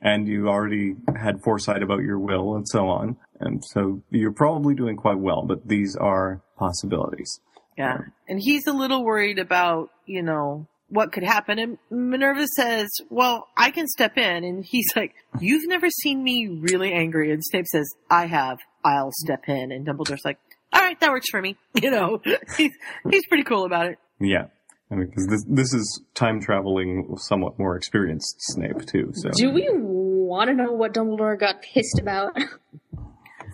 And 0.01 0.27
you 0.27 0.47
already 0.47 0.95
had 1.15 1.43
foresight 1.43 1.83
about 1.83 1.99
your 2.01 2.19
will 2.19 2.55
and 2.55 2.67
so 2.67 2.87
on. 2.87 3.17
And 3.39 3.61
so 3.73 4.01
you're 4.11 4.31
probably 4.33 4.75
doing 4.75 4.95
quite 4.95 5.19
well, 5.19 5.43
but 5.45 5.67
these 5.67 5.95
are 5.97 6.41
possibilities. 6.57 7.39
Yeah. 7.77 7.97
And 8.27 8.39
he's 8.41 8.65
a 8.67 8.73
little 8.73 9.03
worried 9.03 9.39
about, 9.39 9.89
you 10.05 10.21
know, 10.23 10.67
what 10.91 11.11
could 11.11 11.23
happen. 11.23 11.57
And 11.57 11.77
Minerva 11.89 12.45
says, 12.55 12.89
well, 13.09 13.47
I 13.57 13.71
can 13.71 13.87
step 13.87 14.17
in. 14.17 14.43
And 14.43 14.63
he's 14.63 14.87
like, 14.95 15.15
you've 15.39 15.67
never 15.67 15.89
seen 15.89 16.23
me 16.23 16.47
really 16.47 16.93
angry. 16.93 17.31
And 17.31 17.43
Snape 17.43 17.65
says, 17.67 17.87
I 18.09 18.27
have. 18.27 18.59
I'll 18.83 19.11
step 19.11 19.47
in. 19.47 19.71
And 19.71 19.85
Dumbledore's 19.85 20.25
like, 20.25 20.39
all 20.73 20.81
right, 20.81 20.99
that 20.99 21.09
works 21.11 21.29
for 21.29 21.41
me. 21.41 21.57
You 21.81 21.89
know, 21.89 22.21
he's, 22.57 22.71
he's 23.09 23.25
pretty 23.27 23.43
cool 23.43 23.65
about 23.65 23.87
it. 23.87 23.97
Yeah. 24.19 24.47
I 24.91 24.95
mean, 24.95 25.07
because 25.07 25.25
this, 25.27 25.45
this 25.47 25.73
is 25.73 26.01
time 26.13 26.41
traveling 26.41 27.15
somewhat 27.17 27.57
more 27.57 27.77
experienced 27.77 28.35
Snape 28.39 28.85
too, 28.85 29.11
so. 29.15 29.29
Do 29.31 29.51
we 29.51 29.69
want 29.71 30.49
to 30.49 30.53
know 30.53 30.73
what 30.73 30.93
Dumbledore 30.93 31.39
got 31.39 31.61
pissed 31.61 31.99
about? 31.99 32.37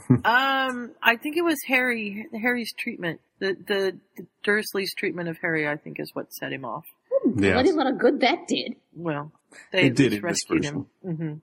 Um, 0.09 0.91
I 1.03 1.17
think 1.21 1.35
it 1.35 1.43
was 1.43 1.57
Harry, 1.67 2.27
Harry's 2.33 2.71
treatment. 2.73 3.19
The, 3.39 3.57
the, 3.67 3.97
the 4.15 4.25
Dursley's 4.41 4.93
treatment 4.95 5.27
of 5.27 5.37
Harry, 5.41 5.67
I 5.67 5.75
think, 5.75 5.99
is 5.99 6.11
what 6.13 6.33
set 6.33 6.53
him 6.53 6.63
off. 6.63 6.85
Yes. 7.37 7.53
Bloody 7.53 7.71
lot 7.71 7.87
of 7.87 7.99
good 7.99 8.19
that 8.21 8.47
did. 8.47 8.75
Well, 8.95 9.31
they 9.71 9.83
It 9.87 9.95
did 9.95 10.11
least 10.11 10.15
in 10.15 10.21
this 10.21 10.21
rescued 10.23 10.65
him. 10.65 10.85
hmm 11.03 11.33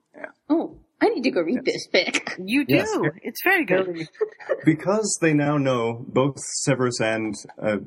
Oh, 0.49 0.77
I 1.01 1.09
need 1.09 1.23
to 1.23 1.31
go 1.31 1.41
read 1.41 1.65
this 1.65 1.87
fic. 1.93 2.35
You 2.43 2.65
do. 2.65 2.75
Yes. 2.75 2.89
It's 3.23 3.41
very 3.43 3.65
good. 3.65 4.07
because 4.65 5.17
they 5.21 5.33
now 5.33 5.57
know 5.57 6.05
both 6.07 6.37
Severus 6.63 6.99
and 7.01 7.33
uh, 7.61 7.77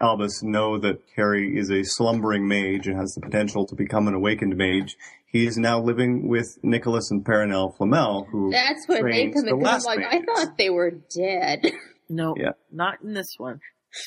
Albus 0.00 0.42
know 0.42 0.78
that 0.78 1.00
Harry 1.16 1.56
is 1.58 1.70
a 1.70 1.82
slumbering 1.84 2.46
mage 2.48 2.86
and 2.86 2.96
has 2.96 3.12
the 3.14 3.20
potential 3.20 3.66
to 3.66 3.74
become 3.74 4.08
an 4.08 4.14
awakened 4.14 4.56
mage. 4.56 4.96
He 5.26 5.46
is 5.46 5.56
now 5.56 5.80
living 5.80 6.28
with 6.28 6.46
Nicholas 6.62 7.10
and 7.10 7.24
Perenelle 7.24 7.76
Flamel, 7.76 8.26
who 8.30 8.50
That's 8.50 8.86
when 8.88 8.96
they 8.98 9.02
trains 9.02 9.34
come 9.34 9.44
the 9.44 9.50
in. 9.54 9.60
'cause 9.60 9.66
I'm 9.68 9.72
last 9.72 9.86
like, 9.86 10.00
I 10.04 10.22
thought 10.22 10.56
they 10.58 10.70
were 10.70 10.92
dead. 11.14 11.66
No, 12.08 12.34
Yeah. 12.38 12.52
not 12.70 13.02
in 13.02 13.14
this 13.14 13.34
one. 13.36 13.58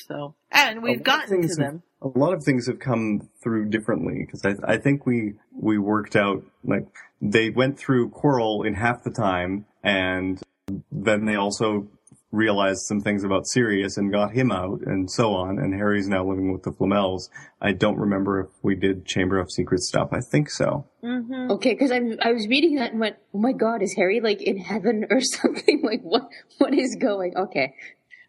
So, 0.08 0.34
and 0.50 0.82
we've 0.82 1.02
gotten 1.02 1.28
to 1.28 1.30
things 1.30 1.58
have- 1.58 1.66
them. 1.66 1.82
a 2.02 2.08
lot 2.18 2.32
of 2.32 2.42
things 2.44 2.66
have 2.66 2.78
come 2.78 3.28
through 3.42 3.68
differently 3.70 4.24
because 4.26 4.44
I, 4.44 4.54
I 4.74 4.76
think 4.78 5.06
we 5.06 5.34
we 5.52 5.78
worked 5.78 6.16
out 6.16 6.42
like 6.64 6.86
they 7.20 7.50
went 7.50 7.78
through 7.78 8.10
Quirrell 8.10 8.66
in 8.66 8.74
half 8.74 9.02
the 9.04 9.10
time, 9.10 9.66
and 9.82 10.40
then 10.90 11.24
they 11.26 11.34
also 11.36 11.88
realized 12.32 12.82
some 12.86 13.00
things 13.00 13.24
about 13.24 13.44
Sirius 13.44 13.96
and 13.96 14.12
got 14.12 14.32
him 14.32 14.52
out, 14.52 14.82
and 14.86 15.10
so 15.10 15.34
on. 15.34 15.58
And 15.58 15.74
Harry's 15.74 16.06
now 16.08 16.24
living 16.24 16.52
with 16.52 16.62
the 16.62 16.70
Flamels. 16.70 17.28
I 17.60 17.72
don't 17.72 17.96
remember 17.98 18.40
if 18.40 18.46
we 18.62 18.76
did 18.76 19.04
Chamber 19.04 19.40
of 19.40 19.50
Secrets 19.50 19.88
stuff. 19.88 20.10
I 20.12 20.20
think 20.30 20.48
so. 20.48 20.86
hmm 21.02 21.50
Okay, 21.50 21.72
because 21.74 21.90
I 21.90 22.00
I 22.22 22.32
was 22.32 22.46
reading 22.48 22.76
that 22.76 22.92
and 22.92 23.00
went, 23.00 23.16
oh 23.34 23.38
my 23.38 23.52
god, 23.52 23.82
is 23.82 23.94
Harry 23.94 24.20
like 24.20 24.40
in 24.42 24.58
heaven 24.58 25.06
or 25.10 25.20
something? 25.20 25.82
Like 25.82 26.02
what 26.02 26.28
what 26.58 26.72
is 26.72 26.96
going? 27.00 27.36
Okay, 27.36 27.74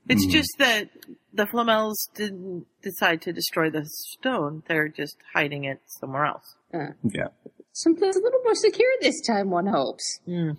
It's 0.09 0.25
Mhm. 0.25 0.31
just 0.31 0.49
that 0.57 0.89
the 1.33 1.45
Flamels 1.45 2.09
didn't 2.15 2.65
decide 2.81 3.21
to 3.23 3.33
destroy 3.33 3.69
the 3.69 3.85
stone. 3.85 4.63
They're 4.67 4.87
just 4.89 5.17
hiding 5.33 5.63
it 5.65 5.79
somewhere 5.85 6.25
else. 6.25 6.55
Yeah. 6.73 7.27
someplace 7.73 8.15
a 8.15 8.19
little 8.19 8.41
more 8.43 8.55
secure 8.55 8.91
this 9.01 9.21
time. 9.21 9.49
One 9.49 9.67
hopes. 9.67 10.19
hmm 10.25 10.51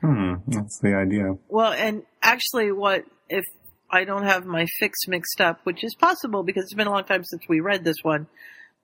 Hmm. 0.00 0.34
That's 0.46 0.78
the 0.80 0.94
idea. 0.94 1.36
Well, 1.48 1.72
and 1.72 2.02
actually, 2.22 2.70
what 2.70 3.04
if 3.30 3.44
I 3.90 4.04
don't 4.04 4.24
have 4.24 4.44
my 4.44 4.66
fics 4.80 5.08
mixed 5.08 5.40
up, 5.40 5.60
which 5.64 5.82
is 5.82 5.94
possible 5.94 6.42
because 6.42 6.64
it's 6.64 6.74
been 6.74 6.86
a 6.86 6.90
long 6.90 7.04
time 7.04 7.24
since 7.24 7.42
we 7.48 7.60
read 7.60 7.82
this 7.84 7.96
one. 8.02 8.26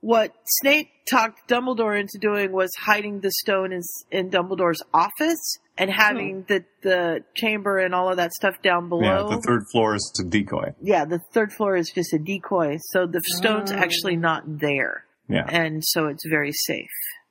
What 0.01 0.33
Snape 0.61 0.89
talked 1.11 1.49
Dumbledore 1.49 1.99
into 1.99 2.19
doing 2.19 2.53
was 2.53 2.71
hiding 2.79 3.21
the 3.21 3.31
stone 3.31 3.73
in, 3.73 3.81
in 4.11 4.31
Dumbledore's 4.31 4.83
office 4.95 5.59
and 5.79 5.91
having 5.91 6.45
the 6.49 6.65
the 6.83 7.25
chamber 7.35 7.79
and 7.79 7.95
all 7.95 8.11
of 8.11 8.17
that 8.19 8.33
stuff 8.33 8.61
down 8.63 8.89
below. 8.89 9.29
Yeah. 9.31 9.37
The 9.37 9.43
third 9.43 9.65
floor 9.73 9.95
is 9.95 10.13
a 10.21 10.25
decoy. 10.29 10.75
yeah, 10.83 11.05
the 11.05 11.21
third 11.33 11.53
floor 11.53 11.77
is 11.77 11.91
just 11.91 12.13
a 12.13 12.19
decoy, 12.19 12.77
so 12.93 13.07
the 13.07 13.21
stone's 13.25 13.73
Oh. 13.73 13.77
actually 13.77 14.17
not 14.17 14.43
there, 14.47 15.05
Yeah. 15.29 15.45
and 15.49 15.83
so 15.85 16.07
it's 16.07 16.25
very 16.29 16.53
safe. 16.53 16.91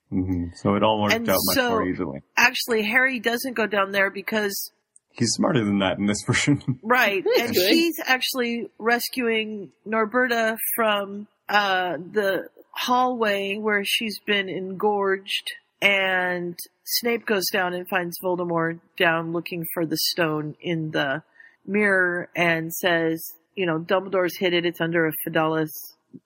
hmm 0.09 0.45
So 0.61 0.75
it 0.75 0.83
all 0.83 1.01
worked 1.01 1.13
And 1.15 1.29
out 1.29 1.37
much 1.45 1.55
so- 1.55 1.69
more 1.69 1.87
easily. 1.87 2.21
Actually, 2.35 2.83
Harry 2.83 3.19
doesn't 3.19 3.53
go 3.53 3.67
down 3.67 3.91
there 3.91 4.09
because 4.11 4.71
He's 5.11 5.31
smarter 5.31 5.63
than 5.63 5.79
that 5.79 5.97
in 5.97 6.07
this 6.07 6.21
version. 6.27 6.79
right, 6.83 7.23
and 7.39 7.53
good. 7.53 7.69
he's 7.71 7.95
actually 8.05 8.69
rescuing 8.79 9.71
Norberta 9.87 10.57
from 10.75 11.27
uh, 11.47 11.97
the 11.97 12.47
hallway 12.75 13.57
where 13.57 13.83
she's 13.85 14.19
been 14.19 14.49
engorged, 14.49 15.53
and 15.81 16.57
Snape 16.83 17.25
goes 17.25 17.45
down 17.51 17.73
and 17.73 17.87
finds 17.87 18.17
Voldemort 18.23 18.79
down 18.97 19.31
looking 19.31 19.65
for 19.73 19.85
the 19.85 19.97
stone 19.97 20.55
in 20.61 20.91
the 20.91 21.23
mirror 21.65 22.29
and 22.35 22.73
says, 22.73 23.23
you 23.55 23.65
know, 23.65 23.79
Dumbledore's 23.79 24.37
hid 24.37 24.53
it. 24.53 24.65
It's 24.65 24.81
under 24.81 25.07
a 25.07 25.11
Fidelis. 25.25 25.71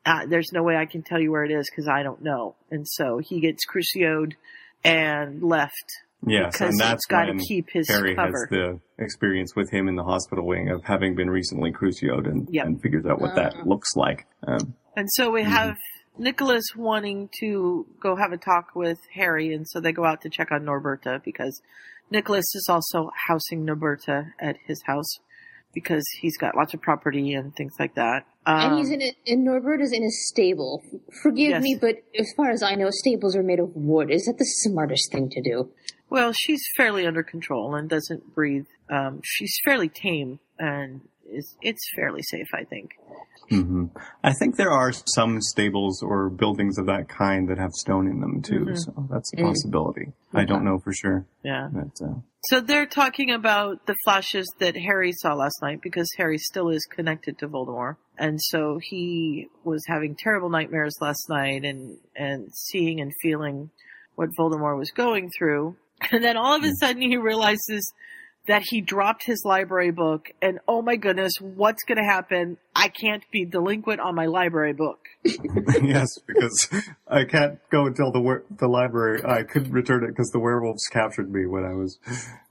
Uh, 0.05 0.25
there's 0.27 0.51
no 0.51 0.63
way 0.63 0.75
I 0.75 0.85
can 0.85 1.01
tell 1.01 1.19
you 1.19 1.31
where 1.31 1.45
it 1.45 1.51
is 1.51 1.69
because 1.69 1.87
I 1.87 2.03
don't 2.03 2.21
know. 2.23 2.55
And 2.71 2.85
so 2.87 3.19
he 3.19 3.39
gets 3.39 3.63
crucioed 3.65 4.33
and 4.83 5.41
left 5.41 5.73
yes, 6.25 6.51
because 6.53 6.71
and 6.71 6.79
that's 6.79 6.93
it's 6.95 7.05
got 7.05 7.25
to 7.25 7.35
keep 7.37 7.69
his 7.71 7.87
Harry 7.89 8.15
cover. 8.15 8.27
has 8.27 8.47
the 8.49 8.79
experience 9.03 9.55
with 9.55 9.69
him 9.71 9.87
in 9.87 9.95
the 9.95 10.03
hospital 10.03 10.45
wing 10.45 10.69
of 10.69 10.83
having 10.83 11.15
been 11.15 11.29
recently 11.29 11.71
crucioed 11.71 12.27
and, 12.27 12.47
Yep. 12.51 12.65
and 12.65 12.81
figures 12.81 13.05
out 13.05 13.19
what 13.21 13.31
Uh. 13.31 13.35
that 13.35 13.67
looks 13.67 13.95
like. 13.95 14.25
Um, 14.47 14.73
And 14.95 15.07
so 15.13 15.31
we 15.31 15.41
Mhm. 15.43 15.45
have 15.45 15.77
Nicholas 16.19 16.65
wanting 16.75 17.29
to 17.39 17.85
go 18.01 18.15
have 18.15 18.31
a 18.33 18.37
talk 18.37 18.75
with 18.75 18.99
Harry, 19.13 19.53
and 19.53 19.67
so 19.67 19.79
they 19.79 19.91
go 19.93 20.05
out 20.05 20.21
to 20.21 20.29
check 20.29 20.51
on 20.51 20.63
Norberta 20.65 21.23
because 21.23 21.61
Nicholas 22.11 22.45
is 22.55 22.67
also 22.69 23.09
housing 23.27 23.65
Norberta 23.65 24.31
at 24.39 24.57
his 24.67 24.81
house. 24.85 25.19
because 25.71 26.03
he's 26.19 26.35
got 26.35 26.55
lots 26.57 26.73
of 26.73 26.81
property 26.81 27.31
and 27.33 27.55
things 27.55 27.73
like 27.79 27.93
that. 27.93 28.25
and 28.47 28.79
he's 28.79 28.87
Um, 28.87 28.93
in 28.95 29.01
a, 29.03 29.13
and 29.27 29.45
Norbert 29.45 29.81
is 29.81 29.91
in 29.93 30.03
a 30.03 30.09
stable. 30.09 30.81
Forgive 31.21 31.49
Yes. 31.51 31.61
me, 31.61 31.77
but 31.79 31.97
as 32.17 32.33
far 32.35 32.49
as 32.49 32.63
I 32.63 32.73
know, 32.73 32.89
stables 32.89 33.35
are 33.35 33.43
made 33.43 33.59
of 33.59 33.75
wood. 33.75 34.09
Is 34.09 34.25
that 34.25 34.39
the 34.39 34.45
smartest 34.45 35.11
thing 35.11 35.29
to 35.29 35.41
do? 35.43 35.69
Well, 36.09 36.33
she's 36.33 36.63
fairly 36.75 37.05
under 37.05 37.21
control 37.21 37.75
and 37.75 37.87
doesn't 37.87 38.33
breathe. 38.33 38.65
Um, 38.89 39.21
she's 39.23 39.55
fairly 39.63 39.89
tame 39.89 40.39
and 40.57 41.01
is 41.31 41.55
it's 41.61 41.81
fairly 41.95 42.21
safe, 42.23 42.47
I 42.53 42.63
think. 42.63 42.91
hmm 43.49 43.85
I 44.23 44.33
think 44.33 44.57
there 44.57 44.71
are 44.71 44.91
some 44.91 45.41
stables 45.41 46.03
or 46.03 46.29
buildings 46.29 46.77
of 46.77 46.85
that 46.85 47.09
kind 47.09 47.49
that 47.49 47.57
have 47.57 47.71
stone 47.73 48.07
in 48.07 48.19
them 48.19 48.41
too, 48.41 48.65
Mhm. 48.67 48.77
so 48.77 49.07
that's 49.09 49.33
a 49.33 49.37
Mm. 49.37 49.43
possibility. 49.43 50.11
I 50.33 50.45
don't 50.45 50.63
know 50.63 50.77
for 50.79 50.93
sure, 50.93 51.25
Yeah. 51.43 51.69
but 51.71 51.99
uh, 52.05 52.15
So 52.49 52.61
they're 52.61 52.85
talking 52.85 53.31
about 53.31 53.85
the 53.85 53.95
flashes 54.05 54.47
that 54.59 54.75
Harry 54.77 55.11
saw 55.11 55.33
last 55.33 55.61
night 55.61 55.81
because 55.81 56.07
Harry 56.17 56.37
still 56.37 56.69
is 56.69 56.85
connected 56.85 57.37
to 57.39 57.49
Voldemort. 57.49 57.97
And 58.17 58.39
so 58.41 58.79
he 58.81 59.47
was 59.65 59.83
having 59.87 60.15
terrible 60.15 60.49
nightmares 60.49 60.93
last 61.01 61.27
night 61.29 61.65
and, 61.65 61.97
and 62.15 62.47
seeing 62.53 63.01
and 63.01 63.11
feeling 63.21 63.71
what 64.15 64.29
Voldemort 64.39 64.77
was 64.77 64.91
going 64.91 65.29
through. 65.37 65.75
And 66.11 66.23
then 66.23 66.37
all 66.37 66.55
of 66.55 66.63
a 66.63 66.71
sudden 66.79 67.01
he 67.01 67.17
realizes 67.17 67.93
that 68.49 68.63
he 68.65 68.81
dropped 68.81 69.23
his 69.23 69.43
library 69.45 69.91
book 69.91 70.31
and 70.41 70.57
oh 70.67 70.81
my 70.81 70.95
goodness, 70.95 71.33
what's 71.39 71.83
going 71.83 71.99
to 71.99 72.03
happen? 72.03 72.57
I 72.75 72.87
can't 72.87 73.23
be 73.31 73.45
delinquent 73.45 73.99
on 73.99 74.15
my 74.15 74.25
library 74.25 74.73
book. 74.73 74.97
yes, 75.23 76.17
because 76.25 76.67
I 77.07 77.25
can't 77.25 77.59
go 77.71 77.85
until 77.85 78.11
the 78.11 78.19
wer- 78.19 78.45
the 78.49 78.67
library. 78.67 79.21
I 79.23 79.43
couldn't 79.43 79.71
return 79.71 80.03
it 80.03 80.07
because 80.07 80.31
the 80.31 80.39
werewolves 80.39 80.87
captured 80.91 81.31
me 81.31 81.45
when 81.45 81.63
I 81.63 81.75
was. 81.75 81.99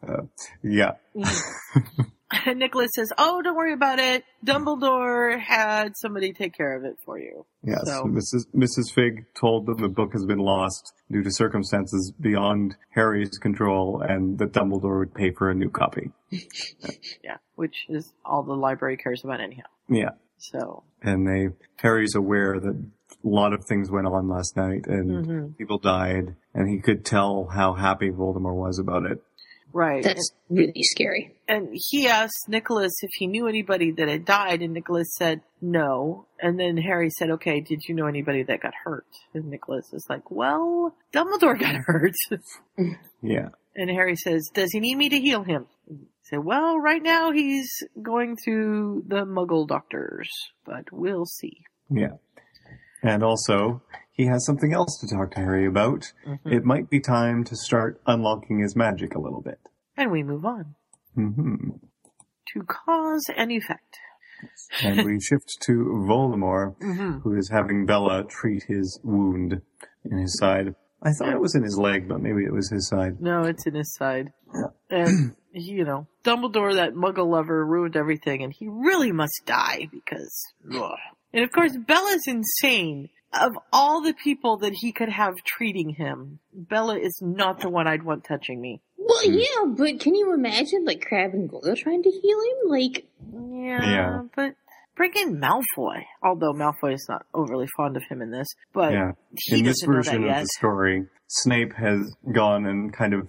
Uh, 0.06 0.22
yeah, 0.62 0.92
And 1.14 1.26
Nicholas 2.54 2.90
says, 2.94 3.10
"Oh, 3.16 3.40
don't 3.42 3.56
worry 3.56 3.72
about 3.72 3.98
it. 3.98 4.24
Dumbledore 4.44 5.38
had 5.40 5.96
somebody 5.96 6.32
take 6.32 6.54
care 6.56 6.76
of 6.76 6.84
it 6.84 6.96
for 7.04 7.18
you." 7.18 7.46
yes. 7.62 7.80
So- 7.86 8.04
Mrs. 8.04 8.46
Mrs. 8.54 8.92
Figg 8.94 9.26
told 9.34 9.66
them 9.66 9.78
the 9.78 9.88
book 9.88 10.12
has 10.12 10.24
been 10.26 10.38
lost 10.38 10.92
due 11.10 11.22
to 11.22 11.30
circumstances 11.30 12.12
beyond 12.20 12.76
Harry's 12.90 13.38
control, 13.38 14.02
and 14.06 14.38
that 14.38 14.52
Dumbledore 14.52 14.98
would 14.98 15.14
pay 15.14 15.30
for 15.30 15.50
a 15.50 15.54
new 15.54 15.70
copy. 15.70 16.10
Yeah, 17.24 17.38
which 17.56 17.86
is 17.88 18.12
all 18.24 18.42
the 18.42 18.52
library 18.54 18.96
cares 18.96 19.22
about 19.24 19.40
anyhow. 19.40 19.64
Yeah, 19.88 20.10
So, 20.38 20.82
and 21.02 21.26
they 21.26 21.48
Harry's 21.76 22.14
aware 22.14 22.60
that 22.60 22.74
a 23.24 23.28
lot 23.28 23.52
of 23.52 23.64
things 23.64 23.90
went 23.90 24.06
on 24.06 24.28
last 24.28 24.56
night, 24.56 24.86
and 24.86 25.26
Mhm. 25.26 25.56
people 25.56 25.78
died, 25.78 26.36
and 26.54 26.68
he 26.68 26.80
could 26.80 27.04
tell 27.04 27.46
how 27.46 27.72
happy 27.74 28.10
Voldemort 28.10 28.54
was 28.54 28.78
about 28.78 29.06
it. 29.06 29.22
Right. 29.72 30.02
That's 30.02 30.32
really 30.48 30.82
scary. 30.82 31.36
and 31.48 31.68
he 31.72 32.06
asked 32.08 32.48
Nicholas 32.48 32.92
if 33.02 33.10
he 33.18 33.26
knew 33.26 33.46
anybody 33.48 33.90
that 33.92 34.08
had 34.08 34.24
died, 34.24 34.62
and 34.62 34.72
Nicholas 34.72 35.08
said 35.16 35.40
no. 35.60 36.26
And 36.40 36.58
then 36.58 36.76
Harry 36.76 37.10
said, 37.10 37.30
"Okay, 37.30 37.60
did 37.60 37.82
you 37.88 37.94
know 37.94 38.06
anybody 38.06 38.42
that 38.44 38.60
got 38.60 38.74
hurt?" 38.84 39.06
And 39.34 39.46
Nicholas 39.50 39.92
is 39.92 40.06
like, 40.08 40.30
"Well, 40.30 40.94
Dumbledore 41.12 41.58
got 41.58 41.74
hurt." 41.86 42.14
Yeah. 43.22 43.48
and 43.74 43.90
Harry 43.90 44.16
says, 44.16 44.48
"Does 44.54 44.70
he 44.72 44.80
need 44.80 44.96
me 44.96 45.08
to 45.08 45.18
heal 45.20 45.42
him?" 45.42 45.66
He 45.88 45.96
said, 46.22 46.44
"Well, 46.44 46.78
right 46.78 47.02
now 47.02 47.32
he's 47.32 47.70
going 48.00 48.36
through 48.36 49.04
the 49.08 49.24
Muggle 49.24 49.66
doctors, 49.66 50.28
but 50.64 50.84
we'll 50.92 51.26
see." 51.26 51.62
Yeah. 51.90 52.16
And 53.02 53.22
also, 53.22 53.82
he 54.18 54.26
has 54.26 54.44
something 54.44 54.74
else 54.74 54.98
to 54.98 55.06
talk 55.06 55.30
to 55.30 55.38
Harry 55.40 55.64
about. 55.64 56.12
Mhm. 56.26 56.52
It 56.52 56.64
might 56.64 56.90
be 56.90 57.00
time 57.00 57.44
to 57.44 57.56
start 57.56 58.02
unlocking 58.06 58.58
his 58.58 58.74
magic 58.76 59.14
a 59.14 59.20
little 59.20 59.40
bit. 59.40 59.60
And 59.96 60.10
we 60.10 60.22
move 60.22 60.44
on 60.44 60.74
hmm 61.14 61.70
to 62.52 62.62
cause 62.62 63.24
and 63.36 63.50
effect. 63.52 63.98
And 64.82 65.04
we 65.04 65.20
shift 65.28 65.58
to 65.62 65.72
Voldemort, 66.08 66.76
Mhm. 66.78 67.22
who 67.22 67.34
is 67.36 67.48
having 67.50 67.86
Bella 67.86 68.24
treat 68.24 68.64
his 68.64 69.00
wound 69.04 69.60
in 70.04 70.18
his 70.18 70.36
side. 70.38 70.74
I 71.02 71.12
thought 71.12 71.32
it 71.32 71.40
was 71.40 71.54
in 71.54 71.62
his 71.62 71.78
leg, 71.78 72.08
but 72.08 72.20
maybe 72.20 72.44
it 72.44 72.52
was 72.52 72.70
his 72.70 72.88
side. 72.88 73.20
No, 73.20 73.42
it's 73.42 73.66
in 73.66 73.74
his 73.74 73.94
side. 73.94 74.32
Yeah. 74.52 74.70
And, 74.90 75.36
you 75.52 75.84
know, 75.84 76.06
Dumbledore, 76.24 76.74
that 76.74 76.94
muggle 76.94 77.28
lover, 77.30 77.64
ruined 77.64 77.96
everything, 77.96 78.42
and 78.42 78.52
he 78.52 78.66
really 78.66 79.12
must 79.12 79.42
die 79.44 79.86
because. 79.92 80.44
Ugh. 80.74 80.98
And 81.32 81.44
of 81.44 81.52
course, 81.52 81.76
Bella's 81.76 82.24
insane. 82.26 83.10
Of 83.32 83.52
all 83.72 84.00
the 84.00 84.14
people 84.14 84.56
that 84.58 84.72
he 84.74 84.92
could 84.92 85.10
have 85.10 85.34
treating 85.44 85.90
him, 85.90 86.38
Bella 86.54 86.98
is 86.98 87.20
not 87.20 87.60
the 87.60 87.68
one 87.68 87.86
I'd 87.86 88.02
want 88.02 88.24
touching 88.24 88.60
me. 88.60 88.80
Well, 88.96 89.22
hmm. 89.24 89.34
yeah, 89.34 89.64
but 89.76 90.00
can 90.00 90.14
you 90.14 90.32
imagine 90.32 90.84
like 90.84 91.02
Crabbe 91.02 91.34
and 91.34 91.48
Goyle 91.48 91.76
trying 91.76 92.02
to 92.02 92.10
heal 92.10 92.38
him? 92.40 92.70
Like, 92.70 93.06
Yeah, 93.32 93.90
Yeah. 93.90 94.22
but 94.34 94.54
bring 94.96 95.12
in 95.16 95.40
Malfoy. 95.40 96.02
Although 96.22 96.52
Malfoy 96.52 96.94
is 96.94 97.06
not 97.08 97.26
overly 97.34 97.66
fond 97.76 97.96
of 97.96 98.02
him 98.08 98.22
in 98.22 98.30
this, 98.30 98.48
but 98.72 98.92
yeah. 98.92 99.12
he 99.34 99.58
in 99.58 99.64
this 99.64 99.80
doesn't 99.80 99.90
know 99.90 99.96
that 99.96 100.04
version 100.04 100.22
of 100.24 100.28
yet. 100.28 100.40
the 100.42 100.48
story, 100.58 101.06
Snape 101.26 101.74
has 101.74 102.16
gone 102.32 102.66
and 102.66 102.92
kind 102.92 103.12
of 103.14 103.28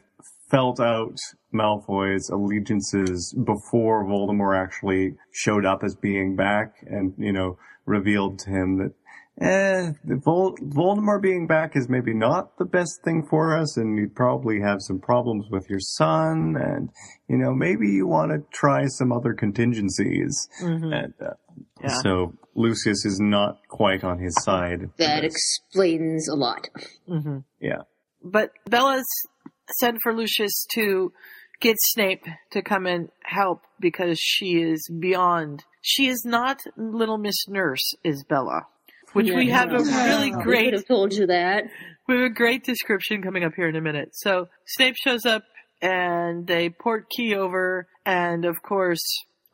felt 0.49 0.79
out 0.79 1.15
Malfoy's 1.53 2.29
allegiances 2.29 3.35
before 3.45 4.05
Voldemort 4.05 4.57
actually 4.57 5.15
showed 5.31 5.65
up 5.65 5.83
as 5.83 5.95
being 5.95 6.35
back 6.35 6.73
and, 6.87 7.13
you 7.17 7.31
know, 7.31 7.57
revealed 7.85 8.39
to 8.39 8.49
him 8.49 8.77
that, 8.77 8.93
eh, 9.41 9.91
Vol- 10.05 10.57
Voldemort 10.57 11.21
being 11.21 11.47
back 11.47 11.75
is 11.75 11.87
maybe 11.89 12.13
not 12.13 12.57
the 12.57 12.65
best 12.65 13.01
thing 13.03 13.25
for 13.29 13.55
us 13.57 13.77
and 13.77 13.97
you'd 13.97 14.15
probably 14.15 14.59
have 14.61 14.79
some 14.81 14.99
problems 14.99 15.45
with 15.49 15.69
your 15.69 15.79
son 15.79 16.55
and, 16.59 16.89
you 17.27 17.37
know, 17.37 17.53
maybe 17.53 17.87
you 17.87 18.05
want 18.07 18.31
to 18.31 18.43
try 18.51 18.85
some 18.87 19.11
other 19.11 19.33
contingencies. 19.33 20.47
Mhm. 20.61 20.93
And, 21.03 21.13
uh, 21.21 21.33
Yeah. 21.81 21.97
so 22.03 22.33
Lucius 22.55 23.05
is 23.05 23.19
not 23.21 23.59
quite 23.69 24.03
on 24.03 24.19
his 24.19 24.35
side. 24.43 24.89
that 24.97 25.23
explains 25.23 26.27
a 26.29 26.35
lot. 26.35 26.67
hmm 27.07 27.39
yeah. 27.61 27.81
But 28.23 28.51
Bella's 28.69 29.07
sent 29.79 29.97
for 30.03 30.13
Lucius 30.13 30.65
to 30.75 31.13
get 31.61 31.75
Snape 31.79 32.25
to 32.51 32.61
come 32.61 32.85
and 32.85 33.09
help 33.23 33.61
because 33.79 34.17
she 34.19 34.61
is 34.61 34.89
beyond. 34.99 35.63
She 35.81 36.07
is 36.07 36.23
not 36.25 36.61
little 36.75 37.17
Miss 37.17 37.47
Nurse, 37.47 37.93
is 38.03 38.23
Bella. 38.27 38.63
Which 39.13 39.31
we 39.31 39.49
have 39.49 39.71
a 39.71 39.77
really 39.79 40.31
I 40.31 40.35
could 40.35 40.43
great, 40.43 40.73
have 40.73 40.85
told 40.87 41.13
you 41.13 41.27
that. 41.27 41.63
we 42.07 42.15
have 42.15 42.25
a 42.25 42.33
great 42.33 42.63
description 42.63 43.21
coming 43.21 43.43
up 43.43 43.53
here 43.55 43.67
in 43.67 43.75
a 43.75 43.81
minute. 43.81 44.09
So 44.13 44.47
Snape 44.65 44.95
shows 44.95 45.25
up 45.25 45.43
and 45.81 46.45
they 46.45 46.69
port 46.69 47.09
key 47.09 47.35
over 47.35 47.87
and 48.05 48.45
of 48.45 48.61
course 48.61 49.01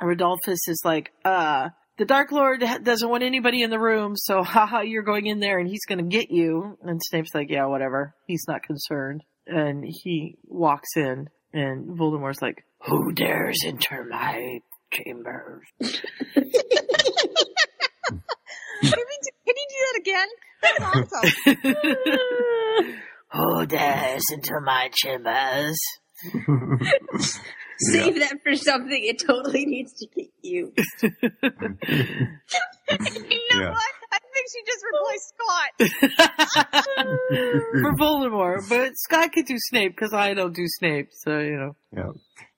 Rodolphus 0.02 0.68
is 0.68 0.82
like, 0.84 1.12
uh, 1.24 1.70
the 1.98 2.04
Dark 2.06 2.32
Lord 2.34 2.62
doesn't 2.84 3.10
want 3.10 3.24
anybody 3.24 3.62
in 3.62 3.70
the 3.70 3.80
room, 3.80 4.18
so 4.18 4.44
haha, 4.44 4.82
you're 4.82 5.04
going 5.04 5.28
in 5.28 5.40
there 5.40 5.60
and 5.60 5.70
he's 5.70 5.86
gonna 5.86 6.04
get 6.04 6.30
you. 6.30 6.78
And 6.82 7.02
Snape's 7.02 7.34
like, 7.34 7.50
yeah, 7.50 7.66
whatever. 7.68 8.14
He's 8.28 8.44
not 8.48 8.64
concerned. 8.64 9.24
And 9.48 9.86
he 9.88 10.38
walks 10.44 10.90
in 10.98 11.30
and 11.54 11.98
Voldemort's 11.98 12.42
like, 12.42 12.66
who 12.82 13.14
dares 13.14 13.60
enter 13.66 14.06
my 14.10 14.60
chambers? 14.92 15.64
Can 18.82 18.92
you, 18.92 19.32
can 19.46 19.56
you 19.56 19.68
do 19.70 19.78
that 19.88 19.95
again? 20.06 20.28
That's 20.62 21.14
awesome. 21.14 21.56
who 23.32 23.66
dares 23.66 24.24
enter 24.34 24.60
my 24.62 24.90
chambers? 24.94 25.78
Save 27.92 28.16
that 28.20 28.38
for 28.42 28.56
something 28.56 29.04
it 29.04 29.20
totally 29.20 29.66
needs 29.66 29.92
to 30.00 30.08
get 30.16 30.28
used. 30.42 30.78
you 31.04 31.12
know 33.52 33.60
Yeah. 33.60 33.70
what? 33.72 33.94
I 34.12 34.20
think 34.34 34.48
she 34.52 34.62
just 34.66 34.84
replaced 34.94 35.34
Scott. 35.34 35.72
For 37.84 37.94
Voldemort, 38.00 38.62
but 38.70 38.92
Scott 38.96 39.34
could 39.34 39.46
do 39.46 39.56
Snape 39.58 39.92
because 39.96 40.14
I 40.14 40.34
don't 40.34 40.56
do 40.56 40.64
Snape, 40.80 41.10
so 41.12 41.40
you 41.40 41.58
know. 41.58 41.76
Yeah. 41.92 42.12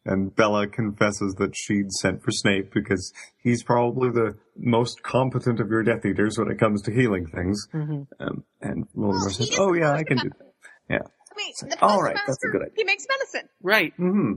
And 0.07 0.33
Bella 0.35 0.67
confesses 0.67 1.35
that 1.35 1.53
she'd 1.55 1.91
sent 1.91 2.23
for 2.23 2.31
Snape 2.31 2.73
because 2.73 3.13
he's 3.37 3.61
probably 3.61 4.09
the 4.09 4.37
most 4.55 5.03
competent 5.03 5.59
of 5.59 5.69
your 5.69 5.83
Death 5.83 6.05
Eaters 6.05 6.37
when 6.39 6.49
it 6.49 6.57
comes 6.57 6.81
to 6.83 6.91
healing 6.93 7.27
things. 7.27 7.67
Mhm. 7.73 8.07
Um, 8.19 8.43
and 8.61 8.87
Well, 8.93 9.11
Voldemort 9.11 9.37
he 9.37 9.45
says, 9.45 9.59
"Oh 9.59 9.73
yeah, 9.73 9.91
I 9.91 10.03
can 10.03 10.17
do 10.17 10.29
that." 10.29 10.53
Yeah. 10.89 10.97
I 10.99 11.35
mean, 11.35 11.53
like, 11.61 11.71
the 11.71 11.85
all 11.85 12.01
right, 12.01 12.15
that's 12.25 12.43
a 12.43 12.47
good 12.47 12.61
idea. 12.61 12.73
He 12.77 12.83
makes 12.85 13.05
medicine. 13.09 13.49
Right. 13.61 13.93
hmm 13.95 14.33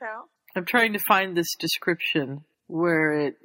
So 0.00 0.06
I'm 0.56 0.64
trying 0.64 0.92
to 0.94 0.98
find 0.98 1.36
this 1.36 1.54
description 1.58 2.44
where 2.66 3.12
it 3.12 3.36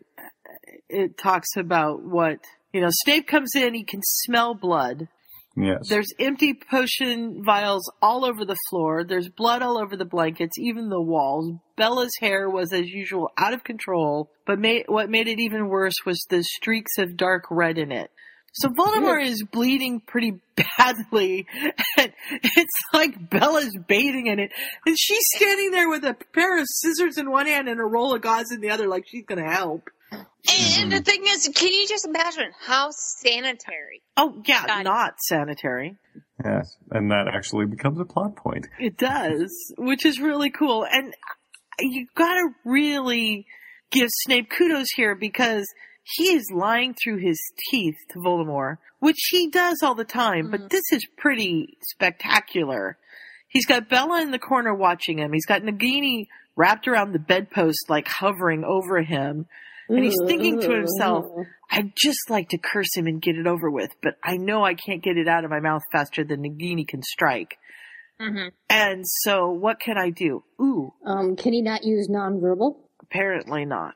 it 0.89 1.17
talks 1.17 1.55
about 1.55 2.01
what 2.01 2.39
you 2.73 2.81
know. 2.81 2.89
Snape 2.91 3.27
comes 3.27 3.51
in, 3.55 3.73
he 3.75 3.83
can 3.83 4.01
smell 4.03 4.55
blood. 4.55 5.07
Yes. 5.55 5.89
There's 5.89 6.13
empty 6.19 6.53
potion 6.69 7.41
vials 7.43 7.91
all 8.01 8.23
over 8.23 8.45
the 8.45 8.57
floor. 8.69 9.03
There's 9.03 9.29
blood 9.29 9.61
all 9.61 9.77
over 9.77 9.97
the 9.97 10.05
blankets, 10.05 10.57
even 10.57 10.89
the 10.89 11.01
walls. 11.01 11.53
Bella's 11.75 12.11
hair 12.19 12.49
was, 12.49 12.71
as 12.71 12.87
usual, 12.87 13.29
out 13.37 13.53
of 13.53 13.63
control. 13.63 14.31
But 14.45 14.59
what 14.87 15.09
made 15.09 15.27
it 15.27 15.39
even 15.39 15.67
worse 15.67 15.95
was 16.05 16.25
the 16.29 16.43
streaks 16.43 16.97
of 16.97 17.17
dark 17.17 17.45
red 17.49 17.77
in 17.77 17.91
it. 17.91 18.09
So 18.53 18.69
Voldemort 18.69 19.23
is 19.23 19.43
bleeding 19.51 20.01
pretty 20.05 20.33
badly, 20.77 21.45
and 21.97 22.13
it's 22.41 22.79
like 22.93 23.29
Bella's 23.29 23.77
bathing 23.87 24.27
in 24.27 24.39
it, 24.39 24.51
and 24.85 24.97
she's 24.97 25.23
standing 25.35 25.71
there 25.71 25.89
with 25.89 26.03
a 26.03 26.15
pair 26.33 26.57
of 26.59 26.65
scissors 26.67 27.17
in 27.17 27.29
one 27.29 27.45
hand 27.45 27.67
and 27.69 27.79
a 27.79 27.83
roll 27.83 28.13
of 28.13 28.21
gauze 28.21 28.51
in 28.51 28.59
the 28.59 28.71
other, 28.71 28.87
like 28.87 29.03
she's 29.07 29.25
gonna 29.25 29.49
help. 29.49 29.89
And 30.11 30.91
the 30.91 30.95
mm-hmm. 30.95 31.03
thing 31.03 31.23
is, 31.27 31.49
can 31.53 31.71
you 31.71 31.87
just 31.87 32.07
imagine 32.07 32.51
how 32.59 32.89
sanitary? 32.91 34.01
Oh 34.17 34.41
yeah, 34.45 34.65
God. 34.65 34.83
not 34.83 35.19
sanitary. 35.19 35.97
Yes, 36.43 36.77
and 36.91 37.11
that 37.11 37.27
actually 37.27 37.65
becomes 37.65 37.99
a 37.99 38.05
plot 38.05 38.35
point. 38.35 38.67
It 38.79 38.97
does, 38.97 39.51
which 39.77 40.05
is 40.05 40.19
really 40.19 40.49
cool. 40.49 40.85
And 40.89 41.13
you 41.79 42.07
gotta 42.15 42.49
really 42.65 43.45
give 43.91 44.09
Snape 44.11 44.49
kudos 44.49 44.87
here 44.95 45.15
because 45.15 45.65
he 46.03 46.33
is 46.33 46.51
lying 46.53 46.95
through 46.95 47.17
his 47.17 47.39
teeth 47.69 47.97
to 48.11 48.19
Voldemort, 48.19 48.77
which 48.99 49.19
he 49.29 49.49
does 49.49 49.83
all 49.83 49.95
the 49.95 50.05
time, 50.05 50.49
but 50.49 50.61
mm-hmm. 50.61 50.67
this 50.69 50.91
is 50.91 51.05
pretty 51.17 51.77
spectacular. 51.81 52.97
He's 53.47 53.65
got 53.65 53.89
Bella 53.89 54.21
in 54.21 54.31
the 54.31 54.39
corner 54.39 54.73
watching 54.73 55.19
him. 55.19 55.33
He's 55.33 55.45
got 55.45 55.61
Nagini 55.61 56.27
wrapped 56.55 56.87
around 56.87 57.13
the 57.13 57.19
bedpost, 57.19 57.89
like 57.89 58.07
hovering 58.07 58.63
over 58.63 59.01
him. 59.01 59.47
And 59.89 60.03
he's 60.03 60.15
thinking 60.27 60.59
to 60.61 60.69
himself, 60.71 61.25
I'd 61.71 61.93
just 61.95 62.29
like 62.29 62.49
to 62.49 62.57
curse 62.57 62.95
him 62.95 63.07
and 63.07 63.21
get 63.21 63.35
it 63.37 63.47
over 63.47 63.69
with, 63.71 63.89
but 64.03 64.13
I 64.23 64.37
know 64.37 64.63
I 64.63 64.75
can't 64.75 65.01
get 65.03 65.17
it 65.17 65.27
out 65.27 65.43
of 65.43 65.49
my 65.49 65.59
mouth 65.59 65.81
faster 65.91 66.23
than 66.23 66.43
Nagini 66.43 66.87
can 66.87 67.01
strike. 67.01 67.55
Mm-hmm. 68.21 68.49
And 68.69 69.03
so 69.07 69.49
what 69.49 69.79
can 69.79 69.97
I 69.97 70.09
do? 70.09 70.43
Ooh, 70.61 70.93
Um, 71.05 71.35
can 71.35 71.53
he 71.53 71.61
not 71.61 71.83
use 71.83 72.07
nonverbal? 72.09 72.75
apparently 73.01 73.65
not. 73.65 73.95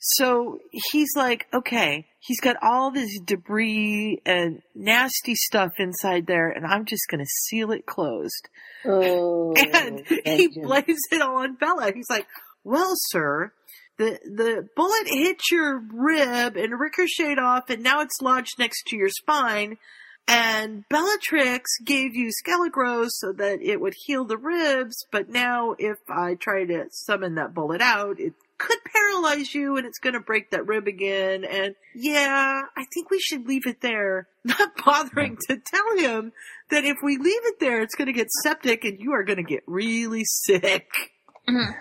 So 0.00 0.58
he's 0.92 1.10
like, 1.16 1.46
okay, 1.52 2.06
he's 2.20 2.40
got 2.40 2.56
all 2.62 2.90
this 2.92 3.10
debris 3.24 4.22
and 4.24 4.62
nasty 4.74 5.34
stuff 5.34 5.72
inside 5.78 6.26
there, 6.26 6.48
and 6.50 6.64
I'm 6.64 6.84
just 6.84 7.08
gonna 7.10 7.26
seal 7.26 7.72
it 7.72 7.84
closed. 7.84 8.48
Oh, 8.86 9.52
And 9.74 10.06
he 10.24 10.48
blames 10.62 11.00
it 11.10 11.20
all 11.20 11.38
on 11.38 11.56
Bella. 11.56 11.90
He's 11.92 12.08
like, 12.08 12.26
well, 12.64 12.92
sir, 12.94 13.52
the, 13.98 14.18
the 14.24 14.68
bullet 14.76 15.06
hit 15.06 15.40
your 15.50 15.82
rib 15.92 16.56
and 16.56 16.78
ricocheted 16.78 17.38
off, 17.38 17.68
and 17.68 17.82
now 17.82 18.00
it's 18.00 18.20
lodged 18.22 18.58
next 18.58 18.84
to 18.88 18.96
your 18.96 19.10
spine. 19.10 19.76
And 20.28 20.84
Bellatrix 20.90 21.78
gave 21.84 22.14
you 22.14 22.30
Skelegros 22.30 23.08
so 23.12 23.32
that 23.32 23.62
it 23.62 23.80
would 23.80 23.94
heal 23.96 24.26
the 24.26 24.36
ribs, 24.36 25.06
but 25.10 25.30
now 25.30 25.74
if 25.78 25.96
I 26.08 26.34
try 26.34 26.66
to 26.66 26.84
summon 26.90 27.36
that 27.36 27.54
bullet 27.54 27.80
out, 27.80 28.20
it 28.20 28.34
could 28.58 28.78
paralyze 28.92 29.54
you 29.54 29.76
and 29.76 29.86
it's 29.86 29.98
gonna 29.98 30.20
break 30.20 30.50
that 30.50 30.66
rib 30.66 30.86
again. 30.86 31.44
And 31.44 31.74
yeah, 31.94 32.60
I 32.76 32.84
think 32.92 33.10
we 33.10 33.20
should 33.20 33.46
leave 33.46 33.66
it 33.66 33.80
there. 33.80 34.28
Not 34.44 34.72
bothering 34.84 35.38
to 35.48 35.56
tell 35.56 35.96
him 35.96 36.32
that 36.70 36.84
if 36.84 36.98
we 37.02 37.16
leave 37.16 37.46
it 37.46 37.58
there, 37.58 37.80
it's 37.80 37.94
gonna 37.94 38.12
get 38.12 38.30
septic 38.42 38.84
and 38.84 39.00
you 39.00 39.12
are 39.12 39.24
gonna 39.24 39.42
get 39.42 39.62
really 39.66 40.24
sick. 40.24 40.88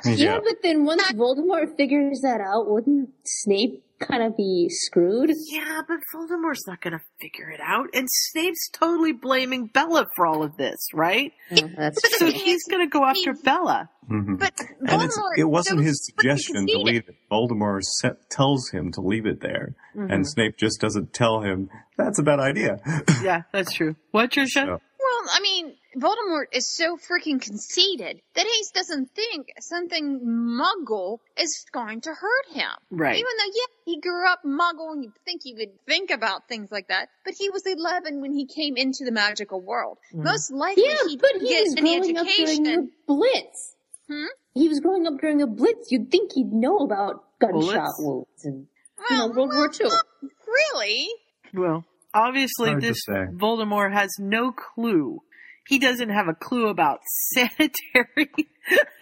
Yeah, 0.05 0.39
but 0.43 0.57
then 0.63 0.86
once 0.86 1.03
Voldemort 1.13 1.76
figures 1.78 2.22
that 2.22 2.41
out, 2.41 2.70
wouldn't 2.70 3.09
Snape 3.26 3.84
kind 3.99 4.24
of 4.24 4.38
be 4.38 4.68
screwed? 4.70 5.32
Yeah, 5.49 5.82
but 5.88 5.97
Voldemort's 6.13 6.68
not 6.68 6.82
gonna 6.82 7.01
figure 7.20 7.49
it 7.49 7.59
out. 7.61 7.88
And 7.93 8.07
Snape's 8.09 8.70
totally 8.70 9.11
blaming 9.11 9.68
Bella 9.68 10.05
for 10.15 10.26
all 10.28 10.43
of 10.43 10.55
this, 10.57 10.78
right? 10.93 11.34
Oh, 11.51 11.70
that's 11.78 12.18
So 12.20 12.28
he's 12.32 12.63
gonna 12.65 12.88
go 12.88 13.03
after 13.03 13.34
Bella. 13.34 13.89
Mhm. 14.09 14.39
But 14.39 14.53
And 14.88 15.01
it's, 15.03 15.18
Voldemort 15.20 15.38
it 15.38 15.43
wasn't 15.45 15.80
so 15.80 15.84
his 15.84 16.05
suggestion 16.05 16.65
to 16.68 16.78
leave 16.80 17.09
it. 17.09 17.15
Voldemort 17.32 17.84
set, 17.84 18.30
tells 18.30 18.70
him 18.70 18.91
to 18.93 19.01
leave 19.01 19.26
it 19.26 19.41
there, 19.41 19.76
Mhm. 19.95 20.13
and 20.13 20.28
Snape 20.30 20.57
just 20.57 20.80
doesn't 20.80 21.13
tell 21.13 21.41
him 21.41 21.70
that's 21.97 22.20
a 22.20 22.24
bad 22.24 22.39
idea. 22.39 22.80
Yeah, 23.24 23.41
that's 23.51 23.74
true. 23.74 23.95
What, 24.11 24.32
Trisha? 24.32 24.47
So- 24.65 24.65
Well, 24.99 25.30
I 25.34 25.39
mean, 25.41 25.76
Voldemort 26.00 26.45
is 26.52 26.68
so 26.68 26.98
freaking 26.98 27.41
conceited 27.41 28.22
that 28.36 28.45
he 28.45 28.66
doesn't 28.74 29.10
think 29.16 29.48
something 29.60 30.20
Muggle 30.26 31.20
is 31.39 31.66
going 31.72 32.02
to 32.02 32.12
hurt 32.14 32.48
him. 32.54 32.70
Right. 32.91 33.16
Even 33.18 33.32
though, 33.38 33.52
yeah, 33.54 33.66
he 33.86 34.00
grew 34.00 34.28
up 34.28 34.41
Muggle 34.45 34.93
and 34.93 35.04
you'd 35.04 35.14
think 35.26 35.41
he 35.43 35.54
would 35.56 35.70
think 35.88 36.12
about 36.12 36.48
things 36.48 36.72
like 36.72 36.88
that, 36.89 37.10
but 37.26 37.34
he 37.38 37.50
was 37.50 37.64
11 37.66 38.22
when 38.22 38.34
he 38.34 38.45
came 38.45 38.78
into 38.78 39.04
the 39.06 39.12
magical 39.12 39.60
world. 39.62 39.98
Mhm. 40.14 40.24
Most 40.24 40.52
likely 40.52 40.84
yeah, 40.86 41.08
he 41.08 41.18
but 41.18 41.28
didn't 41.34 41.48
he 41.48 41.54
get 41.54 41.64
was 41.64 41.76
any 41.78 42.00
growing 42.00 42.18
up 42.18 42.28
during 42.28 42.50
education. 42.50 42.86
the 42.86 42.91
Blitz. 43.14 43.76
Hmm? 44.08 44.26
He 44.54 44.70
was 44.70 44.80
growing 44.80 45.08
up 45.08 45.20
during 45.20 45.41
a 45.41 45.48
Blitz. 45.48 45.91
You'd 45.91 46.10
think 46.12 46.32
he'd 46.34 46.52
know 46.54 46.78
about 46.78 47.24
gunshot 47.39 47.91
wounds 48.00 48.45
and 48.45 48.68
you 49.10 49.18
know, 49.18 49.28
Well, 49.28 49.36
World 49.36 49.50
War 49.54 49.68
well, 49.68 49.72
II. 49.82 49.88
not 49.89 50.06
Really? 50.48 51.08
Well, 51.54 51.86
obviously 52.14 52.76
this. 52.76 52.98
Voldemort 53.08 53.93
has 53.93 54.10
no 54.20 54.52
clue. 54.52 55.22
He 55.68 55.80
doesn't 55.80 56.09
have 56.09 56.28
a 56.28 56.34
clue 56.34 56.68
about 56.70 56.99
sanitary. 57.34 58.30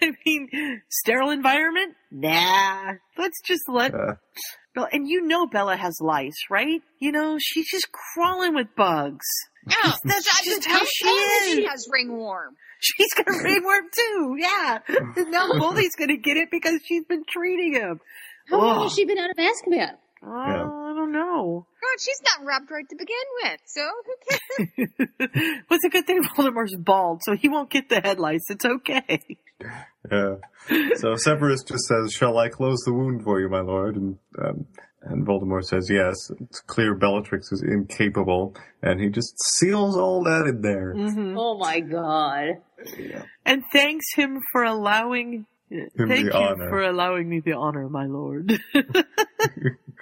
I 0.01 0.11
mean, 0.25 0.49
sterile 0.89 1.29
environment? 1.31 1.95
Nah. 2.11 2.93
Let's 3.17 3.39
just 3.45 3.63
let 3.67 3.93
Uh, 3.93 4.15
Bella, 4.73 4.89
and 4.91 5.07
you 5.07 5.25
know 5.25 5.47
Bella 5.47 5.75
has 5.77 5.97
lice, 6.01 6.35
right? 6.49 6.81
You 6.99 7.11
know, 7.11 7.37
she's 7.39 7.69
just 7.69 7.87
crawling 7.91 8.55
with 8.55 8.67
bugs. 8.75 9.25
Oh, 9.71 9.93
That's 10.03 10.27
I 10.27 10.43
just 10.45 10.63
just 10.63 10.67
how 10.67 10.83
she 10.85 11.05
know 11.05 11.15
that 11.15 11.41
is. 11.47 11.53
She 11.55 11.65
has 11.65 11.87
ringworm. 11.91 12.55
She's 12.81 13.13
got 13.15 13.25
ringworm 13.27 13.85
too, 13.95 14.35
yeah. 14.37 14.79
And 15.15 15.31
now 15.31 15.47
Bully's 15.57 15.95
gonna 15.97 16.17
get 16.17 16.37
it 16.37 16.49
because 16.51 16.81
she's 16.85 17.05
been 17.05 17.23
treating 17.27 17.73
him. 17.73 17.99
How 18.49 18.57
long 18.59 18.83
has 18.83 18.93
she 18.93 19.05
been 19.05 19.17
out 19.17 19.31
of 19.31 19.37
Azkaban? 19.37 19.93
Oh, 20.23 20.29
I 20.29 20.84
don't 20.95 21.11
know. 21.11 21.67
God, 21.81 21.99
she's 21.99 22.21
not 22.23 22.45
rubbed 22.45 22.71
right 22.71 22.87
to 22.89 22.95
begin 22.95 23.15
with, 23.43 23.59
so 23.65 23.81
who 24.05 24.15
cares? 24.29 24.89
well, 25.69 25.77
it's 25.77 25.85
a 25.85 25.89
good 25.89 26.07
thing 26.07 26.23
Voldemort's 26.23 26.75
bald, 26.77 27.21
so 27.23 27.35
he 27.35 27.49
won't 27.49 27.69
get 27.69 27.89
the 27.89 28.01
headlights. 28.01 28.45
It's 28.49 28.65
okay. 28.65 29.19
yeah. 30.11 30.35
So 30.95 31.15
Severus 31.15 31.63
just 31.63 31.85
says, 31.85 32.11
"Shall 32.11 32.37
I 32.37 32.49
close 32.49 32.79
the 32.85 32.93
wound 32.93 33.23
for 33.23 33.39
you, 33.39 33.49
my 33.49 33.61
lord?" 33.61 33.95
And 33.95 34.17
um, 34.39 34.65
and 35.03 35.25
Voldemort 35.25 35.65
says, 35.65 35.89
"Yes." 35.89 36.15
It's 36.41 36.59
clear 36.61 36.95
Bellatrix 36.95 37.51
is 37.51 37.61
incapable, 37.61 38.55
and 38.81 38.99
he 38.99 39.09
just 39.09 39.35
seals 39.57 39.95
all 39.95 40.23
that 40.23 40.47
in 40.47 40.61
there. 40.61 40.93
hmm 40.93 41.37
Oh 41.37 41.57
my 41.57 41.79
god. 41.79 42.61
And 43.45 43.63
thanks 43.71 44.05
him 44.15 44.39
for 44.51 44.63
allowing. 44.63 45.45
The 45.95 46.07
Thank 46.07 46.25
you 46.25 46.31
honor. 46.33 46.69
for 46.69 46.81
allowing 46.83 47.27
me 47.29 47.39
the 47.41 47.53
honor, 47.53 47.87
my 47.89 48.05
lord. 48.05 48.57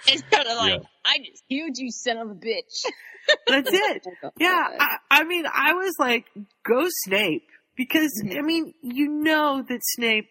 It's 0.07 0.21
kind 0.23 0.47
of 0.47 0.57
like, 0.57 0.81
Yeah. 0.81 0.87
I 1.05 1.17
just 1.19 1.43
healed 1.47 1.77
you, 1.77 1.89
son 1.91 2.17
of 2.17 2.29
a 2.31 2.33
bitch. 2.33 2.83
That's 3.47 3.69
it. 3.71 4.05
Yeah, 4.37 4.63
I, 4.79 4.97
I 5.09 5.23
mean, 5.23 5.45
I 5.45 5.73
was 5.73 5.93
like, 5.99 6.25
go 6.65 6.85
Snape. 7.05 7.47
Because, 7.77 8.11
I 8.37 8.41
mean, 8.41 8.73
you 8.81 9.07
know 9.09 9.63
that 9.67 9.79
Snape, 9.81 10.27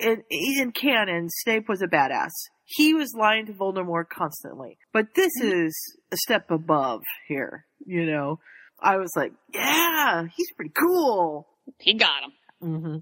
in, 0.00 0.22
in 0.30 0.72
canon, 0.72 1.28
Snape 1.30 1.68
was 1.68 1.82
a 1.82 1.86
badass. 1.86 2.30
He 2.64 2.94
was 2.94 3.14
lying 3.16 3.46
to 3.46 3.52
Voldemort 3.52 4.08
constantly. 4.08 4.76
But 4.92 5.14
this 5.14 5.30
is 5.40 5.74
a 6.10 6.16
step 6.16 6.50
above 6.50 7.02
here, 7.28 7.64
you 7.84 8.06
know? 8.06 8.40
I 8.80 8.96
was 8.96 9.12
like, 9.14 9.32
yeah, 9.54 10.24
he's 10.36 10.50
pretty 10.52 10.72
cool. 10.78 11.46
He 11.78 11.94
got 11.94 12.22
him. 12.24 12.32
hmm 12.60 12.96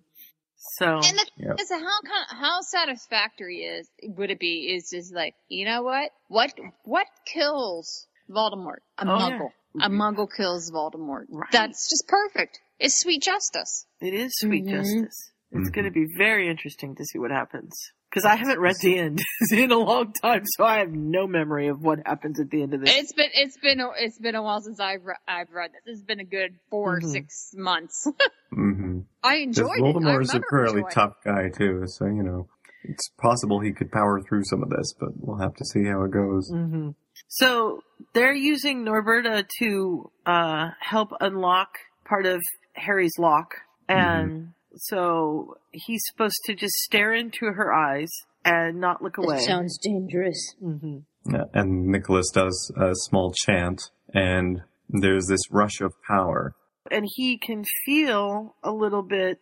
So, 0.78 0.86
And 0.86 1.02
the 1.18 1.26
Yep. 1.36 1.60
is 1.60 1.70
how 1.70 2.00
kind 2.02 2.26
how 2.28 2.60
satisfactory 2.62 3.58
is 3.58 3.88
would 4.02 4.30
it 4.30 4.38
be? 4.38 4.72
Is 4.74 4.90
just 4.90 5.14
like 5.14 5.34
you 5.48 5.64
know 5.66 5.82
what 5.82 6.10
what 6.28 6.52
what 6.84 7.06
kills 7.26 8.06
Voldemort? 8.30 8.78
A 8.98 9.06
Oh, 9.06 9.18
yeah. 9.18 9.38
Muggle. 9.38 9.50
A 9.82 9.90
Muggle 9.90 10.28
kills 10.34 10.70
Voldemort. 10.70 11.26
Right. 11.28 11.50
That's 11.52 11.90
just 11.90 12.06
perfect. 12.08 12.60
It's 12.78 12.98
sweet 13.00 13.22
justice. 13.22 13.86
it 14.00 14.14
is 14.14 14.32
sweet 14.38 14.64
Mhm. 14.64 14.70
justice. 14.70 15.30
It's 15.52 15.70
Mhm. 15.70 15.72
going 15.74 15.84
to 15.84 15.90
be 15.90 16.06
very 16.16 16.48
interesting 16.48 16.94
to 16.96 17.04
see 17.04 17.18
what 17.18 17.30
happens. 17.30 17.72
Because 18.10 18.24
I 18.24 18.36
haven't 18.36 18.60
read 18.60 18.76
the 18.80 18.96
end 18.98 19.20
in 19.52 19.70
a 19.72 19.76
long 19.78 20.12
time, 20.12 20.42
so 20.56 20.64
I 20.64 20.78
have 20.78 20.90
no 20.92 21.26
memory 21.26 21.66
of 21.68 21.82
what 21.82 21.98
happens 22.06 22.38
at 22.40 22.48
the 22.50 22.62
end 22.62 22.72
of 22.72 22.80
this. 22.80 22.94
It's 22.94 23.12
been 23.12 23.30
it's 23.34 23.56
been 23.58 23.80
a, 23.80 23.90
it's 23.98 24.18
been 24.18 24.34
a 24.36 24.42
while 24.42 24.60
since 24.60 24.78
I've 24.80 25.04
re- 25.04 25.16
I've 25.26 25.50
read 25.50 25.72
this. 25.72 25.96
It's 25.98 26.02
been 26.04 26.20
a 26.20 26.24
good 26.24 26.54
4 26.70 26.96
or 26.96 27.00
Mhm. 27.00 27.10
six 27.10 27.50
months. 27.54 28.06
hmm 28.50 29.00
I 29.24 29.38
Because 29.38 29.58
enjoyed 29.58 29.78
it. 29.78 29.82
I 29.82 29.92
Voldemort 29.92 30.22
is 30.22 30.30
a 30.30 30.32
remember 30.34 30.46
fairly 30.50 30.68
enjoying 30.76 30.90
tough 30.92 31.12
guy 31.24 31.48
too, 31.48 31.82
so 31.86 32.04
you 32.06 32.22
know 32.22 32.46
it's 32.84 33.08
possible 33.18 33.60
he 33.60 33.72
could 33.72 33.90
power 33.90 34.20
through 34.20 34.44
some 34.44 34.62
of 34.62 34.68
this, 34.70 34.92
but 35.00 35.08
we'll 35.16 35.38
have 35.38 35.54
to 35.54 35.64
see 35.64 35.84
how 35.86 36.04
it 36.04 36.10
goes. 36.10 36.50
hmm 36.50 36.90
So 37.28 37.82
they're 38.12 38.34
using 38.34 38.84
Norberta 38.84 39.46
to 39.60 40.10
uh, 40.26 40.70
help 40.80 41.10
unlock 41.20 41.70
part 42.04 42.26
of 42.26 42.42
Harry's 42.74 43.18
lock, 43.18 43.54
and 43.88 44.52
so 44.76 45.56
he's 45.72 46.02
supposed 46.06 46.38
to 46.44 46.54
just 46.54 46.74
stare 46.74 47.14
into 47.14 47.46
her 47.46 47.72
eyes 47.72 48.10
and 48.44 48.80
not 48.80 49.02
look 49.02 49.16
away. 49.16 49.36
That 49.36 49.42
sounds 49.42 49.78
dangerous. 49.78 50.54
hmm 50.60 50.98
Yeah, 51.30 51.44
and 51.54 51.86
Nicholas 51.86 52.30
does 52.34 52.70
a 52.76 52.90
small 52.94 53.32
chant, 53.46 53.80
and 54.12 54.62
there's 54.90 55.26
this 55.26 55.50
rush 55.50 55.80
of 55.80 55.94
power. 56.06 56.54
And 56.90 57.06
he 57.08 57.38
can 57.38 57.64
feel 57.84 58.56
a 58.62 58.70
little 58.70 59.02
bit. 59.02 59.38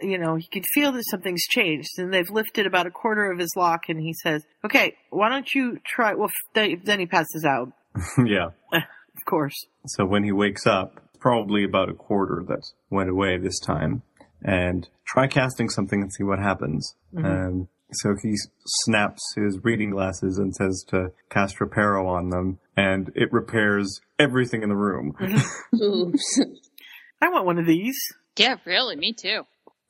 You 0.00 0.18
know, 0.18 0.34
he 0.36 0.48
can 0.48 0.62
feel 0.74 0.90
that 0.92 1.04
something's 1.10 1.44
changed, 1.44 1.98
and 1.98 2.12
they've 2.12 2.30
lifted 2.30 2.66
about 2.66 2.86
a 2.86 2.90
quarter 2.90 3.30
of 3.30 3.38
his 3.38 3.50
lock. 3.56 3.82
And 3.88 4.00
he 4.00 4.12
says, 4.12 4.42
"Okay, 4.64 4.96
why 5.10 5.28
don't 5.28 5.54
you 5.54 5.78
try?" 5.86 6.14
Well, 6.14 6.28
f- 6.28 6.54
then 6.54 6.82
then 6.84 6.98
he 7.00 7.06
passes 7.06 7.44
out. 7.44 7.72
yeah, 8.24 8.48
Of 8.72 9.24
course. 9.24 9.66
So 9.86 10.04
when 10.04 10.24
he 10.24 10.32
wakes 10.32 10.66
up, 10.66 11.00
probably 11.20 11.64
about 11.64 11.88
a 11.88 11.94
quarter 11.94 12.42
that 12.48 12.62
went 12.90 13.08
away 13.08 13.38
this 13.38 13.60
time, 13.60 14.02
and 14.42 14.88
try 15.06 15.26
casting 15.28 15.68
something 15.68 16.02
and 16.02 16.12
see 16.12 16.24
what 16.24 16.38
happens. 16.38 16.94
Um, 17.16 17.68
so 17.92 18.16
he 18.20 18.34
snaps 18.66 19.22
his 19.36 19.60
reading 19.62 19.90
glasses 19.90 20.38
and 20.38 20.54
says 20.54 20.84
to 20.88 21.12
cast 21.30 21.58
Reparo 21.60 22.06
on 22.08 22.30
them, 22.30 22.58
and 22.76 23.12
it 23.14 23.32
repairs 23.32 24.00
everything 24.18 24.62
in 24.62 24.68
the 24.68 24.76
room. 24.76 25.14
Oops. 25.80 26.40
I 27.20 27.30
want 27.30 27.46
one 27.46 27.58
of 27.58 27.66
these. 27.66 27.98
Yeah, 28.36 28.56
really, 28.64 28.96
me 28.96 29.12
too. 29.12 29.42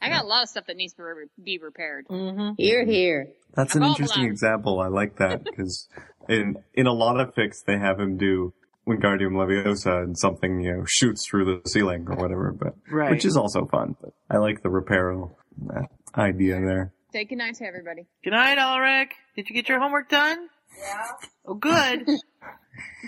I 0.03 0.09
got 0.11 0.25
a 0.25 0.27
lot 0.27 0.43
of 0.43 0.49
stuff 0.51 0.67
that 0.67 0.77
needs 0.77 0.93
to 0.95 1.03
re- 1.03 1.27
be 1.43 1.59
repaired. 1.59 2.07
Mm-hmm. 2.11 2.55
Here, 2.59 2.85
here. 2.85 3.29
That's 3.55 3.75
an 3.75 3.83
I'm 3.83 3.89
all 3.89 3.95
interesting 3.95 4.23
alive. 4.25 4.33
example. 4.33 4.81
I 4.81 4.89
like 4.89 5.17
that 5.17 5.45
because 5.45 5.89
in 6.29 6.57
in 6.75 6.87
a 6.87 6.93
lot 6.93 7.19
of 7.21 7.35
fics 7.35 7.65
they 7.67 7.79
have 7.79 7.99
him 7.99 8.19
do 8.19 8.53
Wingardium 8.87 9.33
Leviosa 9.33 10.03
and 10.03 10.19
something 10.19 10.61
you 10.61 10.77
know 10.77 10.85
shoots 10.87 11.27
through 11.27 11.45
the 11.63 11.69
ceiling 11.69 12.07
or 12.09 12.17
whatever, 12.17 12.53
but 12.53 12.75
Right. 12.91 13.11
which 13.11 13.25
is 13.25 13.37
also 13.37 13.65
fun. 13.67 13.97
But 14.01 14.11
I 14.31 14.37
like 14.39 14.63
the 14.63 14.69
Reparo 14.69 15.35
uh, 15.75 15.83
idea 16.21 16.61
there. 16.61 16.93
Say 17.13 17.25
goodnight 17.25 17.55
to 17.57 17.65
everybody. 17.65 18.07
Good 18.25 18.33
night, 18.33 18.59
Ulrich. 18.59 19.13
Did 19.37 19.49
you 19.49 19.55
get 19.55 19.69
your 19.69 19.81
homework 19.81 20.09
done? 20.11 20.49
Yeah. 20.79 21.03
Oh, 21.47 21.55
good. 21.55 22.05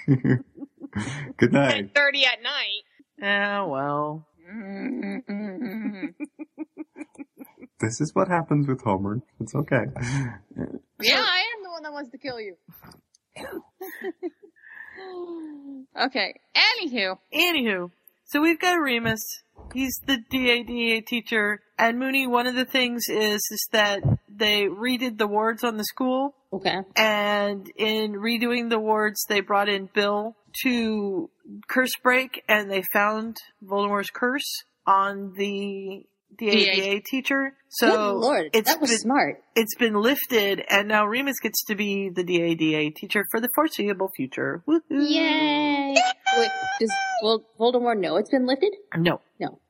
Good 1.37 1.53
night. 1.53 1.91
30 1.95 2.25
at 2.27 2.43
night. 2.43 2.83
Oh, 3.23 3.69
well. 3.69 4.27
This 7.79 8.01
is 8.01 8.15
what 8.15 8.29
happens 8.29 8.67
with 8.67 8.81
Homer. 8.83 9.21
It's 9.39 9.55
okay. 9.55 9.85
Yeah, 11.01 11.21
I 11.21 11.41
am 11.41 11.63
the 11.63 11.71
one 11.71 11.83
that 11.83 11.93
wants 11.93 12.11
to 12.11 12.19
kill 12.19 12.41
you. 12.41 12.57
okay. 16.07 16.41
Anywho, 16.57 17.19
Anywho, 17.35 17.91
so 18.25 18.41
we've 18.41 18.59
got 18.59 18.81
Remus. 18.81 19.21
He's 19.75 20.01
the 20.07 20.19
DADA 20.31 21.03
teacher. 21.07 21.61
And 21.79 21.99
Moony, 21.99 22.27
one 22.27 22.47
of 22.47 22.55
the 22.55 22.65
things 22.65 23.05
is, 23.09 23.47
is 23.51 23.69
that 23.73 24.01
they 24.29 24.63
redid 24.63 25.19
the 25.19 25.27
wards 25.27 25.63
on 25.63 25.77
the 25.77 25.85
school. 25.85 26.35
Okay. 26.53 26.79
And 26.97 27.71
in 27.77 28.15
redoing 28.15 28.71
the 28.71 28.79
wards, 28.79 29.23
they 29.29 29.41
brought 29.41 29.69
in 29.69 29.91
Bill 29.93 30.35
to 30.63 31.31
curse 31.69 31.93
break 32.03 32.43
and 32.49 32.71
they 32.71 32.83
found 32.93 33.37
Voldemort's 33.65 34.11
curse 34.11 34.65
on 34.87 35.33
the 35.37 36.05
DADA 36.39 37.01
teacher. 37.07 37.53
So 37.69 37.91
Good 37.91 38.21
lord, 38.21 38.51
it's 38.53 38.71
that 38.71 38.81
was 38.81 38.91
been, 38.91 38.99
smart. 38.99 39.43
it's 39.55 39.75
been 39.77 39.95
lifted 39.95 40.63
and 40.69 40.89
now 40.89 41.07
Remus 41.07 41.39
gets 41.43 41.65
to 41.65 41.75
be 41.75 42.11
the 42.11 42.25
DADA 42.25 42.91
teacher 42.95 43.25
for 43.31 43.41
the 43.41 43.49
foreseeable 43.55 44.11
future. 44.17 44.63
Woohoo! 44.69 44.81
Yay! 44.91 45.95
Wait, 46.37 46.51
does 46.81 46.93
Voldemort 47.59 47.99
know 47.99 48.17
it's 48.17 48.31
been 48.31 48.47
lifted? 48.47 48.73
No. 48.97 49.21
No. 49.41 49.61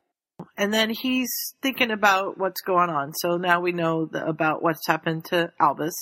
And 0.59 0.73
then 0.73 0.91
he's 0.91 1.31
thinking 1.63 1.91
about 1.91 2.39
what's 2.39 2.61
going 2.61 2.91
on. 2.91 3.13
So 3.15 3.37
now 3.37 3.61
we 3.61 3.73
know 3.73 4.07
the, 4.07 4.27
about 4.27 4.63
what's 4.63 4.87
happened 4.87 5.25
to 5.27 5.51
Albus. 5.61 5.95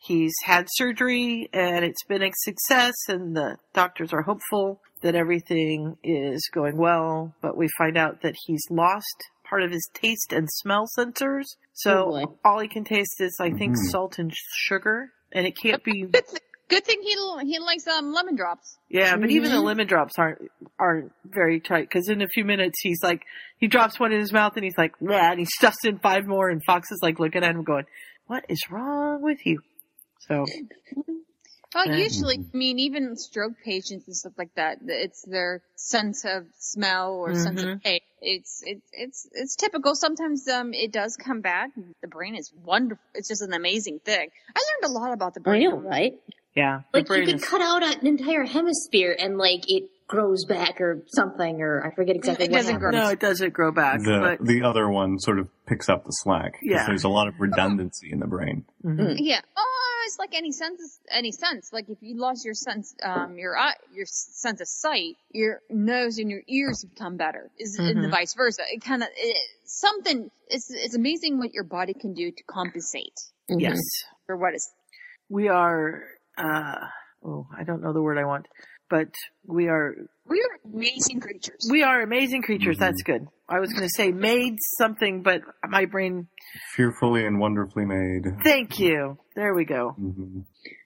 He's 0.00 0.34
had 0.44 0.66
surgery 0.70 1.48
and 1.52 1.84
it's 1.84 2.04
been 2.04 2.22
a 2.22 2.30
success 2.34 2.94
and 3.08 3.36
the 3.36 3.56
doctors 3.74 4.12
are 4.12 4.22
hopeful 4.22 4.80
that 5.02 5.14
everything 5.14 5.96
is 6.04 6.48
going 6.54 6.76
well, 6.76 7.34
but 7.42 7.56
we 7.56 7.68
find 7.76 7.96
out 7.98 8.22
that 8.22 8.34
he's 8.46 8.62
lost 8.70 9.24
part 9.48 9.62
of 9.62 9.70
his 9.70 9.88
taste 9.94 10.32
and 10.32 10.48
smell 10.50 10.86
sensors. 10.98 11.44
Oh, 11.56 11.56
So 11.72 12.04
boy. 12.10 12.24
all 12.44 12.58
he 12.60 12.68
can 12.68 12.84
taste 12.84 13.20
is, 13.20 13.36
I 13.40 13.50
think, 13.50 13.74
Mhm. 13.76 13.90
salt 13.90 14.18
and 14.18 14.32
sugar. 14.34 15.12
And 15.32 15.46
it 15.46 15.56
can't 15.60 15.82
be, 15.84 16.02
good, 16.02 16.26
th- 16.26 16.42
good 16.68 16.84
thing 16.84 17.00
he 17.02 17.14
he 17.52 17.58
likes 17.58 17.86
um 17.86 18.12
lemon 18.12 18.34
drops. 18.36 18.78
yeah, 18.88 19.16
but 19.16 19.30
even 19.30 19.50
the 19.50 19.58
Mhm. 19.58 19.64
lemon 19.64 19.86
drops 19.86 20.18
aren't, 20.18 20.38
aren't 20.78 21.12
very 21.24 21.60
tight. 21.60 21.90
Cause 21.90 22.08
in 22.08 22.22
a 22.22 22.28
few 22.28 22.44
minutes 22.44 22.78
he's 22.82 23.02
like, 23.02 23.22
he 23.58 23.66
drops 23.68 23.98
one 23.98 24.12
in 24.12 24.20
his 24.20 24.32
mouth 24.32 24.52
and 24.56 24.64
he's 24.64 24.78
like, 24.78 24.94
yeah, 25.00 25.30
and 25.30 25.38
he 25.40 25.46
stuffs 25.46 25.84
in 25.84 25.98
five 25.98 26.26
more 26.26 26.48
and 26.50 26.62
Fawkes 26.64 26.90
is 26.92 27.00
like 27.02 27.18
looking 27.18 27.42
at 27.44 27.54
him 27.54 27.64
going, 27.64 27.84
what 28.26 28.44
is 28.48 28.60
wrong 28.70 29.22
with 29.22 29.44
you? 29.46 29.60
So, 30.18 30.44
Well, 31.74 31.86
Yeah. 31.86 31.96
usually, 31.96 32.38
I 32.38 32.56
mean, 32.56 32.78
even 32.78 33.14
stroke 33.14 33.52
patients 33.62 34.06
and 34.06 34.16
stuff 34.16 34.32
like 34.38 34.54
that, 34.54 34.78
it's 34.86 35.20
their 35.22 35.60
sense 35.76 36.24
of 36.24 36.46
smell 36.58 37.12
or 37.16 37.34
sense 37.34 37.62
of 37.62 37.68
Mhm. 37.68 37.82
taste. 37.82 38.02
It's 38.22 38.62
it's 38.66 38.88
it's 38.92 39.28
it's 39.32 39.54
typical. 39.56 39.94
Sometimes 39.94 40.48
um 40.48 40.72
it 40.72 40.90
does 40.92 41.16
come 41.16 41.40
back. 41.42 41.70
The 42.00 42.08
brain 42.08 42.34
is 42.36 42.50
wonderful. 42.64 43.04
It's 43.14 43.28
just 43.28 43.42
an 43.42 43.52
amazing 43.52 43.98
thing. 44.00 44.30
I 44.56 44.60
learned 44.60 44.90
a 44.90 44.98
lot 44.98 45.12
about 45.12 45.34
the 45.34 45.40
I 45.40 45.42
brain. 45.42 45.68
know, 45.70 45.76
right? 45.76 46.14
yeah. 46.54 46.80
Like 46.94 47.02
you 47.02 47.06
brain 47.06 47.26
could 47.26 47.34
is- 47.36 47.44
cut 47.44 47.60
out 47.60 47.82
an 47.84 48.06
entire 48.06 48.44
hemisphere 48.44 49.14
and 49.16 49.36
like 49.38 49.70
it 49.70 49.84
grows 50.08 50.46
back 50.46 50.80
or 50.80 51.02
something, 51.08 51.60
or 51.60 51.84
I 51.86 51.94
forget 51.94 52.16
exactly 52.16 52.46
It 52.46 52.50
what 52.50 52.56
doesn't 52.56 52.78
grow. 52.78 52.90
no, 52.92 53.08
it 53.10 53.20
doesn't 53.20 53.52
grow 53.52 53.70
back, 53.72 54.00
The 54.02 54.36
but 54.38 54.44
the 54.44 54.62
other 54.62 54.88
one 54.88 55.18
sort 55.18 55.38
of 55.38 55.48
picks 55.66 55.90
up 55.90 56.06
the 56.06 56.12
slack. 56.12 56.54
'cause 56.54 56.60
Yeah. 56.62 56.86
There's 56.86 57.04
a 57.04 57.10
lot 57.10 57.28
of 57.28 57.38
redundancy 57.38 58.10
in 58.10 58.18
the 58.20 58.26
brain. 58.26 58.64
mhm. 58.82 59.16
Yeah. 59.20 59.42
Oh, 59.54 59.87
it's 60.08 60.18
like 60.18 60.34
any 60.34 60.52
sense, 60.52 60.98
any 61.10 61.32
sense. 61.32 61.70
Like 61.72 61.88
if 61.88 61.98
you 62.00 62.16
lost 62.16 62.44
your 62.44 62.54
sense, 62.54 62.94
um, 63.02 63.36
your 63.36 63.56
eye, 63.56 63.74
your 63.92 64.06
sense 64.06 64.60
of 64.60 64.66
sight, 64.66 65.16
your 65.30 65.60
nose 65.68 66.18
and 66.18 66.30
your 66.30 66.40
ears 66.48 66.84
become 66.88 67.16
better. 67.16 67.50
Is 67.58 67.78
and 67.78 68.02
the 68.02 68.08
vice 68.08 68.34
versa. 68.34 68.62
It 68.72 68.82
kind 68.82 69.02
of 69.02 69.08
it, 69.14 69.36
something. 69.64 70.30
It's 70.48 70.70
it's 70.70 70.94
amazing 70.94 71.38
what 71.38 71.52
your 71.52 71.64
body 71.64 71.92
can 71.92 72.14
do 72.14 72.30
to 72.30 72.42
compensate 72.44 73.20
yes. 73.48 73.78
for 74.26 74.36
what 74.36 74.54
is. 74.54 74.70
We 75.28 75.48
are, 75.48 76.04
uh, 76.38 76.86
oh, 77.24 77.46
I 77.56 77.64
don't 77.64 77.82
know 77.82 77.92
the 77.92 78.02
word 78.02 78.18
I 78.18 78.24
want, 78.24 78.46
but 78.90 79.08
we 79.46 79.68
are 79.68 79.94
We 80.26 80.40
are 80.40 80.70
amazing 80.72 81.20
creatures. 81.20 81.68
We 81.70 81.82
are 81.82 82.00
amazing 82.02 82.42
creatures. 82.42 82.76
Mhm. 82.76 82.80
That's 82.80 83.02
good. 83.02 83.26
I 83.48 83.60
was 83.60 83.72
going 83.72 83.84
to 83.84 83.94
say 83.94 84.10
made 84.12 84.56
something, 84.76 85.22
but 85.22 85.40
my 85.68 85.86
brain. 85.86 86.28
Fearfully 86.76 87.24
and 87.24 87.40
wonderfully 87.40 87.86
made. 87.86 88.24
Thank 88.44 88.78
you. 88.78 89.18
There 89.36 89.54
we 89.54 89.64
go. 89.64 89.90
hmm 89.92 90.40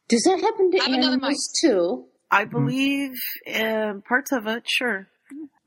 Does 0.08 0.22
that 0.24 0.40
happen 0.40 0.70
to 0.70 0.78
Have 0.78 0.88
another 0.92 1.12
animals 1.14 1.52
too? 1.60 2.06
I 2.30 2.44
believe 2.44 3.12
uh, 3.52 3.94
parts 4.08 4.32
of 4.32 4.46
it. 4.46 4.62
Sure. 4.66 5.08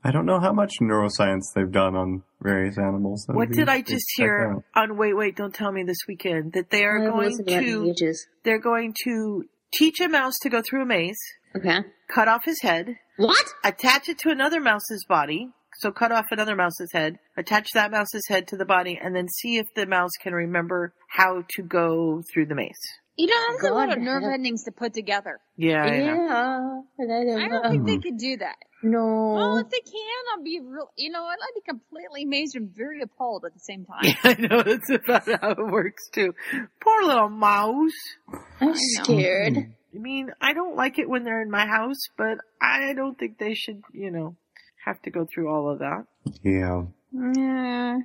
I 0.04 0.10
don't 0.12 0.24
know 0.26 0.38
how 0.40 0.52
much 0.52 0.74
neuroscience 0.80 1.42
they've 1.54 1.70
done 1.70 1.96
on 1.96 2.22
various 2.40 2.78
animals. 2.78 3.24
That'd 3.26 3.36
What 3.36 3.48
be 3.50 3.56
did 3.56 3.68
I 3.68 3.82
just 3.82 4.06
hear 4.16 4.54
out. 4.54 4.64
on 4.74 4.96
Wait 4.96 5.14
Wait 5.16 5.36
Don't 5.36 5.52
Tell 5.54 5.72
Me 5.72 5.82
this 5.84 5.98
weekend 6.08 6.52
that 6.52 6.70
they 6.70 6.84
are 6.84 7.02
I 7.02 7.10
going 7.10 7.36
to 7.38 7.42
that 7.44 7.62
in 7.62 7.64
to 7.84 7.90
ages. 7.90 8.26
they're 8.44 8.60
going 8.60 8.94
to 9.04 9.44
teach 9.72 10.00
a 10.00 10.08
mouse 10.08 10.38
to 10.42 10.48
go 10.50 10.62
through 10.62 10.82
a 10.82 10.86
maze, 10.86 11.18
Okay. 11.56 11.80
cut 12.14 12.28
off 12.28 12.44
his 12.44 12.60
head, 12.62 12.96
What? 13.16 13.44
attach 13.64 14.08
it 14.08 14.18
to 14.18 14.30
another 14.30 14.60
mouse's 14.60 15.04
body. 15.08 15.50
So 15.78 15.90
cut 15.92 16.10
off 16.10 16.26
another 16.30 16.56
mouse's 16.56 16.90
head, 16.92 17.18
attach 17.36 17.72
that 17.74 17.90
mouse's 17.90 18.26
head 18.28 18.48
to 18.48 18.56
the 18.56 18.64
body, 18.64 18.98
and 19.02 19.14
then 19.14 19.28
see 19.28 19.58
if 19.58 19.66
the 19.74 19.86
mouse 19.86 20.12
can 20.22 20.32
remember 20.32 20.94
how 21.10 21.44
to 21.56 21.62
go 21.62 22.22
through 22.32 22.46
the 22.46 22.54
maze. 22.54 22.72
You 23.16 23.26
know, 23.28 23.34
that's 23.50 23.64
a 23.64 23.72
lot 23.72 23.90
of 23.90 23.98
nerve 23.98 24.22
help. 24.22 24.34
endings 24.34 24.64
to 24.64 24.72
put 24.72 24.92
together. 24.92 25.40
Yeah, 25.56 25.82
I 25.82 25.98
know. 26.00 26.84
Yeah. 26.98 27.36
I 27.38 27.48
don't 27.48 27.70
think 27.70 27.86
they 27.86 27.98
could 27.98 28.18
do 28.18 28.36
that. 28.38 28.56
No. 28.82 29.32
Well, 29.34 29.58
if 29.58 29.70
they 29.70 29.80
can, 29.80 30.24
I'll 30.34 30.42
be 30.44 30.60
real. 30.60 30.90
You 30.96 31.10
know? 31.10 31.24
I'd 31.24 31.36
be 31.54 31.62
completely 31.62 32.24
amazed 32.24 32.56
and 32.56 32.70
very 32.74 33.00
appalled 33.00 33.44
at 33.46 33.54
the 33.54 33.60
same 33.60 33.86
time. 33.86 34.14
I 34.24 34.34
know 34.38 34.62
that's 34.62 34.90
about 34.90 35.40
how 35.40 35.50
it 35.52 35.72
works 35.72 36.08
too. 36.10 36.34
Poor 36.82 37.02
little 37.04 37.30
mouse. 37.30 37.92
I'm 38.60 38.74
scared. 38.74 39.56
I 39.94 39.98
mean, 39.98 40.30
I 40.40 40.52
don't 40.52 40.76
like 40.76 40.98
it 40.98 41.08
when 41.08 41.24
they're 41.24 41.40
in 41.40 41.50
my 41.50 41.66
house, 41.66 42.08
but 42.18 42.36
I 42.60 42.92
don't 42.92 43.18
think 43.18 43.38
they 43.38 43.54
should, 43.54 43.82
you 43.94 44.10
know, 44.10 44.36
have 44.84 45.00
to 45.02 45.10
go 45.10 45.24
through 45.24 45.48
all 45.48 45.70
of 45.70 45.78
that. 45.78 46.04
Yeah. 46.42 46.82
Yeah. 47.12 47.98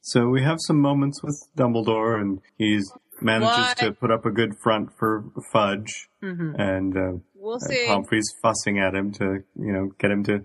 So 0.00 0.28
we 0.28 0.42
have 0.42 0.58
some 0.60 0.80
moments 0.80 1.22
with 1.22 1.42
Dumbledore, 1.56 2.20
and 2.20 2.40
he's 2.56 2.92
manages 3.20 3.56
What? 3.56 3.76
to 3.78 3.92
put 3.92 4.10
up 4.10 4.26
a 4.26 4.30
good 4.30 4.58
front 4.62 4.90
for 4.98 5.24
Fudge, 5.52 6.08
hmm 6.20 6.54
and 6.58 6.96
uh, 6.96 7.12
We'll 7.34 7.60
see. 7.60 7.86
Pomfrey's 7.86 8.30
fussing 8.42 8.78
at 8.78 8.94
him 8.94 9.12
to, 9.12 9.42
you 9.56 9.72
know, 9.72 9.90
get 9.98 10.10
him 10.10 10.24
to 10.24 10.44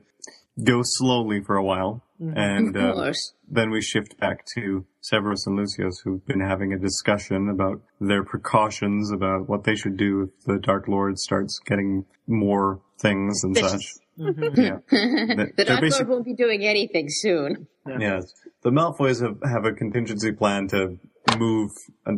go 0.64 0.82
slowly 0.84 1.42
for 1.42 1.56
a 1.56 1.64
while. 1.64 2.04
And 2.20 2.78
of 2.78 2.98
uh, 2.98 3.14
then 3.50 3.70
we 3.70 3.82
shift 3.82 4.18
back 4.18 4.46
to 4.56 4.86
Severus 5.02 5.46
and 5.46 5.58
Lucius, 5.58 6.00
who've 6.04 6.26
been 6.26 6.40
having 6.40 6.72
a 6.72 6.80
discussion 6.80 7.50
about 7.50 7.82
their 8.00 8.24
precautions 8.24 9.12
about 9.12 9.50
what 9.50 9.66
they 9.66 9.76
should 9.76 9.98
do 9.98 10.22
if 10.22 10.46
the 10.46 10.58
Dark 10.60 10.88
Lord 10.88 11.20
starts 11.20 11.60
getting 11.66 12.06
more 12.26 12.80
things 13.00 13.44
and 13.44 13.58
such. 13.58 13.82
Hmm 14.18 14.30
Yeah. 14.56 14.78
the 14.90 15.52
they're 15.56 15.66
Dark 15.66 15.82
basic- 15.82 16.00
Lord 16.02 16.10
won't 16.10 16.26
be 16.26 16.36
doing 16.36 16.66
anything 16.66 17.08
soon. 17.10 17.68
Yes. 18.00 18.24
The 18.64 18.70
Malfoys 18.72 19.22
have, 19.22 19.38
have 19.52 19.66
a 19.66 19.74
contingency 19.74 20.32
plan 20.32 20.68
to 20.70 20.98
move 21.38 21.70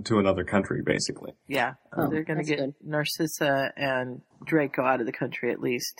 to 0.03 0.19
another 0.19 0.43
country, 0.43 0.81
basically. 0.85 1.33
Yeah, 1.47 1.73
Oh, 1.95 2.09
they're 2.09 2.23
going 2.23 2.39
to 2.39 2.43
get 2.45 2.59
good. 2.59 2.73
Narcissa 2.83 3.71
and 3.75 4.21
Draco 4.45 4.83
out 4.83 4.99
of 4.99 5.05
the 5.05 5.11
country 5.11 5.51
at 5.51 5.59
least. 5.59 5.95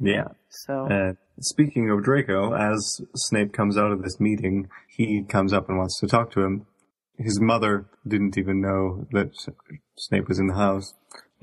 Yeah. 0.00 0.28
So 0.48 0.86
Uh, 0.90 1.12
speaking 1.40 1.90
of 1.90 2.02
Draco, 2.02 2.54
as 2.54 3.00
Snape 3.14 3.52
comes 3.52 3.76
out 3.76 3.92
of 3.92 4.02
this 4.02 4.18
meeting, 4.18 4.68
he 4.88 5.22
comes 5.28 5.52
up 5.52 5.68
and 5.68 5.76
wants 5.78 5.98
to 6.00 6.06
talk 6.06 6.30
to 6.32 6.40
him. 6.42 6.66
his 7.18 7.38
mother 7.40 7.86
didn't 8.08 8.38
even 8.38 8.60
know 8.62 9.06
that 9.12 9.30
Snape 9.98 10.26
was 10.28 10.38
in 10.38 10.46
the 10.46 10.54
house. 10.54 10.94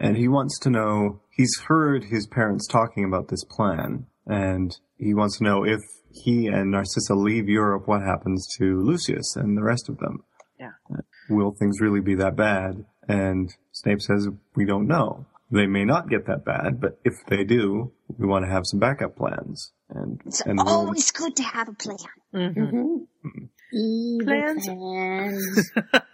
And 0.02 0.16
he 0.18 0.28
wants 0.28 0.58
to 0.60 0.70
know, 0.70 1.20
he's 1.30 1.54
heard 1.68 2.06
his 2.06 2.26
parents 2.28 2.66
talking 2.68 3.04
about 3.04 3.28
this 3.28 3.44
plan, 3.44 4.06
and 4.26 4.76
he 4.98 5.14
wants 5.14 5.38
to 5.38 5.44
know 5.44 5.64
if 5.66 5.80
he 6.12 6.48
and 6.48 6.72
Narcissa 6.72 7.14
leave 7.14 7.48
Europe, 7.50 7.88
what 7.88 8.02
happens 8.02 8.48
to 8.58 8.82
Lucius 8.82 9.36
and 9.36 9.58
the 9.58 9.64
rest 9.64 9.90
of 9.90 9.98
them? 10.00 10.24
Yeah. 10.60 10.72
Will 11.30 11.52
things 11.52 11.80
really 11.82 12.00
be 12.02 12.16
that 12.16 12.36
bad? 12.36 12.86
And 13.08 13.54
Snape 13.74 14.02
says, 14.02 14.28
we 14.56 14.66
don't 14.66 14.88
know. 14.88 15.26
They 15.52 15.66
may 15.68 15.84
not 15.84 16.10
get 16.10 16.28
that 16.28 16.46
bad, 16.46 16.80
but 16.80 17.00
if 17.04 17.14
they 17.28 17.44
do, 17.44 17.92
we 18.18 18.28
want 18.28 18.46
to 18.46 18.52
have 18.52 18.64
some 18.66 18.80
backup 18.80 19.16
plans. 19.18 19.72
And, 19.90 20.22
It's 20.26 20.42
and 20.42 20.58
we'll- 20.60 20.68
always 20.70 21.12
good 21.12 21.36
to 21.38 21.44
have 21.44 21.68
a 21.70 21.74
plan. 21.74 21.98
Mhm. 22.34 23.08
Evil 23.74 24.26
Plans. 24.26 24.66
plans. 24.68 25.72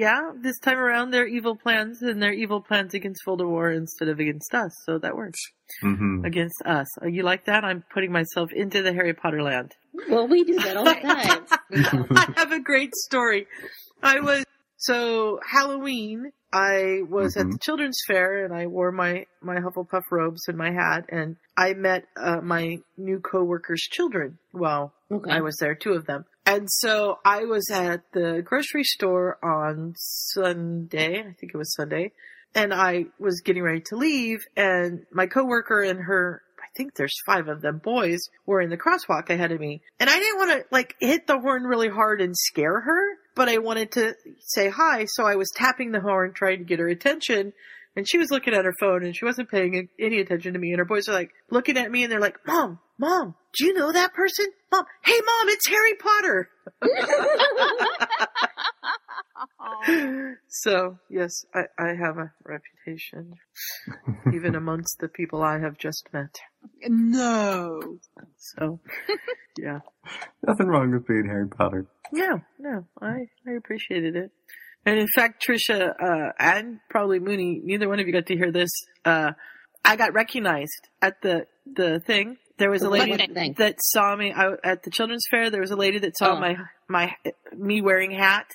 yeah, 0.00 0.20
this 0.42 0.58
time 0.58 0.78
around 0.78 1.10
they're 1.10 1.26
evil 1.26 1.56
plans, 1.56 2.00
and 2.02 2.22
they're 2.22 2.32
evil 2.32 2.60
plans 2.62 2.94
against 2.94 3.20
Voldemort 3.26 3.76
instead 3.76 4.08
of 4.08 4.18
against 4.18 4.54
us, 4.54 4.72
so 4.86 4.98
that 4.98 5.14
works. 5.14 5.38
Mhm. 5.84 6.24
Against 6.26 6.60
us. 6.64 6.86
Oh, 7.02 7.06
you 7.06 7.22
like 7.22 7.44
that? 7.44 7.64
I'm 7.64 7.84
putting 7.94 8.10
myself 8.10 8.48
into 8.52 8.82
the 8.82 8.92
Harry 8.92 9.12
Potter 9.14 9.42
land. 9.42 9.72
Well, 10.08 10.26
we 10.26 10.42
do 10.44 10.56
that 10.60 10.76
all 10.76 10.84
the 10.84 10.94
time. 10.94 12.06
I 12.16 12.32
have 12.40 12.52
a 12.52 12.60
great 12.60 12.94
story. 12.94 13.46
I 14.02 14.20
was 14.20 14.44
so 14.78 15.38
Halloween. 15.46 16.30
I 16.52 17.02
was 17.08 17.36
at 17.36 17.46
the 17.48 17.58
children's 17.62 18.00
fair 18.08 18.44
and 18.44 18.52
I 18.52 18.66
wore 18.66 18.90
my 18.90 19.26
my 19.40 19.56
Hufflepuff 19.60 20.02
robes 20.10 20.48
and 20.48 20.56
my 20.58 20.72
hat, 20.72 21.04
and 21.10 21.36
I 21.56 21.74
met 21.74 22.04
uh, 22.16 22.40
my 22.42 22.78
new 22.96 23.20
coworkers' 23.20 23.82
children. 23.96 24.38
Well, 24.52 24.92
Okay. 25.12 25.30
I 25.30 25.40
was 25.40 25.56
there, 25.60 25.74
two 25.74 25.92
of 25.92 26.06
them, 26.06 26.24
and 26.50 26.68
so 26.68 27.20
I 27.24 27.44
was 27.44 27.70
at 27.70 28.02
the 28.12 28.42
grocery 28.44 28.82
store 28.82 29.38
on 29.40 29.94
Sunday. 29.96 31.20
I 31.20 31.32
think 31.38 31.52
it 31.54 31.56
was 31.56 31.72
Sunday, 31.74 32.10
and 32.56 32.74
I 32.74 33.04
was 33.20 33.40
getting 33.42 33.62
ready 33.62 33.82
to 33.86 33.96
leave, 33.96 34.40
and 34.56 35.06
my 35.12 35.26
coworker 35.26 35.80
and 35.82 36.00
her. 36.00 36.42
I 36.58 36.66
think 36.76 36.94
there's 36.94 37.14
five 37.24 37.48
of 37.48 37.62
them 37.62 37.78
boys 37.78 38.20
were 38.46 38.60
in 38.60 38.70
the 38.70 38.76
crosswalk 38.76 39.30
ahead 39.30 39.52
of 39.52 39.60
me. 39.60 39.82
And 39.98 40.10
I 40.10 40.18
didn't 40.18 40.38
want 40.38 40.50
to 40.52 40.64
like 40.70 40.94
hit 41.00 41.26
the 41.26 41.38
horn 41.38 41.64
really 41.64 41.88
hard 41.88 42.20
and 42.20 42.36
scare 42.36 42.80
her, 42.80 43.02
but 43.34 43.48
I 43.48 43.58
wanted 43.58 43.92
to 43.92 44.14
say 44.38 44.70
hi. 44.70 45.04
So 45.06 45.24
I 45.24 45.36
was 45.36 45.50
tapping 45.54 45.92
the 45.92 46.00
horn 46.00 46.32
trying 46.32 46.58
to 46.58 46.64
get 46.64 46.78
her 46.78 46.88
attention. 46.88 47.52
And 47.96 48.08
she 48.08 48.18
was 48.18 48.30
looking 48.30 48.54
at 48.54 48.64
her 48.64 48.74
phone 48.78 49.02
and 49.04 49.16
she 49.16 49.24
wasn't 49.24 49.50
paying 49.50 49.88
any 49.98 50.20
attention 50.20 50.52
to 50.52 50.58
me. 50.58 50.70
And 50.70 50.78
her 50.78 50.84
boys 50.84 51.08
are 51.08 51.12
like 51.12 51.30
looking 51.50 51.76
at 51.76 51.90
me 51.90 52.04
and 52.04 52.12
they're 52.12 52.20
like, 52.20 52.36
Mom, 52.46 52.78
Mom, 52.98 53.34
do 53.58 53.66
you 53.66 53.74
know 53.74 53.90
that 53.92 54.14
person? 54.14 54.46
Mom, 54.70 54.84
hey 55.04 55.18
mom, 55.18 55.48
it's 55.48 55.66
Harry 55.66 55.94
Potter. 55.94 56.48
so 60.48 60.98
yes, 61.08 61.44
I, 61.54 61.62
I 61.78 61.94
have 62.00 62.18
a 62.18 62.32
reputation, 62.44 63.34
even 64.32 64.54
amongst 64.54 64.98
the 65.00 65.08
people 65.08 65.42
I 65.42 65.58
have 65.58 65.78
just 65.78 66.08
met. 66.12 66.36
No. 66.86 67.80
So, 68.36 68.80
yeah, 69.58 69.80
Nothing 70.46 70.66
wrong 70.68 70.90
with 70.92 71.06
being 71.06 71.26
Harry 71.26 71.48
Potter. 71.48 71.86
no, 72.12 72.40
no, 72.58 72.84
I 73.00 73.26
I 73.48 73.52
appreciated 73.56 74.16
it. 74.16 74.30
And 74.86 74.98
in 74.98 75.06
fact, 75.14 75.44
Trisha 75.46 75.90
uh, 76.02 76.32
and 76.38 76.78
probably 76.88 77.18
Moony, 77.18 77.60
neither 77.62 77.88
one 77.88 78.00
of 78.00 78.06
you 78.06 78.12
got 78.12 78.26
to 78.26 78.36
hear 78.36 78.50
this. 78.50 78.70
Uh, 79.04 79.32
I 79.84 79.96
got 79.96 80.12
recognized 80.14 80.88
at 81.02 81.20
the 81.22 81.46
the 81.66 82.00
thing. 82.06 82.36
There 82.58 82.70
was 82.70 82.82
a 82.82 82.90
lady 82.90 83.16
that 83.56 83.76
saw 83.80 84.14
me 84.16 84.32
I, 84.32 84.52
at 84.64 84.82
the 84.82 84.90
children's 84.90 85.24
fair. 85.30 85.50
There 85.50 85.60
was 85.62 85.70
a 85.70 85.76
lady 85.76 85.98
that 86.00 86.16
saw 86.16 86.36
Oh. 86.36 86.40
my 86.40 86.56
my 86.88 87.14
me 87.56 87.80
wearing 87.80 88.10
hat 88.10 88.46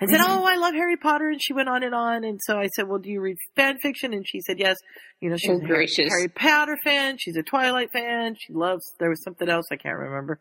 and 0.00 0.08
said, 0.10 0.20
Mhm. 0.20 0.26
"Oh, 0.28 0.44
I 0.44 0.56
love 0.56 0.74
Harry 0.74 0.96
Potter." 0.96 1.28
And 1.28 1.40
she 1.42 1.52
went 1.52 1.68
on 1.68 1.82
and 1.82 1.94
on. 1.94 2.22
And 2.24 2.38
so 2.42 2.58
I 2.58 2.66
said, 2.68 2.86
"Well, 2.88 2.98
do 3.00 3.10
you 3.10 3.20
read 3.20 3.36
fan 3.56 3.78
fiction?" 3.78 4.12
And 4.12 4.24
she 4.26 4.40
said, 4.40 4.58
"Yes." 4.60 4.76
You 5.20 5.30
know, 5.30 5.36
she's 5.36 5.50
Oh, 5.50 5.64
a. 5.64 6.08
Harry 6.08 6.28
Potter 6.28 6.76
fan. 6.84 7.16
She's 7.18 7.36
a 7.36 7.42
Twilight 7.42 7.90
fan. 7.92 8.36
She 8.38 8.52
loves. 8.52 8.84
There 9.00 9.08
was 9.10 9.22
something 9.24 9.48
else 9.48 9.66
I 9.72 9.76
can't 9.76 9.98
remember. 9.98 10.38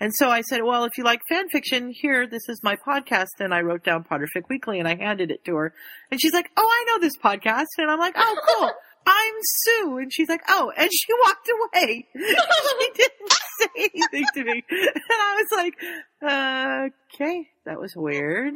And 0.00 0.12
so 0.14 0.28
I 0.28 0.40
said, 0.40 0.62
"Well, 0.64 0.84
if 0.84 0.92
you 0.98 1.04
like 1.04 1.20
fan 1.28 1.48
fiction, 1.50 1.92
here, 1.94 2.26
this 2.26 2.48
is 2.48 2.60
my 2.62 2.76
podcast." 2.76 3.38
And 3.38 3.54
I 3.54 3.60
wrote 3.60 3.84
down 3.84 4.04
Potterfic 4.04 4.48
Weekly 4.50 4.78
and 4.78 4.88
I 4.88 4.96
handed 4.96 5.30
it 5.30 5.44
to 5.44 5.54
her. 5.54 5.74
And 6.10 6.20
she's 6.20 6.32
like, 6.32 6.50
"Oh, 6.56 6.68
I 6.68 6.84
know 6.88 7.00
this 7.00 7.16
podcast." 7.22 7.66
And 7.78 7.90
I'm 7.90 7.98
like, 8.00 8.14
"Oh, 8.16 8.36
cool." 8.48 8.70
I'm 9.06 9.34
Sue. 9.42 9.98
And 9.98 10.12
she's 10.12 10.28
like, 10.28 10.42
oh, 10.48 10.70
and 10.76 10.88
she 10.92 11.12
walked 11.26 11.48
away. 11.48 12.06
she 12.14 12.20
didn't 12.94 13.32
say 13.58 13.68
anything 13.76 14.24
to 14.34 14.44
me. 14.44 14.64
And 14.70 14.90
I 15.10 15.42
was 15.42 15.46
like, 15.58 15.74
uh, 16.22 16.88
okay, 17.14 17.48
that 17.66 17.80
was 17.80 17.94
weird. 17.96 18.54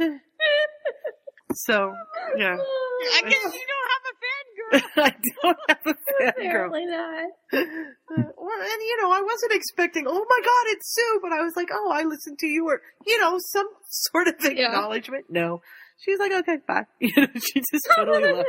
So, 1.54 1.92
yeah. 2.36 2.56
I 2.56 3.22
guess 3.22 3.42
you 3.42 3.66
don't 3.72 3.88
have 3.92 4.04
a 4.06 4.14
fangirl. 4.22 4.35
I 4.96 5.14
don't 5.42 5.58
have 5.68 5.78
a 5.86 5.94
fangirl. 5.94 6.28
Apparently 6.28 6.86
not. 6.86 7.30
Well, 8.08 8.60
and 8.60 8.82
you 8.82 9.02
know, 9.02 9.10
I 9.10 9.20
wasn't 9.20 9.52
expecting, 9.52 10.06
oh 10.06 10.12
my 10.12 10.40
god, 10.44 10.64
it's 10.68 10.94
Sue, 10.94 11.18
but 11.20 11.32
I 11.32 11.42
was 11.42 11.54
like, 11.56 11.68
oh, 11.72 11.90
I 11.92 12.04
listened 12.04 12.38
to 12.38 12.46
you, 12.46 12.66
or, 12.68 12.80
you 13.04 13.20
know, 13.20 13.38
some 13.40 13.66
sort 13.88 14.28
of 14.28 14.34
acknowledgement. 14.44 15.24
No. 15.28 15.60
she's 15.98 16.18
like, 16.20 16.30
okay, 16.32 16.58
bye. 16.66 16.84
You 17.00 17.12
know, 17.16 17.26
she 17.34 17.60
just 17.60 17.88
totally 17.96 18.32
left. 18.32 18.48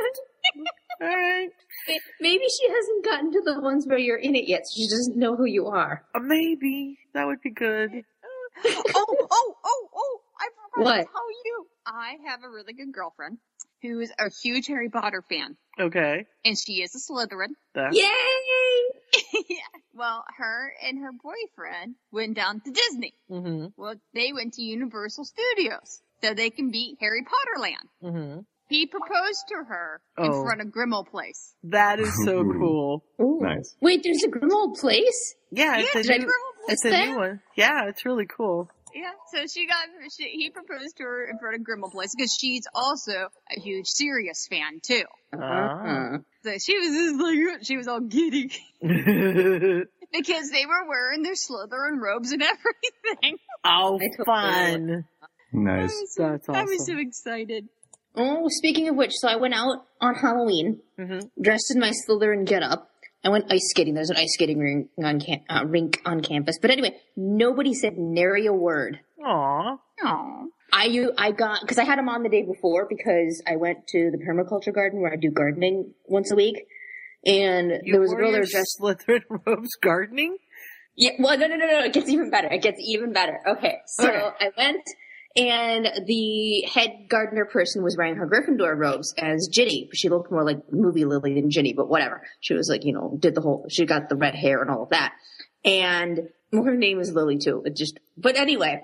Alright. 1.02 1.50
Maybe 2.20 2.44
she 2.44 2.68
hasn't 2.68 3.04
gotten 3.04 3.32
to 3.32 3.42
the 3.44 3.60
ones 3.60 3.86
where 3.86 3.98
you're 3.98 4.18
in 4.18 4.36
it 4.36 4.48
yet, 4.48 4.62
so 4.64 4.76
she 4.76 4.88
doesn't 4.88 5.16
know 5.16 5.34
who 5.36 5.46
you 5.46 5.66
are. 5.66 6.04
Uh, 6.14 6.20
maybe. 6.22 6.98
That 7.14 7.26
would 7.26 7.40
be 7.42 7.50
good. 7.50 7.90
oh, 8.64 9.16
oh, 9.30 9.54
oh, 9.64 9.88
oh! 9.94 10.17
I 10.74 10.78
forgot 10.78 10.84
What? 10.90 10.96
to 10.96 11.02
tell 11.12 11.30
you. 11.44 11.66
I 11.86 12.16
have 12.26 12.44
a 12.44 12.48
really 12.48 12.72
good 12.72 12.92
girlfriend 12.92 13.38
who 13.82 14.00
is 14.00 14.12
a 14.18 14.30
huge 14.42 14.66
Harry 14.66 14.88
Potter 14.90 15.22
fan, 15.28 15.56
Okay. 15.80 16.26
and 16.44 16.56
she 16.58 16.82
is 16.82 16.94
a 16.94 16.98
Slytherin. 16.98 17.50
That- 17.74 17.94
Yay! 17.94 19.42
yeah. 19.48 19.56
Well, 19.94 20.24
her 20.36 20.72
and 20.84 20.98
her 20.98 21.10
boyfriend 21.12 21.94
went 22.12 22.34
down 22.36 22.60
to 22.60 22.70
Disney. 22.70 23.14
Mm-hmm. 23.30 23.66
Well, 23.76 23.94
they 24.14 24.32
went 24.32 24.54
to 24.54 24.62
Universal 24.62 25.24
Studios 25.24 26.02
so 26.22 26.34
they 26.34 26.50
can 26.50 26.70
beat 26.70 26.98
Harry 27.00 27.22
Potter 27.24 27.60
Land. 27.60 27.88
hmm 28.14 28.40
He 28.68 28.86
proposed 28.86 29.44
to 29.48 29.64
her 29.66 30.00
in 30.18 30.30
Oh. 30.30 30.42
front 30.44 30.60
of 30.60 30.68
Grimmauld 30.68 31.06
Place. 31.10 31.54
That 31.64 32.00
is 32.00 32.12
so 32.24 32.42
cool. 32.58 33.04
Ooh. 33.20 33.38
Nice. 33.40 33.74
Wait, 33.80 34.02
there's 34.02 34.22
a 34.24 34.28
Grimmauld 34.28 34.78
place? 34.78 35.34
Yeah, 35.50 35.78
Yeah, 35.78 35.84
it's 35.94 36.06
did 36.06 36.10
I 36.10 36.14
a 36.14 36.18
new, 36.18 36.32
it's 36.68 36.84
a 36.84 36.90
new 36.90 37.16
one. 37.16 37.40
Yeah, 37.56 37.86
it's 37.88 38.04
really 38.04 38.26
cool. 38.26 38.70
Yeah, 38.94 39.10
so 39.32 39.46
she 39.46 39.66
got 39.66 39.84
she, 40.16 40.24
he 40.30 40.50
proposed 40.50 40.96
to 40.96 41.02
her 41.04 41.24
in 41.26 41.38
front 41.38 41.56
of 41.56 41.62
Grimmauld 41.62 41.92
Place 41.92 42.14
because 42.16 42.36
she's 42.38 42.66
also 42.74 43.12
a 43.56 43.60
huge 43.60 43.86
Sirius 43.86 44.46
fan 44.48 44.80
too. 44.82 45.04
Ah. 45.32 46.18
So 46.44 46.52
she 46.58 46.78
was 46.78 46.88
just 46.88 47.20
like 47.20 47.38
she 47.64 47.76
was 47.76 47.88
all 47.88 48.00
giddy 48.00 48.50
because 48.80 50.50
they 50.50 50.66
were 50.66 50.88
wearing 50.88 51.22
their 51.22 51.34
Slytherin 51.34 52.00
robes 52.00 52.32
and 52.32 52.42
everything. 53.12 53.38
oh, 53.64 53.98
I 53.98 54.16
totally 54.16 54.24
fun. 54.24 55.04
Nice. 55.52 56.14
That's 56.16 56.48
awesome. 56.48 56.54
I 56.54 56.64
was 56.64 56.86
so 56.86 56.98
excited. 56.98 57.68
Oh, 58.14 58.48
speaking 58.48 58.88
of 58.88 58.96
which, 58.96 59.12
so 59.14 59.28
I 59.28 59.36
went 59.36 59.54
out 59.54 59.84
on 60.00 60.14
Halloween, 60.14 60.80
hmm 60.98 61.20
dressed 61.40 61.72
in 61.72 61.80
my 61.80 61.92
Slytherin 61.92 62.46
getup. 62.46 62.90
I 63.24 63.30
went 63.30 63.50
ice 63.52 63.68
skating. 63.70 63.94
There's 63.94 64.10
an 64.10 64.16
ice 64.16 64.32
skating 64.34 64.58
rink 64.58 64.88
on, 65.02 65.20
cam- 65.20 65.40
uh, 65.48 65.64
rink 65.66 66.00
on 66.06 66.20
campus. 66.20 66.56
But 66.60 66.70
anyway, 66.70 66.96
nobody 67.16 67.74
said 67.74 67.94
nary 67.98 68.46
a 68.46 68.52
word. 68.52 69.00
Aw. 69.24 69.76
Aw. 70.04 70.42
I 70.72 71.06
I 71.16 71.32
got 71.32 71.60
because 71.62 71.78
I 71.78 71.84
had 71.84 71.98
them 71.98 72.08
on 72.08 72.22
the 72.22 72.28
day 72.28 72.42
before 72.42 72.86
because 72.88 73.42
I 73.46 73.56
went 73.56 73.86
to 73.88 74.10
the 74.10 74.18
permaculture 74.18 74.72
garden 74.72 75.00
where 75.00 75.12
I 75.12 75.16
do 75.16 75.30
gardening 75.30 75.94
once 76.04 76.30
a 76.30 76.36
week, 76.36 76.56
and 77.24 77.72
You 77.84 77.92
there 77.92 78.00
was 78.00 78.12
a 78.12 78.16
girl 78.16 78.32
there 78.32 78.44
dressed. 78.44 78.78
Slytherin 78.80 79.22
robes 79.46 79.74
gardening? 79.82 80.36
Yeah, 80.94 81.12
well, 81.18 81.38
no, 81.38 81.46
no, 81.46 81.56
no, 81.56 81.66
no. 81.66 81.84
It 81.84 81.92
gets 81.94 82.08
even 82.10 82.30
better. 82.30 82.48
It 82.52 82.60
gets 82.60 82.80
even 82.84 83.12
better. 83.12 83.40
Okay, 83.46 83.76
so 83.86 84.08
Okay. 84.08 84.20
I 84.40 84.50
went, 84.58 84.82
and 85.38 86.06
the 86.06 86.62
head 86.62 87.06
gardener 87.08 87.44
person 87.44 87.84
was 87.84 87.96
wearing 87.96 88.16
her 88.16 88.26
Gryffindor 88.26 88.76
robes 88.76 89.14
as 89.16 89.48
Ginny. 89.50 89.88
She 89.94 90.08
looked 90.08 90.32
more 90.32 90.44
like 90.44 90.72
movie 90.72 91.04
Lily 91.04 91.34
than 91.34 91.50
Ginny, 91.50 91.72
but 91.72 91.88
whatever. 91.88 92.22
She 92.40 92.54
was 92.54 92.68
like, 92.68 92.84
you 92.84 92.92
know, 92.92 93.16
did 93.18 93.34
the 93.36 93.40
whole. 93.40 93.66
She 93.70 93.86
got 93.86 94.08
the 94.08 94.16
red 94.16 94.34
hair 94.34 94.60
and 94.60 94.70
all 94.70 94.82
of 94.82 94.90
that, 94.90 95.12
and 95.64 96.28
well, 96.52 96.64
her 96.64 96.76
name 96.76 96.98
is 96.98 97.12
Lily 97.12 97.38
too. 97.38 97.62
It 97.64 97.76
just, 97.76 97.98
but 98.16 98.36
anyway. 98.36 98.82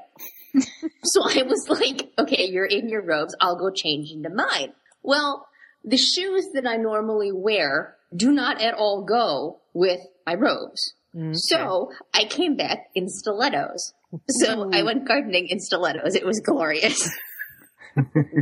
so 1.02 1.22
I 1.24 1.42
was 1.42 1.68
like, 1.68 2.12
okay, 2.16 2.46
you're 2.46 2.64
in 2.64 2.88
your 2.88 3.02
robes. 3.02 3.34
I'll 3.40 3.58
go 3.58 3.70
change 3.70 4.12
into 4.12 4.30
mine. 4.30 4.72
Well, 5.02 5.48
the 5.82 5.96
shoes 5.96 6.46
that 6.54 6.66
I 6.66 6.76
normally 6.76 7.32
wear 7.32 7.96
do 8.14 8.30
not 8.30 8.60
at 8.60 8.74
all 8.74 9.04
go 9.04 9.60
with 9.72 10.00
my 10.24 10.34
robes. 10.34 10.94
Mm-hmm. 11.14 11.32
So 11.34 11.90
I 12.12 12.24
came 12.24 12.56
back 12.56 12.86
in 12.94 13.08
stilettos. 13.08 13.92
So 14.28 14.70
I 14.72 14.82
went 14.82 15.06
gardening 15.06 15.48
in 15.48 15.60
stilettos. 15.60 16.14
It 16.14 16.26
was 16.26 16.40
glorious. 16.40 17.10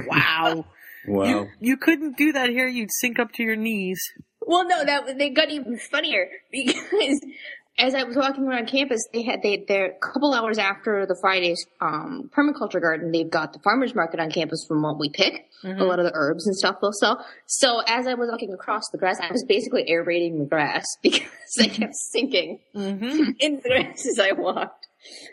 Wow. 0.06 0.64
Wow. 1.06 1.24
You, 1.24 1.48
you 1.60 1.76
couldn't 1.76 2.16
do 2.16 2.32
that 2.32 2.48
here. 2.48 2.66
You'd 2.66 2.88
sink 2.90 3.18
up 3.18 3.32
to 3.32 3.42
your 3.42 3.54
knees. 3.54 4.00
Well, 4.40 4.66
no, 4.66 4.82
that 4.82 5.18
they 5.18 5.30
got 5.30 5.50
even 5.50 5.78
funnier 5.78 6.28
because 6.50 7.20
as 7.78 7.94
I 7.94 8.04
was 8.04 8.16
walking 8.16 8.44
around 8.46 8.68
campus, 8.68 9.06
they 9.12 9.22
had 9.22 9.40
they 9.42 9.64
they're 9.66 9.92
a 9.92 9.98
couple 10.12 10.34
hours 10.34 10.58
after 10.58 11.06
the 11.06 11.16
Friday's 11.20 11.66
um, 11.80 12.30
permaculture 12.36 12.80
garden. 12.80 13.10
They've 13.12 13.28
got 13.30 13.52
the 13.54 13.58
farmers 13.60 13.94
market 13.94 14.20
on 14.20 14.30
campus 14.30 14.64
from 14.68 14.82
what 14.82 14.98
we 14.98 15.08
pick. 15.10 15.46
A 15.64 15.84
lot 15.84 15.98
of 16.00 16.04
the 16.04 16.10
herbs 16.14 16.46
and 16.46 16.56
stuff 16.56 16.76
they'll 16.80 16.92
sell. 16.92 17.24
So 17.46 17.80
as 17.86 18.06
I 18.08 18.14
was 18.14 18.28
walking 18.30 18.52
across 18.52 18.88
the 18.90 18.98
grass, 18.98 19.20
I 19.20 19.30
was 19.30 19.44
basically 19.48 19.84
aerating 19.88 20.38
the 20.40 20.44
grass 20.44 20.84
because 21.02 21.22
I 21.60 21.68
kept 21.68 21.94
sinking 21.94 22.58
Mm-hmm. 22.74 23.30
in 23.38 23.60
the 23.62 23.68
grass 23.68 24.06
as 24.06 24.18
I 24.18 24.32
walked. 24.32 24.81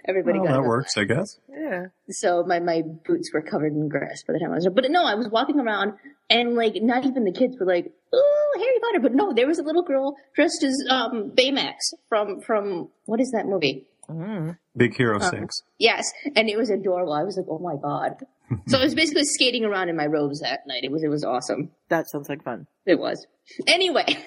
Everybody 0.08 0.40
Well, 0.40 0.48
got 0.48 0.54
that 0.58 0.64
it. 0.64 0.68
works, 0.68 0.98
I 0.98 1.04
guess. 1.04 1.40
Yeah. 1.50 1.86
So 2.10 2.44
my, 2.44 2.60
my 2.60 2.82
boots 3.06 3.32
were 3.34 3.42
covered 3.42 3.74
in 3.74 3.88
grass 3.90 4.24
by 4.28 4.34
the 4.34 4.40
time 4.40 4.52
I 4.52 4.56
was 4.56 4.64
there. 4.64 4.72
But 4.72 4.86
no, 4.90 5.06
I 5.06 5.16
was 5.16 5.30
walking 5.30 5.60
around 5.60 5.94
and 6.30 6.56
like 6.56 6.76
not 6.82 7.06
even 7.06 7.24
the 7.24 7.32
kids 7.32 7.58
were 7.60 7.66
like, 7.66 7.92
"Oh, 8.14 8.52
Harry 8.58 8.80
Potter!" 8.82 9.00
But 9.02 9.14
no, 9.14 9.34
there 9.34 9.48
was 9.48 9.60
a 9.60 9.64
little 9.64 9.84
girl 9.84 10.16
dressed 10.36 10.64
as 10.64 10.76
um, 10.90 11.32
Baymax 11.36 11.76
from 12.08 12.42
from 12.42 12.90
what 13.06 13.20
is 13.20 13.32
that 13.32 13.46
movie? 13.46 13.86
Mm. 14.10 14.58
Big 14.76 14.96
Hero 14.96 15.18
Uh, 15.20 15.30
6. 15.30 15.62
Yes, 15.78 16.12
and 16.36 16.50
it 16.50 16.58
was 16.58 16.72
adorable. 16.72 17.14
I 17.14 17.24
was 17.24 17.38
like, 17.38 17.46
"Oh 17.50 17.60
my 17.60 17.76
god!" 17.82 18.26
so 18.68 18.80
I 18.80 18.84
was 18.84 18.96
basically 18.96 19.24
skating 19.26 19.64
around 19.66 19.90
in 19.90 19.96
my 19.96 20.08
robes 20.08 20.40
that 20.40 20.62
night. 20.66 20.84
It 20.84 20.92
was 20.92 21.04
it 21.04 21.10
was 21.10 21.24
awesome. 21.24 21.70
That 21.90 22.10
sounds 22.10 22.28
like 22.30 22.44
fun. 22.44 22.66
It 22.88 22.98
was. 23.00 23.28
Anyway, 23.68 24.18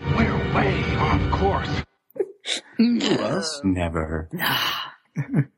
We're 0.00 0.54
way 0.54 0.84
off 0.96 1.30
course. 1.32 1.82
Us? 2.80 3.60
Never. 3.64 4.28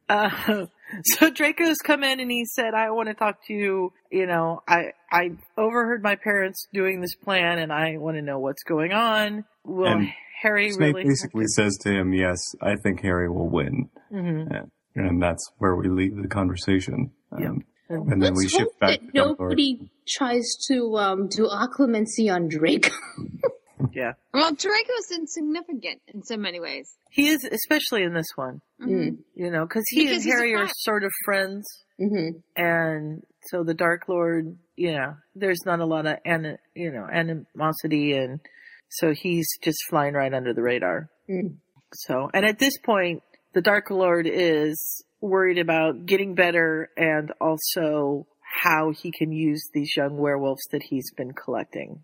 Uh, 0.09 0.67
so 1.05 1.31
Draco's 1.31 1.77
come 1.85 2.03
in 2.03 2.19
and 2.19 2.31
he 2.31 2.45
said, 2.47 2.73
I 2.75 2.91
want 2.91 3.09
to 3.11 3.15
talk 3.15 3.37
to 3.47 3.53
you. 3.53 3.93
You 4.11 4.27
know, 4.27 4.63
I, 4.67 4.93
I 5.13 5.33
overheard 5.57 6.03
my 6.03 6.17
parents 6.17 6.67
doing 6.73 7.01
this 7.03 7.15
plan 7.15 7.59
and 7.59 7.71
I 7.73 7.99
want 7.99 8.17
to 8.17 8.23
know 8.23 8.39
what's 8.39 8.63
going 8.65 8.93
on. 8.93 9.45
Will 9.65 9.87
And 9.87 10.09
Harry 10.43 10.71
Snape 10.71 10.95
really? 10.97 11.09
basically 11.09 11.45
says 11.47 11.77
to 11.83 11.91
him, 11.91 12.13
yes, 12.15 12.39
I 12.63 12.75
think 12.83 13.03
Harry 13.03 13.29
will 13.29 13.49
win. 13.51 13.91
Mhm. 14.11 14.51
And, 14.51 14.71
and 14.97 15.23
that's 15.23 15.49
where 15.59 15.77
we 15.77 15.89
leave 15.89 16.17
the 16.21 16.27
conversation. 16.29 17.11
Um, 17.31 17.43
Yep. 17.43 17.53
And 17.91 18.23
then 18.23 18.35
we 18.35 18.45
let's 18.45 18.53
shift 18.53 18.81
back 18.81 19.01
that 19.01 19.07
to 19.07 19.11
nobody 19.13 19.91
tries 20.09 20.57
to 20.69 20.97
um, 20.97 21.29
do 21.29 21.47
occlumency 21.49 22.33
on 22.35 22.49
Draco. 22.49 22.91
Yeah. 23.93 24.13
Well, 24.33 24.53
Draco's 24.53 25.11
insignificant 25.13 26.01
in 26.09 26.23
so 26.23 26.37
many 26.37 26.61
ways. 26.61 26.95
He 27.11 27.29
is, 27.29 27.45
especially 27.45 28.03
in 28.03 28.15
this 28.15 28.29
one, 28.37 28.61
Mm. 28.81 29.19
you 29.35 29.51
know, 29.51 29.67
cause 29.67 29.85
he 29.89 30.05
Because 30.07 30.25
and 30.25 30.33
Harry 30.33 30.55
are 30.55 30.69
sort 30.69 31.05
of 31.05 31.11
friends. 31.25 31.67
Mm-hmm. 32.01 32.39
And 32.57 33.23
so 33.49 33.63
the 33.65 33.75
Dark 33.75 34.09
Lord, 34.09 34.57
you 34.77 34.93
know, 34.93 35.15
there's 35.35 35.61
not 35.67 35.81
a 35.81 35.85
lot 35.87 36.07
of, 36.07 36.19
an, 36.25 36.57
you 36.75 36.91
know, 36.93 37.07
animosity 37.13 38.13
and 38.13 38.41
so 38.89 39.13
he's 39.13 39.47
just 39.63 39.79
flying 39.89 40.15
right 40.15 40.33
under 40.33 40.53
the 40.53 40.63
radar. 40.63 41.11
Mm. 41.29 41.57
So, 41.95 42.31
and 42.33 42.45
at 42.45 42.59
this 42.59 42.79
point, 42.79 43.23
the 43.53 43.61
Dark 43.61 43.91
Lord 43.91 44.27
is 44.29 45.05
worried 45.21 45.59
about 45.59 46.07
getting 46.07 46.35
better 46.35 46.89
and 46.97 47.33
also 47.41 48.27
how 48.63 48.91
he 48.91 49.13
can 49.13 49.33
use 49.33 49.69
these 49.75 49.97
young 49.97 50.17
werewolves 50.17 50.67
that 50.73 50.83
he's 50.83 51.13
been 51.17 51.33
collecting. 51.33 52.03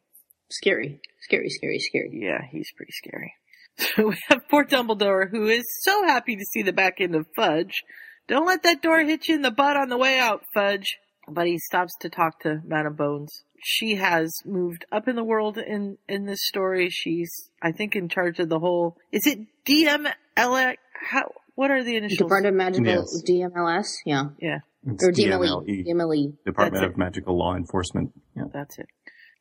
Scary, 0.51 1.01
scary, 1.21 1.49
scary, 1.51 1.79
scary. 1.79 2.11
Yeah, 2.13 2.41
he's 2.51 2.71
pretty 2.77 2.93
scary. 2.93 3.33
So 3.79 4.07
we 4.09 4.17
have 4.29 4.49
poor 4.49 4.65
Dumbledore 4.65 5.29
who 5.31 5.47
is 5.47 5.65
so 5.83 6.05
happy 6.07 6.37
to 6.37 6.45
see 6.53 6.63
the 6.63 6.73
back 6.73 7.01
end 7.01 7.15
of 7.15 7.27
Fudge. 7.37 7.83
Don't 8.29 8.47
let 8.47 8.63
that 8.65 8.83
door 8.83 9.01
hit 9.01 9.29
you 9.29 9.35
in 9.37 9.43
the 9.43 9.51
butt 9.51 9.77
on 9.77 9.89
the 9.89 9.97
way 9.99 10.19
out, 10.19 10.43
Fudge. 10.55 10.99
But 11.29 11.47
he 11.47 11.59
stops 11.59 11.93
to 12.01 12.09
talk 12.09 12.41
to 12.41 12.61
Madame 12.65 12.95
Bones. 12.95 13.43
She 13.63 13.97
has 13.97 14.33
moved 14.45 14.85
up 14.93 15.09
in 15.09 15.17
the 15.17 15.25
world 15.25 15.59
in, 15.59 15.99
in 16.09 16.25
this 16.25 16.47
story. 16.47 16.89
She's, 16.89 17.51
I 17.61 17.73
think, 17.73 17.97
in 17.97 18.09
charge 18.09 18.39
of 18.39 18.49
the 18.49 18.61
whole, 18.61 18.97
is 19.11 19.27
it 19.27 19.41
DML? 19.65 20.75
How, 21.11 21.33
what 21.57 21.71
are 21.73 21.83
the 21.83 21.97
initials? 21.97 22.19
Department 22.19 22.55
of 22.55 22.59
Magical 22.59 22.87
Yes. 22.87 23.23
DMLS, 23.29 23.87
yeah, 24.05 24.25
Yeah, 24.39 24.59
It's 24.87 25.05
or 25.05 25.11
DMLE, 25.11 25.67
DMLE, 25.67 25.87
DMLE. 25.87 26.45
Department 26.45 26.83
That's 26.83 26.93
of 26.93 26.97
Magical 26.99 27.37
Law 27.39 27.57
Enforcement. 27.57 28.13
Yeah. 28.37 28.45
that's 28.53 28.79
it. 28.79 28.87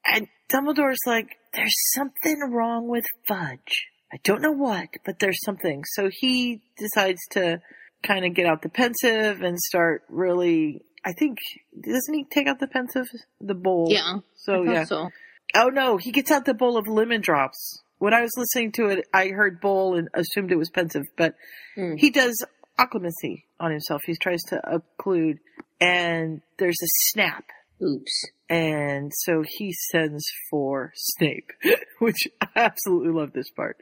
And 0.06 0.28
Dumbledore's 0.50 1.00
like, 1.06 1.36
there's 1.54 1.74
something 1.96 2.40
wrong 2.52 2.88
with 2.88 3.06
Fudge. 3.28 3.88
I 4.14 4.18
don't 4.24 4.42
know 4.42 4.52
what, 4.52 4.90
but 5.06 5.20
there's 5.20 5.40
something. 5.44 5.84
So 5.94 6.10
he 6.12 6.62
decides 6.78 7.20
to 7.32 7.60
kind 8.04 8.24
of 8.26 8.34
get 8.36 8.46
out 8.46 8.62
the 8.62 8.70
Pensieve 8.70 9.42
and 9.42 9.60
start 9.60 10.04
really, 10.10 10.82
I 11.04 11.14
think, 11.14 11.40
doesn't 11.82 12.14
he 12.14 12.24
take 12.30 12.48
out 12.48 12.60
the 12.60 12.68
Pensieve? 12.68 13.08
The 13.42 13.56
bowl. 13.56 13.88
Yeah, 13.90 14.20
So 14.36 14.64
yeah. 14.64 14.84
so. 14.86 15.10
Oh 15.56 15.68
no, 15.70 15.98
he 15.98 16.12
gets 16.12 16.32
out 16.32 16.46
the 16.46 16.54
bowl 16.54 16.78
of 16.78 16.88
lemon 16.88 17.22
drops. 17.22 17.82
When 17.98 18.14
I 18.14 18.22
was 18.22 18.32
listening 18.38 18.74
to 18.74 18.88
it, 18.88 19.06
I 19.14 19.30
heard 19.30 19.60
bowl 19.62 19.98
and 19.98 20.10
assumed 20.14 20.52
it 20.52 20.58
was 20.58 20.70
Pensieve, 20.70 21.06
but 21.18 21.36
Hmm. 21.76 21.96
he 21.98 22.10
does 22.10 22.46
occlumency 22.78 23.44
on 23.60 23.72
himself. 23.72 24.02
He 24.06 24.16
tries 24.16 24.44
to 24.50 24.62
occlude 25.00 25.40
and 25.82 26.42
there's 26.60 26.78
a 26.84 26.88
snap. 27.12 27.46
Oops. 27.82 28.26
And 28.50 29.12
so 29.14 29.44
he 29.48 29.74
sends 29.92 30.26
for 30.50 30.92
Snape, 30.96 31.50
which 32.00 32.28
I 32.42 32.48
absolutely 32.56 33.12
love 33.14 33.34
this 33.34 33.50
part. 33.50 33.78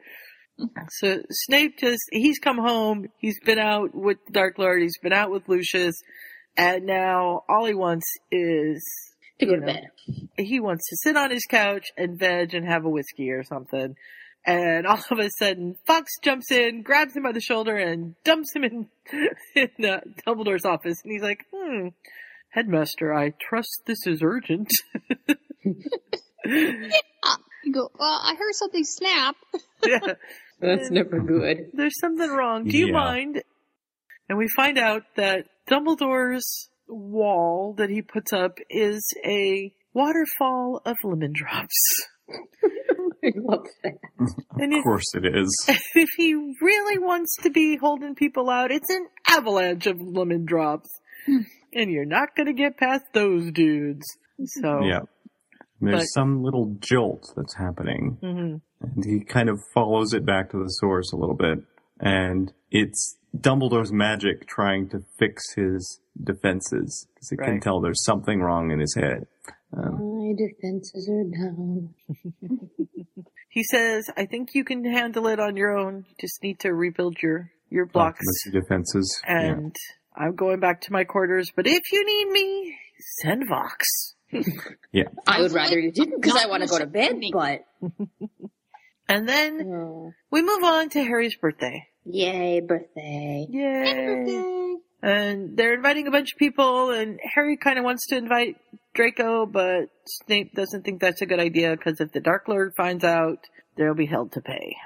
So 0.90 1.22
Snape 1.30 1.80
just, 1.80 2.04
he's 2.12 2.40
come 2.40 2.58
home, 2.60 3.08
he's 3.18 3.40
been 3.40 3.60
out 3.60 3.94
with 3.94 4.18
the 4.28 4.34
Dark 4.34 4.58
Lord, 4.58 4.82
he's 4.82 5.00
been 5.00 5.12
out 5.14 5.32
with 5.32 5.50
Lucius, 5.50 5.96
and 6.56 6.86
now 6.86 7.42
all 7.50 7.66
he 7.66 7.74
wants 7.74 8.06
is, 8.32 8.82
To 9.40 9.48
go 9.48 9.56
to 9.56 9.62
know, 9.62 9.66
bed. 9.66 9.88
he 10.38 10.60
wants 10.60 10.88
to 10.90 10.98
sit 10.98 11.18
on 11.18 11.32
his 11.32 11.46
couch 11.50 11.88
and 11.98 12.20
veg 12.20 12.54
and 12.54 12.68
have 12.68 12.86
a 12.86 12.90
whiskey 12.90 13.32
or 13.32 13.44
something. 13.44 13.96
And 14.46 14.86
all 14.86 15.00
of 15.10 15.20
a 15.20 15.30
sudden, 15.40 15.76
Fawkes 15.88 16.20
jumps 16.22 16.52
in, 16.52 16.84
grabs 16.84 17.16
him 17.16 17.24
by 17.24 17.32
the 17.32 17.40
shoulder, 17.42 17.76
and 17.78 18.14
dumps 18.24 18.54
him 18.54 18.64
in, 18.64 18.88
in 19.56 19.86
uh, 19.86 20.02
Dumbledore's 20.28 20.66
office. 20.66 20.98
And 21.04 21.14
he's 21.14 21.22
like, 21.24 21.46
hmm, 21.54 21.88
Headmaster, 22.54 23.14
I 23.14 23.34
trust 23.42 23.84
this 23.86 24.06
is 24.06 24.22
urgent. 24.24 24.70
You 27.66 27.72
go, 27.72 27.90
well, 27.98 28.20
I 28.22 28.36
heard 28.38 28.54
something 28.56 28.84
snap. 28.84 29.38
yeah. 29.86 30.00
That's 30.60 30.92
never 30.92 31.22
good. 31.22 31.70
There's 31.74 31.98
something 31.98 32.30
wrong. 32.30 32.66
Do 32.66 32.78
you 32.78 32.88
Yeah. 32.88 32.92
mind? 32.92 33.44
And 34.28 34.38
we 34.38 34.50
find 34.54 34.78
out 34.78 35.04
that 35.16 35.46
Dumbledore's 35.70 36.70
wall 36.90 37.74
that 37.78 37.90
he 37.90 38.02
puts 38.02 38.34
up 38.34 38.58
is 38.70 39.08
a 39.26 39.74
waterfall 39.94 40.82
of 40.86 40.98
lemon 41.06 41.32
drops. 41.34 41.80
I 43.24 43.32
love 43.38 43.66
that. 43.84 43.94
And 44.58 44.74
Of 44.74 44.80
if, 44.80 44.84
course 44.84 45.16
it 45.16 45.26
is. 45.26 45.66
if 45.96 46.10
he 46.18 46.34
really 46.62 46.98
wants 46.98 47.38
to 47.44 47.50
be 47.50 47.78
holding 47.78 48.16
people 48.16 48.50
out, 48.50 48.72
it's 48.72 48.90
an 48.90 49.08
avalanche 49.30 49.88
of 49.88 50.02
lemon 50.02 50.44
drops. 50.46 50.90
Hmm. 51.26 51.38
And 51.76 51.92
you're 51.92 52.06
not 52.06 52.36
going 52.36 52.48
to 52.48 52.54
get 52.54 52.78
past 52.78 53.04
those 53.14 53.52
dudes. 53.52 54.06
So, 54.46 54.82
Yeah. 54.84 55.00
There's 55.82 56.00
But- 56.02 56.06
some 56.14 56.42
little 56.44 56.76
jolt 56.80 57.34
that's 57.36 57.56
happening. 57.56 58.18
mhm. 58.22 58.62
And 58.82 59.06
he 59.06 59.20
kind 59.26 59.50
of 59.50 59.60
follows 59.74 60.14
it 60.14 60.26
back 60.26 60.50
to 60.52 60.58
the 60.58 60.70
source 60.70 61.12
a 61.12 61.18
little 61.18 61.36
bit. 61.36 61.60
And 62.00 62.54
it's 62.72 63.18
Dumbledore's 63.36 63.92
magic 63.92 64.46
trying 64.48 64.88
to 64.90 65.00
fix 65.20 65.54
his 65.56 66.00
defenses. 66.22 67.08
Because 67.14 67.30
he 67.32 67.38
can 67.38 67.60
tell 67.60 67.82
there's 67.82 68.04
something 68.06 68.40
wrong 68.42 68.72
in 68.72 68.80
his 68.80 68.96
head. 68.96 69.26
Um, 69.76 70.20
My 70.20 70.34
defenses 70.38 71.10
are 71.10 71.24
down. 71.24 71.94
he 73.50 73.64
says, 73.64 74.06
I 74.16 74.26
think 74.26 74.54
you 74.54 74.64
can 74.64 74.86
handle 74.86 75.28
it 75.28 75.40
on 75.40 75.56
your 75.58 75.76
own. 75.78 76.06
You 76.08 76.16
just 76.20 76.42
need 76.44 76.60
to 76.60 76.74
rebuild 76.74 77.18
your, 77.22 77.52
your 77.70 77.86
blocks. 77.88 78.20
occlumency 78.48 78.54
defenses. 78.62 79.22
yeah. 79.28 79.56
And 80.16 80.26
I'm 80.26 80.36
going 80.36 80.60
back 80.60 80.82
to 80.82 80.92
my 80.92 81.04
quarters. 81.04 81.52
But 81.56 81.68
if 81.68 81.92
you 81.92 82.06
need 82.06 82.32
me, 82.32 82.76
send 83.22 83.48
Fawkes. 83.48 84.16
Yeah. 84.92 85.06
I 85.28 85.42
would 85.42 85.52
rather 85.52 85.80
you 85.80 85.92
didn't 85.92 86.22
because 86.22 86.40
I 86.40 86.48
want 86.48 86.64
to 86.64 86.70
go 86.70 86.78
to 86.80 86.86
bed, 86.88 87.20
but. 87.32 87.66
And 89.10 89.28
then 89.28 89.62
Oh, 89.70 90.14
we 90.32 90.42
move 90.42 90.64
on 90.64 90.90
to 90.90 91.04
Harry's 91.04 91.36
birthday. 91.36 91.88
yay, 92.06 92.62
birthday. 92.62 93.46
Yay! 93.50 93.94
birthday! 93.94 94.76
And 95.02 95.58
they're 95.58 95.74
inviting 95.74 96.08
a 96.08 96.12
bunch 96.12 96.32
of 96.34 96.40
people, 96.40 96.92
and 96.92 97.20
Harry 97.36 97.58
kind 97.58 97.78
of 97.78 97.84
wants 97.84 98.08
to 98.08 98.18
invite 98.18 98.56
Draco, 98.94 99.46
but 99.46 99.90
Snape 100.06 100.54
doesn't 100.56 100.84
think 100.86 101.02
that's 101.02 101.22
a 101.22 101.26
good 101.26 101.40
idea 101.42 101.76
because 101.76 102.00
if 102.00 102.12
the 102.14 102.22
Dark 102.22 102.48
Lord 102.48 102.74
finds 102.78 103.04
out, 103.04 103.40
they'll 103.76 103.94
be 103.94 104.06
held 104.06 104.32
to 104.34 104.42
pay. 104.42 104.78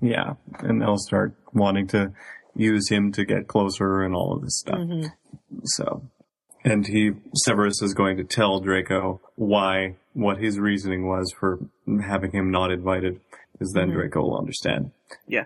Yeah. 0.00 0.34
And 0.60 0.80
they'll 0.80 0.96
start 0.96 1.34
wanting 1.52 1.86
to 1.88 2.12
use 2.56 2.88
him 2.88 3.12
to 3.12 3.24
get 3.24 3.48
closer 3.48 4.02
and 4.02 4.14
all 4.14 4.34
of 4.34 4.42
this 4.42 4.58
stuff. 4.58 4.78
Mhm. 4.78 5.10
So 5.64 6.02
And 6.66 6.86
he, 6.86 7.12
Severus 7.44 7.82
is 7.82 7.92
going 7.92 8.16
to 8.16 8.24
tell 8.24 8.58
Draco 8.60 9.20
why, 9.36 9.96
what 10.14 10.38
his 10.38 10.58
reasoning 10.58 11.06
was 11.06 11.30
for 11.38 11.58
having 12.06 12.32
him 12.32 12.50
not 12.50 12.70
invited, 12.70 13.20
because 13.52 13.72
then 13.72 13.90
Draco 13.90 14.22
will 14.22 14.38
understand. 14.38 14.92
Yeah. 15.28 15.44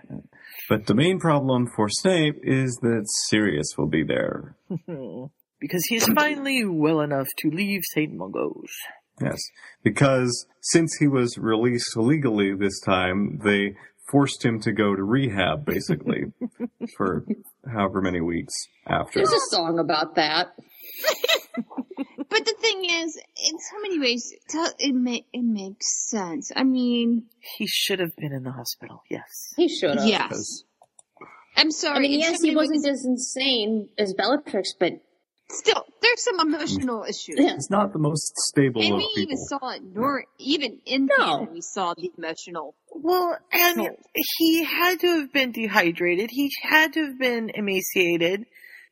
But 0.69 0.85
the 0.85 0.95
main 0.95 1.19
problem 1.19 1.67
for 1.75 1.89
Snape 1.89 2.39
is 2.41 2.77
that 2.83 3.03
Sirius 3.27 3.77
will 3.77 3.87
be 3.87 4.03
there. 4.03 4.55
because 5.59 5.83
he 5.89 5.97
is 5.97 6.07
finally 6.15 6.63
well 6.63 7.01
enough 7.01 7.27
to 7.39 7.49
leave 7.49 7.81
St. 7.93 8.13
Mungo's. 8.13 8.71
Yes. 9.21 9.39
Because 9.83 10.45
since 10.61 10.95
he 10.99 11.07
was 11.09 11.37
released 11.37 11.97
legally 11.97 12.55
this 12.55 12.79
time, 12.79 13.39
they 13.43 13.75
forced 14.11 14.43
him 14.43 14.59
to 14.61 14.71
go 14.71 14.95
to 14.95 15.03
rehab, 15.03 15.65
basically, 15.65 16.25
for 16.97 17.25
however 17.71 18.01
many 18.01 18.21
weeks 18.21 18.53
after. 18.87 19.19
There's 19.19 19.31
a 19.33 19.55
song 19.55 19.79
about 19.79 20.15
that. 20.15 20.47
But 22.29 22.45
the 22.45 22.53
thing 22.61 22.85
is, 22.85 23.15
in 23.17 23.59
so 23.59 23.81
many 23.81 23.99
ways, 23.99 24.31
it 24.31 24.39
do- 24.51 24.87
it, 24.87 24.93
ma- 24.93 25.25
it 25.33 25.43
makes 25.43 26.09
sense. 26.09 26.51
I 26.55 26.63
mean, 26.63 27.23
He 27.57 27.65
should 27.65 27.99
have 27.99 28.15
been 28.15 28.31
in 28.31 28.43
the 28.43 28.51
hospital, 28.51 29.01
yes. 29.09 29.53
He 29.57 29.67
should 29.67 29.97
have. 29.97 30.07
yes. 30.07 30.63
I'm 31.57 31.71
sorry. 31.71 31.97
I 31.97 31.99
mean, 32.01 32.13
in 32.13 32.21
so 32.21 32.29
yes, 32.31 32.41
he 32.41 32.55
wasn't 32.55 32.83
ways- 32.85 32.99
as 32.99 33.05
insane 33.05 33.89
as 33.97 34.13
Bellatrix, 34.13 34.73
but 34.79 34.93
Still, 35.51 35.83
there's 36.01 36.23
some 36.23 36.39
emotional 36.39 37.03
issues. 37.03 37.35
It's 37.39 37.69
not 37.71 37.91
the 37.91 37.97
most 37.99 38.33
stable 38.37 38.81
And 38.83 38.93
of 38.93 38.97
we 38.97 39.11
even 39.17 39.37
saw 39.37 39.69
it, 39.71 39.81
nor 39.83 40.23
even 40.37 40.79
in 40.85 41.07
No. 41.07 41.15
canon, 41.17 41.53
we 41.53 41.61
saw 41.61 41.93
the 41.95 42.11
emotional. 42.17 42.75
Well, 42.93 43.37
and 43.51 43.77
No. 43.77 43.89
he 44.37 44.63
had 44.63 44.99
to 44.99 45.07
have 45.07 45.33
been 45.33 45.51
dehydrated. 45.51 46.29
He 46.31 46.51
had 46.61 46.93
to 46.93 47.05
have 47.07 47.17
been 47.19 47.49
emaciated. 47.55 48.45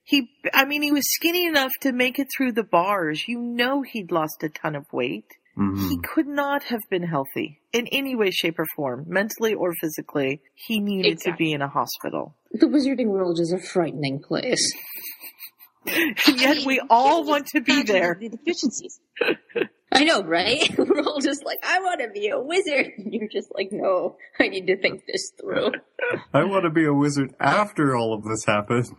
He, 0.03 0.29
I 0.53 0.65
mean, 0.65 0.81
he 0.81 0.91
was 0.91 1.03
skinny 1.13 1.45
enough 1.45 1.71
to 1.81 1.91
make 1.91 2.17
it 2.17 2.27
through 2.35 2.53
the 2.53 2.63
bars. 2.63 3.27
You 3.27 3.39
know 3.39 3.83
he'd 3.83 4.11
lost 4.11 4.41
a 4.41 4.49
ton 4.49 4.75
of 4.75 4.85
weight. 4.91 5.25
Mhm. 5.57 5.89
He 5.89 5.97
could 5.97 6.27
not 6.27 6.63
have 6.65 6.81
been 6.89 7.03
healthy 7.03 7.59
in 7.73 7.87
any 7.87 8.15
way, 8.15 8.29
shape, 8.31 8.57
or 8.59 8.65
form, 8.75 9.05
mentally 9.07 9.53
or 9.53 9.73
physically. 9.81 10.39
He 10.53 10.79
needed 10.79 11.17
to 11.21 11.33
be 11.35 11.51
in 11.51 11.61
a 11.61 11.67
hospital. 11.67 12.33
the 12.51 12.65
wizarding 12.67 13.07
world 13.07 13.39
is 13.39 13.51
a 13.51 13.59
frightening 13.59 14.19
place. 14.19 14.73
And 15.87 16.17
yet 16.41 16.65
we 16.65 16.81
all 16.89 17.23
want 17.23 17.47
to 17.47 17.61
be 17.61 17.83
there. 17.83 18.17
The 18.19 18.29
deficiencies. 18.29 18.99
I 19.91 20.03
know, 20.03 20.23
right? 20.23 20.69
We're 20.77 21.01
all 21.03 21.19
just 21.21 21.45
like, 21.45 21.59
I 21.63 21.79
want 21.79 22.01
to 22.01 22.09
be 22.09 22.27
a 22.29 22.39
wizard. 22.39 22.87
And 22.97 23.13
you're 23.13 23.29
just 23.29 23.49
like, 23.55 23.69
no, 23.71 24.17
I 24.39 24.49
need 24.49 24.67
to 24.67 24.77
think 24.77 25.03
this 25.07 25.31
through. 25.39 25.71
I 26.33 26.43
want 26.43 26.65
to 26.65 26.69
be 26.69 26.85
a 26.85 26.93
wizard 26.93 27.33
after 27.39 27.95
all 27.95 28.13
of 28.13 28.23
this 28.23 28.45
happened. 28.45 28.89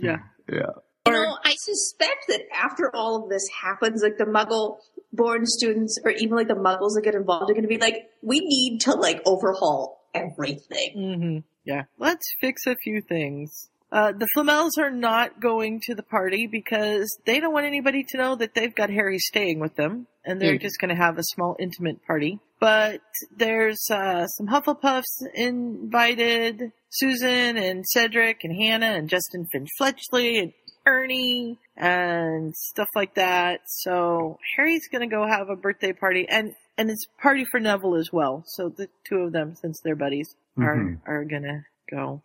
Yeah. 0.00 0.18
yeah. 0.50 0.70
You 1.06 1.12
know, 1.12 1.36
I 1.44 1.54
suspect 1.58 2.26
that 2.28 2.42
after 2.54 2.94
all 2.94 3.22
of 3.24 3.30
this 3.30 3.46
happens, 3.62 4.02
like 4.02 4.18
the 4.18 4.24
muggle 4.24 4.78
born 5.12 5.44
students 5.44 5.98
or 6.04 6.10
even 6.12 6.36
like 6.36 6.48
the 6.48 6.54
muggles 6.54 6.94
that 6.94 7.02
get 7.02 7.14
involved 7.14 7.50
are 7.50 7.54
going 7.54 7.62
to 7.62 7.68
be 7.68 7.78
like, 7.78 8.10
we 8.22 8.40
need 8.40 8.80
to 8.82 8.92
like 8.92 9.20
overhaul 9.26 10.04
everything. 10.14 10.92
hmm 10.94 11.38
Yeah. 11.68 11.84
Let's 11.98 12.26
fix 12.40 12.66
a 12.66 12.76
few 12.76 13.00
things. 13.02 13.70
Uh, 13.92 14.12
the 14.12 14.26
Flamels 14.36 14.78
are 14.78 14.90
not 14.90 15.40
going 15.40 15.80
to 15.84 15.94
the 15.96 16.02
party 16.04 16.46
because 16.46 17.08
they 17.26 17.40
don't 17.40 17.52
want 17.52 17.66
anybody 17.66 18.04
to 18.08 18.18
know 18.18 18.36
that 18.36 18.54
they've 18.54 18.74
got 18.74 18.88
Harry 18.90 19.18
staying 19.18 19.58
with 19.58 19.74
them, 19.74 20.06
and 20.24 20.40
they're 20.40 20.54
Mm. 20.56 20.60
just 20.62 20.78
going 20.78 20.90
to 20.90 20.94
have 21.02 21.18
a 21.18 21.24
small 21.24 21.56
intimate 21.58 22.04
party. 22.06 22.38
But 22.60 23.00
there's 23.36 23.84
uh, 23.90 24.26
some 24.26 24.46
Hufflepuffs 24.46 25.22
invited, 25.34 26.72
Susan 26.90 27.56
and 27.56 27.84
Cedric 27.86 28.44
and 28.44 28.54
Hannah 28.54 28.92
and 28.96 29.08
Justin 29.08 29.46
Finn 29.50 29.66
Fletchley 29.78 30.38
and 30.38 30.52
Ernie 30.86 31.58
and 31.76 32.54
stuff 32.54 32.88
like 32.94 33.14
that. 33.14 33.60
So 33.66 34.38
Harry's 34.56 34.88
going 34.88 35.08
to 35.08 35.14
go 35.14 35.26
have 35.26 35.48
a 35.48 35.56
birthday 35.56 35.92
party, 35.92 36.26
and 36.28 36.52
and 36.78 36.90
it's 36.90 37.04
party 37.20 37.44
for 37.50 37.60
Neville 37.60 37.96
as 37.96 38.10
well. 38.12 38.42
So 38.46 38.68
the 38.70 38.88
two 39.08 39.16
of 39.18 39.32
them, 39.32 39.54
since 39.54 39.80
they're 39.84 39.96
buddies, 39.96 40.34
are 40.58 40.76
Mhm. 40.76 41.00
are 41.06 41.24
gonna 41.24 41.64
go. 41.90 42.22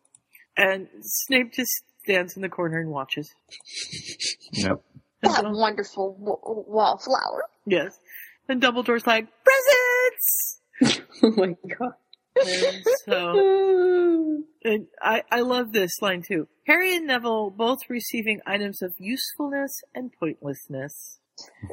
And 0.57 0.87
Snape 1.01 1.53
just 1.53 1.71
stands 2.03 2.35
in 2.35 2.41
the 2.41 2.49
corner 2.49 2.79
and 2.79 2.89
watches. 2.89 3.29
Yep. 4.53 4.81
And 5.23 5.33
That 5.33 5.41
Dum- 5.43 5.53
wonderful 5.57 6.13
w- 6.19 6.65
wallflower. 6.67 7.45
yes. 7.65 7.97
And 8.47 8.61
Dumbledore's 8.61 9.07
like, 9.07 9.27
presents! 9.43 11.01
Oh 11.23 11.31
my 11.37 11.55
god. 11.79 11.93
And 12.37 12.83
so, 13.05 14.43
and 14.65 14.87
I, 15.01 15.23
I 15.31 15.39
love 15.39 15.71
this 15.71 15.91
line 16.01 16.21
too. 16.21 16.47
Harry 16.67 16.95
and 16.95 17.07
Neville 17.07 17.49
both 17.49 17.79
receiving 17.89 18.41
items 18.45 18.81
of 18.81 18.93
usefulness 18.99 19.71
and 19.95 20.11
pointlessness. 20.19 21.19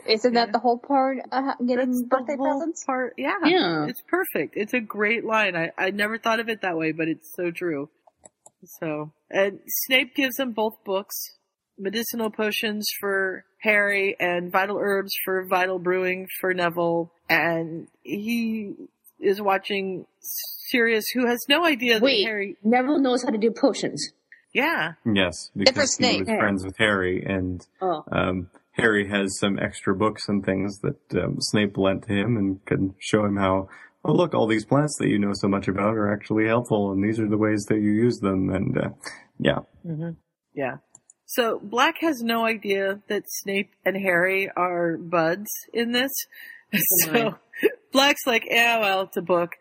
Isn't 0.09 0.33
Yeah. 0.35 0.47
that 0.47 0.53
the 0.53 0.61
whole 0.61 0.79
part 0.79 1.19
of 1.33 1.45
getting 1.67 1.77
That's 1.91 2.01
the 2.03 2.07
birthday 2.09 2.37
whole 2.37 2.59
presents? 2.61 2.85
Part, 2.85 3.15
yeah, 3.19 3.35
Yeah. 3.45 3.87
it's 3.89 4.03
perfect. 4.09 4.55
It's 4.57 4.73
a 4.73 4.81
great 4.81 5.25
line. 5.25 5.57
I, 5.57 5.73
I 5.77 5.91
never 5.91 6.17
thought 6.19 6.39
of 6.41 6.49
it 6.49 6.63
that 6.63 6.77
way, 6.77 6.93
but 6.93 7.09
it's 7.09 7.33
so 7.37 7.51
true. 7.51 7.91
So, 8.65 9.13
and 9.31 9.59
Snape 9.67 10.15
gives 10.15 10.37
them 10.37 10.53
both 10.53 10.75
books, 10.85 11.15
medicinal 11.79 12.31
potions 12.31 12.87
for 13.01 13.45
Harry 13.63 14.17
and 14.21 14.53
vital 14.53 14.79
herbs 14.81 15.13
for 15.25 15.47
vital 15.49 15.79
brewing 15.79 16.29
for 16.41 16.55
Neville, 16.55 17.13
and 17.29 17.89
he 18.03 18.75
is 19.21 19.41
watching 19.41 20.07
Sirius, 20.69 21.05
who 21.15 21.27
has 21.27 21.39
no 21.49 21.65
idea 21.65 21.99
that 22.01 22.09
Harry. 22.25 22.57
Neville 22.63 22.99
knows 23.01 23.23
how 23.23 23.31
to 23.31 23.39
do 23.39 23.51
potions. 23.51 24.11
Yeah, 24.55 24.93
Yes, 25.07 25.51
because 25.57 25.97
he 25.97 26.19
was 26.21 26.29
friends 26.29 26.65
with 26.65 26.77
Harry, 26.79 27.25
and 27.25 27.67
Oh. 27.81 28.05
um, 28.13 28.51
Harry 28.73 29.09
has 29.09 29.39
some 29.39 29.59
extra 29.59 29.95
books 29.95 30.29
and 30.29 30.45
things 30.45 30.79
that 30.81 30.99
um, 31.23 31.37
Snape 31.41 31.77
lent 31.79 32.03
to 32.05 32.13
him 32.13 32.37
and 32.37 32.65
can 32.67 32.95
show 32.99 33.25
him 33.25 33.37
how. 33.37 33.69
Oh, 34.05 34.13
look! 34.13 34.35
All 34.35 34.47
these 34.47 34.65
plants 34.65 34.97
that 34.99 35.09
you 35.09 35.19
know 35.19 35.33
so 35.33 35.49
much 35.49 35.69
about 35.69 35.95
are 35.95 36.13
actually 36.13 36.47
helpful, 36.47 36.91
and 36.93 37.03
these 37.05 37.21
are 37.21 37.29
the 37.29 37.39
ways 37.39 37.65
that 37.69 37.81
you 37.81 37.93
use 37.93 38.19
them. 38.19 38.51
And 38.51 38.77
uh, 38.77 38.91
yeah, 39.39 39.61
hmm 39.85 40.11
Yeah. 40.55 40.79
So 41.27 41.61
Black 41.63 41.99
has 42.01 42.21
no 42.21 42.45
idea 42.45 43.01
that 43.09 43.23
Snape 43.27 43.71
and 43.87 43.97
Harry 43.97 44.51
are 44.55 44.99
buds 44.99 45.49
in 45.73 45.93
this. 45.93 46.13
So 47.05 47.37
Black's 47.93 48.27
like, 48.27 48.47
yeah, 48.51 48.81
well, 48.81 49.03
it's 49.03 49.17
a 49.19 49.23
book. 49.23 49.53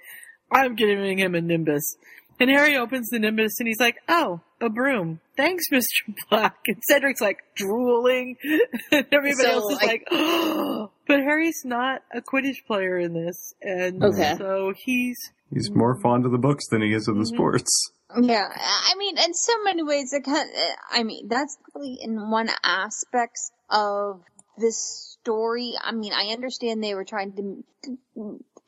I'm 0.51 0.75
giving 0.75 1.19
him 1.19 1.35
a 1.35 1.41
Nimbus. 1.41 1.97
And 2.41 2.49
Harry 2.49 2.75
opens 2.75 3.07
the 3.09 3.19
Nimbus 3.19 3.59
and 3.59 3.67
he's 3.67 3.79
like, 3.79 3.97
oh, 4.09 4.41
a 4.59 4.67
broom. 4.69 5.19
Thanks, 5.37 5.65
Mr. 5.71 5.85
Black. 6.29 6.57
And 6.67 6.81
Cedric's 6.89 7.21
like 7.21 7.37
drooling. 7.55 8.35
and 8.91 9.05
everybody 9.11 9.43
So, 9.43 9.51
else 9.51 9.71
is 9.73 9.79
I- 9.79 9.85
like, 9.85 10.07
oh. 10.11 10.91
But 11.07 11.19
Harry's 11.19 11.61
not 11.63 12.01
a 12.13 12.19
Quidditch 12.21 12.65
player 12.65 12.97
in 12.97 13.13
this. 13.13 13.53
And 13.61 14.03
Okay. 14.03 14.35
so 14.37 14.73
he's, 14.75 15.17
he's 15.53 15.69
more 15.71 15.99
fond 16.01 16.25
of 16.25 16.31
the 16.31 16.37
books 16.39 16.67
than 16.69 16.81
he 16.81 16.93
is 16.93 17.07
of 17.07 17.15
the 17.15 17.21
Mhm. 17.23 17.27
sports. 17.35 17.91
Yeah, 18.19 18.47
I 18.51 18.95
mean, 18.97 19.17
in 19.17 19.33
so 19.33 19.53
many 19.63 19.83
ways, 19.83 20.11
it 20.11 20.25
kind 20.25 20.49
I 20.91 21.03
mean, 21.03 21.29
that's 21.29 21.57
probably 21.71 21.97
in 22.01 22.29
one 22.29 22.49
aspect 22.63 23.37
of 23.69 24.21
this 24.57 25.15
story. 25.21 25.75
I 25.81 25.93
mean, 25.93 26.11
I 26.11 26.33
understand 26.33 26.83
they 26.83 26.93
were 26.93 27.05
trying 27.05 27.31
to. 27.37 27.63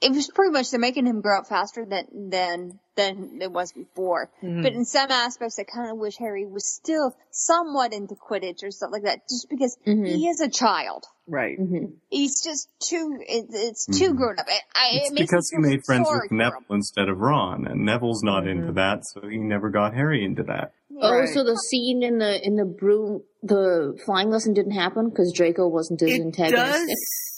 It 0.03 0.11
was 0.11 0.29
pretty 0.29 0.51
much 0.51 0.69
they're 0.71 0.79
making 0.79 1.05
him 1.05 1.21
grow 1.21 1.39
up 1.39 1.47
faster 1.47 1.85
than 1.85 2.29
than 2.29 2.79
than 2.95 3.39
it 3.41 3.51
was 3.51 3.71
before. 3.71 4.29
Mhm. 4.43 4.61
But 4.61 4.73
in 4.73 4.85
some 4.85 5.09
aspects, 5.09 5.57
I 5.57 5.63
kind 5.63 5.89
of 5.89 5.97
wish 5.97 6.17
Harry 6.17 6.45
was 6.45 6.65
still 6.65 7.15
somewhat 7.31 7.91
into 7.93 8.13
Quidditch 8.15 8.63
or 8.63 8.69
stuff 8.69 8.91
like 8.91 9.03
that, 9.03 9.27
just 9.29 9.47
because 9.49 9.77
Mhm. 9.87 10.05
he 10.05 10.27
is 10.27 10.41
a 10.41 10.49
child. 10.49 11.05
right. 11.25 11.57
Mhm. 11.57 11.93
He's 12.09 12.43
just 12.43 12.67
too. 12.81 13.17
It, 13.21 13.45
it's 13.49 13.85
too 13.85 14.13
Mhm. 14.13 14.17
grown 14.17 14.39
up. 14.39 14.45
I, 14.49 14.59
I, 14.75 14.89
It's 14.97 15.11
it 15.11 15.15
because 15.19 15.49
he 15.49 15.57
made 15.57 15.85
friends 15.85 16.07
with 16.11 16.31
Neville 16.33 16.57
him. 16.69 16.75
instead 16.75 17.07
of 17.07 17.17
Ron, 17.19 17.65
and 17.65 17.85
Neville's 17.85 18.21
not 18.23 18.45
into 18.45 18.73
Mhm. 18.73 18.75
that, 18.75 19.05
so 19.05 19.21
he 19.27 19.37
never 19.37 19.69
got 19.69 19.93
Harry 19.95 20.25
into 20.25 20.43
that. 20.43 20.73
Oh, 21.01 21.19
Right. 21.19 21.29
so 21.29 21.43
the 21.45 21.55
scene 21.55 22.03
in 22.03 22.17
the 22.17 22.45
in 22.45 22.57
the 22.57 22.65
broom, 22.65 23.23
the 23.41 23.97
flying 24.05 24.29
lesson 24.29 24.53
didn't 24.53 24.73
happen 24.73 25.09
because 25.09 25.31
Draco 25.31 25.67
wasn't 25.67 26.01
as 26.01 26.09
It 26.11 26.21
antagonistic. 26.21 26.87
does 26.89 27.32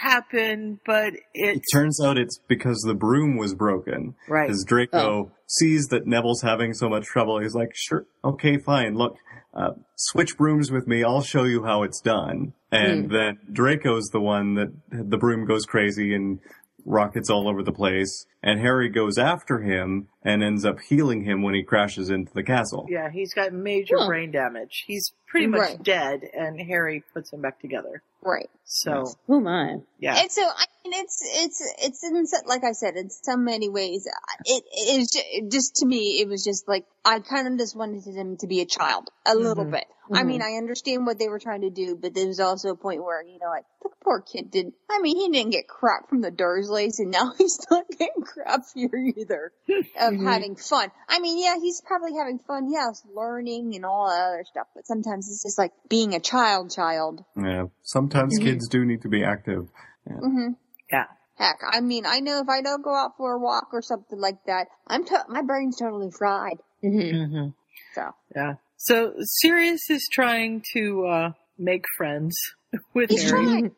happen, 0.00 0.80
but 0.84 1.14
It 1.34 1.62
turns 1.72 2.00
out 2.04 2.18
it's 2.18 2.38
because 2.48 2.78
the 2.86 2.94
broom 2.94 3.36
was 3.36 3.54
broken. 3.54 4.14
right. 4.28 4.46
Because 4.48 4.64
Draco 4.64 5.32
sees 5.46 5.86
that 5.88 6.06
Neville's 6.06 6.42
having 6.42 6.74
so 6.74 6.88
much 6.88 7.04
trouble. 7.04 7.38
He's 7.40 7.54
like, 7.54 7.72
sure, 7.74 8.06
okay, 8.24 8.58
fine. 8.58 8.94
Look, 8.94 9.16
uh, 9.54 9.70
switch 9.96 10.36
brooms 10.36 10.70
with 10.70 10.86
me. 10.86 11.02
I'll 11.02 11.22
show 11.22 11.44
you 11.44 11.64
how 11.64 11.82
it's 11.82 12.00
done. 12.00 12.52
And 12.70 13.10
then 13.10 13.38
Draco's 13.50 14.08
the 14.12 14.20
one 14.20 14.54
that 14.54 14.72
the 14.90 15.16
broom 15.16 15.46
goes 15.46 15.64
crazy 15.64 16.14
and 16.14 16.40
rockets 16.84 17.30
all 17.30 17.48
over 17.48 17.62
the 17.62 17.72
place. 17.72 18.26
And 18.42 18.60
Harry 18.60 18.88
goes 18.90 19.18
after 19.18 19.60
him 19.60 20.08
and 20.22 20.42
ends 20.42 20.64
up 20.64 20.76
healing 20.88 21.24
him 21.24 21.42
when 21.42 21.54
he 21.54 21.62
crashes 21.64 22.10
into 22.10 22.32
the 22.34 22.42
castle. 22.44 22.86
Yeah, 22.88 23.10
he's 23.10 23.32
got 23.34 23.52
major 23.52 23.96
Huh. 23.98 24.06
brain 24.08 24.30
damage. 24.30 24.84
He's 24.86 25.12
pretty 25.28 25.46
much 25.46 25.60
Right. 25.60 25.82
dead, 25.82 26.22
and 26.34 26.60
Harry 26.60 27.02
puts 27.14 27.32
him 27.32 27.40
back 27.42 27.60
together. 27.60 28.02
Right. 28.22 28.50
So 28.64 29.14
Oh 29.28 29.40
my. 29.40 29.76
yeah, 30.00 30.16
And 30.18 30.30
so, 30.32 30.42
I 30.42 30.64
mean, 30.84 30.94
it's, 31.04 31.22
it's, 31.24 31.62
it's, 31.78 32.02
in, 32.04 32.26
like 32.48 32.64
I 32.64 32.72
said, 32.72 32.96
in 32.96 33.08
so 33.10 33.36
many 33.36 33.68
ways, 33.68 34.06
it, 34.44 34.64
it 34.72 35.00
is 35.00 35.10
ju- 35.10 35.48
just, 35.50 35.76
to 35.76 35.86
me, 35.86 36.20
it 36.20 36.28
was 36.28 36.42
just 36.42 36.66
like, 36.66 36.84
I 37.04 37.20
kind 37.20 37.46
of 37.46 37.56
just 37.58 37.76
wanted 37.76 38.04
him 38.04 38.36
to 38.38 38.46
be 38.48 38.60
a 38.62 38.66
child, 38.66 39.08
a 39.24 39.34
little 39.36 39.64
Mhm. 39.64 39.70
bit. 39.72 39.84
I 40.12 40.22
mean, 40.22 40.40
I 40.40 40.52
understand 40.56 41.04
what 41.04 41.18
they 41.18 41.28
were 41.28 41.40
trying 41.40 41.62
to 41.62 41.70
do, 41.70 41.96
but 41.96 42.14
there 42.14 42.26
was 42.28 42.38
also 42.38 42.70
a 42.70 42.76
point 42.76 43.02
where, 43.04 43.22
you 43.22 43.38
know, 43.40 43.48
like, 43.48 43.64
the 43.82 43.90
poor 44.04 44.20
kid 44.20 44.52
didn't. 44.52 44.74
I 44.88 45.00
mean, 45.00 45.16
he 45.16 45.28
didn't 45.30 45.50
get 45.50 45.66
crap 45.68 46.08
from 46.08 46.20
the 46.20 46.30
Dursleys, 46.30 46.98
and 47.00 47.10
now 47.10 47.32
he's 47.38 47.58
not 47.70 47.86
getting 47.90 48.22
crap 48.22 48.62
here 48.74 48.90
either, 49.16 49.52
of 50.00 50.14
having 50.14 50.54
fun. 50.56 50.90
I 51.08 51.18
mean, 51.20 51.38
yeah, 51.42 51.56
he's 51.60 51.80
probably 51.80 52.14
having 52.16 52.38
fun, 52.38 52.70
yes, 52.72 53.02
learning 53.14 53.74
and 53.76 53.84
all 53.84 54.08
that 54.08 54.28
other 54.28 54.44
stuff, 54.48 54.66
but 54.76 54.86
sometimes 54.86 55.15
it's 55.18 55.42
just 55.42 55.58
like 55.58 55.72
being 55.88 56.14
a 56.14 56.20
child 56.20 56.70
child. 56.70 57.24
Yeah. 57.36 57.64
Sometimes 57.82 58.38
kids 58.38 58.68
do 58.68 58.84
need 58.84 59.02
to 59.02 59.08
be 59.08 59.24
active. 59.24 59.68
Mm-hmm. 60.08 60.52
yeah. 60.90 61.04
Heck, 61.38 61.58
I 61.70 61.80
mean, 61.82 62.06
I 62.06 62.20
know 62.20 62.40
if 62.40 62.48
I 62.48 62.62
don't 62.62 62.82
go 62.82 62.94
out 62.94 63.12
for 63.18 63.34
a 63.34 63.38
walk 63.38 63.68
or 63.72 63.82
something 63.82 64.18
like 64.18 64.38
that, 64.46 64.68
I'm 64.86 65.04
to- 65.04 65.24
my 65.28 65.42
brain's 65.42 65.76
totally 65.76 66.10
fried. 66.10 66.56
Mm-hmm. 66.82 67.48
So 67.94 68.10
Yeah. 68.34 68.54
So 68.78 69.12
Sirius 69.20 69.90
is 69.90 70.06
trying 70.12 70.62
to 70.74 71.06
uh, 71.06 71.30
make 71.58 71.84
friends 71.96 72.34
with 72.94 73.10
he's 73.10 73.30
Harry. 73.30 73.44
trying. 73.44 73.70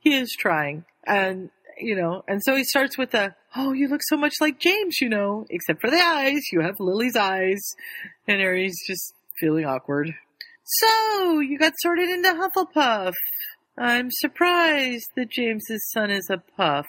He 0.00 0.14
is 0.16 0.34
trying, 0.38 0.84
and 1.06 1.50
you 1.78 1.96
know, 1.96 2.22
and 2.28 2.40
so 2.42 2.54
he 2.54 2.62
starts 2.62 2.96
with 2.96 3.12
a, 3.14 3.34
"Oh, 3.56 3.72
you 3.72 3.88
look 3.88 4.02
so 4.04 4.16
much 4.16 4.34
like 4.40 4.60
James, 4.60 5.00
you 5.00 5.08
know, 5.08 5.46
except 5.50 5.80
for 5.80 5.90
the 5.90 6.00
eyes. 6.00 6.40
You 6.52 6.60
have 6.60 6.76
Lily's 6.78 7.16
eyes," 7.16 7.60
and 8.28 8.40
Harry's 8.40 8.78
just 8.86 9.12
feeling 9.40 9.64
awkward. 9.64 10.14
So 10.68 11.40
you 11.40 11.58
got 11.58 11.72
sorted 11.80 12.08
into 12.08 12.28
Hufflepuff. 12.30 13.12
I'm 13.78 14.08
surprised 14.10 15.06
that 15.16 15.30
James's 15.30 15.88
son 15.92 16.10
is 16.10 16.28
a 16.30 16.38
puff. 16.56 16.86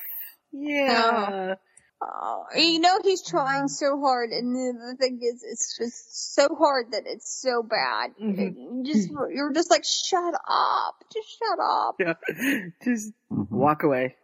Yeah. 0.52 1.56
Oh, 2.02 2.44
you 2.56 2.80
know 2.80 3.00
he's 3.04 3.24
trying 3.28 3.68
so 3.68 4.00
hard, 4.00 4.30
and 4.30 4.56
the, 4.56 4.74
the 4.92 4.98
thing 4.98 5.20
is, 5.22 5.44
it's 5.44 5.78
just 5.78 6.36
so 6.36 6.48
hard 6.56 6.92
that 6.92 7.04
it's 7.08 7.42
so 7.42 7.64
bad. 7.64 8.12
Mhm. 8.22 8.56
You 8.56 8.84
just 8.86 9.10
you're 9.34 9.52
just 9.52 9.72
like, 9.72 9.84
shut 9.84 10.34
up, 10.48 10.96
just 11.12 11.28
shut 11.40 11.60
up. 11.60 11.96
Yeah. 12.00 12.14
Just 12.84 13.12
Mhm. 13.32 13.50
walk 13.52 13.82
away. 13.84 14.16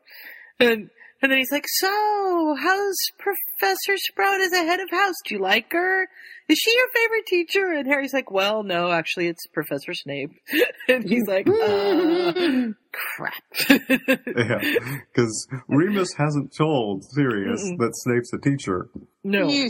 And 0.60 0.90
and 1.24 1.32
then 1.32 1.40
he's 1.40 1.52
like, 1.52 1.66
"So, 1.68 2.56
how's 2.62 2.96
Professor 3.18 3.98
Sprout 3.98 4.42
as 4.42 4.52
a 4.54 4.58
head 4.64 4.80
of 4.80 4.90
house? 4.92 5.16
Do 5.26 5.34
you 5.36 5.42
like 5.42 5.72
her? 5.72 6.08
Is 6.50 6.58
she 6.60 6.72
your 6.76 6.88
favorite 6.94 7.26
teacher?" 7.26 7.72
And 7.74 7.88
Harry's 7.88 8.14
like, 8.14 8.30
"Well, 8.30 8.62
no, 8.64 8.92
actually, 8.92 9.28
it's 9.28 9.48
Professor 9.48 9.94
Snape." 9.94 10.32
and 10.90 11.04
he's 11.10 11.26
like, 11.28 11.48
uh, 11.50 12.74
"Crap." 12.92 13.34
Yeah. 14.36 14.60
Because 15.14 15.48
Remus 15.68 16.10
hasn't 16.18 16.54
told 16.56 17.04
Sirius 17.06 17.64
Mm-mm. 17.64 17.78
that 17.80 17.92
Snape's 17.96 18.34
a 18.34 18.38
teacher. 18.40 18.90
no, 19.24 19.48
You, 19.48 19.70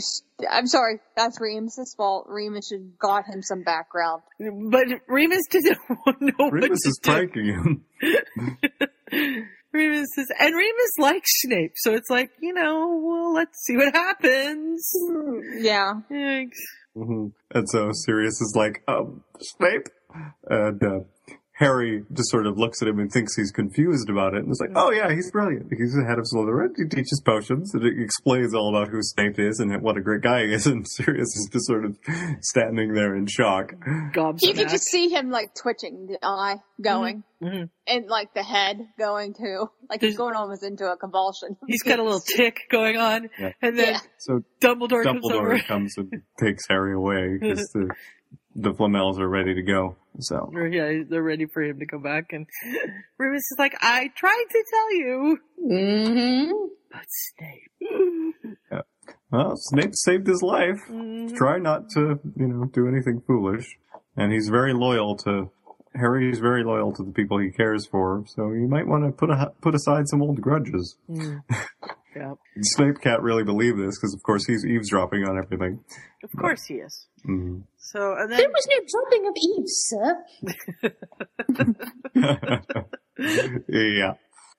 I'm 0.50 0.66
sorry, 0.66 0.98
that's 1.16 1.40
Remus's 1.40 1.94
fault. 1.96 2.26
Remus 2.28 2.68
should 2.68 2.80
have 2.80 2.98
got 2.98 3.24
him 3.26 3.40
some 3.42 3.62
background. 3.62 4.22
but 4.40 4.86
Remus 5.06 5.42
didn't 5.50 5.78
know 5.88 5.96
what 6.36 6.52
Remus 6.52 6.80
to 6.82 6.88
is 6.88 7.00
do. 7.02 7.10
pranking 7.12 7.44
him. 7.46 7.84
Remus 9.74 10.08
is, 10.16 10.32
and 10.38 10.54
Remus 10.54 10.98
likes 10.98 11.30
Snape, 11.42 11.72
so 11.74 11.92
it's 11.94 12.08
like, 12.08 12.30
you 12.40 12.54
know, 12.54 13.00
well, 13.02 13.34
let's 13.34 13.58
see 13.66 13.76
what 13.76 13.92
happens. 13.94 14.90
Yeah. 15.58 15.94
Thanks. 16.08 16.58
hmm 16.94 17.26
And 17.52 17.68
so 17.68 17.90
Sirius 17.92 18.40
is 18.40 18.54
like, 18.56 18.82
um, 18.88 19.24
Snape? 19.40 19.88
And, 20.48 20.82
uh, 20.82 21.00
Harry 21.56 22.04
just 22.12 22.30
sort 22.30 22.46
of 22.48 22.58
looks 22.58 22.82
at 22.82 22.88
him 22.88 22.98
and 22.98 23.12
thinks 23.12 23.36
he's 23.36 23.52
confused 23.52 24.10
about 24.10 24.34
it 24.34 24.42
and 24.42 24.50
is 24.50 24.60
like, 24.60 24.72
oh 24.74 24.90
yeah, 24.90 25.12
he's 25.12 25.30
brilliant. 25.30 25.72
He's 25.76 25.94
the 25.94 26.04
head 26.04 26.18
of 26.18 26.24
Slytherin. 26.24 26.70
He 26.76 26.84
teaches 26.84 27.22
potions 27.24 27.72
and 27.74 27.84
it 27.84 27.94
explains 28.02 28.54
all 28.54 28.74
about 28.76 28.88
who 28.90 28.98
Snape 29.02 29.38
is 29.38 29.60
and 29.60 29.80
what 29.80 29.96
a 29.96 30.00
great 30.00 30.20
guy 30.22 30.44
he 30.46 30.52
is. 30.52 30.66
And 30.74 30.84
Sirius 30.88 31.28
is 31.36 31.48
just 31.52 31.66
sort 31.66 31.84
of 31.84 31.96
standing 32.40 32.94
there 32.94 33.14
in 33.14 33.26
shock. 33.26 33.72
Gobsmacked. 34.12 34.42
You 34.42 34.54
could 34.54 34.68
just 34.68 34.84
see 34.84 35.08
him 35.10 35.30
like 35.30 35.54
twitching, 35.54 36.06
the 36.08 36.18
eye 36.22 36.56
going, 36.82 37.22
Mhm. 37.40 37.68
and 37.86 38.06
like 38.08 38.34
the 38.34 38.42
head 38.42 38.88
going 38.98 39.34
too. 39.34 39.70
Like 39.88 40.00
There's- 40.00 40.12
he's 40.14 40.18
going 40.18 40.34
almost 40.34 40.64
into 40.64 40.90
a 40.90 40.96
convulsion. 40.96 41.56
He's 41.68 41.82
got 41.82 41.98
a 42.00 42.02
little 42.02 42.20
tick 42.20 42.62
going 42.70 42.96
on, 42.96 43.28
Yeah. 43.38 43.52
and 43.62 43.78
then 43.78 43.92
Yeah. 43.94 44.00
So 44.18 44.40
Dumbledore, 44.60 45.04
comes 45.04 45.30
over. 45.30 45.50
Dumbledore 45.54 45.66
comes 45.66 45.94
and 45.98 46.22
takes 46.40 46.66
Harry 46.68 46.94
away 46.94 47.38
because 47.38 47.68
the, 47.74 47.90
the 48.54 48.72
Flamels 48.72 49.18
are 49.18 49.28
ready 49.28 49.54
to 49.54 49.62
go. 49.62 49.96
So, 50.20 50.50
yeah, 50.70 51.02
they're 51.08 51.22
ready 51.22 51.46
for 51.46 51.62
him 51.62 51.78
to 51.80 51.86
come 51.86 52.02
back, 52.02 52.32
and 52.32 52.46
Remus 53.18 53.42
is 53.50 53.56
like, 53.58 53.76
"I 53.80 54.10
tried 54.16 54.44
to 54.50 54.64
tell 54.70 54.94
you, 54.94 55.38
Mm-hmm. 55.62 56.52
but 56.92 57.04
Snape." 57.08 57.70
Yeah. 58.70 58.80
well, 59.30 59.54
Snape 59.56 59.94
saved 59.94 60.26
his 60.26 60.42
life. 60.42 60.80
Mhm. 60.88 61.34
Try 61.36 61.58
not 61.58 61.90
to, 61.90 62.20
you 62.36 62.46
know, 62.46 62.64
do 62.66 62.86
anything 62.88 63.22
foolish. 63.26 63.76
And 64.16 64.32
he's 64.32 64.48
very 64.48 64.72
loyal 64.72 65.16
to, 65.18 65.50
Harry 65.96 66.30
is 66.30 66.38
very 66.38 66.62
loyal 66.62 66.92
to 66.92 67.02
the 67.02 67.10
people 67.12 67.38
he 67.38 67.50
cares 67.50 67.84
for, 67.86 68.24
so 68.26 68.52
you 68.52 68.68
might 68.68 68.86
want 68.86 69.04
to 69.04 69.10
put 69.10 69.30
a, 69.30 69.52
put 69.60 69.74
aside 69.74 70.06
some 70.08 70.22
old 70.22 70.40
grudges. 70.40 70.96
Mm. 71.10 71.42
yeah, 72.16 72.34
Snape 72.60 73.00
can't 73.00 73.22
really 73.22 73.44
believe 73.44 73.76
this 73.76 73.98
because, 73.98 74.14
of 74.14 74.22
course, 74.22 74.46
he's 74.46 74.64
eavesdropping 74.64 75.24
on 75.24 75.38
everything. 75.38 75.80
of 76.22 76.30
course 76.38 76.64
he 76.64 76.74
is. 76.74 77.06
Mhm. 77.26 77.62
So, 77.76 78.14
and 78.18 78.30
There 78.30 78.48
was 78.48 78.68
no 78.70 78.80
dropping 78.90 79.26
of 79.28 79.34
eaves, 79.36 79.74
sir. 79.88 80.24
yeah. 83.68 84.14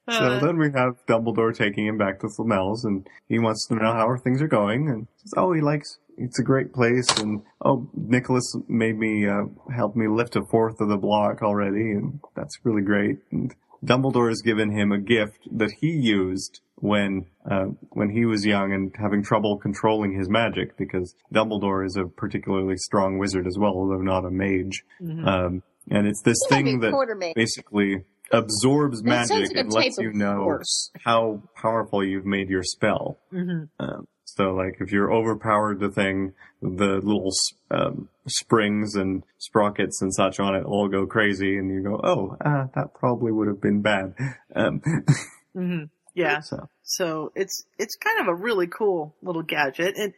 So 0.08 0.20
uh, 0.20 0.40
then 0.40 0.58
we 0.58 0.68
have 0.76 1.04
Dumbledore 1.08 1.56
taking 1.56 1.88
him 1.88 1.98
back 1.98 2.20
to 2.20 2.28
Flamel's, 2.38 2.86
and 2.86 3.08
he 3.28 3.40
wants 3.40 3.68
to 3.68 3.76
know 3.76 3.92
how 3.94 4.16
things 4.24 4.42
are 4.42 4.48
going, 4.48 4.88
and 4.90 5.08
says, 5.18 5.34
"Oh, 5.36 5.52
he 5.54 5.62
likes 5.62 5.98
it's 6.18 6.40
a 6.40 6.44
great 6.44 6.74
place, 6.74 7.08
and 7.20 7.42
oh, 7.64 7.90
Nicholas 7.96 8.56
made 8.68 8.98
me 8.98 9.28
uh, 9.28 9.46
help 9.74 9.96
me 9.96 10.08
lift 10.08 10.36
a 10.36 10.44
fourth 10.46 10.80
of 10.80 10.90
the 10.90 10.98
block 10.98 11.42
already, 11.42 11.92
and 11.92 12.20
that's 12.36 12.60
really 12.64 12.84
great." 12.84 13.18
And 13.32 13.54
Dumbledore 13.86 14.30
has 14.30 14.42
given 14.42 14.72
him 14.72 14.92
a 14.92 14.98
gift 14.98 15.48
that 15.52 15.72
he 15.80 15.88
used 15.92 16.62
when 16.78 17.26
uh, 17.50 17.66
when 17.92 18.10
he 18.10 18.26
was 18.26 18.46
young 18.46 18.74
and 18.74 18.94
having 19.00 19.24
trouble 19.24 19.58
controlling 19.58 20.18
his 20.18 20.28
magic, 20.30 20.76
because 20.78 21.16
Dumbledore 21.34 21.86
is 21.86 21.96
a 21.96 22.06
particularly 22.06 22.76
strong 22.78 23.18
wizard 23.18 23.48
as 23.48 23.58
well, 23.58 23.74
although 23.74 24.02
not 24.02 24.26
a 24.26 24.32
mage. 24.32 24.84
mhm. 25.02 25.26
Um, 25.26 25.64
and 25.90 26.08
it's 26.08 26.22
this 26.24 26.38
He 26.50 26.56
thing 26.56 26.80
that 26.80 27.34
basically 27.36 28.04
absorbs 28.32 29.04
magic 29.04 29.50
like 29.50 29.56
and 29.56 29.72
lets 29.72 29.98
you 30.00 30.12
know 30.14 30.38
horse. 30.38 30.92
how 31.06 31.44
powerful 31.56 32.04
you've 32.04 32.26
made 32.26 32.50
your 32.50 32.64
spell. 32.64 33.20
Mhm. 33.32 33.70
Um, 33.80 34.08
so, 34.38 34.52
like, 34.54 34.78
if 34.82 34.92
you're 34.92 35.12
overpowered 35.14 35.80
the 35.80 35.90
thing, 35.90 36.34
the 36.62 37.00
little 37.04 37.32
um, 37.72 38.10
springs 38.28 38.96
and 38.96 39.24
sprockets 39.38 40.02
and 40.02 40.14
such 40.14 40.40
on 40.40 40.56
it 40.56 40.64
all 40.66 40.88
go 40.90 41.06
crazy, 41.06 41.58
and 41.58 41.70
you 41.72 41.82
go, 41.84 42.00
"Oh, 42.04 42.38
ah, 42.44 42.68
that 42.76 42.94
probably 42.94 43.32
would 43.32 43.48
have 43.48 43.62
been 43.62 43.82
bad." 43.82 44.14
Um, 44.56 44.82
Mhm. 45.56 45.90
yeah. 46.14 46.42
so, 46.42 46.68
So 46.84 47.32
it's 47.36 47.64
it's 47.80 47.96
kind 47.96 48.20
of 48.20 48.28
a 48.28 48.36
really 48.36 48.68
cool 48.68 49.16
little 49.22 49.44
gadget, 49.44 49.96
and 49.98 50.14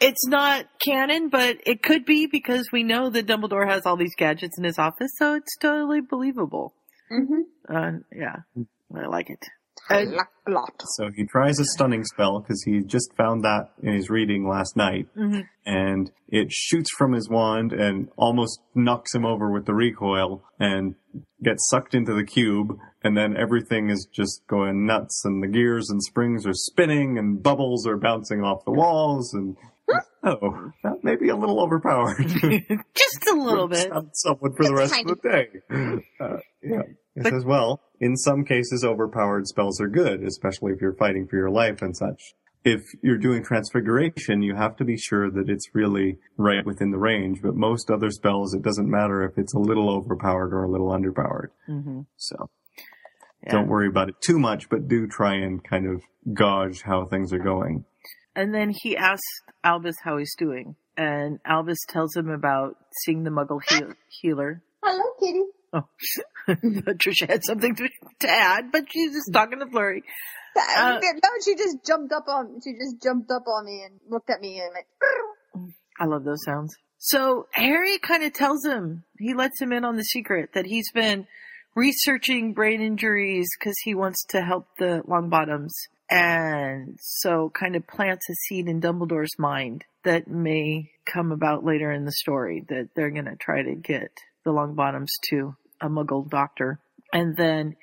it's 0.00 0.26
not 0.28 0.66
canon, 0.86 1.28
but 1.28 1.56
it 1.66 1.82
could 1.82 2.04
be 2.04 2.26
because 2.26 2.68
we 2.72 2.84
know 2.84 3.10
that 3.10 3.26
Dumbledore 3.26 3.68
has 3.68 3.84
all 3.86 3.96
these 3.96 4.14
gadgets 4.16 4.56
in 4.58 4.62
his 4.64 4.78
office, 4.78 5.10
so 5.18 5.34
it's 5.34 5.56
totally 5.56 6.00
believable. 6.00 6.72
Mm-hmm. 7.10 7.74
Uh, 7.74 7.90
yeah, 8.14 8.36
I 8.94 9.06
like 9.08 9.30
it. 9.30 9.44
I 9.88 10.00
And, 10.00 10.12
like 10.12 10.28
a 10.46 10.50
lot. 10.50 10.82
so 10.96 11.10
he 11.14 11.24
tries 11.26 11.58
a 11.58 11.64
stunning 11.64 12.04
spell 12.04 12.40
because 12.40 12.62
he 12.64 12.80
just 12.80 13.12
found 13.16 13.42
that 13.44 13.70
in 13.82 13.92
his 13.94 14.10
reading 14.10 14.48
last 14.48 14.76
night. 14.76 15.08
mhm. 15.16 15.44
and 15.66 16.10
it 16.28 16.50
shoots 16.52 16.90
from 16.96 17.12
his 17.12 17.28
wand 17.28 17.72
and 17.72 18.08
almost 18.16 18.60
knocks 18.74 19.14
him 19.14 19.24
over 19.24 19.50
with 19.50 19.66
the 19.66 19.74
recoil 19.74 20.42
and 20.58 20.94
gets 21.42 21.68
sucked 21.70 21.94
into 21.94 22.14
the 22.14 22.24
cube 22.24 22.76
and 23.02 23.16
then 23.16 23.36
everything 23.36 23.90
is 23.90 24.06
just 24.12 24.42
going 24.46 24.86
nuts 24.86 25.22
and 25.24 25.42
the 25.42 25.48
gears 25.48 25.88
and 25.90 26.02
springs 26.02 26.46
are 26.46 26.54
spinning 26.54 27.18
and 27.18 27.42
bubbles 27.42 27.86
are 27.86 27.96
bouncing 27.96 28.42
off 28.42 28.64
the 28.64 28.70
walls 28.70 29.32
and 29.34 29.56
oh 30.22 30.70
that 30.84 31.02
may 31.02 31.16
be 31.16 31.28
a 31.30 31.36
little 31.36 31.60
overpowered 31.60 32.16
just 32.94 33.26
a 33.28 33.34
little 33.34 33.66
bit. 33.76 33.90
Someone 34.12 34.52
for 34.54 34.64
the 34.64 34.74
rest 34.74 34.94
of 35.00 35.06
the 35.06 35.16
day 35.28 35.98
uh, 36.20 36.36
yeah 36.62 36.82
it 37.16 37.26
says 37.26 37.44
well 37.44 37.80
in 38.00 38.16
some 38.16 38.44
cases 38.44 38.84
overpowered 38.84 39.46
spells 39.46 39.80
are 39.80 39.88
good 39.88 40.22
especially 40.22 40.72
if 40.72 40.80
you're 40.80 40.94
fighting 40.94 41.26
for 41.28 41.36
your 41.36 41.50
life 41.50 41.82
and 41.82 41.96
such 41.96 42.34
if 42.62 42.82
you're 43.02 43.16
doing 43.16 43.42
transfiguration, 43.42 44.42
you 44.42 44.54
have 44.54 44.76
to 44.76 44.84
be 44.84 44.94
sure 44.98 45.30
that 45.30 45.48
it's 45.48 45.74
really 45.74 46.18
right 46.36 46.62
within 46.66 46.90
the 46.90 46.98
range. 46.98 47.40
But 47.42 47.54
most 47.56 47.90
other 47.90 48.10
spells, 48.10 48.52
it 48.52 48.60
doesn't 48.60 48.86
matter 48.90 49.24
if 49.24 49.38
it's 49.38 49.54
a 49.54 49.58
little 49.58 49.88
overpowered 49.88 50.52
or 50.52 50.64
a 50.64 50.70
little 50.70 50.88
underpowered. 50.90 51.48
Mm-hmm. 51.66 52.00
So 52.18 52.50
Yeah. 53.46 53.52
don't 53.52 53.68
worry 53.68 53.88
about 53.88 54.10
it 54.10 54.16
too 54.20 54.38
much, 54.38 54.68
but 54.68 54.88
do 54.88 55.06
try 55.06 55.36
and 55.36 55.64
kind 55.64 55.86
of 55.86 56.02
gauge 56.34 56.82
how 56.82 57.06
things 57.06 57.32
are 57.32 57.38
going. 57.38 57.86
And 58.36 58.54
then 58.54 58.74
he 58.82 58.94
asks 58.94 59.24
Albus 59.64 59.96
how 60.02 60.18
he's 60.18 60.34
doing. 60.36 60.76
And 60.98 61.38
Albus 61.46 61.78
tells 61.88 62.14
him 62.14 62.28
about 62.28 62.76
seeing 63.04 63.24
the 63.24 63.30
Muggle 63.30 63.60
heal- 63.70 63.94
healer. 64.20 64.62
Hello, 64.84 65.02
kitty. 65.18 65.44
Oh, 66.48 66.54
Trisha 66.94 67.28
had 67.28 67.44
something 67.44 67.76
to, 67.76 67.88
to 68.20 68.28
add, 68.28 68.72
but 68.72 68.86
she's 68.90 69.12
just 69.12 69.32
talking 69.32 69.60
to 69.60 69.66
Flurry. 69.66 70.02
Uh, 70.56 70.98
no, 71.00 71.28
she 71.44 71.54
just 71.54 71.84
jumped 71.86 72.12
up 72.12 72.26
on. 72.26 72.60
She 72.64 72.72
just 72.72 73.00
jumped 73.00 73.30
up 73.30 73.44
on 73.46 73.66
me 73.66 73.84
and 73.84 74.00
looked 74.08 74.30
at 74.30 74.40
me 74.40 74.60
and 74.60 74.72
went. 74.74 75.72
I 76.00 76.06
love 76.06 76.24
those 76.24 76.42
sounds. 76.44 76.74
So 76.98 77.46
Harry 77.52 77.98
kind 77.98 78.24
of 78.24 78.32
tells 78.32 78.64
him, 78.64 79.04
he 79.18 79.32
lets 79.34 79.60
him 79.60 79.72
in 79.72 79.84
on 79.84 79.96
the 79.96 80.02
secret 80.02 80.50
that 80.54 80.66
he's 80.66 80.90
been 80.92 81.26
researching 81.74 82.52
brain 82.52 82.80
injuries 82.80 83.48
because 83.58 83.76
he 83.84 83.94
wants 83.94 84.24
to 84.30 84.42
help 84.42 84.66
the 84.78 85.02
Longbottoms. 85.08 85.70
And 86.10 86.98
so 87.00 87.50
kind 87.58 87.76
of 87.76 87.86
plants 87.86 88.28
a 88.28 88.34
seed 88.34 88.66
in 88.66 88.80
Dumbledore's 88.80 89.38
mind 89.38 89.84
that 90.04 90.26
may 90.26 90.90
come 91.06 91.30
about 91.30 91.64
later 91.64 91.92
in 91.92 92.04
the 92.04 92.12
story 92.12 92.64
that 92.68 92.88
they're 92.94 93.10
going 93.10 93.26
to 93.26 93.36
try 93.36 93.62
to 93.62 93.74
get 93.74 94.10
the 94.44 94.50
Longbottoms 94.50 95.08
to 95.30 95.54
a 95.80 95.88
muggle 95.88 96.28
doctor. 96.28 96.80
And 97.12 97.36
then 97.36 97.76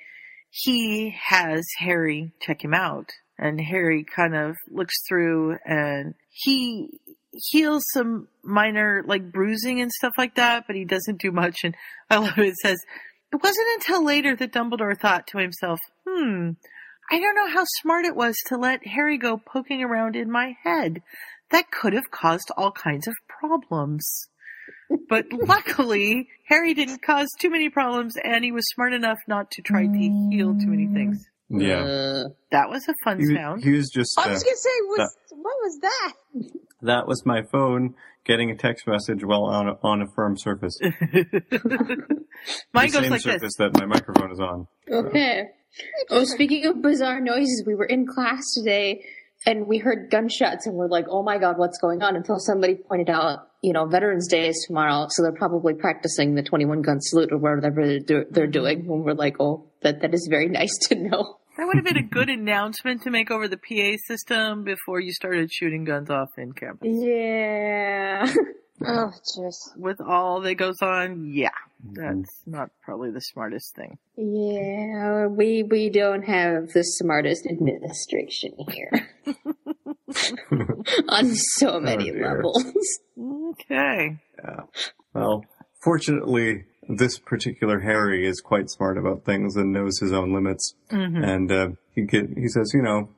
he 0.50 1.14
has 1.22 1.64
Harry 1.78 2.32
check 2.40 2.62
him 2.62 2.74
out 2.74 3.10
and 3.38 3.60
Harry 3.60 4.04
kind 4.04 4.34
of 4.34 4.56
looks 4.70 4.94
through 5.08 5.56
and 5.64 6.14
he 6.30 7.00
heals 7.32 7.84
some 7.92 8.26
minor 8.42 9.04
like 9.06 9.30
bruising 9.30 9.80
and 9.80 9.92
stuff 9.92 10.14
like 10.18 10.34
that, 10.34 10.64
but 10.66 10.74
he 10.74 10.84
doesn't 10.84 11.20
do 11.20 11.30
much. 11.30 11.58
And 11.62 11.74
I 12.10 12.16
love 12.16 12.38
it. 12.38 12.48
It 12.48 12.56
says, 12.56 12.78
it 13.32 13.42
wasn't 13.42 13.68
until 13.74 14.04
later 14.04 14.34
that 14.36 14.52
Dumbledore 14.52 14.98
thought 14.98 15.26
to 15.28 15.38
himself, 15.38 15.78
hmm, 16.06 16.50
I 17.10 17.20
don't 17.20 17.34
know 17.34 17.48
how 17.48 17.64
smart 17.80 18.06
it 18.06 18.16
was 18.16 18.36
to 18.46 18.56
let 18.56 18.86
Harry 18.86 19.18
go 19.18 19.38
poking 19.38 19.82
around 19.82 20.16
in 20.16 20.30
my 20.30 20.56
head. 20.64 21.02
That 21.50 21.70
could 21.70 21.92
have 21.92 22.10
caused 22.10 22.50
all 22.56 22.72
kinds 22.72 23.06
of 23.06 23.14
problems. 23.28 24.06
But 25.08 25.26
luckily, 25.32 26.28
Harry 26.46 26.74
didn't 26.74 27.02
cause 27.02 27.28
too 27.40 27.50
many 27.50 27.68
problems 27.68 28.14
and 28.22 28.42
he 28.44 28.52
was 28.52 28.64
smart 28.74 28.92
enough 28.94 29.18
not 29.26 29.50
to 29.52 29.62
try 29.62 29.86
to 29.86 30.28
heal 30.30 30.54
too 30.58 30.66
many 30.66 30.86
things. 30.86 31.26
Yeah. 31.50 31.80
Uh, 31.80 32.24
That 32.50 32.68
was 32.68 32.86
a 32.88 32.94
fun 33.04 33.18
He, 33.20 33.34
sound. 33.34 33.64
he 33.64 33.70
was 33.72 33.90
just, 33.90 34.18
I 34.18 34.24
uh, 34.24 34.30
was 34.30 34.42
gonna 34.42 34.56
say, 34.56 34.70
was 34.82 35.16
what 35.30 35.56
was 35.62 35.78
that? 35.80 36.12
that 36.82 37.06
was 37.06 37.24
my 37.24 37.42
phone 37.50 37.94
getting 38.24 38.50
a 38.50 38.56
text 38.56 38.86
message 38.86 39.24
while 39.24 39.44
on 39.44 39.68
a, 39.68 39.72
on 39.82 40.02
a 40.02 40.06
firm 40.14 40.36
surface. 40.36 40.78
Mine 40.82 40.92
the 42.86 42.92
goes 42.92 42.92
same 43.02 43.10
like 43.10 43.20
surface 43.22 43.40
this. 43.40 43.56
that 43.58 43.78
my 43.78 43.86
microphone 43.86 44.30
is 44.32 44.40
on. 44.40 44.66
okay. 44.90 45.44
Oh, 46.10 46.24
speaking 46.24 46.66
of 46.66 46.80
bizarre 46.82 47.20
noises, 47.20 47.62
we 47.66 47.74
were 47.74 47.84
in 47.84 48.06
class 48.06 48.42
today 48.54 49.04
and 49.46 49.66
we 49.66 49.78
heard 49.78 50.10
gunshots 50.10 50.66
and 50.66 50.74
we're 50.74 50.88
like, 50.88 51.06
oh 51.08 51.22
my 51.22 51.38
god, 51.38 51.58
what's 51.58 51.78
going 51.78 52.02
on? 52.02 52.16
Until 52.16 52.38
somebody 52.38 52.74
pointed 52.74 53.10
out, 53.10 53.48
you 53.62 53.72
know, 53.72 53.86
Veterans 53.86 54.28
Day 54.28 54.48
is 54.48 54.64
tomorrow, 54.66 55.06
so 55.10 55.22
they're 55.22 55.32
probably 55.32 55.74
practicing 55.74 56.34
the 56.34 56.42
21 56.42 56.82
gun 56.82 57.00
salute 57.00 57.32
or 57.32 57.38
whatever 57.38 57.86
they're, 57.86 58.00
do- 58.00 58.26
they're 58.30 58.46
doing. 58.46 58.80
And 58.80 59.04
we're 59.04 59.14
like, 59.14 59.36
oh, 59.40 59.66
that, 59.82 60.00
that 60.02 60.14
is 60.14 60.28
very 60.30 60.48
nice 60.48 60.76
to 60.88 60.96
know. 60.96 61.38
That 61.56 61.66
would 61.66 61.76
have 61.76 61.84
been 61.84 61.96
a 61.96 62.08
good 62.08 62.28
announcement 62.28 63.02
to 63.02 63.10
make 63.10 63.32
over 63.32 63.48
the 63.48 63.56
PA 63.56 63.96
system 64.06 64.62
before 64.62 65.00
you 65.00 65.12
started 65.12 65.50
shooting 65.52 65.84
guns 65.84 66.08
off 66.08 66.28
in 66.36 66.52
campus. 66.52 66.88
Yeah. 66.88 68.32
Oh, 68.86 69.12
jeez. 69.38 69.54
With 69.76 70.00
all 70.00 70.40
that 70.42 70.54
goes 70.54 70.80
on, 70.82 71.30
yeah, 71.32 71.50
that's 71.92 72.42
not 72.46 72.70
probably 72.84 73.10
the 73.10 73.20
smartest 73.20 73.74
thing. 73.74 73.98
Yeah, 74.16 75.26
we 75.26 75.62
we 75.64 75.90
don't 75.90 76.22
have 76.22 76.68
the 76.72 76.82
smartest 76.82 77.46
administration 77.46 78.52
here. 78.70 79.08
On 81.08 81.34
so 81.34 81.80
many 81.80 82.10
dear. 82.10 82.36
levels. 82.36 82.64
Okay. 83.18 84.16
Yeah. 84.42 84.60
Well, 85.14 85.44
fortunately, 85.82 86.64
this 86.88 87.18
particular 87.18 87.80
Harry 87.80 88.26
is 88.26 88.40
quite 88.40 88.70
smart 88.70 88.96
about 88.98 89.24
things 89.24 89.56
and 89.56 89.72
knows 89.72 89.98
his 89.98 90.12
own 90.12 90.32
limits. 90.32 90.74
Mhm. 90.90 91.26
And 91.26 91.52
uh, 91.52 91.68
he 91.94 92.02
get, 92.02 92.28
he 92.36 92.48
says, 92.48 92.70
you 92.74 92.82
know, 92.82 93.10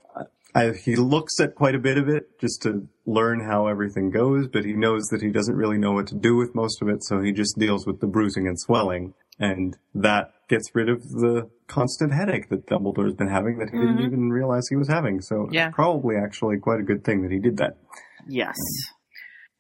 I, 0.55 0.73
he 0.73 0.97
looks 0.97 1.39
at 1.41 1.55
quite 1.55 1.75
a 1.75 1.79
bit 1.79 1.97
of 1.99 2.09
it 2.09 2.39
just 2.41 2.63
to 2.63 2.87
learn 3.07 3.41
how 3.41 3.67
everything 3.67 4.11
goes, 4.11 4.49
but 4.49 4.65
he 4.65 4.73
knows 4.73 5.05
that 5.11 5.23
he 5.23 5.31
doesn't 5.31 5.55
really 5.57 5.79
know 5.79 5.93
what 5.93 6.07
to 6.09 6.15
do 6.15 6.37
with 6.37 6.55
most 6.55 6.83
of 6.83 6.89
it, 6.89 7.05
so 7.05 7.21
he 7.21 7.33
just 7.33 7.59
deals 7.59 7.87
with 7.87 8.01
the 8.01 8.07
bruising 8.07 8.47
and 8.49 8.59
swelling, 8.59 9.15
and 9.39 9.77
that 9.95 10.33
gets 10.49 10.71
rid 10.75 10.89
of 10.89 11.03
the 11.11 11.49
constant 11.69 12.13
headache 12.13 12.49
that 12.49 12.67
Dumbledore's 12.67 13.15
been 13.15 13.29
having 13.29 13.59
that 13.59 13.71
he 13.71 13.79
didn't 13.79 13.99
Mhm. 13.99 14.07
even 14.07 14.31
realize 14.31 14.67
he 14.69 14.75
was 14.77 14.89
having. 14.89 15.21
So 15.21 15.49
Yeah. 15.53 15.71
probably 15.71 16.17
actually 16.17 16.59
quite 16.59 16.81
a 16.81 16.83
good 16.85 17.05
thing 17.05 17.23
that 17.23 17.31
he 17.31 17.39
did 17.39 17.57
that. 17.59 17.77
Yes. 18.27 18.57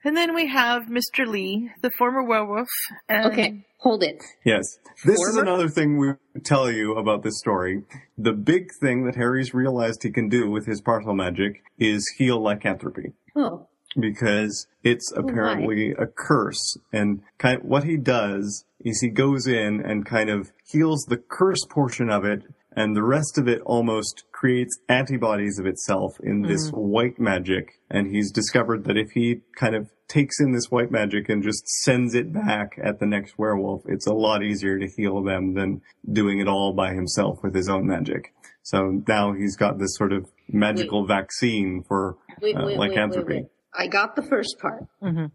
And 0.03 0.17
then 0.17 0.35
we 0.35 0.49
have 0.49 0.85
Mr. 0.85 1.27
Lee, 1.27 1.71
the 1.83 1.91
former 1.99 2.23
werewolf. 2.23 2.69
And 3.09 3.27
Okay, 3.27 3.67
hold 3.79 4.03
it. 4.03 4.23
Yes. 4.45 4.79
This 5.05 5.21
is 5.21 5.37
another 5.37 5.69
thing 5.69 5.99
we 5.99 6.13
tell 6.43 6.71
you 6.71 6.95
about 6.97 7.23
this 7.23 7.39
story. 7.39 7.83
The 8.17 8.33
big 8.33 8.71
thing 8.81 9.05
that 9.05 9.17
Harry's 9.17 9.53
realized 9.53 10.03
he 10.03 10.11
can 10.11 10.29
do 10.29 10.51
with 10.51 10.67
his 10.67 10.81
partial 10.81 11.15
magic 11.15 11.63
is 11.79 12.03
heal 12.17 12.43
lycanthropy. 12.43 13.13
Oh, 13.37 13.67
Because 13.99 14.67
it's 14.83 15.13
oh, 15.15 15.21
apparently 15.21 15.93
a 15.93 16.07
curse. 16.07 16.79
And 16.93 17.21
kind 17.39 17.63
what 17.63 17.85
he 17.85 17.99
does 17.99 18.65
is 18.81 19.01
he 19.03 19.09
goes 19.09 19.47
in 19.47 19.83
and 19.85 20.07
kind 20.07 20.31
of 20.31 20.53
heals 20.65 21.05
the 21.09 21.19
curse 21.19 21.65
portion 21.69 22.09
of 22.09 22.25
it 22.25 22.43
and 22.77 22.97
the 22.97 23.03
rest 23.03 23.37
of 23.39 23.49
it 23.49 23.61
almost 23.63 24.25
creates 24.33 24.79
antibodies 24.89 25.59
of 25.59 25.67
itself 25.67 26.19
in 26.23 26.43
this 26.43 26.71
white 26.71 27.19
magic. 27.19 27.73
And 27.91 28.15
he's 28.15 28.31
discovered 28.31 28.85
that 28.85 28.97
if 28.97 29.11
he 29.11 29.41
kind 29.57 29.75
of 29.75 29.91
takes 30.09 30.41
in 30.41 30.53
this 30.53 30.71
white 30.71 30.91
magic 30.91 31.29
and 31.29 31.43
just 31.43 31.67
sends 31.69 32.15
it 32.15 32.33
back 32.33 32.79
at 32.83 32.99
the 33.01 33.07
next 33.07 33.39
werewolf, 33.39 33.83
it's 33.87 34.07
a 34.07 34.15
lot 34.15 34.43
easier 34.43 34.79
to 34.79 34.89
heal 34.97 35.23
them 35.23 35.55
than 35.55 35.83
doing 36.13 36.39
it 36.41 36.49
all 36.49 36.73
by 36.73 36.93
himself 36.95 37.39
with 37.43 37.55
his 37.55 37.69
own 37.69 37.87
magic. 37.87 38.33
So 38.63 39.03
now 39.07 39.33
he's 39.33 39.57
got 39.57 39.79
this 39.79 39.97
sort 39.97 40.13
of 40.13 40.27
magical 40.49 41.07
vaccine 41.07 41.83
for 41.87 42.17
wait, 42.41 42.55
uh, 42.57 42.61
wait, 42.61 42.67
wait, 42.67 42.79
wait, 42.79 42.89
lycanthropy. 42.91 43.35
wait. 43.35 43.47
I 43.75 43.87
got 43.87 44.17
the 44.17 44.23
first 44.23 44.57
part. 44.61 44.85
Mhm. 45.03 45.31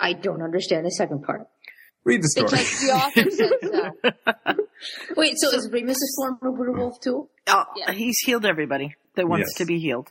I 0.00 0.12
don't 0.14 0.42
understand 0.42 0.84
the 0.86 0.90
second 0.90 1.22
part. 1.22 1.46
Read 2.04 2.22
the 2.22 2.28
story. 2.28 2.48
Because 2.50 2.80
the 2.80 2.92
author 2.92 3.30
said 3.30 4.54
so. 4.54 4.54
Wait, 5.16 5.34
so, 5.36 5.50
is 5.50 5.68
Remus 5.72 5.96
a 5.96 6.08
former 6.16 6.50
werewolf 6.50 7.00
too? 7.00 7.28
Oh, 7.48 7.64
Yeah. 7.76 7.92
he's 7.92 8.18
healed 8.24 8.44
everybody 8.46 8.94
that 9.16 9.28
wants 9.28 9.50
Yes. 9.50 9.58
to 9.58 9.64
be 9.66 9.78
healed. 9.78 10.10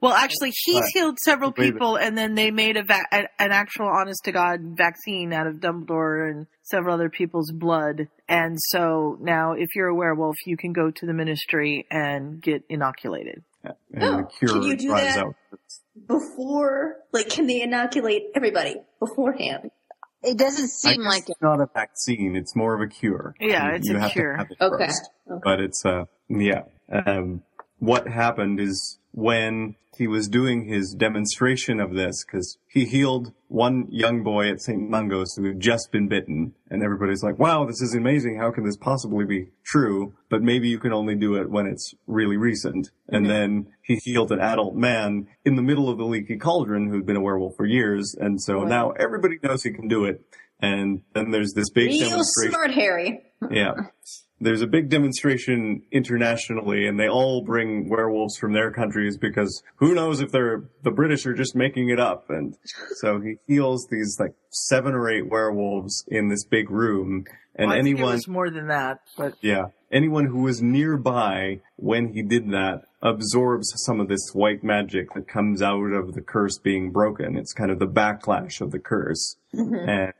Well, 0.00 0.12
actually, 0.12 0.52
he's 0.64 0.80
Right. 0.80 0.90
healed 0.92 1.18
several 1.18 1.52
Wait 1.56 1.68
a 1.68 1.72
people, 1.72 1.96
and 1.96 2.16
then 2.16 2.34
they 2.34 2.50
made 2.50 2.76
a, 2.76 2.82
va- 2.84 3.06
an 3.12 3.26
actual 3.38 3.86
honest 3.88 4.20
to 4.24 4.32
god 4.32 4.60
vaccine 4.76 5.32
out 5.32 5.46
of 5.46 5.56
Dumbledore 5.56 6.30
and 6.30 6.46
several 6.62 6.94
other 6.94 7.08
people's 7.08 7.50
blood. 7.52 8.08
And 8.28 8.56
so 8.60 9.16
now, 9.20 9.52
if 9.52 9.68
you're 9.74 9.88
a 9.88 9.94
werewolf, 9.94 10.36
you 10.46 10.56
can 10.56 10.72
go 10.72 10.90
to 10.90 11.06
the 11.06 11.12
ministry 11.14 11.86
and 11.90 12.40
get 12.42 12.64
inoculated. 12.68 13.42
and 13.64 14.02
Oh, 14.04 14.16
the 14.18 14.24
cure 14.38 14.48
can 14.52 14.62
you 14.62 14.76
do 14.76 14.88
that? 14.88 15.16
out. 15.18 15.34
Before, 16.06 16.96
like, 17.12 17.28
can 17.30 17.46
they 17.46 17.62
inoculate 17.62 18.24
everybody 18.34 18.76
beforehand? 19.00 19.70
It 20.24 20.38
doesn't 20.38 20.68
seem 20.68 21.02
guess 21.02 21.06
like 21.06 21.22
it. 21.28 21.32
it's 21.32 21.42
not 21.42 21.60
a 21.60 21.68
vaccine; 21.72 22.34
it's 22.36 22.56
more 22.56 22.74
of 22.74 22.80
a 22.80 22.86
cure. 22.86 23.34
Yeah, 23.40 23.68
You- 23.70 23.74
it's 23.76 23.88
you 23.88 23.96
a 23.96 24.00
have 24.00 24.08
to 24.10 24.14
cure. 24.14 24.36
have 24.36 24.50
it 24.50 24.56
Okay. 24.60 24.86
first. 24.86 25.10
okay. 25.30 25.40
But 25.44 25.60
it's 25.60 25.84
uh, 25.84 26.04
yeah. 26.28 26.62
Um, 26.90 27.42
what 27.84 28.08
happened 28.08 28.60
is 28.60 28.98
when 29.12 29.76
he 29.96 30.08
was 30.08 30.28
doing 30.28 30.64
his 30.64 30.92
demonstration 30.92 31.78
of 31.78 31.94
this, 31.94 32.24
because 32.24 32.58
he 32.66 32.84
healed 32.84 33.32
one 33.46 33.86
young 33.90 34.24
boy 34.24 34.48
at 34.50 34.60
St. 34.60 34.90
Mungo's 34.90 35.34
who 35.36 35.44
had 35.44 35.60
just 35.60 35.92
been 35.92 36.08
bitten, 36.08 36.54
and 36.68 36.82
everybody's 36.82 37.22
like, 37.22 37.38
"Wow, 37.38 37.64
this 37.64 37.80
is 37.80 37.94
amazing! 37.94 38.36
How 38.38 38.50
can 38.50 38.64
this 38.64 38.76
possibly 38.76 39.24
be 39.24 39.50
true?" 39.62 40.14
But 40.28 40.42
maybe 40.42 40.68
you 40.68 40.78
can 40.78 40.92
only 40.92 41.14
do 41.14 41.36
it 41.36 41.48
when 41.48 41.66
it's 41.66 41.94
really 42.08 42.36
recent. 42.36 42.90
And 43.08 43.24
mm-hmm. 43.26 43.32
then 43.32 43.66
he 43.82 43.96
healed 43.96 44.32
an 44.32 44.40
adult 44.40 44.74
man 44.74 45.28
in 45.44 45.54
the 45.54 45.62
middle 45.62 45.88
of 45.88 45.98
the 45.98 46.04
leaky 46.04 46.38
cauldron 46.38 46.88
who'd 46.88 47.06
been 47.06 47.16
a 47.16 47.20
werewolf 47.20 47.54
for 47.56 47.66
years, 47.66 48.16
and 48.18 48.42
so 48.42 48.60
Wow. 48.60 48.64
now 48.64 48.90
everybody 48.92 49.38
knows 49.42 49.62
he 49.62 49.70
can 49.70 49.86
do 49.86 50.04
it. 50.04 50.24
And 50.60 51.02
then 51.14 51.30
there's 51.30 51.52
this 51.52 51.70
big 51.70 51.90
Real 51.90 52.10
demonstration. 52.10 52.52
smart, 52.52 52.70
Harry. 52.72 53.22
Yeah. 53.50 53.74
There's 54.44 54.62
a 54.62 54.66
big 54.66 54.90
demonstration 54.90 55.82
internationally 55.90 56.86
and 56.86 56.98
they 56.98 57.08
all 57.08 57.42
bring 57.42 57.88
werewolves 57.88 58.36
from 58.36 58.52
their 58.52 58.70
countries 58.70 59.16
because 59.16 59.62
who 59.76 59.94
knows 59.94 60.20
if 60.20 60.30
they're, 60.30 60.64
the 60.82 60.90
British 60.90 61.26
are 61.26 61.34
just 61.34 61.56
making 61.56 61.88
it 61.88 61.98
up. 61.98 62.26
And 62.28 62.56
so 62.96 63.20
he 63.20 63.36
heals 63.46 63.86
these 63.90 64.16
like 64.20 64.34
seven 64.50 64.94
or 64.94 65.10
eight 65.10 65.28
werewolves 65.30 66.04
in 66.08 66.28
this 66.28 66.44
big 66.44 66.70
room 66.70 67.24
and 67.56 67.68
Well, 67.68 67.78
I 67.78 67.82
think 67.82 67.98
it 67.98 68.02
anyone, 68.02 68.20
more 68.28 68.50
than 68.50 68.66
that, 68.68 69.00
but 69.16 69.34
yeah, 69.40 69.66
anyone 69.92 70.26
who 70.26 70.42
was 70.42 70.60
nearby 70.60 71.60
when 71.76 72.12
he 72.12 72.22
did 72.22 72.50
that 72.50 72.82
absorbs 73.00 73.72
some 73.86 74.00
of 74.00 74.08
this 74.08 74.30
white 74.32 74.64
magic 74.64 75.12
that 75.14 75.28
comes 75.28 75.62
out 75.62 75.92
of 75.92 76.14
the 76.14 76.20
curse 76.20 76.58
being 76.58 76.90
broken. 76.90 77.36
It's 77.36 77.52
kind 77.52 77.70
of 77.70 77.78
the 77.78 77.86
backlash 77.86 78.60
of 78.60 78.72
the 78.72 78.80
curse. 78.80 79.36
Mm-hmm. 79.54 79.88
And 79.88 80.12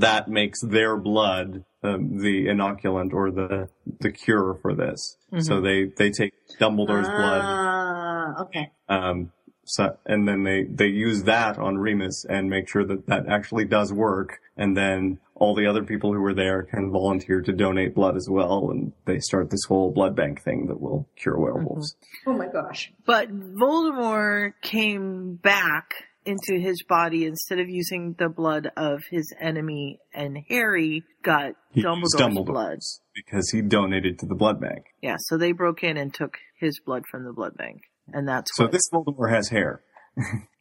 that 0.00 0.28
makes 0.28 0.60
their 0.60 0.96
blood 0.96 1.64
um, 1.82 2.18
the 2.18 2.46
inoculant 2.46 3.12
or 3.12 3.30
the 3.30 3.68
the 4.00 4.10
cure 4.12 4.58
for 4.62 4.74
this. 4.74 5.16
So 5.40 5.60
they 5.60 5.84
they 5.96 6.10
take 6.10 6.32
Dumbledore's 6.60 7.08
blood 7.08 7.42
Ah, 7.44 8.42
okay. 8.42 8.70
um, 8.88 9.32
So, 9.64 9.96
and 10.06 10.26
then 10.28 10.44
they, 10.44 10.64
they 10.64 10.88
use 10.88 11.22
that 11.24 11.56
on 11.58 11.78
Remus 11.78 12.24
and 12.28 12.50
make 12.50 12.68
sure 12.68 12.84
that 12.84 13.06
that 13.06 13.26
actually 13.28 13.64
does 13.64 13.92
work. 13.92 14.40
And 14.56 14.76
then 14.76 15.18
all 15.34 15.54
the 15.54 15.66
other 15.66 15.82
people 15.82 16.12
who 16.12 16.20
were 16.20 16.34
there 16.34 16.62
can 16.64 16.90
volunteer 16.92 17.40
to 17.40 17.52
donate 17.52 17.94
blood 17.94 18.16
as 18.16 18.28
well. 18.30 18.70
And 18.70 18.92
they 19.06 19.18
start 19.20 19.50
this 19.50 19.64
whole 19.66 19.90
blood 19.90 20.14
bank 20.14 20.42
thing 20.42 20.66
that 20.66 20.80
will 20.80 21.08
cure 21.16 21.38
werewolves. 21.38 21.96
Oh 22.26 22.32
my 22.34 22.46
gosh. 22.48 22.92
But 23.06 23.30
Voldemort 23.32 24.52
came 24.62 25.36
back 25.36 25.94
into 26.24 26.60
his 26.60 26.82
body 26.88 27.24
instead 27.26 27.58
of 27.58 27.68
using 27.68 28.14
the 28.18 28.28
blood 28.28 28.70
of 28.76 29.00
his 29.10 29.32
enemy, 29.40 29.98
and 30.14 30.38
Harry 30.48 31.04
got 31.22 31.52
He 31.72 31.82
Dumbledore's 31.82 32.14
Dumbledore's 32.16 32.46
blood. 32.46 32.78
Because 33.14 33.50
he 33.50 33.62
donated 33.62 34.18
to 34.20 34.26
the 34.26 34.34
blood 34.34 34.60
bank. 34.60 34.84
Yeah, 35.00 35.16
so 35.18 35.36
they 35.36 35.52
broke 35.52 35.82
in 35.82 35.96
and 35.96 36.12
took 36.14 36.38
his 36.58 36.80
blood 36.84 37.04
from 37.10 37.24
the 37.24 37.32
blood 37.32 37.56
bank, 37.56 37.82
and 38.12 38.26
that's 38.28 38.50
why 38.58 38.64
So 38.64 38.64
what. 38.64 38.72
this 38.72 38.88
Voldemort 38.92 39.30
has 39.34 39.48
hair. 39.48 39.82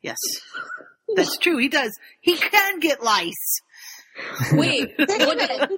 yes, 0.02 0.18
that's 1.16 1.38
true. 1.38 1.58
He 1.58 1.68
does. 1.70 1.92
He 2.22 2.38
can 2.38 2.80
get 2.80 3.04
lice. 3.04 3.62
Wait, 4.54 4.94
what, 4.98 5.70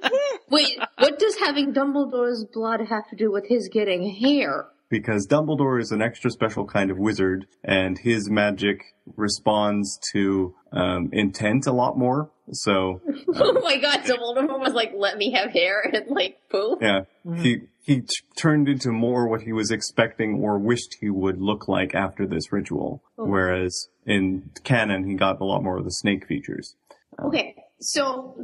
wait, 0.50 0.80
what 0.98 1.20
does 1.20 1.38
having 1.40 1.74
Dumbledore's 1.74 2.46
blood 2.52 2.80
have 2.90 3.08
to 3.10 3.16
do 3.16 3.32
with 3.32 3.46
his 3.48 3.70
getting 3.72 4.10
hair? 4.24 4.66
Because 4.94 5.26
Dumbledore 5.26 5.82
is 5.82 5.92
an 5.92 6.04
extra 6.04 6.30
special 6.30 6.66
kind 6.68 6.92
of 6.92 7.00
wizard, 7.00 7.48
and 7.64 7.98
his 7.98 8.30
magic 8.30 8.94
responds 9.18 10.00
to 10.12 10.54
um, 10.72 11.10
intent 11.12 11.66
a 11.66 11.72
lot 11.72 11.98
more. 11.98 12.30
So, 12.52 13.02
um, 13.08 13.24
oh 13.36 13.62
my 13.64 13.78
god, 13.78 14.06
so 14.06 14.16
Voldemort 14.18 14.60
was 14.60 14.74
like, 14.74 14.92
let 14.96 15.18
me 15.18 15.32
have 15.32 15.50
hair, 15.50 15.82
and 15.94 16.10
like, 16.10 16.38
poof. 16.52 16.78
yeah, 16.80 17.02
mm-hmm. 17.26 17.42
he 17.42 17.62
he 17.82 18.02
t- 18.02 18.08
turned 18.38 18.70
into 18.70 18.92
more 18.92 19.28
what 19.28 19.42
he 19.42 19.52
was 19.52 19.72
expecting 19.72 20.36
or 20.36 20.60
wished 20.60 20.98
he 21.02 21.10
would 21.10 21.42
look 21.42 21.68
like 21.68 21.96
after 21.96 22.28
this 22.28 22.54
ritual. 22.54 23.02
Oh. 23.18 23.26
Whereas 23.26 23.90
in 24.06 24.52
canon, 24.64 25.10
he 25.10 25.16
got 25.16 25.42
a 25.42 25.44
lot 25.44 25.64
more 25.64 25.80
of 25.80 25.86
the 25.86 25.92
snake 25.92 26.28
features. 26.28 26.76
Um, 27.18 27.30
okay, 27.30 27.56
so 27.80 28.38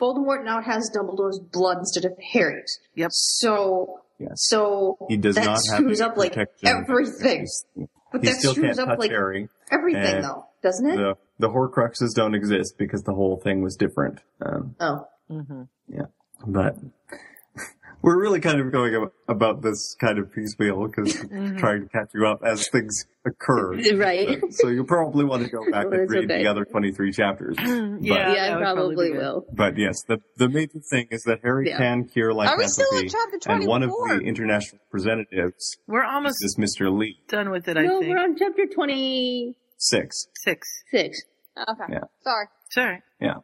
Voldemort 0.00 0.44
now 0.44 0.60
has 0.60 0.90
Dumbledore's 0.90 1.38
blood 1.38 1.78
instead 1.78 2.06
of 2.06 2.18
Harry's. 2.32 2.80
Yep. 2.96 3.10
So, 3.12 4.00
Yes. 4.20 4.32
so 4.36 4.98
He 5.08 5.16
does 5.16 5.34
that 5.36 5.44
not 5.46 5.58
screws 5.60 6.00
any 6.00 6.10
up 6.10 6.16
like 6.16 6.32
protection. 6.34 6.68
everything. 6.68 7.46
But 8.12 8.20
He 8.22 8.28
that 8.28 8.36
still 8.36 8.52
screws 8.52 8.76
can't 8.76 8.90
up 8.90 8.98
like 8.98 9.10
Harry. 9.10 9.48
everything, 9.70 10.20
though, 10.22 10.46
doesn't 10.62 10.86
it? 10.88 10.96
The 10.96 11.16
the 11.38 11.48
Horcruxes 11.48 12.10
don't 12.14 12.34
exist 12.34 12.74
because 12.76 13.02
the 13.02 13.14
whole 13.14 13.38
thing 13.38 13.62
was 13.62 13.76
different. 13.76 14.20
Um, 14.44 14.76
Oh, 14.78 15.06
hmm 15.30 15.62
Yeah. 15.88 16.06
but 16.46 16.76
we're 18.02 18.18
really 18.20 18.40
kind 18.40 18.60
of 18.60 18.72
going 18.72 19.08
about 19.28 19.62
this 19.62 19.94
kind 20.00 20.18
of 20.18 20.32
piecemeal 20.32 20.86
because 20.86 21.14
Mm-hmm. 21.30 21.58
trying 21.58 21.82
to 21.82 21.88
catch 21.88 22.10
you 22.14 22.26
up 22.26 22.42
as 22.44 22.68
things 22.68 23.04
occur. 23.24 23.74
right. 23.96 24.40
So 24.50 24.68
you 24.68 24.84
probably 24.84 25.24
want 25.24 25.44
to 25.44 25.50
go 25.50 25.60
back 25.70 25.84
Well, 25.90 26.00
and 26.00 26.10
read 26.10 26.24
okay. 26.30 26.42
the 26.42 26.50
other 26.50 26.64
23 26.64 27.12
chapters. 27.12 27.56
yeah, 27.58 27.64
But, 27.66 28.00
yeah, 28.00 28.16
I 28.16 28.48
that 28.48 28.58
probably 28.60 29.12
will. 29.12 29.44
but 29.52 29.76
yes, 29.78 30.02
the, 30.08 30.18
the 30.36 30.48
major 30.48 30.80
thing 30.90 31.06
is 31.10 31.22
that 31.24 31.40
Harry 31.42 31.68
Yeah. 31.68 31.78
can 31.78 32.04
cure 32.06 32.30
Are 32.32 32.56
we 32.58 32.66
still 32.66 32.86
lycanthropy. 32.92 33.06
at 33.06 33.12
chapter 33.42 33.52
And 33.52 33.66
one 33.66 33.82
of 33.82 33.90
the 33.90 34.20
international 34.24 34.80
representatives 34.88 35.76
We're 35.86 36.04
almost 36.04 36.38
is 36.44 36.56
Mr. 36.58 36.90
Lee. 36.96 37.20
done 37.28 37.50
with 37.50 37.68
it. 37.68 37.76
I 37.76 37.82
No, 37.82 38.00
think 38.00 38.10
we're 38.10 38.22
on 38.22 38.36
chapter 38.36 38.66
twenty-six. 38.66 40.26
Six. 40.42 40.68
six. 40.90 41.20
Okay. 41.58 41.84
Yeah. 41.92 41.98
Sorry. 42.22 42.46
Sorry. 42.70 43.02
Yeah. 43.20 43.34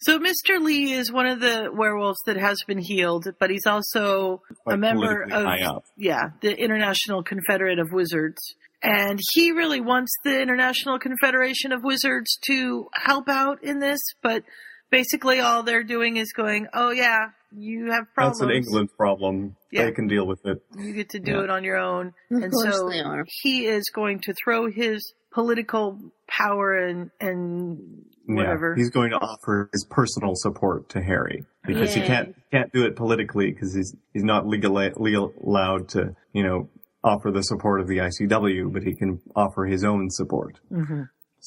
So 0.00 0.18
Mr. 0.18 0.60
Lee 0.60 0.92
is 0.92 1.10
one 1.10 1.26
of 1.26 1.40
the 1.40 1.70
werewolves 1.72 2.20
that 2.26 2.36
has 2.36 2.58
been 2.66 2.78
healed, 2.78 3.26
but 3.40 3.50
he's 3.50 3.66
also 3.66 4.42
a 4.66 4.76
member 4.76 5.22
of 5.22 5.82
yeah, 5.96 6.30
the 6.40 6.56
International 6.56 7.22
Confederate 7.22 7.78
of 7.78 7.92
Wizards. 7.92 8.38
And 8.80 9.18
he 9.32 9.50
really 9.50 9.80
wants 9.80 10.12
the 10.22 10.40
International 10.40 11.00
Confederation 11.00 11.72
of 11.72 11.82
Wizards 11.82 12.38
to 12.46 12.88
help 12.94 13.28
out 13.28 13.64
in 13.64 13.80
this, 13.80 13.98
but 14.22 14.44
basically 14.90 15.40
all 15.40 15.62
they're 15.62 15.84
doing 15.84 16.16
is 16.16 16.32
going, 16.32 16.66
"Oh 16.74 16.90
yeah, 16.90 17.30
you 17.52 17.90
have 17.90 18.04
problems. 18.14 18.38
That's 18.40 18.50
an 18.50 18.56
England 18.56 18.88
problem. 18.96 19.56
Yeah. 19.70 19.84
They 19.86 19.92
can 19.92 20.06
deal 20.06 20.26
with 20.26 20.40
it. 20.44 20.62
You 20.78 20.92
get 20.94 21.10
to 21.10 21.18
do 21.20 21.32
Yeah. 21.32 21.44
it 21.44 21.50
on 21.50 21.64
your 21.64 21.76
own." 21.78 22.08
Of 22.30 22.42
and 22.42 22.52
course 22.52 22.76
so 22.76 22.88
they 22.88 23.00
are. 23.00 23.24
he 23.42 23.66
is 23.66 23.90
going 23.94 24.20
to 24.20 24.34
throw 24.42 24.70
his 24.70 25.12
political 25.32 25.98
power 26.26 26.76
and 26.76 27.10
and 27.20 27.78
whatever. 28.26 28.74
Yeah, 28.76 28.82
he's 28.82 28.90
going 28.90 29.10
to 29.10 29.16
offer 29.16 29.68
his 29.72 29.86
personal 29.90 30.32
support 30.34 30.88
to 30.90 31.02
Harry 31.02 31.44
because 31.66 31.94
he 31.94 32.00
can't 32.02 32.34
can't 32.50 32.72
do 32.72 32.84
it 32.84 32.96
politically 32.96 33.50
because 33.52 33.74
he's 33.74 33.94
he's 34.12 34.24
not 34.24 34.46
legally 34.46 34.90
legal 34.96 35.32
allowed 35.44 35.88
to 35.90 36.14
you 36.32 36.42
know 36.42 36.68
offer 37.04 37.30
the 37.30 37.42
support 37.42 37.80
of 37.80 37.86
the 37.86 37.98
ICW, 37.98 38.72
but 38.72 38.82
he 38.82 38.92
can 38.94 39.20
offer 39.36 39.64
his 39.64 39.84
own 39.84 40.10
support. 40.10 40.58
hmm 40.68 41.02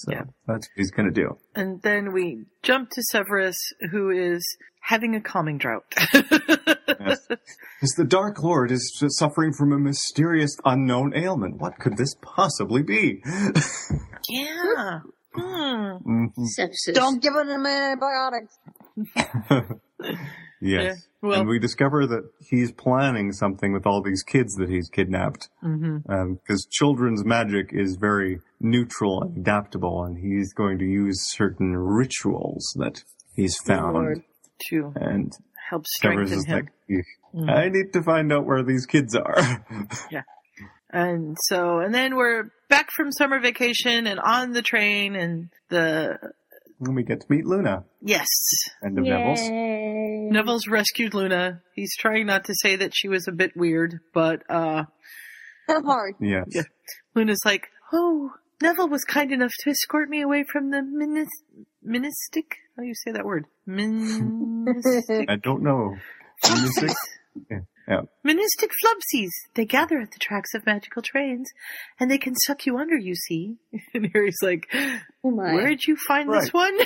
So 0.06 0.12
Yeah. 0.12 0.24
that's 0.48 0.68
what 0.68 0.78
he's 0.78 0.92
going 0.92 1.08
to 1.08 1.14
do. 1.14 1.38
And 1.56 1.82
then 1.82 2.12
we 2.14 2.46
jump 2.64 2.90
to 2.92 3.02
Severus, 3.04 3.58
who 3.92 4.10
is 4.10 4.44
having 4.82 5.16
a 5.16 5.22
calming 5.22 5.58
drought. 5.58 5.84
Yes. 7.00 7.26
Because 7.28 7.96
the 7.98 8.06
Dark 8.06 8.44
Lord 8.44 8.70
is 8.72 8.96
just 9.00 9.18
suffering 9.18 9.54
from 9.54 9.72
a 9.74 9.80
mysterious 9.80 10.56
unknown 10.66 11.14
ailment. 11.16 11.58
What 11.60 11.80
could 11.80 11.98
this 11.98 12.14
possibly 12.22 12.84
be? 12.84 13.24
yeah. 14.30 15.00
Hmm. 15.34 15.98
Mhm. 16.06 16.94
Don't 16.94 17.20
give 17.24 17.34
them 17.34 17.66
antibiotics. 17.66 18.56
Yes. 20.62 20.84
Yeah, 21.24 21.30
well- 21.30 21.40
and 21.42 21.50
we 21.50 21.60
discover 21.60 22.06
that 22.08 22.24
he's 22.40 22.72
planning 22.72 23.32
something 23.32 23.74
with 23.74 23.86
all 23.86 24.02
these 24.02 24.24
kids 24.24 24.54
that 24.56 24.70
he's 24.70 24.90
kidnapped. 24.90 25.50
because 25.62 26.68
children's 26.70 27.26
magic 27.26 27.70
is 27.74 27.96
very 28.00 28.40
neutral 28.60 29.22
and 29.24 29.38
adaptable, 29.38 30.04
and 30.04 30.18
he's 30.18 30.54
going 30.54 30.78
to 30.80 30.86
use 30.86 31.18
certain 31.32 31.76
rituals 31.76 32.72
that 32.78 33.04
he's 33.36 33.58
found. 33.66 34.24
To 34.70 34.94
And 34.96 35.32
help 35.70 35.86
strengthen 35.88 36.46
him. 36.46 36.56
like, 36.56 37.04
Mm. 37.34 37.50
I 37.50 37.70
need 37.70 37.94
to 37.94 38.04
find 38.04 38.32
out 38.34 38.46
where 38.46 38.62
these 38.62 38.86
kids 38.86 39.16
are. 39.16 39.66
Yeah. 40.12 40.24
And 40.94 41.38
so, 41.44 41.80
and 41.80 41.96
then 41.96 42.18
we're 42.18 42.50
back 42.70 42.92
from 42.92 43.14
summer 43.14 43.40
vacation 43.40 44.06
and 44.08 44.20
on 44.20 44.52
the 44.52 44.62
train 44.62 45.16
and 45.16 45.50
the, 45.70 46.18
and 46.88 46.96
we 46.96 47.04
get 47.04 47.22
to 47.22 47.28
meet 47.30 47.46
Luna. 47.46 47.86
yes, 48.02 48.28
End 48.84 48.98
of 48.98 49.04
Neville's. 49.06 49.42
Neville's 50.32 50.68
rescued 50.68 51.14
Luna. 51.14 51.62
He's 51.76 51.96
trying 51.98 52.26
not 52.28 52.46
to 52.46 52.54
say 52.62 52.76
that 52.78 52.92
she 52.96 53.08
was 53.08 53.28
a 53.28 53.32
bit 53.32 53.52
weird, 53.56 54.00
but, 54.14 54.44
uh, 54.50 54.84
Hard. 55.68 56.16
Yes. 56.20 56.46
Yeah. 56.50 56.64
Luna's 57.16 57.42
like, 57.46 57.68
oh, 57.94 58.32
Neville 58.62 58.90
was 58.90 59.04
kind 59.06 59.32
enough 59.32 59.52
to 59.62 59.70
escort 59.70 60.10
me 60.10 60.22
away 60.22 60.44
from 60.44 60.70
the 60.72 60.78
minis- 60.78 61.66
ministic. 61.86 62.56
How 62.76 62.84
do 62.84 62.88
you 62.88 62.94
say 62.96 63.12
that 63.12 63.26
word? 63.26 63.46
Ministic. 63.68 65.26
I 65.30 65.36
don't 65.38 65.64
know. 65.64 65.96
Music? 66.54 66.92
yeah. 67.92 68.02
yeah. 68.24 68.34
Monistic 68.34 68.70
flubsies. 68.84 69.30
They 69.56 69.66
gather 69.66 70.00
at 70.00 70.12
the 70.12 70.20
tracks 70.20 70.54
of 70.54 70.66
magical 70.66 71.02
trains, 71.02 71.50
and 72.00 72.10
they 72.10 72.18
can 72.18 72.36
suck 72.36 72.66
you 72.66 72.78
under, 72.78 72.98
you 72.98 73.16
see. 73.16 73.58
And 73.94 74.10
Harry's 74.14 74.38
like, 74.42 74.68
Oh 75.24 75.32
my. 75.32 75.54
where'd 75.54 75.86
you 75.86 75.98
find 76.08 76.32
this 76.32 76.54
one? 76.54 76.78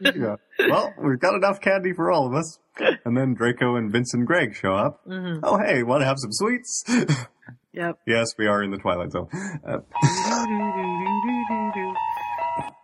yeah. 0.00 0.36
Well, 0.68 0.94
we've 0.98 1.20
got 1.20 1.34
enough 1.34 1.60
candy 1.60 1.92
for 1.92 2.10
all 2.10 2.26
of 2.26 2.34
us. 2.34 2.58
And 3.04 3.16
then 3.16 3.34
Draco 3.34 3.76
and 3.76 3.90
Vincent 3.92 4.26
Gregg 4.26 4.54
show 4.54 4.74
up. 4.74 5.00
hmm 5.06 5.38
Oh, 5.42 5.58
hey, 5.58 5.82
want 5.82 6.02
to 6.02 6.06
have 6.06 6.18
some 6.18 6.32
sweets? 6.32 6.84
Yep. 7.72 7.98
yes, 8.06 8.28
we 8.38 8.46
are 8.46 8.62
in 8.62 8.70
the 8.70 8.78
Twilight 8.78 9.12
Zone. 9.12 9.28
Uh, 9.66 9.78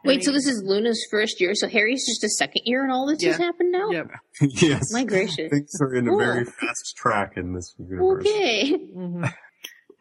Wait, 0.04 0.24
so 0.24 0.32
this 0.32 0.46
is 0.46 0.62
Luna's 0.64 1.06
first 1.10 1.40
year, 1.40 1.54
so 1.54 1.68
Harry's 1.68 2.04
just 2.06 2.24
a 2.24 2.28
second 2.28 2.62
year 2.64 2.82
and 2.82 2.92
all 2.92 3.06
this 3.06 3.22
has 3.22 3.36
happened 3.38 3.70
now? 3.72 3.90
Yep. 3.90 4.06
yes. 4.62 4.92
My 4.92 5.04
gracious. 5.04 5.50
Things 5.50 5.70
are 5.80 5.94
in 5.94 6.08
a 6.08 6.16
very 6.16 6.44
fast 6.44 6.94
track 6.96 7.34
in 7.36 7.54
this 7.54 7.74
universe. 7.78 8.26
Okay. 8.26 8.70
hmm 8.72 9.24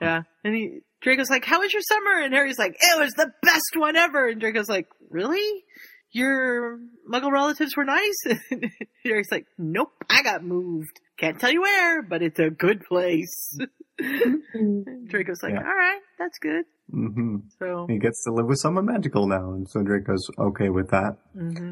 Yeah. 0.02 0.24
And 0.44 0.56
he, 0.56 0.80
Draco's 1.02 1.30
like, 1.30 1.46
how 1.46 1.60
was 1.60 1.72
your 1.74 1.82
summer? 1.84 2.20
And 2.22 2.34
Harry's 2.34 2.58
like, 2.58 2.76
it 2.80 3.00
was 3.00 3.14
the 3.14 3.32
best 3.44 3.76
one 3.76 3.96
ever. 3.96 4.28
And 4.30 4.40
Draco's 4.42 4.70
like, 4.70 4.88
really? 5.10 5.64
Your 6.12 6.80
muggle 7.10 7.32
relatives 7.32 7.76
were 7.78 7.86
nice? 7.86 8.18
And 8.52 8.70
Harry's 9.04 9.32
like, 9.32 9.48
nope, 9.58 9.92
I 10.10 10.24
got 10.24 10.44
moved. 10.44 11.00
Can't 11.18 11.40
tell 11.40 11.52
you 11.52 11.62
where, 11.62 12.02
but 12.02 12.22
it's 12.22 12.40
a 12.40 12.50
good 12.50 12.84
place. 12.86 13.58
Draco's 14.00 15.42
like, 15.44 15.54
Yeah. 15.54 15.60
all 15.60 15.76
right, 15.76 16.00
that's 16.20 16.38
good. 16.40 16.66
hmm 16.90 17.38
So, 17.60 17.86
He 17.88 17.98
gets 18.00 18.24
to 18.26 18.34
live 18.34 18.48
with 18.48 18.60
someone 18.60 18.86
magical 18.86 19.28
now, 19.28 19.52
and 19.54 19.70
so 19.70 19.82
Draco's 19.84 20.30
okay 20.38 20.70
with 20.70 20.90
that. 20.90 21.18
hmm 21.34 21.72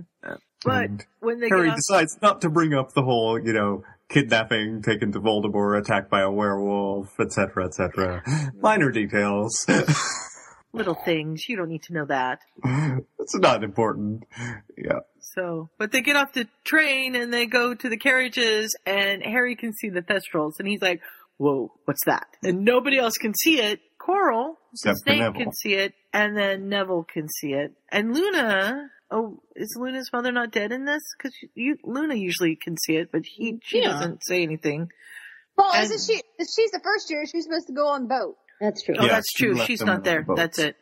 but 0.63 0.83
And 0.85 1.05
when 1.21 1.39
they 1.39 1.47
Harry 1.49 1.67
get 1.67 1.71
off, 1.71 1.77
decides 1.77 2.17
not 2.21 2.41
to 2.41 2.49
bring 2.49 2.73
up 2.73 2.93
the 2.93 3.01
whole, 3.01 3.39
you 3.39 3.53
know, 3.53 3.83
kidnapping, 4.09 4.81
taken 4.81 5.11
to 5.13 5.19
Voldemort, 5.21 5.79
attacked 5.79 6.09
by 6.09 6.19
a 6.21 6.29
werewolf, 6.31 7.17
etc., 7.19 7.65
etc. 7.65 8.23
Minor 8.61 8.91
details. 8.91 9.65
little 10.73 10.95
things, 10.95 11.47
you 11.49 11.57
don't 11.57 11.69
need 11.69 11.83
to 11.83 11.93
know 11.93 12.05
that. 12.05 12.39
it's 13.19 13.35
not 13.35 13.63
important. 13.63 14.23
Yeah. 14.77 14.99
So, 15.19 15.69
but 15.77 15.91
they 15.91 16.01
get 16.01 16.15
off 16.15 16.33
the 16.33 16.47
train 16.63 17.15
and 17.15 17.33
they 17.33 17.45
go 17.45 17.73
to 17.73 17.89
the 17.89 17.97
carriages 17.97 18.75
and 18.85 19.21
Harry 19.23 19.55
can 19.55 19.73
see 19.73 19.89
the 19.89 20.01
Thestrals 20.01 20.53
and 20.59 20.67
he's 20.67 20.81
like, 20.81 21.01
whoa, 21.37 21.71
what's 21.85 22.05
that? 22.05 22.27
And 22.43 22.65
nobody 22.65 22.97
else 22.97 23.17
can 23.17 23.33
see 23.35 23.59
it. 23.61 23.79
Coral, 23.99 24.57
the 24.83 24.91
Except 24.91 24.97
for 25.05 25.13
snake 25.13 25.35
can 25.35 25.51
see 25.53 25.73
it, 25.73 25.93
and 26.13 26.35
then 26.35 26.69
Neville 26.69 27.03
can 27.03 27.27
see 27.29 27.53
it. 27.53 27.73
And 27.91 28.13
Luna, 28.15 28.89
oh, 29.11 29.41
is 29.55 29.75
Luna's 29.79 30.09
mother 30.11 30.31
not 30.31 30.51
dead 30.51 30.71
in 30.71 30.85
this? 30.85 31.01
Because 31.17 31.33
you, 31.53 31.75
Luna 31.83 32.15
usually 32.15 32.55
can 32.55 32.75
see 32.77 32.95
it, 32.95 33.11
but 33.11 33.21
he, 33.25 33.59
she 33.61 33.81
Yeah. 33.81 33.89
doesn't 33.91 34.23
say 34.25 34.41
anything. 34.41 34.89
Well, 35.57 35.71
And- 35.73 35.83
isn't 35.91 36.11
she? 36.15 36.21
She's 36.39 36.71
the 36.71 36.79
first 36.83 37.11
year, 37.11 37.25
she's 37.25 37.43
supposed 37.43 37.67
to 37.67 37.73
go 37.73 37.87
on 37.87 38.07
boat. 38.07 38.37
That's 38.59 38.83
true. 38.83 38.95
Oh, 38.97 39.05
Yeah, 39.05 39.13
that's 39.13 39.31
she 39.35 39.45
true. 39.45 39.57
She's 39.65 39.81
not 39.81 40.03
there. 40.03 40.23
the 40.27 40.35
That's 40.35 40.59
it. 40.59 40.75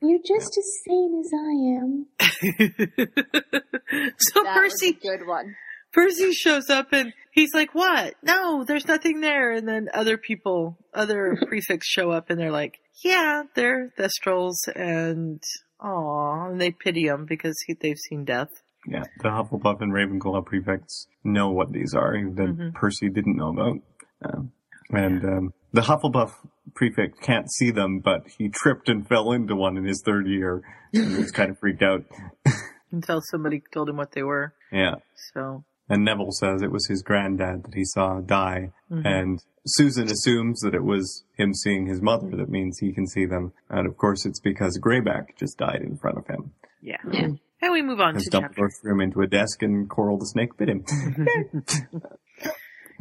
You're 0.00 0.20
just 0.24 0.56
as 0.56 0.78
sane 0.86 1.20
as 1.20 1.32
I 1.34 1.52
am. 1.82 2.06
so 4.18 4.42
That 4.42 4.54
Percy, 4.56 4.92
was 4.92 5.04
a 5.04 5.06
good 5.18 5.26
one. 5.26 5.54
Percy 5.92 6.32
shows 6.32 6.68
up 6.70 6.88
and 6.92 7.12
he's 7.32 7.52
like, 7.54 7.74
"What? 7.74 8.14
No, 8.22 8.62
there's 8.64 8.86
nothing 8.86 9.20
there." 9.20 9.50
And 9.52 9.66
then 9.66 9.88
other 9.92 10.16
people, 10.18 10.78
other 10.94 11.36
prefects 11.48 11.86
show 11.88 12.10
up 12.10 12.30
and 12.30 12.38
they're 12.38 12.52
like, 12.52 12.78
"Yeah, 13.02 13.42
they're 13.54 13.90
Thestrals," 13.98 14.56
and 14.76 15.42
oh, 15.82 16.46
and 16.50 16.60
they 16.60 16.70
pity 16.70 17.06
him 17.06 17.24
because 17.26 17.56
he, 17.66 17.74
they've 17.74 17.98
seen 17.98 18.24
death. 18.24 18.50
Yeah, 18.86 19.04
the 19.22 19.30
Hufflepuff 19.30 19.80
and 19.80 19.92
Ravenclaw 19.92 20.46
prefects 20.46 21.08
know 21.24 21.50
what 21.50 21.72
these 21.72 21.94
are 21.94 22.12
that 22.12 22.48
Mhm. 22.56 22.74
Percy 22.74 23.08
didn't 23.08 23.36
know 23.36 23.48
about. 23.50 23.76
Um, 24.24 24.52
and 24.90 25.24
um, 25.24 25.52
the 25.72 25.80
Hufflepuff 25.82 26.32
prefect 26.74 27.20
can't 27.22 27.50
see 27.52 27.70
them, 27.70 28.00
but 28.00 28.22
he 28.38 28.48
tripped 28.48 28.88
and 28.88 29.06
fell 29.06 29.32
into 29.32 29.54
one 29.56 29.76
in 29.76 29.84
his 29.84 30.02
third 30.04 30.26
year 30.26 30.62
and 30.92 31.16
was 31.18 31.30
kind 31.30 31.50
of 31.50 31.58
freaked 31.58 31.82
out. 31.82 32.04
Until 32.92 33.20
somebody 33.30 33.62
told 33.72 33.88
him 33.88 33.96
what 33.96 34.12
they 34.12 34.22
were. 34.22 34.54
Yeah. 34.72 34.94
So 35.34 35.64
And 35.90 36.04
Neville 36.04 36.32
says 36.32 36.62
it 36.62 36.72
was 36.72 36.86
his 36.86 37.02
granddad 37.02 37.64
that 37.64 37.74
he 37.74 37.84
saw 37.84 38.20
die. 38.20 38.72
mhm. 38.90 39.04
And 39.06 39.42
Susan 39.66 40.10
assumes 40.10 40.60
that 40.60 40.74
it 40.74 40.82
was 40.84 41.24
him 41.36 41.52
seeing 41.52 41.86
his 41.86 42.00
mother 42.00 42.30
that 42.36 42.48
means 42.48 42.78
he 42.78 42.92
can 42.92 43.06
see 43.06 43.26
them. 43.26 43.52
And 43.68 43.86
of 43.86 43.96
course 43.98 44.24
it's 44.24 44.40
because 44.40 44.78
Greyback 44.82 45.36
just 45.38 45.58
died 45.58 45.82
in 45.82 45.98
front 45.98 46.16
of 46.18 46.26
him. 46.26 46.52
yeah. 46.80 46.96
Yeah. 47.12 47.28
And 47.60 47.72
we 47.72 47.82
move 47.82 47.98
on 48.00 48.14
As 48.16 48.22
to 48.24 48.30
chapter. 48.30 48.62
Dumbledore 48.62 48.68
threw 48.80 48.92
him 48.92 49.00
into 49.00 49.20
a 49.20 49.26
desk 49.26 49.62
and 49.62 49.90
Coral 49.90 50.16
the 50.16 50.26
Snake 50.26 50.56
bit 50.56 50.68
him. 50.68 50.84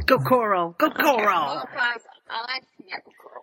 Go 0.06 0.20
Coral, 0.20 0.76
go 0.78 0.90
Coral. 0.92 1.18
Well, 1.26 1.70
guys, 1.74 2.02
I 2.30 2.60
yeah, 2.88 2.98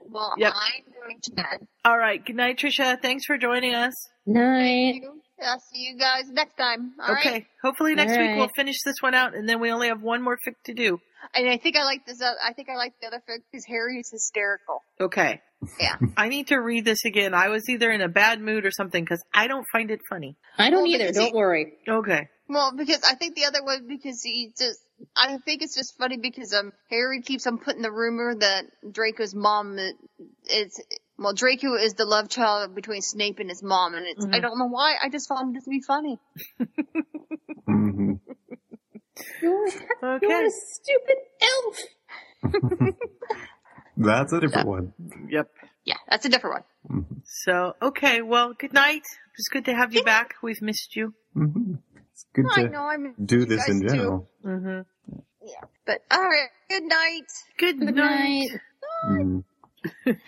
well, 0.09 0.35
Yep. 0.39 0.53
I'm 0.55 0.93
going 1.03 1.21
to 1.23 1.31
bed. 1.33 1.67
All 1.85 1.99
right. 1.99 2.25
Good 2.25 2.37
night, 2.37 2.59
Trisha. 2.59 3.01
Thanks 3.01 3.25
for 3.27 3.37
joining 3.39 3.75
us. 3.75 3.93
Night. 4.27 5.03
I'll 5.43 5.61
see 5.73 5.81
you 5.91 5.99
guys 5.99 6.25
next 6.31 6.57
time. 6.57 6.93
All 7.03 7.13
right. 7.15 7.27
okay. 7.27 7.47
Hopefully 7.63 7.95
next 7.95 8.13
All 8.13 8.19
week 8.21 8.37
we'll 8.37 8.49
finish 8.57 8.77
this 8.85 8.97
one 9.01 9.15
out, 9.15 9.35
and 9.35 9.49
then 9.49 9.61
we 9.61 9.71
only 9.71 9.89
have 9.89 10.01
one 10.01 10.23
more 10.23 10.37
fic 10.47 10.55
to 10.67 10.75
do. 10.75 11.01
And 11.35 11.49
I 11.49 11.57
think 11.57 11.77
I 11.77 11.85
like 11.85 12.07
this. 12.07 12.21
Uh, 12.23 12.33
I 12.43 12.53
think 12.53 12.69
I 12.69 12.77
like 12.77 12.93
the 13.01 13.09
other 13.09 13.23
fic 13.29 13.39
because 13.51 13.65
Harry 13.67 13.99
is 13.99 14.11
hysterical. 14.11 14.83
Okay. 15.01 15.41
Yeah. 15.81 15.97
I 16.17 16.29
need 16.29 16.49
to 16.49 16.57
read 16.59 16.85
this 16.85 17.05
again. 17.05 17.35
I 17.35 17.49
was 17.49 17.69
either 17.69 17.91
in 17.91 18.01
a 18.01 18.09
bad 18.09 18.41
mood 18.41 18.65
or 18.65 18.71
something 18.71 19.03
because 19.03 19.23
I 19.35 19.49
don't 19.49 19.65
find 19.73 19.91
it 19.91 20.01
funny. 20.09 20.37
I 20.59 20.71
don't 20.71 20.83
Well, 20.85 20.93
either. 20.93 21.13
Don't 21.13 21.27
he- 21.29 21.33
worry. 21.35 21.73
Okay. 21.89 22.29
Well, 22.49 22.73
because 22.77 23.03
I 23.03 23.15
think 23.15 23.35
the 23.37 23.47
other 23.47 23.65
one 23.65 23.87
because 23.89 24.23
he 24.23 24.53
just. 24.59 24.81
I 25.17 25.39
think 25.39 25.63
it's 25.63 25.75
just 25.75 25.97
funny 25.99 26.19
because 26.19 26.53
um 26.55 26.73
Harry 26.89 27.21
keeps 27.23 27.47
on 27.47 27.59
putting 27.59 27.83
the 27.83 27.91
rumor 27.91 28.35
that 28.37 28.67
Draco's 28.91 29.35
mom 29.35 29.79
is 30.49 30.81
well 31.19 31.33
Draco 31.35 31.75
is 31.75 31.95
the 31.95 32.05
love 32.05 32.29
child 32.29 32.75
between 32.75 33.03
Snape 33.03 33.41
and 33.41 33.51
his 33.51 33.63
mom 33.63 33.95
and 33.95 34.07
it's 34.07 34.25
I 34.25 34.39
Mhm. 34.39 34.43
don't 34.43 34.59
know 34.59 34.67
why 34.69 34.95
I 35.03 35.09
just 35.09 35.29
found 35.29 35.57
it 35.57 35.65
to 35.65 35.71
be 35.71 35.81
funny. 35.81 36.19
hmm 37.67 38.13
You're, 39.43 39.67
you're 40.23 40.47
a 40.47 40.51
stupid 40.51 41.17
elf. 41.43 41.79
That's 43.97 44.33
a 44.33 44.41
different 44.41 44.69
one. 44.69 44.93
Yep. 45.29 45.51
Yeah, 45.85 45.97
that's 46.09 46.25
a 46.25 46.29
different 46.29 46.65
one. 46.89 47.07
So, 47.25 47.75
okay. 47.81 48.23
Well, 48.23 48.53
good 48.55 48.73
night. 48.73 49.03
It 49.03 49.37
was 49.39 49.49
good 49.51 49.67
to 49.67 49.75
have 49.75 49.95
you 49.95 50.03
back. 50.03 50.35
We've 50.43 50.61
missed 50.63 50.97
you. 50.97 51.15
hmm 51.33 51.75
It's 52.15 52.27
good 52.33 52.47
I 52.55 52.63
to 52.63 52.69
know 52.69 52.87
I'm 52.87 53.15
do 53.25 53.45
this 53.45 53.69
in 53.69 53.83
general. 53.89 54.29
Mm-hmm. 54.45 54.83
Yeah, 55.43 55.67
but 55.85 56.03
all 56.13 56.23
right. 56.23 56.49
Good 56.71 56.85
night. 56.85 57.25
Good, 57.59 57.81
Good 57.81 57.95
night. 57.97 58.51
night. 58.53 58.61
Mhm. 59.11 59.45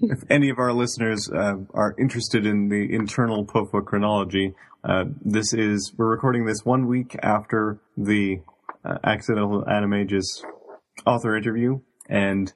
if 0.00 0.22
any 0.30 0.48
of 0.48 0.58
our 0.58 0.72
listeners 0.72 1.28
uh, 1.34 1.56
are 1.74 1.96
interested 1.98 2.46
in 2.46 2.68
the 2.68 2.94
internal 2.94 3.44
POFA 3.44 3.84
chronology, 3.84 4.54
uh, 4.84 5.06
this 5.24 5.52
is 5.52 5.92
we're 5.98 6.08
recording 6.08 6.46
this 6.46 6.60
one 6.64 6.86
week 6.86 7.16
after 7.20 7.80
the 7.96 8.40
uh, 8.84 8.98
Accidental 9.02 9.64
Animages 9.64 10.24
author 11.04 11.36
interview, 11.36 11.80
and 12.08 12.52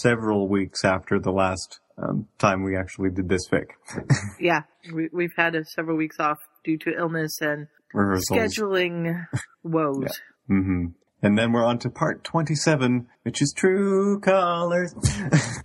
several 0.00 0.48
weeks 0.48 0.84
after 0.84 1.18
the 1.18 1.32
last 1.32 1.80
um, 1.98 2.28
time 2.38 2.62
we 2.62 2.76
actually 2.76 3.10
did 3.10 3.28
this 3.28 3.48
fic 3.50 3.66
Yeah. 4.40 4.62
We, 4.92 5.08
we've 5.12 5.34
had 5.36 5.56
uh, 5.56 5.64
several 5.64 5.96
weeks 5.96 6.20
off 6.20 6.38
due 6.64 6.78
to 6.78 6.90
illness 6.96 7.40
and 7.40 7.66
rehearsals. 7.94 8.38
scheduling 8.38 9.26
woes. 9.62 10.20
hmm 10.48 10.86
And 11.22 11.38
then 11.38 11.52
we're 11.52 11.64
on 11.64 11.78
to 11.80 11.90
part 11.90 12.24
27, 12.24 13.06
which 13.22 13.40
is 13.40 13.52
True 13.56 14.20
Colors. 14.20 14.94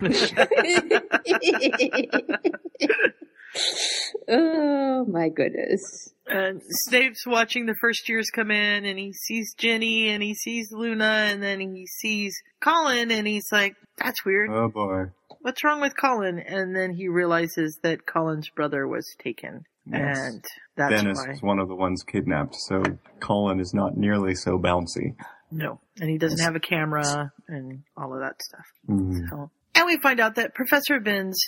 oh 4.28 5.04
my 5.08 5.28
goodness. 5.28 6.12
And 6.26 6.60
Snape's 6.86 7.26
watching 7.26 7.66
the 7.66 7.74
first 7.80 8.08
years 8.08 8.30
come 8.30 8.50
in 8.50 8.84
and 8.84 8.98
he 8.98 9.12
sees 9.12 9.54
Ginny 9.54 10.08
and 10.08 10.22
he 10.22 10.34
sees 10.34 10.70
Luna 10.70 11.26
and 11.28 11.42
then 11.42 11.60
he 11.60 11.86
sees 11.86 12.34
Colin 12.60 13.10
and 13.10 13.26
he's 13.26 13.48
like, 13.50 13.74
that's 13.98 14.24
weird. 14.24 14.50
oh 14.50 14.68
boy. 14.68 15.06
What's 15.42 15.64
wrong 15.64 15.80
with 15.80 15.96
Colin? 15.96 16.38
And 16.38 16.76
then 16.76 16.92
he 16.92 17.08
realizes 17.08 17.78
that 17.82 18.06
Colin's 18.06 18.50
brother 18.50 18.86
was 18.86 19.16
taken. 19.18 19.64
Yes. 19.86 20.18
And 20.18 20.44
that's 20.76 20.94
Dennis 20.94 21.18
why. 21.18 21.32
was 21.32 21.42
one 21.42 21.58
of 21.58 21.68
the 21.68 21.74
ones 21.74 22.02
kidnapped, 22.02 22.54
so 22.54 22.82
Colin 23.20 23.60
is 23.60 23.74
not 23.74 23.96
nearly 23.96 24.34
so 24.34 24.58
bouncy. 24.58 25.14
No. 25.50 25.80
And 26.00 26.08
he 26.08 26.18
doesn't 26.18 26.40
have 26.40 26.54
a 26.54 26.60
camera 26.60 27.32
and 27.48 27.82
all 27.96 28.14
of 28.14 28.20
that 28.20 28.40
stuff. 28.42 28.66
Mm. 28.88 29.28
So. 29.28 29.50
And 29.74 29.86
we 29.86 29.98
find 29.98 30.20
out 30.20 30.36
that 30.36 30.54
Professor 30.54 31.00
Binns 31.00 31.38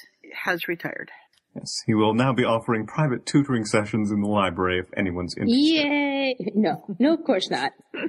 has 0.44 0.66
retired. 0.66 1.10
Yes, 1.54 1.70
he 1.86 1.94
will 1.94 2.14
now 2.14 2.32
be 2.32 2.44
offering 2.44 2.86
private 2.86 3.26
tutoring 3.26 3.66
sessions 3.66 4.10
in 4.10 4.22
the 4.22 4.28
library 4.28 4.80
if 4.80 4.86
anyone's 4.96 5.34
interested. 5.36 5.60
Yay! 5.60 6.36
No, 6.54 6.82
no, 6.98 7.14
of 7.14 7.24
course 7.24 7.50
not. 7.50 7.72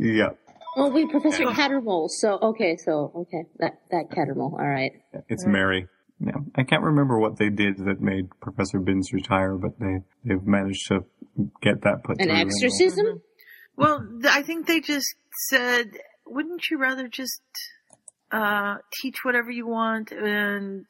Yeah, 0.00 0.30
Oh 0.76 0.90
wait, 0.90 1.08
Professor 1.08 1.44
Cattermole. 1.44 2.08
So 2.08 2.38
okay, 2.40 2.76
so 2.76 3.12
okay, 3.14 3.44
that 3.58 3.80
that 3.90 4.10
Cattermole. 4.10 4.52
All 4.52 4.68
right. 4.68 4.92
it's 5.28 5.46
Mary. 5.46 5.86
Yeah, 6.26 6.40
I 6.56 6.62
can't 6.62 6.82
remember 6.82 7.18
what 7.18 7.36
they 7.38 7.50
did 7.50 7.76
that 7.78 8.00
made 8.00 8.28
Professor 8.40 8.78
Binns 8.80 9.12
retire, 9.12 9.56
but 9.56 9.78
they 9.78 9.98
they've 10.24 10.42
managed 10.46 10.86
to 10.88 11.04
get 11.60 11.82
that 11.82 12.02
put 12.04 12.18
together. 12.18 12.40
An 12.40 12.48
through. 12.48 12.66
exorcism. 12.68 13.22
Well, 13.76 14.06
I 14.30 14.42
think 14.42 14.66
they 14.66 14.80
just 14.80 15.14
said, 15.50 15.90
wouldn't 16.26 16.70
you 16.70 16.78
rather 16.78 17.08
just 17.08 17.42
uh, 18.30 18.76
teach 19.02 19.16
whatever 19.24 19.50
you 19.50 19.66
want 19.66 20.12
and 20.12 20.86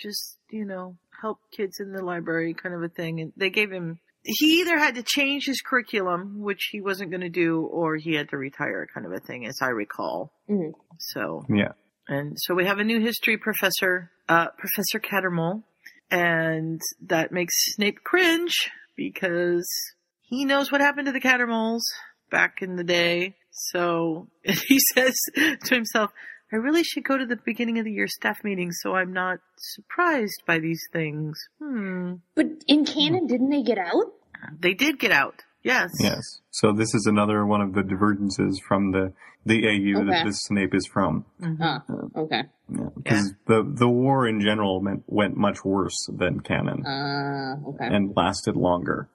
just, 0.00 0.38
you 0.50 0.64
know, 0.64 0.96
help 1.20 1.38
kids 1.56 1.80
in 1.80 1.92
the 1.92 2.04
library 2.04 2.54
kind 2.54 2.74
of 2.74 2.82
a 2.82 2.88
thing? 2.88 3.20
And 3.20 3.32
they 3.36 3.50
gave 3.50 3.72
him, 3.72 3.98
he 4.22 4.60
either 4.60 4.78
had 4.78 4.94
to 4.94 5.02
change 5.02 5.46
his 5.46 5.60
curriculum, 5.60 6.40
which 6.40 6.68
he 6.70 6.80
wasn't 6.80 7.10
going 7.10 7.22
to 7.22 7.28
do, 7.28 7.60
or 7.62 7.96
he 7.96 8.14
had 8.14 8.28
to 8.30 8.36
retire 8.38 8.86
kind 8.94 9.04
of 9.04 9.12
a 9.12 9.18
thing, 9.20 9.44
as 9.44 9.58
I 9.60 9.68
recall. 9.70 10.32
Mhm. 10.48 10.72
So, 10.98 11.44
Yeah, 11.48 11.72
and 12.08 12.36
so 12.40 12.54
we 12.54 12.64
have 12.64 12.78
a 12.78 12.84
new 12.84 13.00
history 13.00 13.36
professor, 13.36 14.10
uh, 14.28 14.46
Professor 14.56 14.98
Cattermole, 14.98 15.62
and 16.10 16.80
that 17.06 17.32
makes 17.32 17.54
Snape 17.74 18.02
cringe 18.02 18.70
because 18.96 19.68
he 20.22 20.44
knows 20.44 20.72
what 20.72 20.80
happened 20.80 21.06
to 21.06 21.12
the 21.12 21.20
Cattermoles 21.20 21.82
back 22.30 22.62
in 22.62 22.76
the 22.76 22.84
day. 22.84 23.34
So 23.50 24.28
he 24.42 24.78
says 24.94 25.14
to 25.34 25.74
himself, 25.74 26.10
I 26.50 26.56
really 26.56 26.82
should 26.82 27.04
go 27.04 27.18
to 27.18 27.26
the 27.26 27.38
beginning 27.44 27.78
of 27.78 27.84
the 27.84 27.92
year 27.92 28.08
staff 28.08 28.42
meeting 28.42 28.72
so 28.72 28.94
I'm 28.94 29.12
not 29.12 29.38
surprised 29.58 30.42
by 30.46 30.58
these 30.58 30.82
things. 30.92 31.38
Hmm. 31.58 32.14
But 32.34 32.46
in 32.66 32.86
canon, 32.86 33.26
didn't 33.26 33.50
they 33.50 33.62
get 33.62 33.78
out? 33.78 34.12
They 34.58 34.72
did 34.72 34.98
get 34.98 35.12
out. 35.12 35.42
Yes. 35.62 35.90
yes. 36.00 36.40
So 36.50 36.72
this 36.72 36.94
is 36.94 37.06
another 37.06 37.44
one 37.44 37.60
of 37.60 37.74
the 37.74 37.82
divergences 37.82 38.60
from 38.66 38.92
the 38.92 39.12
the 39.46 39.66
AU 39.66 40.04
that 40.04 40.24
this 40.26 40.40
Snape 40.42 40.74
is 40.74 40.86
from. 40.86 41.24
Mhm. 41.40 41.82
Oh, 41.88 42.22
okay. 42.22 42.44
Because 42.96 43.32
the 43.46 43.62
the 43.66 43.88
war 43.88 44.26
in 44.26 44.40
general 44.40 44.80
meant, 44.80 45.04
went 45.06 45.36
much 45.36 45.64
worse 45.64 45.96
than 46.12 46.40
canon. 46.40 46.84
Uh, 46.84 47.56
okay. 47.68 47.86
and 47.86 48.14
lasted 48.16 48.56
longer. 48.56 49.08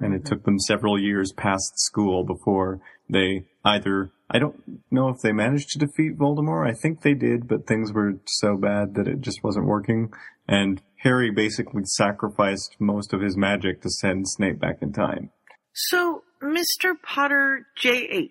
And 0.00 0.14
it 0.14 0.24
took 0.24 0.44
them 0.44 0.58
several 0.58 1.00
years 1.00 1.32
past 1.32 1.78
school 1.78 2.24
before 2.24 2.80
they 3.08 3.46
either, 3.64 4.10
I 4.30 4.38
don't 4.38 4.80
know 4.90 5.08
if 5.08 5.20
they 5.22 5.32
managed 5.32 5.70
to 5.70 5.78
defeat 5.78 6.18
Voldemort. 6.18 6.68
I 6.68 6.74
think 6.74 7.00
they 7.00 7.14
did, 7.14 7.48
but 7.48 7.66
things 7.66 7.92
were 7.92 8.14
so 8.26 8.56
bad 8.56 8.94
that 8.94 9.08
it 9.08 9.20
just 9.20 9.42
wasn't 9.42 9.66
working. 9.66 10.12
And 10.46 10.82
Harry 11.02 11.30
basically 11.30 11.84
sacrificed 11.84 12.76
most 12.78 13.14
of 13.14 13.20
his 13.22 13.36
magic 13.36 13.80
to 13.82 13.90
send 13.90 14.28
Snape 14.28 14.58
back 14.60 14.78
in 14.82 14.92
time. 14.92 15.30
So, 15.76 16.22
Mr. 16.42 16.94
Potter 17.02 17.66
JH. 17.82 18.30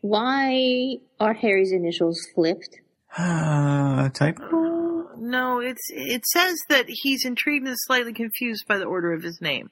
Why 0.00 0.96
are 1.20 1.34
Harry's 1.34 1.72
initials 1.72 2.18
flipped? 2.34 2.80
Uh, 3.16 4.08
typo? 4.08 5.08
No, 5.16 5.60
it's 5.60 5.82
it 5.90 6.24
says 6.26 6.56
that 6.68 6.86
he's 6.88 7.24
intrigued 7.24 7.66
and 7.66 7.76
slightly 7.80 8.12
confused 8.12 8.64
by 8.66 8.78
the 8.78 8.86
order 8.86 9.12
of 9.12 9.22
his 9.22 9.38
name. 9.40 9.70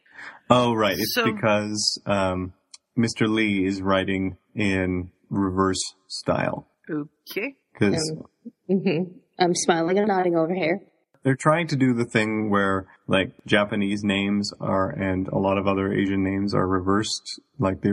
Oh, 0.51 0.75
right. 0.75 0.99
It's 0.99 1.15
So- 1.15 1.25
because 1.33 2.01
um, 2.07 2.53
Mr. 2.97 3.29
Lee 3.29 3.65
is 3.65 3.81
writing 3.83 4.37
in 4.55 5.11
reverse 5.31 5.83
style. 6.09 6.69
Okay. 6.91 7.57
Because 7.73 8.13
hmm 8.69 9.03
I'm 9.39 9.55
smiling 9.55 9.99
and 9.99 10.09
nodding 10.09 10.37
over 10.37 10.53
here. 10.55 10.81
They're 11.29 11.37
trying 11.37 11.67
to 11.67 11.77
do 11.77 11.93
the 11.93 12.07
thing 12.07 12.49
where, 12.49 12.87
like, 13.07 13.33
Japanese 13.45 14.03
names 14.03 14.51
are 14.63 14.89
and 14.89 15.29
a 15.29 15.37
lot 15.37 15.59
of 15.59 15.67
other 15.69 15.93
Asian 15.93 16.25
names 16.25 16.55
are 16.55 16.67
reversed. 16.67 17.39
Like, 17.59 17.83
they 17.83 17.91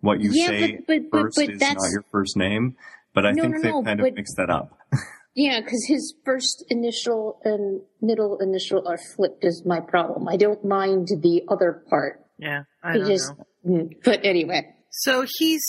what 0.00 0.22
you 0.22 0.30
Yeah, 0.32 0.46
say 0.46 0.76
but- 0.76 0.86
but- 0.86 1.10
but- 1.10 1.20
first 1.20 1.36
but 1.36 1.50
is 1.50 1.58
that's- 1.60 1.82
not 1.82 1.90
your 1.92 2.04
first 2.10 2.34
name. 2.34 2.76
But 3.12 3.26
I 3.26 3.32
No, 3.32 3.42
think 3.42 3.56
no, 3.56 3.60
they've 3.60 3.72
no, 3.72 3.82
kind 3.82 4.00
but- 4.00 4.08
of 4.08 4.14
mixed 4.14 4.36
that 4.38 4.48
up. 4.48 4.78
Yeah, 5.34 5.60
because 5.60 5.84
his 5.86 6.14
first 6.24 6.64
initial 6.68 7.38
and 7.44 7.82
middle 8.00 8.38
initial 8.40 8.88
are 8.88 8.96
flipped 8.98 9.44
is 9.44 9.64
my 9.66 9.78
problem. 9.80 10.26
I 10.26 10.36
don't 10.36 10.64
mind 10.64 11.08
the 11.22 11.44
other 11.46 11.84
part. 11.90 12.24
Yeah, 12.38 12.62
I 12.82 12.94
He 12.94 12.98
don't 13.00 13.08
just, 13.08 13.38
know. 13.38 13.46
Mm. 13.82 13.96
but 14.02 14.24
anyway. 14.24 14.74
So 14.90 15.26
he's 15.38 15.64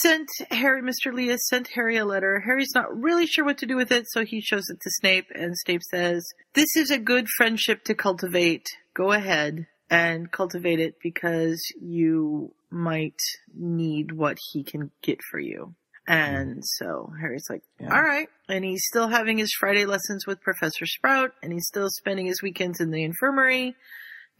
sent 0.00 0.28
Harry, 0.50 0.82
Mr. 0.82 1.12
Lee 1.12 1.28
has 1.28 1.46
sent 1.46 1.68
Harry 1.74 1.96
a 1.98 2.04
letter. 2.04 2.40
Harry's 2.40 2.74
not 2.74 3.00
really 3.00 3.26
sure 3.26 3.44
what 3.44 3.58
to 3.58 3.66
do 3.66 3.76
with 3.76 3.92
it, 3.92 4.06
so 4.08 4.24
he 4.24 4.40
shows 4.40 4.68
it 4.70 4.80
to 4.80 4.90
Snape, 5.00 5.26
and 5.34 5.56
Snape 5.56 5.82
says, 5.82 6.26
This 6.54 6.74
is 6.76 6.90
a 6.90 6.98
good 6.98 7.28
friendship 7.36 7.84
to 7.84 7.94
cultivate. 7.94 8.66
Go 8.94 9.12
ahead 9.12 9.66
and 9.90 10.32
cultivate 10.32 10.80
it 10.80 10.96
because 11.02 11.62
you 11.80 12.54
might 12.70 13.20
need 13.54 14.12
what 14.12 14.38
he 14.52 14.64
can 14.64 14.90
get 15.02 15.18
for 15.30 15.38
you. 15.38 15.74
And 16.08 16.54
hmm. 16.54 16.60
so 16.62 17.12
Harry's 17.20 17.46
like, 17.50 17.62
Yeah. 17.78 17.94
all 17.94 18.02
right. 18.02 18.28
And 18.48 18.64
he's 18.64 18.84
still 18.86 19.08
having 19.08 19.38
his 19.38 19.52
Friday 19.52 19.84
lessons 19.84 20.26
with 20.26 20.40
Professor 20.40 20.86
Sprout, 20.86 21.32
and 21.42 21.52
he's 21.52 21.66
still 21.66 21.88
spending 21.90 22.26
his 22.26 22.42
weekends 22.42 22.80
in 22.80 22.90
the 22.90 23.04
infirmary. 23.04 23.76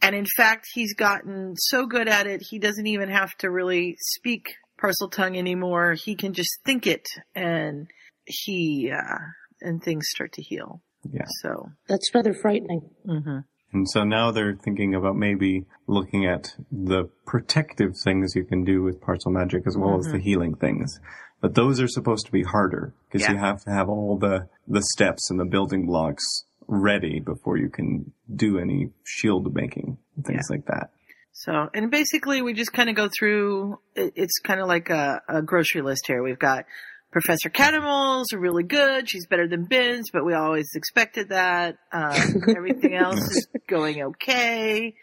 And 0.03 0.15
in 0.15 0.25
fact, 0.37 0.67
he's 0.73 0.93
gotten 0.93 1.55
so 1.55 1.85
good 1.85 2.07
at 2.07 2.27
it, 2.27 2.41
he 2.49 2.59
doesn't 2.59 2.87
even 2.87 3.09
have 3.09 3.35
to 3.37 3.49
really 3.49 3.95
speak 3.99 4.55
Parseltongue 4.81 5.37
anymore. 5.37 5.93
He 5.93 6.15
can 6.15 6.33
just 6.33 6.59
think 6.65 6.85
it, 6.85 7.07
and 7.33 7.87
he, 8.25 8.91
uh, 8.91 9.19
and 9.61 9.81
things 9.81 10.07
start 10.09 10.33
to 10.33 10.41
heal. 10.41 10.81
Yeah. 11.09 11.25
So, 11.41 11.69
That's 11.87 12.13
rather 12.13 12.33
frightening. 12.33 12.89
Mm-hmm. 13.07 13.39
And 13.73 13.89
so 13.89 14.03
now 14.03 14.31
they're 14.31 14.55
thinking 14.55 14.93
about 14.93 15.15
maybe 15.15 15.65
looking 15.87 16.27
at 16.27 16.55
the 16.71 17.09
protective 17.25 17.93
things 18.03 18.35
you 18.35 18.43
can 18.43 18.63
do 18.63 18.83
with 18.83 19.01
Parsel 19.01 19.31
magic 19.31 19.63
as 19.65 19.75
well 19.75 19.97
as 19.97 20.05
the 20.11 20.19
healing 20.19 20.55
things. 20.55 20.99
But 21.41 21.55
those 21.55 21.81
are 21.81 21.87
supposed 21.87 22.27
to 22.27 22.31
be 22.31 22.43
harder 22.43 22.93
because 23.11 23.27
you 23.27 23.35
have 23.35 23.63
to 23.63 23.71
have 23.71 23.89
all 23.89 24.17
the, 24.17 24.47
the 24.67 24.83
steps 24.93 25.29
and 25.31 25.39
the 25.39 25.45
building 25.45 25.87
blocks 25.87 26.23
ready 26.67 27.19
before 27.19 27.57
you 27.57 27.69
can 27.69 28.11
do 28.33 28.57
any 28.59 28.89
shield 29.03 29.53
making, 29.53 29.97
and 30.15 30.25
things 30.25 30.47
like 30.49 30.65
that. 30.65 30.89
So, 31.33 31.69
and 31.73 31.89
basically 31.89 32.41
we 32.41 32.53
just 32.53 32.73
kind 32.73 32.89
of 32.89 32.95
go 32.95 33.09
through, 33.17 33.79
it's 33.95 34.37
kind 34.39 34.59
of 34.59 34.67
like 34.67 34.89
a, 34.89 35.21
a 35.27 35.41
grocery 35.41 35.81
list 35.81 36.05
here. 36.05 36.21
We've 36.21 36.37
got 36.37 36.65
Professor 37.11 37.49
Cattermole's 37.49 38.33
really 38.33 38.63
good. 38.63 39.09
She's 39.09 39.27
better 39.27 39.47
than 39.47 39.65
Binns, 39.65 40.09
but 40.11 40.25
we 40.25 40.33
always 40.33 40.69
expected 40.75 41.29
that. 41.29 41.77
Um, 41.91 42.43
everything 42.55 42.95
else 42.95 43.19
is 43.19 43.47
going 43.67 44.01
okay. 44.01 44.93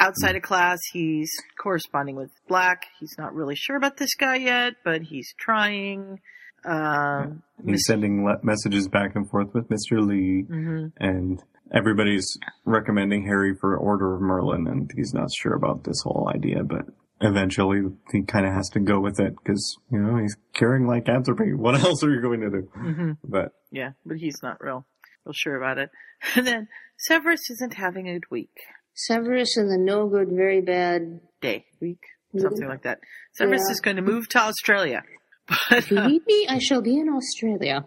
Outside 0.00 0.36
of 0.36 0.42
class, 0.42 0.78
he's 0.92 1.30
corresponding 1.62 2.16
with 2.16 2.30
Black. 2.48 2.86
He's 2.98 3.14
not 3.16 3.34
really 3.34 3.54
sure 3.54 3.76
about 3.76 3.96
this 3.96 4.14
guy 4.14 4.36
yet, 4.36 4.74
but 4.84 5.02
he's 5.02 5.32
trying. 5.38 6.20
Um, 6.64 7.42
He's 7.66 7.84
sending 7.86 8.24
le- 8.24 8.40
messages 8.42 8.88
back 8.88 9.14
and 9.14 9.28
forth 9.30 9.54
with 9.54 9.68
Mr. 9.68 10.04
Lee 10.06 10.44
mhm. 10.48 10.92
and 10.98 11.42
everybody's 11.72 12.26
recommending 12.64 13.24
Harry 13.26 13.54
for 13.60 13.76
Order 13.76 14.14
of 14.16 14.20
Merlin 14.22 14.66
and 14.66 14.90
he's 14.96 15.12
not 15.14 15.28
sure 15.36 15.54
about 15.54 15.84
this 15.84 16.00
whole 16.02 16.30
idea, 16.34 16.62
but 16.64 16.86
eventually 17.20 17.80
he 18.12 18.22
kind 18.22 18.46
of 18.46 18.52
has 18.52 18.68
to 18.70 18.80
go 18.80 19.00
with 19.00 19.20
it 19.20 19.34
because, 19.36 19.76
you 19.90 19.98
know, 19.98 20.16
he's 20.16 20.36
carrying 20.52 20.86
lycanthropy. 20.86 21.52
What 21.56 21.76
else 21.80 22.02
are 22.04 22.10
you 22.10 22.20
going 22.20 22.40
to 22.40 22.50
do? 22.50 22.68
Mhm. 22.76 23.16
But 23.24 23.52
Yeah, 23.70 23.92
but 24.04 24.16
he's 24.18 24.42
not 24.42 24.60
real, 24.62 24.84
real 25.24 25.32
sure 25.32 25.56
about 25.56 25.78
it. 25.78 25.90
And 26.36 26.46
then 26.46 26.68
Severus 26.98 27.50
isn't 27.50 27.74
having 27.74 28.08
a 28.08 28.14
good 28.14 28.30
week. 28.30 28.52
Severus 28.94 29.56
and 29.56 29.70
the 29.70 29.78
no 29.78 30.08
good, 30.08 30.28
very 30.30 30.60
bad. 30.60 31.20
day, 31.40 31.64
week, 31.80 32.00
something 32.38 32.66
like 32.68 32.82
that. 32.82 32.98
Severus 33.34 33.62
Yeah. 33.68 33.72
is 33.72 33.80
going 33.80 33.96
to 33.96 34.02
move 34.02 34.28
to 34.30 34.38
Australia. 34.38 35.02
But, 35.68 35.78
If 35.78 35.92
uh, 35.92 36.06
need 36.08 36.22
me, 36.26 36.46
I 36.48 36.58
shall 36.58 36.80
be 36.82 36.98
in 36.98 37.08
Australia. 37.08 37.84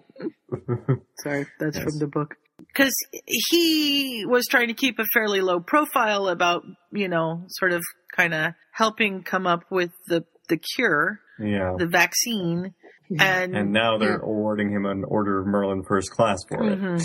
sorry, 1.24 1.48
that's 1.60 1.78
Yes. 1.78 1.84
from 1.84 2.00
the 2.00 2.08
book. 2.08 2.36
Because 2.60 2.94
he 3.26 4.26
was 4.28 4.46
trying 4.48 4.68
to 4.68 4.74
keep 4.74 5.00
a 5.00 5.06
fairly 5.14 5.42
low 5.42 5.60
profile 5.60 6.28
about, 6.28 6.64
you 6.92 7.08
know, 7.08 7.44
sort 7.48 7.72
of 7.72 7.82
kind 8.16 8.34
of 8.34 8.54
helping 8.72 9.24
come 9.24 9.48
up 9.48 9.64
with 9.72 9.92
the, 10.08 10.24
the 10.50 10.58
cure, 10.58 11.20
yeah. 11.40 11.74
the 11.78 11.88
vaccine. 11.88 12.74
And, 13.20 13.56
And 13.56 13.72
now 13.72 13.98
they're 13.98 14.18
awarding 14.20 14.70
him 14.72 14.86
an 14.86 15.04
Order 15.08 15.40
of 15.42 15.48
Merlin 15.48 15.84
first 15.88 16.12
class 16.12 16.38
for 16.50 16.64
it. 16.64 16.80
Mhm. 16.80 17.02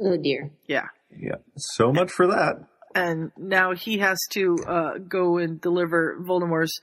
Oh 0.00 0.16
dear. 0.16 0.50
yeah. 0.66 0.86
Yeah. 1.10 1.36
So 1.56 1.92
much 1.92 2.10
for 2.10 2.26
that. 2.28 2.54
And 2.94 3.32
now 3.36 3.74
he 3.74 3.98
has 3.98 4.18
to, 4.32 4.56
uh, 4.66 4.98
go 5.08 5.38
and 5.38 5.60
deliver 5.60 6.16
Voldemort's 6.26 6.78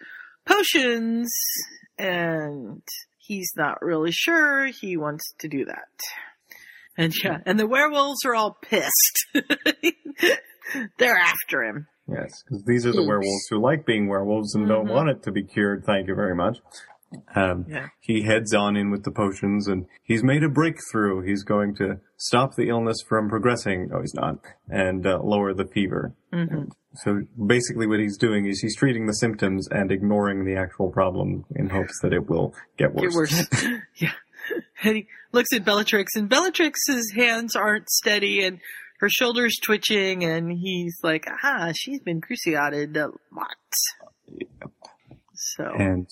potions 0.45 1.30
and 2.02 2.82
he's 3.18 3.52
not 3.56 3.82
really 3.82 4.11
sure 4.11 4.65
he 4.65 4.98
wants 4.98 5.23
to 5.40 5.48
do 5.48 5.65
that. 5.65 5.88
And 6.98 7.14
yeah, 7.23 7.38
and 7.45 7.60
the 7.60 7.68
werewolves 7.68 8.26
are 8.26 8.36
all 8.36 8.57
pissed. 8.61 9.26
They're 10.98 11.18
after 11.18 11.64
him. 11.64 11.88
Yes, 12.07 12.44
because 12.44 12.64
these 12.65 12.86
are 12.86 12.91
the 12.91 12.99
Oops. 12.99 13.07
werewolves 13.07 13.48
who 13.49 13.61
like 13.61 13.86
being 13.86 14.07
werewolves 14.07 14.56
and 14.56 14.68
don't 14.68 14.88
Mhm. 14.88 14.94
want 14.94 15.10
it 15.10 15.23
to 15.23 15.32
be 15.32 15.44
cured. 15.44 15.84
Thank 15.86 16.07
you 16.07 16.15
very 16.15 16.36
much. 16.36 16.57
Um, 17.36 17.65
Yeah. 17.68 17.88
He 17.99 18.23
heads 18.23 18.53
on 18.53 18.76
in 18.78 18.90
with 18.90 19.03
the 19.03 19.11
potions 19.11 19.68
and 19.68 19.86
he's 20.03 20.23
made 20.23 20.44
a 20.44 20.49
breakthrough. 20.49 21.22
He's 21.22 21.44
going 21.44 21.76
to 21.76 21.99
stop 22.18 22.56
the 22.56 22.69
illness 22.69 22.98
from 23.07 23.30
progressing. 23.30 23.90
No, 23.90 23.99
he's 24.02 24.14
not. 24.14 24.40
And 24.69 25.06
uh, 25.06 25.19
lower 25.23 25.53
the 25.53 25.65
fever. 25.65 26.14
hmm 26.34 26.65
So 26.95 27.22
basically 27.45 27.88
what 27.88 27.99
he's 27.99 28.18
doing 28.18 28.45
is 28.45 28.59
he's 28.59 28.76
treating 28.76 29.07
the 29.07 29.13
symptoms 29.13 29.68
and 29.69 29.91
ignoring 29.91 30.45
the 30.45 30.55
actual 30.55 30.91
problem 30.91 31.45
in 31.55 31.69
hopes 31.69 31.99
that 32.01 32.13
it 32.13 32.30
will 32.30 32.53
get 32.77 32.93
worse. 32.93 33.13
Get 33.13 33.15
worse. 33.15 33.47
yeah. 33.95 34.11
And 34.84 34.97
he 34.97 35.07
looks 35.31 35.53
at 35.53 35.63
Bellatrix 35.63 36.15
and 36.15 36.27
Bellatrix's 36.27 37.11
hands 37.15 37.55
aren't 37.55 37.89
steady 37.89 38.43
and 38.43 38.59
her 38.99 39.09
shoulders 39.09 39.57
twitching 39.63 40.23
and 40.23 40.51
he's 40.51 40.97
like, 41.01 41.26
ah, 41.43 41.72
she's 41.73 42.01
been 42.01 42.22
cruciated 42.22 42.97
a 42.97 43.07
lot. 43.31 43.55
Yep. 44.27 44.72
So, 45.34 45.63
And 45.77 46.07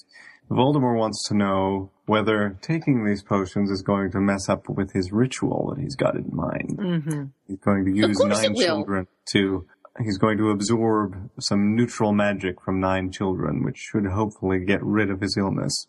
Voldemort 0.49 0.97
wants 0.97 1.27
to 1.27 1.35
know 1.35 1.91
whether 2.05 2.57
taking 2.61 3.05
these 3.05 3.21
potions 3.21 3.69
is 3.69 3.83
going 3.83 4.11
to 4.11 4.19
mess 4.19 4.49
up 4.49 4.67
with 4.67 4.91
his 4.93 5.11
ritual 5.11 5.71
that 5.73 5.81
he's 5.81 5.95
got 5.95 6.15
in 6.15 6.29
mind. 6.33 6.77
Mm-hmm. 6.77 7.23
He's 7.47 7.59
going 7.59 7.85
to 7.85 7.91
use 7.91 8.19
nine 8.19 8.55
children 8.55 9.07
to. 9.33 9.65
He's 10.01 10.17
going 10.17 10.37
to 10.37 10.49
absorb 10.49 11.29
some 11.39 11.75
neutral 11.75 12.13
magic 12.13 12.61
from 12.63 12.79
nine 12.79 13.11
children, 13.11 13.63
which 13.63 13.77
should 13.77 14.05
hopefully 14.05 14.59
get 14.65 14.83
rid 14.83 15.11
of 15.11 15.21
his 15.21 15.35
illness. 15.37 15.87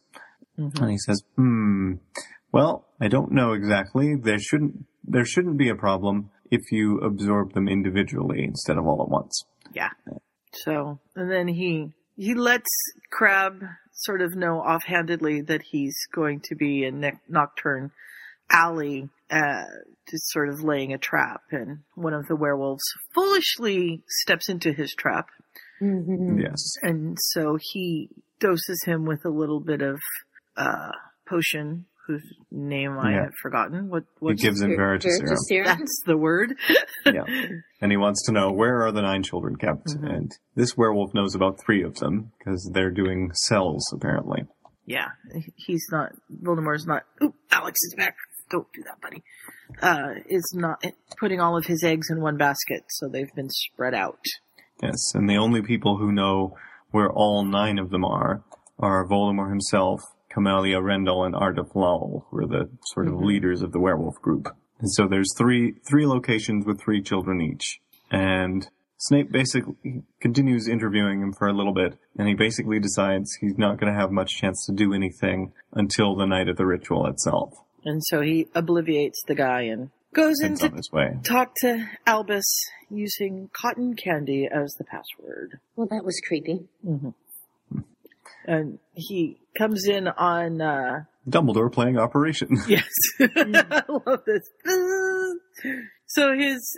Mm-hmm. 0.58 0.82
And 0.82 0.92
he 0.92 0.98
says, 0.98 1.22
"Hmm. 1.36 1.94
Well, 2.52 2.86
I 3.00 3.08
don't 3.08 3.32
know 3.32 3.52
exactly. 3.52 4.16
There 4.16 4.38
shouldn't. 4.38 4.84
There 5.04 5.24
shouldn't 5.24 5.58
be 5.58 5.68
a 5.68 5.76
problem 5.76 6.30
if 6.50 6.60
you 6.72 6.98
absorb 6.98 7.54
them 7.54 7.68
individually 7.68 8.42
instead 8.44 8.76
of 8.76 8.86
all 8.86 9.02
at 9.02 9.08
once." 9.08 9.44
Yeah. 9.72 9.90
So, 10.52 10.98
and 11.14 11.30
then 11.30 11.48
he, 11.48 11.92
he 12.16 12.34
lets 12.34 12.68
Crabbe 13.10 13.62
sort 13.92 14.22
of 14.22 14.34
know 14.34 14.60
offhandedly 14.60 15.42
that 15.42 15.62
he's 15.70 15.96
going 16.12 16.40
to 16.44 16.56
be 16.56 16.84
in 16.84 17.00
Knockturn 17.30 17.90
Alley, 18.50 19.08
uh, 19.30 19.64
just 20.10 20.28
sort 20.30 20.48
of 20.48 20.62
laying 20.62 20.92
a 20.92 20.98
trap 20.98 21.42
and 21.52 21.80
one 21.94 22.14
of 22.14 22.26
the 22.26 22.36
werewolves 22.36 22.82
foolishly 23.14 24.02
steps 24.22 24.48
into 24.48 24.72
his 24.72 24.92
trap. 24.94 25.28
Mm-hmm. 25.80 26.40
Yes. 26.40 26.74
And 26.82 27.16
so 27.20 27.56
he 27.72 28.08
doses 28.40 28.82
him 28.84 29.04
with 29.06 29.24
a 29.24 29.30
little 29.30 29.60
bit 29.60 29.82
of, 29.82 29.98
uh, 30.56 30.90
potion 31.28 31.86
whose 32.06 32.24
name 32.50 32.98
I 32.98 33.12
Yeah. 33.12 33.22
have 33.24 33.34
forgotten. 33.40 33.88
What, 33.88 34.04
He 34.20 34.34
gives 34.34 34.60
him 34.60 34.70
Veritaserum. 34.70 35.64
that's 35.64 36.02
the 36.06 36.16
word. 36.16 36.54
yeah. 37.06 37.22
And 37.80 37.92
he 37.92 37.96
wants 37.96 38.24
to 38.26 38.32
know 38.32 38.50
where 38.50 38.82
are 38.84 38.90
the 38.92 39.02
nine 39.02 39.22
children 39.22 39.54
kept. 39.56 39.86
Mm-hmm. 39.86 40.04
And 40.06 40.32
this 40.56 40.76
werewolf 40.76 41.14
knows 41.14 41.34
about 41.36 41.60
three 41.64 41.82
of 41.84 41.94
them 41.96 42.32
because 42.38 42.68
they're 42.74 42.90
doing 42.90 43.30
cells 43.34 43.84
apparently. 43.94 44.42
Yeah, 44.86 45.10
he's 45.54 45.86
not. 45.92 46.10
Voldemort's 46.42 46.84
not. 46.86 47.04
Oop, 47.22 47.34
Alex 47.52 47.78
is 47.84 47.94
back. 47.96 48.16
Don't 48.50 48.72
do 48.72 48.82
that, 48.82 49.00
buddy. 49.00 49.22
Uh, 49.80 50.20
is 50.28 50.52
not 50.54 50.82
putting 51.18 51.40
all 51.40 51.56
of 51.56 51.66
his 51.66 51.84
eggs 51.84 52.08
in 52.10 52.20
one 52.20 52.36
basket, 52.36 52.82
so 52.88 53.08
they've 53.08 53.34
been 53.34 53.48
spread 53.48 53.94
out. 53.94 54.24
Yes. 54.82 55.14
And 55.14 55.28
the 55.28 55.36
only 55.36 55.62
people 55.62 55.96
who 55.98 56.12
know 56.12 56.56
where 56.90 57.10
all 57.10 57.44
nine 57.44 57.78
of 57.78 57.90
them 57.90 58.04
are 58.04 58.42
are 58.78 59.06
Voldemort 59.06 59.50
himself, 59.50 60.00
Camellia, 60.30 60.80
Rendell, 60.80 61.24
and 61.24 61.34
Ardif 61.34 61.72
who 61.72 62.38
are 62.38 62.46
the 62.46 62.70
sort 62.86 63.08
of 63.08 63.20
leaders 63.20 63.62
of 63.62 63.72
the 63.72 63.80
werewolf 63.80 64.20
group. 64.20 64.48
And 64.80 64.90
so 64.90 65.06
there's 65.06 65.32
three 65.36 65.74
three 65.88 66.06
locations 66.06 66.64
with 66.66 66.80
three 66.80 67.02
children 67.02 67.40
each. 67.40 67.80
And 68.10 68.68
Snape 68.96 69.30
basically 69.30 70.02
continues 70.20 70.68
interviewing 70.68 71.22
him 71.22 71.32
for 71.32 71.48
a 71.48 71.54
little 71.54 71.72
bit, 71.72 71.98
and 72.18 72.28
he 72.28 72.34
basically 72.34 72.78
decides 72.78 73.34
he's 73.40 73.56
not 73.56 73.78
going 73.78 73.92
to 73.92 73.98
have 73.98 74.10
much 74.10 74.36
chance 74.36 74.66
to 74.66 74.74
do 74.74 74.92
anything 74.92 75.52
until 75.72 76.16
the 76.16 76.26
night 76.26 76.48
of 76.48 76.56
the 76.56 76.66
ritual 76.66 77.06
itself. 77.06 77.54
And 77.84 78.02
so 78.04 78.20
he 78.20 78.46
obliviates 78.54 79.22
the 79.26 79.34
guy 79.34 79.62
and 79.62 79.90
goes 80.12 80.40
in 80.40 80.50
Heads 80.50 80.60
to 80.60 80.68
on 80.68 80.92
way. 80.92 81.16
talk 81.22 81.54
to 81.60 81.86
Albus 82.06 82.44
using 82.90 83.48
cotton 83.52 83.94
candy 83.94 84.48
as 84.52 84.74
the 84.74 84.84
password. 84.84 85.60
Well, 85.76 85.86
that 85.90 86.04
was 86.04 86.20
creepy. 86.26 86.68
And 88.46 88.78
he 88.94 89.38
comes 89.56 89.86
in 89.86 90.08
on, 90.08 90.60
uh, 90.60 91.04
Dumbledore 91.28 91.70
playing 91.70 91.98
Operation. 91.98 92.58
yes, 92.68 92.88
I 93.20 93.82
love 93.88 94.22
this. 94.26 94.48
So 96.06 96.36
his 96.36 96.76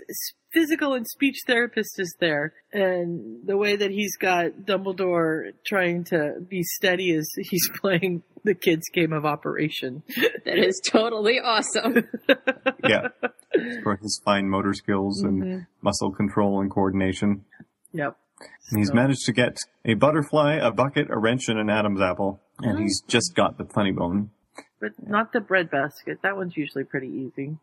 physical 0.53 0.95
and 0.95 1.07
speech 1.07 1.39
therapist 1.47 1.99
is 1.99 2.15
there, 2.21 2.55
and 2.73 3.47
the 3.47 3.57
way 3.57 3.77
that 3.77 3.91
he's 3.91 4.17
got 4.17 4.53
Dumbledore 4.65 5.53
trying 5.65 6.05
to 6.05 6.35
be 6.49 6.63
steady 6.63 7.13
is 7.13 7.31
he's 7.37 7.69
playing 7.81 8.23
the 8.45 8.55
kids' 8.55 8.89
game 8.93 9.13
of 9.13 9.25
Operation. 9.25 10.03
That 10.45 10.59
is 10.59 10.81
totally 10.85 11.41
awesome. 11.41 12.09
yeah. 12.89 13.09
For 13.83 13.97
his 13.97 14.21
fine 14.25 14.49
motor 14.49 14.75
skills 14.75 15.23
and 15.23 15.43
mm-hmm. 15.43 15.59
muscle 15.81 16.11
control 16.11 16.61
and 16.61 16.71
coordination. 16.71 17.45
Yep. 17.93 18.17
And 18.71 18.79
he's 18.79 18.89
So- 18.89 18.95
managed 18.95 19.25
to 19.27 19.33
get 19.33 19.59
a 19.85 19.95
butterfly, 19.95 20.55
a 20.57 20.71
bucket, 20.73 21.09
a 21.11 21.19
wrench, 21.19 21.49
and 21.49 21.59
an 21.59 21.71
Adam's 21.71 22.01
apple. 22.01 22.41
And 22.61 22.79
he's 22.79 23.03
just 23.09 23.35
got 23.35 23.59
the 23.59 23.65
funny 23.65 23.93
bone. 23.93 24.31
But 24.81 24.93
not 25.05 25.33
the 25.33 25.41
bread 25.41 25.71
basket. 25.71 26.19
That 26.23 26.37
one's 26.37 26.57
usually 26.57 26.85
pretty 26.85 27.09
easy. 27.09 27.57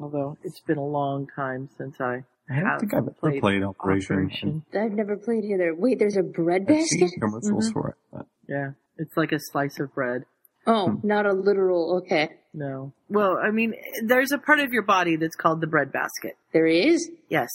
Although 0.00 0.36
it's 0.42 0.60
been 0.60 0.78
a 0.78 0.84
long 0.84 1.28
time 1.34 1.68
since 1.78 2.00
I 2.00 2.24
I 2.50 2.60
don't 2.60 2.78
think 2.80 2.94
I've 2.94 3.08
ever 3.22 3.40
played 3.40 3.62
Operation. 3.62 4.64
I've 4.74 4.92
never 4.92 5.16
played 5.16 5.44
either. 5.44 5.74
Wait, 5.74 5.98
there's 5.98 6.16
a 6.16 6.22
bread 6.22 6.66
I've 6.68 6.84
seen 6.84 7.00
basket? 7.00 7.20
commercials 7.20 7.68
mm-hmm. 7.68 7.72
for 7.72 7.88
it. 7.90 7.94
But 8.12 8.26
Yeah, 8.48 8.70
it's 8.98 9.16
like 9.16 9.32
a 9.32 9.38
slice 9.38 9.78
of 9.78 9.94
bread. 9.94 10.24
Oh, 10.66 10.90
hmm. 10.90 11.06
not 11.06 11.26
a 11.26 11.32
literal. 11.32 11.98
Okay, 11.98 12.30
No. 12.54 12.92
Well, 13.08 13.36
I 13.42 13.50
mean, 13.50 13.74
there's 14.04 14.32
a 14.32 14.38
part 14.38 14.60
of 14.60 14.72
your 14.72 14.82
body 14.82 15.16
that's 15.16 15.34
called 15.36 15.60
the 15.60 15.66
bread 15.66 15.92
basket. 15.92 16.36
there 16.52 16.66
is. 16.66 17.10
Yes. 17.28 17.50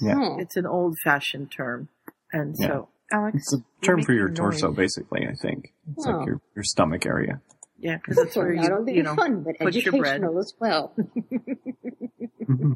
Yeah. 0.00 0.14
Oh. 0.16 0.36
It's 0.40 0.56
an 0.56 0.66
old 0.66 0.96
fashioned 1.04 1.52
term. 1.52 1.88
And 2.32 2.54
Yeah. 2.58 2.66
so, 2.66 2.88
Alex. 3.12 3.36
it's 3.36 3.54
a 3.54 3.84
term 3.84 4.02
for 4.02 4.12
your 4.12 4.28
making 4.28 4.36
torso, 4.36 4.68
noise. 4.68 4.76
basically, 4.76 5.26
I 5.28 5.34
think. 5.34 5.72
It's 5.92 6.06
Oh. 6.06 6.10
like 6.10 6.26
your, 6.26 6.40
your 6.56 6.64
stomach 6.64 7.04
area. 7.06 7.40
Yeah, 7.80 7.96
because 7.96 8.18
it's 8.18 8.36
where 8.36 8.52
not 8.52 8.64
you, 8.64 8.74
only 8.74 8.96
you 8.96 9.02
know, 9.02 9.14
fun 9.16 9.42
but 9.42 9.58
put 9.58 9.74
your 9.74 9.92
bread. 9.92 10.16
educational 10.16 10.38
as 10.38 10.54
well. 10.60 10.94
Mm-hmm. 12.42 12.72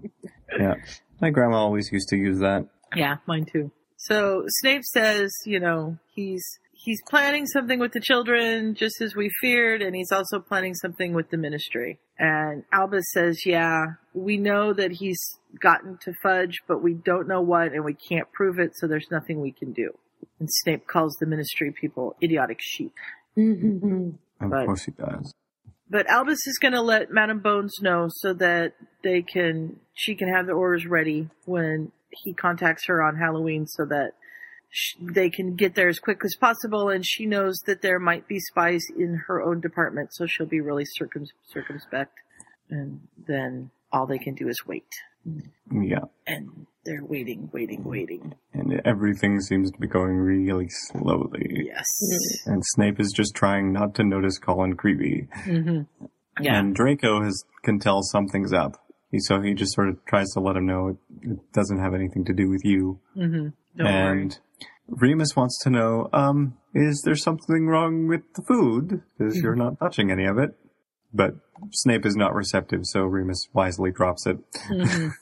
Yeah. 0.58 0.74
My 1.20 1.30
grandma 1.30 1.56
always 1.56 1.90
used 1.92 2.08
to 2.08 2.16
use 2.16 2.38
that. 2.40 2.66
Yeah, 2.96 3.16
mine 3.26 3.46
too. 3.50 3.70
So 3.96 4.44
Snape 4.48 4.84
says, 4.84 5.32
you 5.44 5.60
know, 5.60 5.98
he's 6.14 6.44
he's 6.72 7.00
planning 7.08 7.46
something 7.46 7.78
with 7.78 7.92
the 7.92 8.00
children, 8.00 8.74
just 8.74 9.00
as 9.00 9.16
we 9.16 9.30
feared, 9.40 9.82
and 9.82 9.96
he's 9.96 10.12
also 10.12 10.38
planning 10.38 10.74
something 10.74 11.14
with 11.14 11.30
the 11.30 11.36
ministry. 11.36 11.98
And 12.18 12.64
Albus 12.72 13.04
says, 13.12 13.44
yeah, 13.46 13.84
we 14.12 14.36
know 14.36 14.72
that 14.72 14.92
he's 14.92 15.20
gotten 15.60 15.98
to 16.02 16.12
Fudge, 16.22 16.60
but 16.68 16.82
we 16.82 16.94
don't 16.94 17.26
know 17.26 17.40
what, 17.40 17.72
and 17.72 17.84
we 17.84 17.94
can't 17.94 18.30
prove 18.32 18.58
it, 18.58 18.72
so 18.76 18.86
there's 18.86 19.08
nothing 19.10 19.40
we 19.40 19.52
can 19.52 19.72
do. 19.72 19.90
And 20.38 20.48
Snape 20.50 20.86
calls 20.86 21.16
the 21.18 21.26
ministry 21.26 21.72
people 21.72 22.16
idiotic 22.22 22.58
sheep. 22.60 22.92
Mm-hmm. 23.36 24.10
Of 24.40 24.50
But- 24.50 24.66
course 24.66 24.84
he 24.84 24.92
does. 24.92 25.32
But 25.90 26.06
Albus 26.08 26.46
is 26.46 26.58
going 26.58 26.72
to 26.72 26.80
let 26.80 27.10
Madame 27.12 27.40
Bones 27.40 27.76
know 27.82 28.06
so 28.08 28.32
that 28.34 28.72
they 29.02 29.20
can, 29.22 29.78
she 29.92 30.14
can 30.14 30.28
have 30.28 30.46
the 30.46 30.52
orders 30.52 30.86
ready 30.86 31.28
when 31.44 31.92
he 32.10 32.32
contacts 32.32 32.86
her 32.86 33.02
on 33.02 33.16
Halloween 33.16 33.66
so 33.66 33.84
that 33.84 34.12
sh- 34.70 34.94
they 35.00 35.28
can 35.28 35.54
get 35.56 35.74
there 35.74 35.88
as 35.88 35.98
quick 36.00 36.22
as 36.24 36.34
possible. 36.40 36.88
And 36.88 37.04
she 37.06 37.26
knows 37.26 37.58
that 37.66 37.82
there 37.82 37.98
might 37.98 38.26
be 38.26 38.40
spies 38.40 38.84
in 38.96 39.22
her 39.28 39.42
own 39.42 39.60
department, 39.60 40.14
so 40.14 40.26
she'll 40.26 40.46
be 40.46 40.60
really 40.60 40.86
circum- 40.86 41.26
circumspect. 41.52 42.14
And 42.70 43.06
then 43.28 43.70
all 43.92 44.06
they 44.06 44.18
can 44.18 44.34
do 44.34 44.48
is 44.48 44.64
wait. 44.66 44.88
Yeah. 45.70 46.06
And 46.26 46.66
they're 46.84 47.04
waiting, 47.04 47.48
waiting, 47.52 47.82
waiting. 47.84 48.34
And 48.52 48.80
everything 48.84 49.40
seems 49.40 49.70
to 49.70 49.78
be 49.78 49.86
going 49.86 50.16
really 50.16 50.68
slowly. 50.68 51.64
Yes. 51.66 51.86
And 52.46 52.62
Snape 52.64 53.00
is 53.00 53.12
just 53.12 53.34
trying 53.34 53.72
not 53.72 53.94
to 53.96 54.04
notice 54.04 54.38
Colin 54.38 54.76
Creevey. 54.76 55.28
hmm 55.44 55.82
Yeah. 56.40 56.58
And 56.58 56.74
Draco 56.74 57.22
has 57.22 57.44
can 57.62 57.78
tell 57.78 58.02
something's 58.02 58.52
up. 58.52 58.76
He, 59.10 59.18
so 59.20 59.40
he 59.40 59.54
just 59.54 59.74
sort 59.74 59.88
of 59.88 60.04
tries 60.06 60.28
to 60.34 60.40
let 60.40 60.56
him 60.56 60.66
know 60.66 60.88
it, 60.88 60.96
it 61.22 61.52
doesn't 61.52 61.78
have 61.78 61.94
anything 61.94 62.24
to 62.26 62.32
do 62.32 62.48
with 62.48 62.62
you. 62.64 62.98
hmm 63.14 63.48
Don't 63.76 63.86
worry. 63.86 64.22
and 64.22 64.38
Remus 64.88 65.34
wants 65.36 65.58
to 65.64 65.70
know, 65.70 66.08
um, 66.12 66.56
is 66.74 67.00
there 67.04 67.14
something 67.16 67.66
wrong 67.66 68.06
with 68.08 68.20
the 68.34 68.42
food? 68.42 69.02
Because 69.16 69.36
you're 69.40 69.54
not 69.56 69.78
touching 69.78 70.10
any 70.10 70.26
of 70.26 70.36
it. 70.38 70.50
But 71.16 71.34
Snape 71.70 72.04
is 72.04 72.16
not 72.16 72.34
receptive, 72.34 72.80
so 72.82 73.02
Remus 73.04 73.48
wisely 73.54 73.92
drops 73.92 74.26
it. 74.26 74.38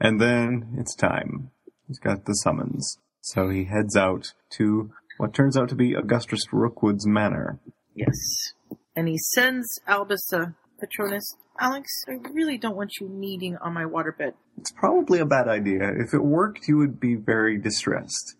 And 0.00 0.20
then 0.20 0.76
it's 0.78 0.94
time. 0.94 1.50
He's 1.86 1.98
got 1.98 2.24
the 2.24 2.34
summons. 2.34 2.98
So 3.20 3.48
he 3.48 3.64
heads 3.64 3.96
out 3.96 4.34
to 4.50 4.90
what 5.18 5.34
turns 5.34 5.56
out 5.56 5.68
to 5.70 5.74
be 5.74 5.94
Augustus 5.94 6.44
Rookwood's 6.52 7.06
manor. 7.06 7.58
Yes. 7.94 8.52
And 8.94 9.08
he 9.08 9.18
sends 9.18 9.80
Albus 9.86 10.26
to 10.30 10.54
Patronus. 10.80 11.36
Alex, 11.58 11.88
I 12.08 12.18
really 12.32 12.58
don't 12.58 12.76
want 12.76 12.92
you 13.00 13.08
kneading 13.08 13.56
on 13.56 13.72
my 13.72 13.84
waterbed. 13.84 14.34
It's 14.58 14.70
probably 14.72 15.20
a 15.20 15.26
bad 15.26 15.48
idea. 15.48 15.90
If 15.98 16.12
it 16.12 16.22
worked, 16.22 16.68
you 16.68 16.76
would 16.76 17.00
be 17.00 17.14
very 17.14 17.58
distressed. 17.58 18.36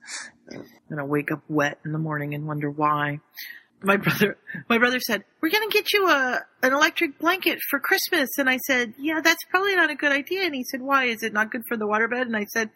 I'm 0.52 0.64
gonna 0.90 1.06
wake 1.06 1.32
up 1.32 1.42
wet 1.48 1.78
in 1.84 1.92
the 1.92 1.98
morning 1.98 2.34
and 2.34 2.46
wonder 2.46 2.70
why. 2.70 3.20
My 3.82 3.96
brother, 3.96 4.38
my 4.68 4.78
brother 4.78 5.00
said, 5.00 5.24
"We're 5.40 5.50
gonna 5.50 5.68
get 5.68 5.92
you 5.92 6.08
a 6.08 6.40
an 6.62 6.72
electric 6.72 7.18
blanket 7.18 7.60
for 7.68 7.78
Christmas," 7.78 8.30
and 8.38 8.48
I 8.48 8.56
said, 8.58 8.94
"Yeah, 8.98 9.20
that's 9.22 9.44
probably 9.50 9.76
not 9.76 9.90
a 9.90 9.94
good 9.94 10.12
idea." 10.12 10.42
And 10.44 10.54
he 10.54 10.64
said, 10.64 10.80
"Why? 10.80 11.04
Is 11.04 11.22
it 11.22 11.32
not 11.32 11.50
good 11.50 11.62
for 11.68 11.76
the 11.76 11.86
waterbed?" 11.86 12.22
And 12.22 12.36
I 12.36 12.44
said, 12.44 12.70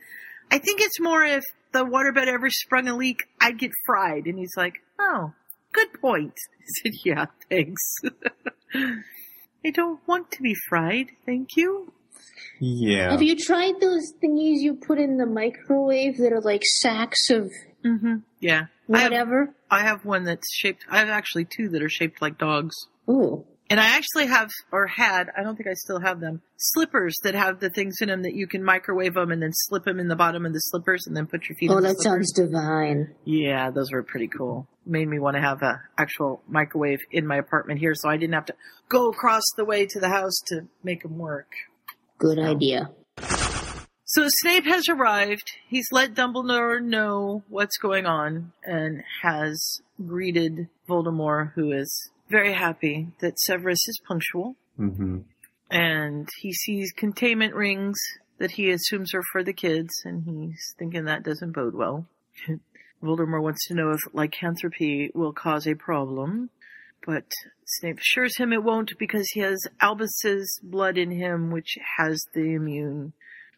"I 0.50 0.58
think 0.58 0.80
it's 0.80 1.00
more 1.00 1.24
if 1.24 1.44
the 1.72 1.84
waterbed 1.84 2.26
ever 2.26 2.50
sprung 2.50 2.88
a 2.88 2.96
leak, 2.96 3.24
I'd 3.40 3.58
get 3.58 3.72
fried." 3.86 4.26
And 4.26 4.38
he's 4.38 4.56
like, 4.56 4.74
"Oh, 4.98 5.32
good 5.72 5.92
point." 6.00 6.34
I 6.60 6.64
said, 6.82 6.92
"Yeah, 7.04 7.26
thanks." 7.48 7.82
I 9.64 9.70
don't 9.70 10.00
want 10.06 10.30
to 10.32 10.42
be 10.42 10.54
fried, 10.68 11.10
thank 11.26 11.56
you. 11.56 11.92
Yeah. 12.60 13.10
Have 13.10 13.22
you 13.22 13.36
tried 13.36 13.80
those 13.80 14.12
thingies 14.22 14.60
you 14.60 14.74
put 14.74 14.98
in 14.98 15.16
the 15.16 15.26
microwave 15.26 16.18
that 16.18 16.32
are 16.32 16.40
like 16.40 16.62
sacks 16.64 17.30
of 17.30 17.52
Mm-hmm. 17.84 18.16
Yeah, 18.40 18.66
I 18.92 18.98
have, 18.98 19.10
whatever? 19.12 19.54
I 19.70 19.82
have 19.82 20.04
one 20.04 20.24
that's 20.24 20.52
shaped. 20.54 20.84
I 20.90 20.98
have 20.98 21.08
actually 21.08 21.46
two 21.46 21.68
that 21.70 21.82
are 21.82 21.88
shaped 21.88 22.20
like 22.20 22.38
dogs. 22.38 22.74
Ooh. 23.08 23.44
And 23.70 23.78
I 23.78 23.96
actually 23.96 24.26
have, 24.26 24.50
or 24.72 24.88
had, 24.88 25.28
I 25.38 25.44
don't 25.44 25.54
think 25.54 25.68
I 25.68 25.74
still 25.74 26.00
have 26.00 26.18
them, 26.18 26.42
slippers 26.56 27.14
that 27.22 27.34
have 27.36 27.60
the 27.60 27.70
things 27.70 27.98
in 28.00 28.08
them 28.08 28.22
that 28.22 28.34
you 28.34 28.48
can 28.48 28.64
microwave 28.64 29.14
them 29.14 29.30
and 29.30 29.40
then 29.40 29.52
slip 29.52 29.84
them 29.84 30.00
in 30.00 30.08
the 30.08 30.16
bottom 30.16 30.44
of 30.44 30.52
the 30.52 30.58
slippers 30.58 31.04
and 31.06 31.16
then 31.16 31.28
put 31.28 31.48
your 31.48 31.54
feet 31.54 31.70
Oh, 31.70 31.76
in 31.76 31.84
the 31.84 31.90
that 31.90 32.02
sounds 32.02 32.32
divine. 32.32 33.14
Yeah, 33.24 33.70
those 33.70 33.92
were 33.92 34.02
pretty 34.02 34.26
cool. 34.26 34.66
Made 34.84 35.06
me 35.06 35.20
want 35.20 35.36
to 35.36 35.40
have 35.40 35.62
a 35.62 35.80
actual 35.96 36.42
microwave 36.48 36.98
in 37.12 37.28
my 37.28 37.36
apartment 37.36 37.78
here 37.78 37.94
so 37.94 38.08
I 38.08 38.16
didn't 38.16 38.34
have 38.34 38.46
to 38.46 38.54
go 38.88 39.08
across 39.08 39.44
the 39.56 39.64
way 39.64 39.86
to 39.86 40.00
the 40.00 40.08
house 40.08 40.40
to 40.48 40.62
make 40.82 41.04
them 41.04 41.16
work. 41.16 41.52
Good 42.18 42.40
idea. 42.40 42.90
So 44.12 44.26
Snape 44.26 44.64
has 44.64 44.88
arrived. 44.88 45.52
He's 45.68 45.86
let 45.92 46.14
Dumbledore 46.14 46.82
know 46.82 47.44
what's 47.48 47.78
going 47.78 48.06
on 48.06 48.52
and 48.64 49.04
has 49.22 49.80
greeted 50.04 50.68
Voldemort, 50.88 51.52
who 51.52 51.70
is 51.70 52.10
very 52.28 52.52
happy 52.52 53.06
that 53.20 53.38
Severus 53.38 53.78
is 53.86 54.00
punctual. 54.08 54.56
hmm 54.76 55.18
And 55.70 56.28
he 56.40 56.52
sees 56.52 56.90
containment 56.90 57.54
rings 57.54 57.96
that 58.38 58.50
he 58.50 58.70
assumes 58.70 59.14
are 59.14 59.22
for 59.30 59.44
the 59.44 59.52
kids, 59.52 59.92
and 60.04 60.24
he's 60.24 60.74
thinking 60.76 61.04
that 61.04 61.22
doesn't 61.22 61.52
bode 61.52 61.76
well. 61.76 62.04
Voldemort 63.04 63.44
wants 63.44 63.68
to 63.68 63.74
know 63.74 63.92
if 63.92 64.00
lycanthropy 64.12 65.12
will 65.14 65.32
cause 65.32 65.68
a 65.68 65.74
problem, 65.74 66.50
but 67.06 67.30
Snape 67.64 68.00
assures 68.00 68.36
him 68.38 68.52
it 68.52 68.64
won't 68.64 68.90
because 68.98 69.28
he 69.34 69.40
has 69.40 69.60
Albus's 69.80 70.58
blood 70.64 70.98
in 70.98 71.12
him, 71.12 71.52
which 71.52 71.78
has 71.96 72.20
the 72.34 72.54
immune 72.54 73.12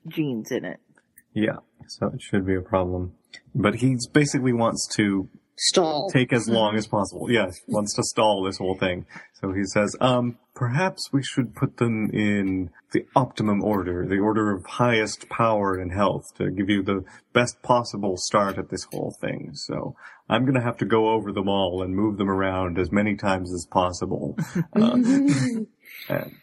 genes 0.07 0.51
in 0.51 0.65
it. 0.65 0.81
Yeah. 1.35 1.57
So 1.89 2.09
it 2.15 2.23
should 2.23 2.47
be 2.47 2.55
a 2.55 2.61
problem. 2.61 3.15
But 3.55 3.77
he 3.77 3.97
basically 4.13 4.53
wants 4.53 4.87
to 4.97 5.29
Stall. 5.57 6.11
take 6.11 6.33
as 6.33 6.49
long 6.49 6.77
as 6.77 6.87
possible. 6.87 7.31
Yes, 7.31 7.61
wants 7.67 7.95
to 7.97 8.03
stall 8.03 8.43
this 8.45 8.59
whole 8.59 8.77
thing. 8.77 9.07
So 9.41 9.53
he 9.53 9.65
says, 9.65 9.97
um, 10.01 10.39
perhaps 10.55 11.11
we 11.13 11.23
should 11.23 11.55
put 11.55 11.77
them 11.79 12.11
in 12.13 12.71
the 12.93 13.07
optimum 13.17 13.63
order, 13.65 14.07
the 14.07 14.19
order 14.19 14.51
of 14.53 14.65
highest 14.67 15.29
power 15.29 15.75
and 15.75 15.93
health 15.93 16.25
to 16.39 16.51
give 16.51 16.69
you 16.69 16.83
the 16.83 17.05
best 17.33 17.63
possible 17.63 18.17
start 18.17 18.59
at 18.59 18.71
this 18.71 18.85
whole 18.93 19.17
thing. 19.21 19.51
So 19.55 19.95
I'm 20.29 20.43
going 20.43 20.55
to 20.55 20.61
have 20.63 20.77
to 20.79 20.85
go 20.87 21.11
over 21.11 21.33
them 21.33 21.49
all 21.49 21.83
and 21.83 21.95
move 21.95 22.19
them 22.19 22.31
around 22.31 22.79
as 22.79 22.91
many 22.93 23.17
times 23.17 23.53
as 23.53 23.67
possible. 23.71 24.37
Uh, 24.77 24.93
and- 26.09 26.37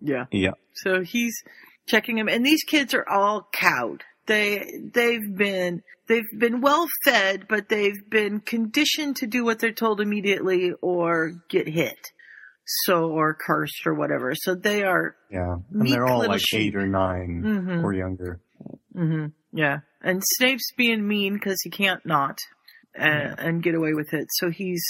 Yeah. 0.00 0.26
yeah. 0.30 0.52
So 0.74 1.02
he's 1.02 1.42
checking 1.86 2.16
them. 2.16 2.28
and 2.28 2.44
these 2.44 2.62
kids 2.64 2.94
are 2.94 3.06
all 3.08 3.48
cowed. 3.52 4.02
They 4.26 4.64
they've 4.92 5.36
been 5.36 5.82
they've 6.08 6.24
been 6.36 6.60
well 6.60 6.86
fed, 7.04 7.46
but 7.48 7.68
they've 7.68 8.08
been 8.10 8.40
conditioned 8.40 9.16
to 9.16 9.26
do 9.26 9.44
what 9.44 9.58
they're 9.60 9.72
told 9.72 10.00
immediately 10.00 10.72
or 10.82 11.32
get 11.48 11.68
hit, 11.68 11.98
so 12.64 13.10
or 13.10 13.34
cursed 13.34 13.86
or 13.86 13.94
whatever. 13.94 14.34
So 14.34 14.54
they 14.56 14.82
are. 14.82 15.14
Yeah. 15.30 15.56
And 15.72 15.88
they're 15.88 16.06
all 16.06 16.26
like 16.26 16.40
sheep. 16.40 16.74
eight 16.74 16.76
or 16.76 16.86
9 16.86 17.42
Mhm. 17.44 17.84
or 17.84 17.92
younger. 17.92 18.40
Mm-hmm. 18.94 19.26
Yeah, 19.52 19.78
and 20.02 20.22
Snape's 20.24 20.72
being 20.76 21.06
mean 21.06 21.34
because 21.34 21.60
he 21.62 21.70
can't 21.70 22.04
not 22.04 22.38
and, 22.94 23.38
and 23.38 23.62
get 23.62 23.74
away 23.74 23.92
with 23.94 24.12
it. 24.12 24.26
So 24.32 24.50
he's 24.50 24.82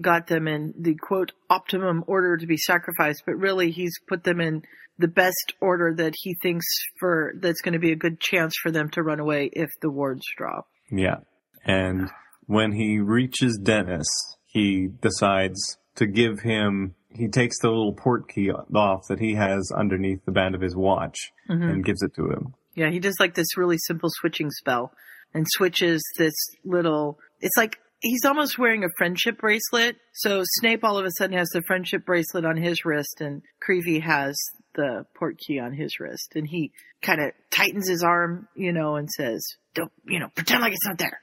got 0.00 0.26
them 0.26 0.46
in 0.46 0.74
the 0.78 0.94
quote 0.94 1.32
optimum 1.50 2.04
order 2.06 2.36
to 2.36 2.46
be 2.46 2.56
sacrificed, 2.58 3.22
but 3.26 3.34
really 3.36 3.70
he's 3.70 3.94
put 4.06 4.24
them 4.24 4.40
in 4.40 4.62
the 4.98 5.08
best 5.08 5.54
order 5.60 5.94
that 5.94 6.14
he 6.16 6.34
thinks 6.42 6.66
for 6.98 7.32
that's 7.40 7.60
going 7.60 7.74
to 7.74 7.78
be 7.78 7.92
a 7.92 7.96
good 7.96 8.20
chance 8.20 8.54
for 8.62 8.70
them 8.70 8.88
to 8.90 9.02
run 9.02 9.20
away 9.20 9.50
if 9.52 9.70
the 9.82 9.90
wards 9.90 10.24
drop. 10.36 10.68
Yeah. 10.90 11.18
And 11.64 12.10
when 12.46 12.72
he 12.72 12.98
reaches 12.98 13.58
Dennis, 13.62 14.06
he 14.46 14.88
decides 15.00 15.78
to 15.96 16.06
give 16.06 16.40
him, 16.40 16.94
he 17.10 17.28
takes 17.28 17.58
the 17.60 17.68
little 17.68 17.92
port 17.92 18.28
key 18.28 18.50
off 18.50 19.06
that 19.08 19.20
he 19.20 19.34
has 19.34 19.70
underneath 19.76 20.24
the 20.24 20.32
band 20.32 20.54
of 20.54 20.60
his 20.60 20.76
watch 20.76 21.16
mm-hmm. 21.50 21.62
and 21.62 21.84
gives 21.84 22.02
it 22.02 22.14
to 22.14 22.30
him. 22.30 22.54
Yeah, 22.74 22.90
he 22.90 23.00
does 23.00 23.16
like 23.18 23.34
this 23.34 23.56
really 23.56 23.78
simple 23.78 24.10
switching 24.12 24.50
spell 24.50 24.92
and 25.34 25.46
switches 25.48 26.02
this 26.18 26.34
little, 26.64 27.18
it's 27.40 27.56
like 27.56 27.78
he's 28.00 28.24
almost 28.24 28.58
wearing 28.58 28.84
a 28.84 28.88
friendship 28.96 29.38
bracelet. 29.38 29.96
So 30.14 30.42
Snape 30.44 30.84
all 30.84 30.98
of 30.98 31.06
a 31.06 31.10
sudden 31.18 31.36
has 31.36 31.48
the 31.48 31.62
friendship 31.62 32.04
bracelet 32.04 32.44
on 32.44 32.56
his 32.56 32.84
wrist 32.84 33.20
and 33.20 33.42
Creevey 33.66 34.02
has 34.02 34.36
the 34.76 35.04
port 35.14 35.38
key 35.38 35.58
on 35.58 35.72
his 35.72 35.98
wrist 35.98 36.32
and 36.36 36.46
he 36.46 36.70
kind 37.02 37.20
of 37.20 37.32
tightens 37.50 37.88
his 37.88 38.02
arm, 38.04 38.46
you 38.54 38.72
know, 38.72 38.94
and 38.96 39.10
says, 39.10 39.44
don't, 39.74 39.90
you 40.04 40.20
know, 40.20 40.28
pretend 40.34 40.60
like 40.62 40.72
it's 40.72 40.86
not 40.86 40.98
there. 40.98 41.20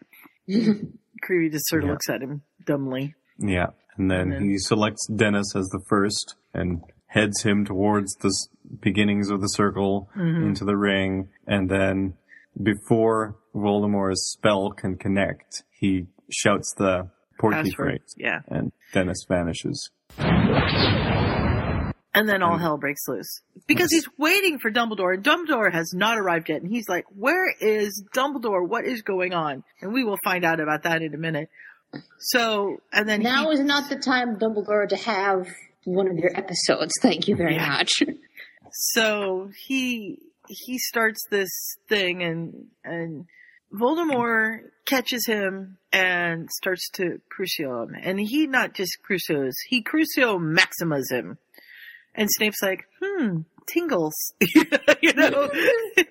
Creevey 1.23 1.49
just 1.51 1.67
sort 1.67 1.83
of 1.83 1.87
Yeah. 1.87 1.91
looks 1.93 2.09
at 2.09 2.21
him 2.21 2.41
dumbly. 2.65 3.15
Yeah. 3.39 3.67
And 3.97 4.11
then, 4.11 4.19
And 4.19 4.31
then- 4.33 4.49
he 4.49 4.57
selects 4.57 5.07
Dennis 5.07 5.55
as 5.55 5.67
the 5.69 5.81
first 5.87 6.35
and 6.53 6.81
heads 7.07 7.43
him 7.43 7.63
towards 7.63 8.13
the 8.15 8.31
beginnings 8.81 9.29
of 9.29 9.39
the 9.41 9.47
circle 9.47 10.09
Mm-hmm. 10.17 10.43
into 10.47 10.65
the 10.65 10.75
ring. 10.75 11.29
And 11.47 11.69
then 11.69 12.15
before 12.61 13.35
Voldemort's 13.55 14.31
spell 14.33 14.71
can 14.71 14.97
connect, 14.97 15.63
he 15.79 16.07
shouts 16.31 16.73
the 16.77 17.09
port 17.39 17.63
key 17.63 17.71
phrase 17.71 18.15
Yeah. 18.17 18.39
and 18.47 18.71
Dennis 18.93 19.25
vanishes. 19.27 19.89
And 22.15 22.29
then 22.29 22.43
all 22.43 22.57
mm. 22.57 22.61
hell 22.61 22.77
breaks 22.77 23.07
loose. 23.07 23.41
Because 23.65 23.89
he's 23.91 24.07
waiting 24.19 24.59
for 24.59 24.69
Dumbledore, 24.69 25.15
and 25.15 25.23
Dumbledore 25.23 25.71
has 25.73 25.93
not 25.93 26.19
arrived 26.19 26.49
yet. 26.49 26.61
And 26.61 26.69
he's 26.69 26.87
like, 26.87 27.05
Where 27.15 27.51
is 27.59 28.03
Dumbledore? 28.15 28.67
What 28.67 28.85
is 28.85 29.01
going 29.01 29.33
on? 29.33 29.63
And 29.81 29.93
we 29.93 30.03
will 30.03 30.19
find 30.23 30.45
out 30.45 30.59
about 30.59 30.83
that 30.83 31.01
in 31.01 31.13
a 31.15 31.17
minute. 31.17 31.49
So, 32.19 32.77
and 32.91 33.07
then 33.07 33.21
now 33.21 33.49
he, 33.49 33.57
is 33.57 33.59
not 33.61 33.89
the 33.89 33.95
time, 33.95 34.37
Dumbledore, 34.37 34.87
to 34.89 34.95
have 34.95 35.47
one 35.85 36.07
of 36.07 36.17
your 36.17 36.31
episodes. 36.35 36.93
Thank 37.01 37.27
you 37.27 37.35
very 37.35 37.55
Yeah. 37.55 37.69
much. 37.69 38.03
so 38.71 39.49
he, 39.65 40.19
he 40.47 40.77
starts 40.77 41.21
this 41.29 41.49
thing 41.89 42.23
and, 42.23 42.67
and 42.83 43.25
Voldemort 43.73 44.69
catches 44.85 45.25
him 45.25 45.77
and 45.91 46.49
starts 46.51 46.89
to 46.91 47.21
Crucio 47.29 47.83
him. 47.83 47.95
And 48.01 48.19
he 48.19 48.47
not 48.47 48.73
just 48.73 49.01
Crucios, 49.03 49.53
he 49.67 49.83
Crucio 49.83 50.37
Maximas 50.39 51.11
him. 51.11 51.37
And 52.15 52.29
Snape's 52.31 52.61
like, 52.61 52.85
hmm, 53.01 53.41
tingles. 53.67 54.13
you 55.01 55.13
know? 55.13 55.49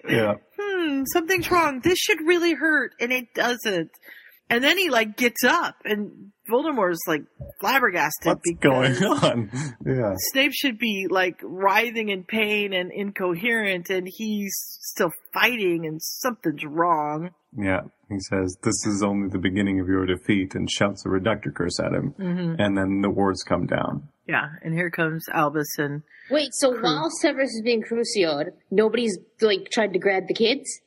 Yeah. 0.08 0.34
hmm, 0.58 1.02
something's 1.12 1.50
wrong. 1.50 1.80
This 1.82 1.98
should 1.98 2.20
really 2.26 2.54
hurt, 2.54 2.92
and 3.00 3.12
it 3.12 3.34
doesn't. 3.34 3.90
And 4.50 4.62
then 4.62 4.76
he 4.76 4.90
like 4.90 5.16
gets 5.16 5.44
up, 5.44 5.76
and 5.84 6.32
Voldemort's 6.50 7.00
like 7.06 7.22
flabbergasted 7.60 8.26
What's 8.26 8.50
going 8.60 9.02
on? 9.02 9.50
Yeah. 9.86 10.14
Snape 10.30 10.52
should 10.52 10.78
be 10.78 11.06
like 11.08 11.36
writhing 11.42 12.10
in 12.10 12.24
pain 12.24 12.74
and 12.74 12.92
incoherent, 12.92 13.88
and 13.88 14.06
he's 14.06 14.52
still 14.82 15.10
fighting, 15.32 15.86
and 15.86 16.02
something's 16.02 16.64
wrong. 16.66 17.30
Yeah. 17.56 17.80
He 18.08 18.18
says, 18.28 18.56
this 18.62 18.86
is 18.86 19.02
only 19.02 19.28
the 19.30 19.38
beginning 19.38 19.80
of 19.80 19.88
your 19.88 20.04
defeat 20.04 20.54
and 20.54 20.70
shouts 20.70 21.06
a 21.06 21.08
reductor 21.08 21.50
curse 21.50 21.80
at 21.80 21.92
him. 21.92 22.14
Mm-hmm. 22.18 22.60
And 22.60 22.76
then 22.76 23.00
the 23.00 23.08
wards 23.10 23.42
come 23.42 23.66
down. 23.66 24.08
Yeah, 24.28 24.48
and 24.62 24.74
here 24.74 24.90
comes 24.90 25.24
Albus, 25.32 25.66
and 25.78 26.02
Wait, 26.30 26.50
so 26.52 26.70
while 26.80 27.08
Severus 27.20 27.50
is 27.50 27.62
being 27.64 27.82
crucioed, 27.82 28.50
nobody's 28.70 29.18
like 29.40 29.70
tried 29.70 29.92
to 29.94 29.98
grab 29.98 30.28
the 30.28 30.34
kids? 30.34 30.80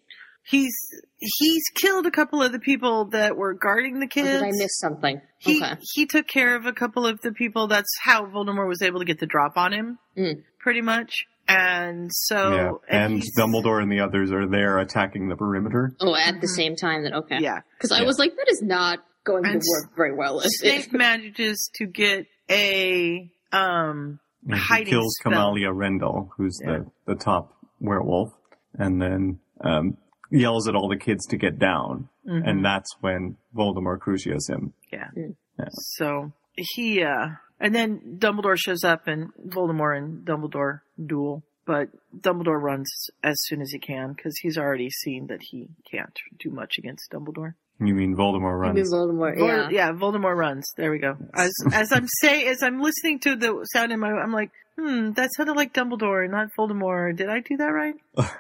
he's 0.48 0.76
he's 1.18 1.64
killed 1.74 2.06
a 2.06 2.12
couple 2.12 2.44
of 2.44 2.52
the 2.52 2.60
people 2.60 3.06
that 3.06 3.36
were 3.36 3.54
guarding 3.56 4.00
the 4.00 4.06
Or 4.06 4.10
kids. 4.10 4.30
did 4.30 4.44
I 4.44 4.52
miss 4.52 4.80
something? 4.80 5.20
He 5.40 5.58
okay. 5.62 5.76
he 5.96 6.06
took 6.06 6.28
care 6.28 6.56
of 6.56 6.68
a 6.68 6.72
couple 6.74 7.06
of 7.08 7.20
the 7.22 7.32
people. 7.32 7.66
That's 7.68 7.90
how 8.04 8.26
Voldemort 8.28 8.68
was 8.68 8.84
able 8.84 9.00
to 9.00 9.06
get 9.06 9.20
the 9.20 9.26
drop 9.26 9.58
on 9.58 9.74
him, 9.74 9.98
Mm. 10.16 10.44
pretty 10.60 10.82
much. 10.82 11.26
And 11.48 12.10
so, 12.12 12.56
yeah. 12.90 13.00
And 13.04 13.14
he's- 13.16 13.32
Dumbledore 13.38 13.82
and 13.82 13.92
the 13.92 14.00
others 14.00 14.32
are 14.32 14.48
there 14.48 14.80
attacking 14.80 15.30
the 15.30 15.36
perimeter. 15.36 15.94
Oh, 16.00 16.16
at 16.16 16.42
the 16.42 16.48
same 16.48 16.76
time 16.76 17.04
That 17.04 17.14
okay. 17.14 17.36
Mm-hmm. 17.36 17.44
Yeah, 17.44 17.60
Because 17.78 17.92
I 17.92 18.00
Yeah. 18.02 18.08
was 18.08 18.18
like, 18.20 18.36
that 18.36 18.48
is 18.50 18.62
not 18.62 19.00
going 19.24 19.44
to 19.44 19.50
work 19.58 19.96
very 19.96 20.14
well. 20.14 20.40
Is 20.40 20.58
Snape 20.60 20.86
it? 20.88 20.94
manages 20.94 21.70
to 21.76 21.86
get 21.86 22.26
a 22.50 23.30
um 23.52 24.20
And 24.48 24.60
he 24.60 24.86
kills 24.86 25.16
spell. 25.20 25.34
Kamalia 25.34 25.76
Rendell, 25.76 26.32
who's 26.38 26.60
Yeah. 26.64 26.80
the, 27.06 27.14
the 27.14 27.16
top 27.16 27.54
werewolf, 27.80 28.30
and 28.78 29.02
then 29.02 29.40
um, 29.62 29.98
yells 30.32 30.68
at 30.68 30.76
all 30.76 30.88
the 30.90 30.98
kids 30.98 31.26
to 31.28 31.38
get 31.38 31.58
down. 31.60 32.10
Mhm. 32.28 32.42
And 32.50 32.66
that's 32.66 32.96
when 33.02 33.38
Voldemort 33.56 34.00
cruciates 34.00 34.50
him. 34.50 34.74
Yeah. 34.92 35.08
Mm. 35.18 35.36
Yeah. 35.60 35.66
So 35.72 36.32
he 36.56 37.04
uh 37.04 37.28
and 37.60 37.74
then 37.74 38.18
Dumbledore 38.20 38.58
shows 38.58 38.84
up 38.84 39.08
and 39.08 39.32
Voldemort 39.48 39.98
and 39.98 40.26
Dumbledore 40.26 40.82
duel, 41.04 41.44
but 41.66 41.90
Dumbledore 42.18 42.62
runs 42.62 42.90
as 43.24 43.36
soon 43.44 43.62
as 43.62 43.72
he 43.72 43.80
can 43.80 44.14
because 44.14 44.36
he's 44.42 44.58
already 44.58 44.90
seen 44.90 45.28
that 45.28 45.42
he 45.42 45.68
can't 45.90 46.18
do 46.40 46.50
much 46.50 46.78
against 46.78 47.12
Dumbledore. 47.12 47.54
You 47.80 47.94
mean 47.94 48.16
Voldemort 48.16 48.52
I 48.54 48.70
runs? 48.70 48.76
mean, 48.76 48.86
Voldemort, 48.86 49.38
Vol- 49.38 49.48
yeah. 49.48 49.70
yeah, 49.70 49.92
Voldemort 49.92 50.38
runs. 50.38 50.64
There 50.78 50.92
we 50.92 51.00
go. 51.00 51.18
As 51.34 51.52
as 51.74 51.92
I'm 51.92 52.08
say 52.22 52.48
as 52.48 52.64
I'm 52.64 52.82
listening 52.82 53.20
to 53.20 53.36
the 53.36 53.66
sound 53.74 53.92
in 53.92 54.00
my, 54.00 54.12
I'm 54.12 54.32
like, 54.32 54.52
hmm, 54.78 55.12
that 55.14 55.30
sounded 55.36 55.56
like 55.58 55.74
Dumbledore 55.74 56.30
not 56.30 56.50
Voldemort. 56.58 57.18
Did 57.18 57.30
I 57.30 57.40
do 57.42 57.58
that 57.58 57.66
right? 57.72 57.96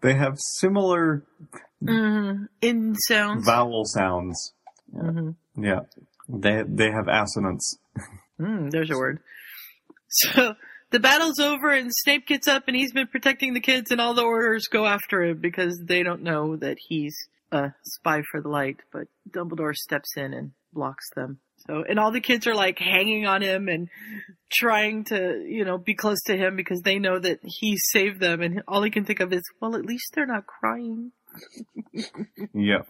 They 0.00 0.14
have 0.14 0.38
similar 0.60 1.22
Mm-hmm. 1.84 2.44
In 2.62 2.94
sounds. 3.06 3.44
vowel 3.44 3.84
sounds. 3.84 4.54
hmm 4.90 5.32
Yeah. 5.56 5.80
They 6.28 6.62
they 6.66 6.90
have 6.90 7.08
assonance. 7.08 7.78
Mm, 8.40 8.70
there's 8.70 8.88
your 8.88 8.98
word. 8.98 9.20
So 10.08 10.54
the 10.90 11.00
battle's 11.00 11.38
over 11.38 11.70
and 11.70 11.90
Snape 11.92 12.26
gets 12.26 12.48
up 12.48 12.64
and 12.68 12.76
he's 12.76 12.92
been 12.92 13.08
protecting 13.08 13.54
the 13.54 13.60
kids 13.60 13.90
and 13.90 14.00
all 14.00 14.14
the 14.14 14.22
orders 14.22 14.68
go 14.68 14.86
after 14.86 15.22
him 15.22 15.38
because 15.38 15.78
they 15.84 16.02
don't 16.02 16.22
know 16.22 16.56
that 16.56 16.78
he's 16.88 17.16
a 17.52 17.72
spy 17.82 18.22
for 18.30 18.40
the 18.40 18.48
light, 18.48 18.78
but 18.92 19.08
Dumbledore 19.30 19.74
steps 19.74 20.16
in 20.16 20.32
and 20.32 20.52
blocks 20.72 21.08
them. 21.14 21.38
So, 21.66 21.84
and 21.88 21.98
all 21.98 22.12
the 22.12 22.20
kids 22.20 22.46
are 22.46 22.54
like 22.54 22.78
hanging 22.78 23.26
on 23.26 23.42
him 23.42 23.68
and 23.68 23.88
trying 24.52 25.04
to, 25.04 25.44
you 25.46 25.64
know, 25.64 25.78
be 25.78 25.94
close 25.94 26.22
to 26.26 26.36
him 26.36 26.54
because 26.54 26.80
they 26.82 26.98
know 26.98 27.18
that 27.18 27.40
he 27.42 27.76
saved 27.76 28.20
them 28.20 28.40
and 28.40 28.62
all 28.68 28.82
he 28.82 28.90
can 28.90 29.04
think 29.04 29.20
of 29.20 29.32
is, 29.32 29.42
well, 29.60 29.74
at 29.74 29.84
least 29.84 30.12
they're 30.14 30.26
not 30.26 30.46
crying. 30.46 31.12
Yeah. 32.54 32.82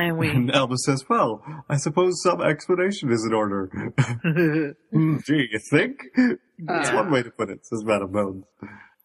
And 0.00 0.16
we, 0.18 0.30
And 0.36 0.50
Albus 0.50 0.84
says, 0.84 1.04
well, 1.08 1.42
I 1.68 1.76
suppose 1.76 2.22
some 2.22 2.40
explanation 2.40 3.10
is 3.12 3.24
in 3.24 3.34
order. 3.34 3.68
Hmm, 4.92 5.18
Gee, 5.26 5.48
you 5.52 5.60
think? 5.70 6.00
That's 6.58 6.90
Uh. 6.90 6.94
one 6.94 7.10
way 7.10 7.22
to 7.22 7.30
put 7.30 7.50
it, 7.50 7.64
says 7.66 7.84
Madame 7.84 8.12
Bones. 8.12 8.44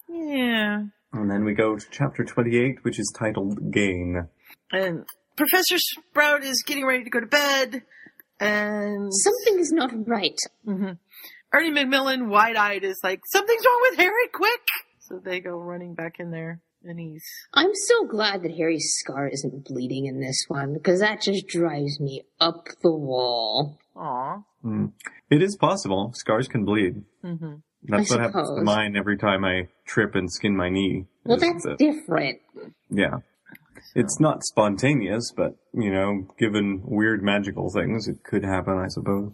yeah. 0.09 0.83
And 1.13 1.31
then 1.31 1.45
we 1.45 1.53
go 1.53 1.77
to 1.77 1.85
chapter 1.91 2.23
28, 2.25 2.83
which 2.83 2.99
is 2.99 3.13
titled 3.17 3.71
Gain. 3.71 4.27
And 4.71 5.05
Professor 5.37 5.77
Sprout 5.77 6.43
is 6.43 6.63
getting 6.65 6.85
ready 6.85 7.03
to 7.05 7.09
go 7.09 7.19
to 7.21 7.25
bed 7.27 7.83
and 8.39 9.11
Something 9.13 9.59
is 9.59 9.71
not 9.71 9.91
right. 10.07 10.37
hmm 10.65 10.91
Ernie 11.53 11.71
Macmillan, 11.71 12.27
wide 12.29 12.57
eyed, 12.57 12.83
is 12.83 12.99
like, 13.01 13.21
something's 13.31 13.63
wrong 13.65 13.79
with 13.89 13.99
Harry, 13.99 14.27
quick! 14.33 14.61
So 14.99 15.21
they 15.23 15.39
go 15.39 15.51
running 15.57 15.93
back 15.93 16.15
in 16.19 16.31
there, 16.31 16.59
and 16.85 16.99
he's, 16.99 17.23
I'm 17.53 17.71
so 17.73 18.05
glad 18.05 18.43
that 18.43 18.55
Harry's 18.55 18.93
scar 18.99 19.27
isn't 19.27 19.65
bleeding 19.65 20.05
in 20.05 20.19
this 20.19 20.45
one, 20.47 20.73
because 20.73 20.99
that 20.99 21.21
just 21.21 21.47
drives 21.47 21.99
me 21.99 22.23
up 22.39 22.67
the 22.81 22.91
wall. 22.95 23.77
aw. 23.95 24.43
Mm. 24.63 24.93
It 25.29 25.41
is 25.41 25.55
possible. 25.57 26.11
Scars 26.15 26.47
can 26.47 26.65
bleed. 26.65 27.03
hmm 27.21 27.55
That's 27.83 28.11
I 28.11 28.15
what 28.15 28.23
happens 28.23 28.49
to 28.49 28.61
mine 28.63 28.95
every 28.95 29.17
time 29.17 29.43
I 29.45 29.67
trip 29.85 30.15
and 30.15 30.31
skin 30.31 30.55
my 30.55 30.69
knee. 30.69 31.05
Well, 31.23 31.37
that's 31.37 31.63
that- 31.65 31.77
different. 31.77 32.39
yeah. 32.89 33.17
It's 33.93 34.19
not 34.19 34.43
spontaneous, 34.43 35.31
but, 35.35 35.55
you 35.73 35.91
know, 35.91 36.27
given 36.39 36.81
weird 36.83 37.23
magical 37.23 37.71
things, 37.71 38.07
it 38.07 38.23
could 38.23 38.43
happen, 38.43 38.77
I 38.77 38.87
suppose. 38.87 39.31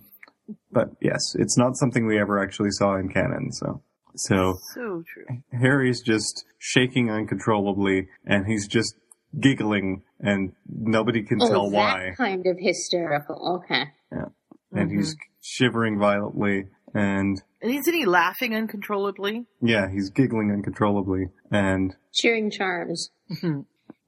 But 0.72 0.90
yes, 1.02 1.36
it's 1.36 1.58
not 1.58 1.78
something 1.78 2.06
we 2.06 2.20
ever 2.20 2.38
actually 2.44 2.72
saw 2.72 2.96
in 2.98 3.10
canon, 3.10 3.52
so. 3.54 3.82
So, 4.16 4.58
So 4.74 5.04
true. 5.08 5.26
Harry's 5.52 6.02
just 6.02 6.46
shaking 6.60 7.10
uncontrollably, 7.10 8.08
and 8.26 8.46
he's 8.46 8.68
just 8.68 8.96
giggling, 9.40 10.04
and 10.20 10.54
nobody 10.70 11.24
can 11.24 11.42
Oh, 11.42 11.50
tell 11.50 11.70
that 11.70 11.76
why. 11.78 12.14
kind 12.18 12.46
of 12.46 12.58
hysterical. 12.60 13.62
Okay. 13.64 13.86
Yeah. 14.12 14.26
And 14.74 14.92
he's 14.92 15.16
mm-hmm. 15.16 15.22
shivering 15.42 16.00
violently, 16.00 16.66
and 16.94 17.42
And 17.62 17.72
isn't 17.72 17.94
he 17.94 18.06
laughing 18.06 18.56
uncontrollably? 18.56 19.46
yeah, 19.62 19.90
he's 19.92 20.10
giggling 20.10 20.52
uncontrollably, 20.52 21.28
and 21.52 21.96
Cheering 22.14 22.52
charms. 22.52 23.10
Mm-hmm. 23.32 23.62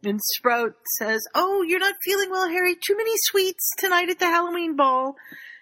And 0.06 0.20
Sprout 0.36 0.74
says, 1.00 1.22
Oh, 1.34 1.64
you're 1.66 1.80
not 1.80 1.96
feeling 2.04 2.30
well, 2.30 2.50
Harry. 2.50 2.76
Too 2.76 2.98
many 2.98 3.14
sweets 3.16 3.70
tonight 3.78 4.10
at 4.10 4.20
the 4.20 4.26
Halloween 4.26 4.76
ball. 4.76 5.16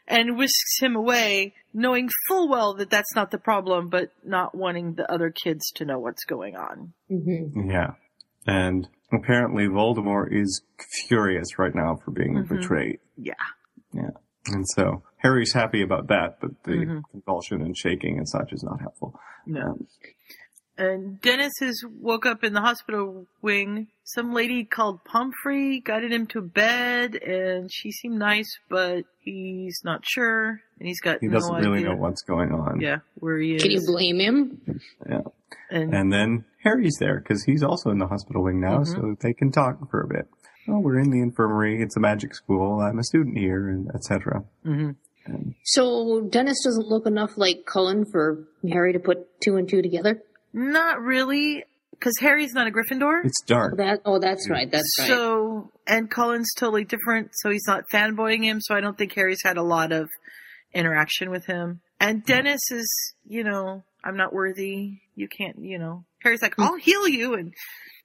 And 0.08 0.36
whisks 0.36 0.80
him 0.82 0.96
away, 0.96 1.54
knowing 1.74 2.10
full 2.28 2.50
well 2.50 2.74
that 2.76 2.90
that's 2.90 3.16
not 3.16 3.32
the 3.32 3.38
problem, 3.38 3.90
but 3.90 4.12
not 4.24 4.54
wanting 4.56 4.94
the 4.96 5.12
other 5.12 5.30
kids 5.32 5.72
to 5.76 5.86
know 5.86 6.00
what's 6.00 6.26
going 6.26 6.56
on. 6.56 6.94
hmm 7.08 7.70
yeah. 7.70 7.92
And 8.48 8.88
apparently 9.14 9.68
Voldemort 9.68 10.30
is 10.32 10.62
furious 11.08 11.60
right 11.60 11.76
now 11.76 11.96
for 12.04 12.12
being 12.12 12.34
Mhm. 12.36 12.48
betrayed. 12.50 13.00
Yeah. 13.18 13.34
Yeah. 13.94 14.10
And 14.48 14.68
so 14.68 15.04
Harry's 15.18 15.54
happy 15.54 15.84
about 15.84 16.08
that, 16.08 16.40
but 16.42 16.64
the 16.64 16.72
Mhm. 16.72 17.02
convulsion 17.12 17.62
and 17.62 17.78
shaking 17.78 18.18
and 18.18 18.28
such 18.28 18.52
is 18.52 18.64
not 18.64 18.82
helpful. 18.82 19.20
No. 19.46 19.62
Um, 19.62 19.88
And 20.82 21.22
Dennis 21.22 21.54
has 21.60 21.80
woke 22.00 22.26
up 22.26 22.44
in 22.44 22.54
the 22.54 22.62
hospital 22.62 23.28
wing. 23.44 23.88
Some 24.04 24.34
lady 24.34 24.64
called 24.64 25.04
Pomfrey 25.06 25.80
guided 25.80 26.12
him 26.12 26.26
to 26.28 26.42
bed, 26.42 27.14
and 27.16 27.72
she 27.72 27.92
seemed 27.92 28.18
nice, 28.18 28.50
but 28.68 29.04
he's 29.20 29.82
not 29.86 30.02
sure, 30.04 30.60
and 30.80 30.88
he's 30.88 31.00
got 31.00 31.20
he 31.22 31.28
no 31.28 31.34
doesn't 31.34 31.56
really 31.56 31.80
idea. 31.80 31.90
know 31.90 31.96
what's 31.98 32.24
going 32.24 32.52
on. 32.52 32.82
Yeah, 32.82 32.98
where 33.20 33.38
he 33.38 33.56
is. 33.56 33.62
Can 33.62 33.72
you 33.72 33.82
blame 33.86 34.20
him? 34.20 34.82
and, 35.70 35.94
And 35.94 36.12
then 36.12 36.46
Harry's 36.64 36.98
there 37.00 37.20
because 37.20 37.44
he's 37.44 37.62
also 37.62 37.92
in 37.92 38.00
the 38.00 38.08
hospital 38.08 38.44
wing 38.44 38.60
now, 38.60 38.80
Mhm. 38.80 38.88
so 38.88 39.16
they 39.22 39.34
can 39.34 39.52
talk 39.52 39.78
for 39.92 40.02
a 40.02 40.08
bit. 40.08 40.28
Oh, 40.68 40.80
we're 40.80 40.98
in 41.00 41.12
the 41.12 41.22
infirmary. 41.22 41.82
It's 41.82 41.96
a 41.96 42.00
magic 42.00 42.34
school. 42.34 42.80
I'm 42.80 42.98
a 43.00 43.04
student 43.04 43.38
here, 43.38 43.70
and 43.70 43.88
etc. 43.94 44.44
Mhm. 44.66 44.96
So 45.64 46.22
Dennis 46.22 46.64
doesn't 46.64 46.88
look 46.88 47.06
enough 47.06 47.38
like 47.38 47.66
Colin 47.68 48.06
for 48.06 48.48
Harry 48.68 48.94
to 48.94 49.00
put 49.00 49.40
two 49.42 49.56
and 49.58 49.70
two 49.70 49.82
together. 49.84 50.22
Not 50.54 51.02
really, 51.02 51.64
because 51.92 52.14
Harry's 52.20 52.54
not 52.54 52.68
a 52.68 52.72
Gryffindor. 52.72 53.24
It's 53.24 53.42
dark. 53.46 53.78
That 53.78 54.02
oh, 54.06 54.20
that's 54.20 54.50
right. 54.50 54.70
That's 54.70 54.98
right. 55.00 55.08
So, 55.08 55.72
and 55.88 56.10
Colin's 56.10 56.54
totally 56.58 56.84
different, 56.84 57.32
so 57.34 57.50
he's 57.50 57.68
not 57.68 57.84
fanboying 57.92 58.44
him, 58.44 58.60
so 58.62 58.76
I 58.76 58.82
don't 58.82 58.98
think 58.98 59.14
Harry's 59.14 59.42
had 59.44 59.58
a 59.58 59.64
lot 59.64 59.92
of 59.92 60.10
interaction 60.74 61.30
with 61.30 61.46
him. 61.46 61.82
And 62.00 62.26
Dennis 62.26 62.62
is, 62.72 63.14
you 63.28 63.44
know, 63.44 63.84
I'm 64.04 64.18
not 64.18 64.34
worthy. 64.34 65.00
You 65.16 65.28
can't, 65.28 65.58
you 65.60 65.78
know. 65.78 66.04
Harry's 66.24 66.42
like, 66.42 66.56
I'll 66.58 66.78
heal 66.78 67.08
you. 67.08 67.36
And 67.36 67.54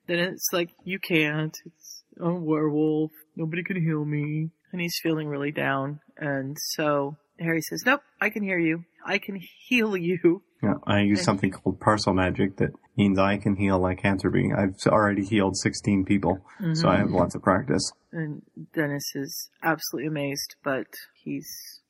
then 0.06 0.18
it's 0.18 0.48
like, 0.52 0.70
you 0.84 0.98
can't. 0.98 1.56
It's, 1.64 2.02
I'm 2.20 2.26
a 2.26 2.40
werewolf. 2.40 3.12
Nobody 3.34 3.62
can 3.62 3.82
heal 3.82 4.04
me. 4.04 4.50
And 4.72 4.80
he's 4.80 4.98
feeling 5.02 5.28
really 5.28 5.52
down. 5.52 6.00
And 6.18 6.56
so 6.60 7.16
Harry 7.38 7.60
says, 7.62 7.82
nope, 7.86 8.00
I 8.20 8.30
can 8.30 8.42
hear 8.42 8.58
you. 8.58 8.84
I 9.04 9.18
can 9.18 9.40
heal 9.68 9.96
you. 9.96 10.42
Yeah, 10.62 10.74
I 10.86 11.00
use 11.02 11.22
something 11.22 11.50
called 11.50 11.78
Parsel 11.80 12.14
magic 12.14 12.56
that 12.56 12.70
means 12.96 13.18
I 13.18 13.36
can 13.36 13.56
heal 13.56 13.78
like 13.78 13.98
lycanthropy. 13.98 14.50
I've 14.56 14.74
already 14.86 15.24
healed 15.24 15.56
16 15.56 16.04
people, 16.06 16.40
so 16.72 16.88
I 16.88 16.96
have 16.96 17.10
lots 17.10 17.34
of 17.34 17.42
practice. 17.42 17.92
And 18.10 18.42
Dennis 18.74 19.04
is 19.14 19.50
absolutely 19.62 20.08
amazed, 20.08 20.56
but 20.64 20.86
he's 21.22 21.82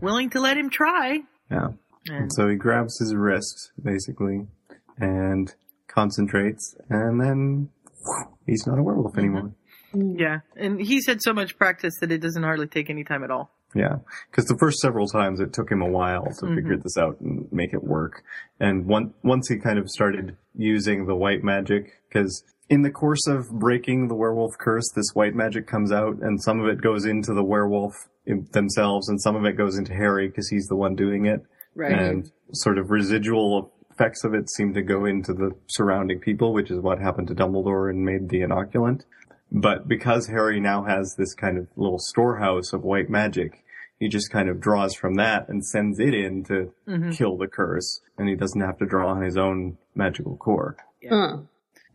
willing 0.00 0.30
to 0.30 0.40
let 0.40 0.56
him 0.56 0.70
try. 0.70 1.20
Yeah. 1.50 1.68
And 2.08 2.16
And 2.16 2.32
so 2.32 2.48
he 2.48 2.56
grabs 2.56 2.98
his 2.98 3.14
wrist, 3.14 3.72
basically, 3.82 4.46
and 4.96 5.54
concentrates, 5.86 6.76
and 6.88 7.20
then 7.20 7.68
whew, 8.04 8.24
he's 8.46 8.66
not 8.66 8.78
a 8.78 8.82
werewolf 8.82 9.12
Mm-hmm. 9.14 9.20
anymore. 9.20 9.54
yeah, 10.18 10.38
and 10.56 10.80
he's 10.80 11.06
had 11.06 11.20
so 11.22 11.32
much 11.32 11.56
practice 11.58 11.94
that 12.00 12.10
it 12.10 12.18
doesn't 12.18 12.42
hardly 12.42 12.66
take 12.66 12.88
any 12.90 13.04
time 13.04 13.22
at 13.22 13.30
all. 13.30 13.50
Yeah, 13.74 13.98
because 14.30 14.46
the 14.46 14.56
first 14.58 14.78
several 14.78 15.06
times 15.06 15.40
it 15.40 15.52
took 15.52 15.70
him 15.70 15.82
a 15.82 15.88
while 15.90 16.24
to 16.24 16.46
Mhm. 16.46 16.54
figure 16.54 16.76
this 16.78 16.96
out 16.96 17.20
and 17.20 17.46
make 17.52 17.74
it 17.74 17.84
work. 17.84 18.22
And 18.58 18.86
one, 18.86 19.12
once 19.22 19.48
he 19.48 19.58
kind 19.58 19.78
of 19.78 19.90
started 19.90 20.36
using 20.54 21.06
the 21.06 21.14
white 21.14 21.44
magic, 21.44 21.92
because 22.08 22.42
in 22.70 22.82
the 22.82 22.90
course 22.90 23.26
of 23.26 23.50
breaking 23.50 24.08
the 24.08 24.14
werewolf 24.14 24.56
curse, 24.58 24.90
this 24.94 25.10
white 25.14 25.34
magic 25.34 25.66
comes 25.66 25.92
out, 25.92 26.16
and 26.22 26.42
some 26.42 26.60
of 26.60 26.66
it 26.66 26.80
goes 26.80 27.04
into 27.04 27.34
the 27.34 27.44
werewolf 27.44 27.94
themselves, 28.52 29.08
and 29.08 29.20
some 29.20 29.36
of 29.36 29.44
it 29.44 29.52
goes 29.56 29.76
into 29.78 29.94
Harry 29.94 30.28
because 30.28 30.48
he's 30.48 30.66
the 30.68 30.76
one 30.76 30.94
doing 30.94 31.26
it. 31.26 31.44
Right. 31.74 31.92
And 31.92 32.30
sort 32.52 32.78
of 32.78 32.90
residual 32.90 33.72
effects 33.90 34.24
of 34.24 34.32
it 34.34 34.48
seem 34.50 34.74
to 34.74 34.82
go 34.82 35.04
into 35.04 35.32
the 35.34 35.52
surrounding 35.66 36.20
people, 36.20 36.52
which 36.52 36.70
is 36.70 36.78
what 36.80 36.98
happened 37.00 37.28
to 37.28 37.34
Dumbledore 37.34 37.90
and 37.90 38.04
made 38.04 38.28
the 38.28 38.40
inoculant. 38.40 39.02
But 39.50 39.88
because 39.88 40.26
Harry 40.26 40.60
now 40.60 40.84
has 40.84 41.16
this 41.16 41.34
kind 41.34 41.56
of 41.58 41.68
little 41.76 41.98
storehouse 41.98 42.72
of 42.72 42.82
white 42.82 43.08
magic, 43.08 43.64
he 43.98 44.08
just 44.08 44.30
kind 44.30 44.48
of 44.48 44.60
draws 44.60 44.94
from 44.94 45.14
that 45.14 45.48
and 45.48 45.64
sends 45.64 45.98
it 45.98 46.14
in 46.14 46.44
to 46.44 46.72
Mhm. 46.86 47.16
kill 47.16 47.36
the 47.36 47.48
curse, 47.48 48.00
and 48.16 48.28
he 48.28 48.34
doesn't 48.36 48.60
have 48.60 48.78
to 48.78 48.86
draw 48.86 49.08
on 49.08 49.22
his 49.22 49.36
own 49.36 49.78
magical 49.94 50.36
core. 50.36 50.76
Huh. 51.08 51.38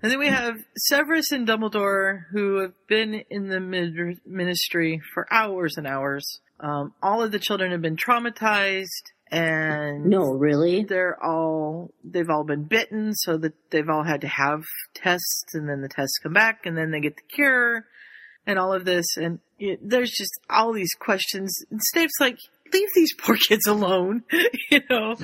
And 0.01 0.11
then 0.11 0.19
we 0.19 0.27
have 0.27 0.65
Severus 0.75 1.31
and 1.31 1.47
Dumbledore, 1.47 2.25
who 2.31 2.57
have 2.57 2.73
been 2.87 3.23
in 3.29 3.47
the 3.47 3.59
ministry 4.25 4.99
for 5.13 5.25
hours 5.31 5.77
and 5.77 5.87
hours. 5.87 6.41
Um, 6.59 6.93
all 7.01 7.21
of 7.23 7.31
the 7.31 7.39
children 7.39 7.71
have 7.71 7.81
been 7.81 7.95
traumatized, 7.95 9.12
and 9.33 10.05
No, 10.05 10.31
really. 10.31 10.83
they're 10.83 11.17
all 11.23 11.91
they've 12.03 12.29
all 12.29 12.43
been 12.43 12.63
bitten, 12.63 13.13
so 13.13 13.37
that 13.37 13.53
they've 13.71 13.89
all 13.89 14.03
had 14.03 14.21
to 14.21 14.27
have 14.27 14.63
tests, 14.93 15.45
and 15.53 15.67
then 15.67 15.81
the 15.81 15.89
tests 15.89 16.17
come 16.21 16.33
back, 16.33 16.65
and 16.65 16.77
then 16.77 16.91
they 16.91 16.99
get 17.01 17.15
the 17.15 17.23
cure, 17.35 17.85
and 18.45 18.59
all 18.59 18.73
of 18.73 18.85
this, 18.85 19.05
and 19.17 19.39
there's 19.81 20.11
just 20.11 20.31
all 20.49 20.73
these 20.73 20.93
questions. 20.99 21.53
And 21.71 21.79
Snape's 21.91 22.19
like, 22.19 22.37
"Leave 22.71 22.89
these 22.95 23.13
poor 23.15 23.37
kids 23.37 23.65
alone," 23.67 24.23
you 24.71 24.81
know. 24.89 25.15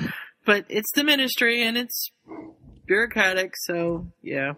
But 0.46 0.64
it's 0.68 0.90
the 0.94 1.04
ministry, 1.04 1.62
and 1.62 1.76
it's 1.76 2.10
bureaucratic, 2.86 3.52
so 3.66 4.06
yeah. 4.22 4.52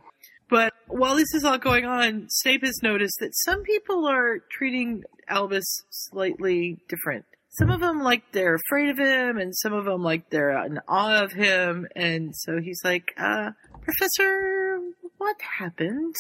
But 0.49 0.73
while 0.87 1.17
this 1.17 1.35
is 1.35 1.45
all 1.45 1.59
going 1.59 1.87
on, 1.87 2.27
Snape 2.29 2.63
has 2.65 2.79
noticed 2.83 3.17
that 3.21 3.35
some 3.45 3.63
people 3.63 4.07
are 4.07 4.39
treating 4.51 5.03
Albus 5.29 5.65
slightly 5.91 6.79
different. 6.89 7.25
Some 7.59 7.71
of 7.71 7.81
them 7.81 8.03
like 8.03 8.25
they're 8.33 8.57
afraid 8.57 8.89
of 8.91 8.99
him, 8.99 9.39
and 9.39 9.55
some 9.57 9.73
of 9.73 9.85
them 9.85 10.03
like 10.03 10.31
they're 10.31 10.65
in 10.65 10.79
awe 10.89 11.23
of 11.23 11.33
him. 11.33 11.87
And 11.95 12.35
so 12.35 12.61
he's 12.61 12.81
like, 12.83 13.13
uh, 13.19 13.51
Professor, 13.83 14.81
what 15.19 15.37
happened? 15.59 16.15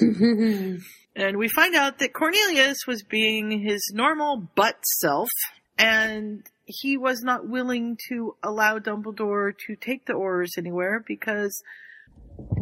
And 1.18 1.36
we 1.36 1.48
find 1.48 1.74
out 1.74 1.98
that 1.98 2.12
Cornelius 2.12 2.86
was 2.86 3.02
being 3.02 3.50
his 3.50 3.90
normal 3.92 4.36
butt 4.54 4.76
self, 5.00 5.28
and 5.76 6.44
he 6.64 6.96
was 6.96 7.22
not 7.22 7.48
willing 7.48 7.98
to 8.08 8.36
allow 8.40 8.78
Dumbledore 8.78 9.52
to 9.66 9.74
take 9.74 10.06
the 10.06 10.12
orders 10.12 10.52
anywhere 10.56 11.02
because 11.04 11.60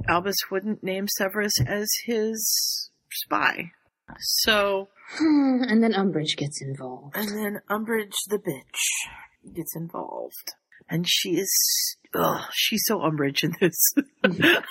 Albus 0.08 0.36
wouldn't 0.50 0.82
name 0.82 1.06
Severus 1.06 1.52
as 1.66 1.86
his 2.06 2.90
spy. 3.12 3.72
So, 4.20 4.88
and 5.20 5.82
then 5.82 5.92
Umbridge 5.92 6.36
gets 6.36 6.60
involved. 6.62 7.16
and 7.16 7.28
then 7.28 7.60
Umbridge 7.70 8.14
the 8.28 8.38
bitch 8.38 9.54
gets 9.54 9.74
involved. 9.76 10.54
And 10.88 11.04
she 11.08 11.30
is, 11.30 11.96
ugh, 12.14 12.42
she's 12.52 12.82
so 12.86 12.98
Umbridge 12.98 13.42
in 13.42 13.54
this. 13.60 13.92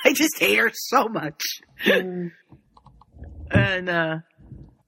I 0.06 0.14
just 0.14 0.40
hate 0.40 0.58
her 0.60 0.72
so 0.74 1.08
much. 1.10 1.42
Mm. 1.86 2.32
And, 3.52 3.90
uh, 3.90 4.18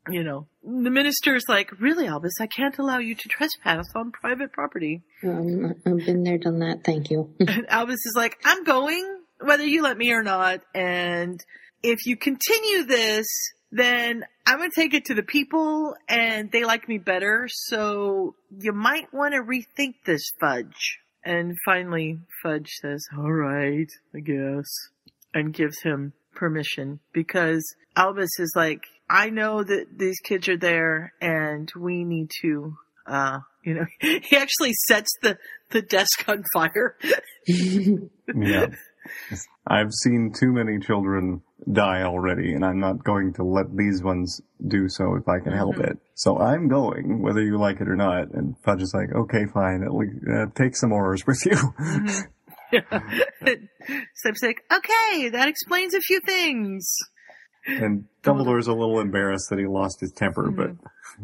you 0.09 0.23
know, 0.23 0.47
the 0.63 0.89
minister's 0.89 1.43
like, 1.49 1.71
really, 1.79 2.07
Albus, 2.07 2.33
I 2.39 2.47
can't 2.47 2.77
allow 2.77 2.99
you 2.99 3.15
to 3.15 3.29
trespass 3.29 3.85
on 3.95 4.11
private 4.11 4.51
property. 4.53 5.03
Um, 5.23 5.75
I've 5.85 6.05
been 6.05 6.23
there, 6.23 6.37
done 6.37 6.59
that. 6.59 6.83
Thank 6.83 7.09
you. 7.09 7.33
And 7.39 7.69
Albus 7.69 8.05
is 8.05 8.13
like, 8.15 8.37
I'm 8.45 8.63
going, 8.63 9.05
whether 9.39 9.65
you 9.65 9.83
let 9.83 9.97
me 9.97 10.11
or 10.11 10.23
not. 10.23 10.61
And 10.73 11.39
if 11.83 12.05
you 12.05 12.15
continue 12.17 12.85
this, 12.85 13.25
then 13.71 14.23
I'm 14.45 14.57
going 14.57 14.71
to 14.71 14.81
take 14.81 14.93
it 14.93 15.05
to 15.05 15.13
the 15.13 15.23
people 15.23 15.95
and 16.07 16.51
they 16.51 16.63
like 16.63 16.87
me 16.87 16.97
better. 16.97 17.47
So 17.51 18.35
you 18.59 18.71
might 18.71 19.13
want 19.13 19.33
to 19.33 19.41
rethink 19.41 19.95
this, 20.05 20.31
Fudge. 20.39 20.99
And 21.25 21.55
finally, 21.65 22.19
Fudge 22.41 22.69
says, 22.81 23.05
all 23.17 23.31
right, 23.31 23.89
I 24.15 24.19
guess, 24.19 24.65
and 25.33 25.53
gives 25.53 25.81
him 25.81 26.13
permission 26.33 26.99
because 27.11 27.63
Albus 27.95 28.29
is 28.39 28.53
like, 28.55 28.83
I 29.09 29.29
know 29.29 29.63
that 29.63 29.97
these 29.97 30.19
kids 30.19 30.47
are 30.47 30.57
there 30.57 31.13
and 31.19 31.69
we 31.75 32.03
need 32.03 32.31
to 32.41 32.77
Uh, 33.07 33.39
you 33.63 33.73
know, 33.73 33.85
he 33.99 34.35
actually 34.37 34.73
sets 34.87 35.09
the, 35.21 35.37
the 35.71 35.81
desk 35.81 36.27
on 36.27 36.43
fire. 36.53 36.97
Yeah. 37.47 38.67
I've 39.65 39.93
seen 40.03 40.33
too 40.37 40.51
many 40.51 40.79
children 40.79 41.41
die 41.73 42.03
already, 42.03 42.53
and 42.53 42.63
I'm 42.63 42.79
not 42.79 43.03
going 43.03 43.33
to 43.33 43.43
let 43.43 43.75
these 43.75 44.03
ones 44.03 44.41
do 44.67 44.87
so 44.89 45.15
if 45.15 45.27
I 45.27 45.39
can 45.39 45.53
help 45.53 45.75
Mhm. 45.77 45.89
it. 45.91 45.97
So 46.13 46.37
I'm 46.39 46.67
going, 46.67 47.21
whether 47.21 47.41
you 47.41 47.57
like 47.57 47.81
it 47.81 47.87
or 47.87 47.95
not. 47.95 48.31
And 48.31 48.55
Fudge 48.63 48.81
is 48.81 48.93
like, 48.93 49.11
okay, 49.13 49.45
fine. 49.53 49.83
At 49.83 49.93
least, 49.93 50.15
uh, 50.31 50.45
take 50.55 50.75
some 50.75 50.91
orders 50.91 51.25
with 51.25 51.43
you. 51.45 51.57
Snape's 54.15 54.43
like, 54.43 54.61
okay, 54.71 55.29
that 55.29 55.47
explains 55.47 55.93
a 55.93 55.99
few 56.01 56.19
things. 56.21 56.87
and 57.65 58.05
Dumbledore's 58.23 58.67
a 58.67 58.73
little 58.73 58.99
embarrassed 58.99 59.49
that 59.49 59.59
he 59.59 59.65
lost 59.65 59.99
his 60.01 60.11
temper, 60.11 60.51
but 60.51 60.71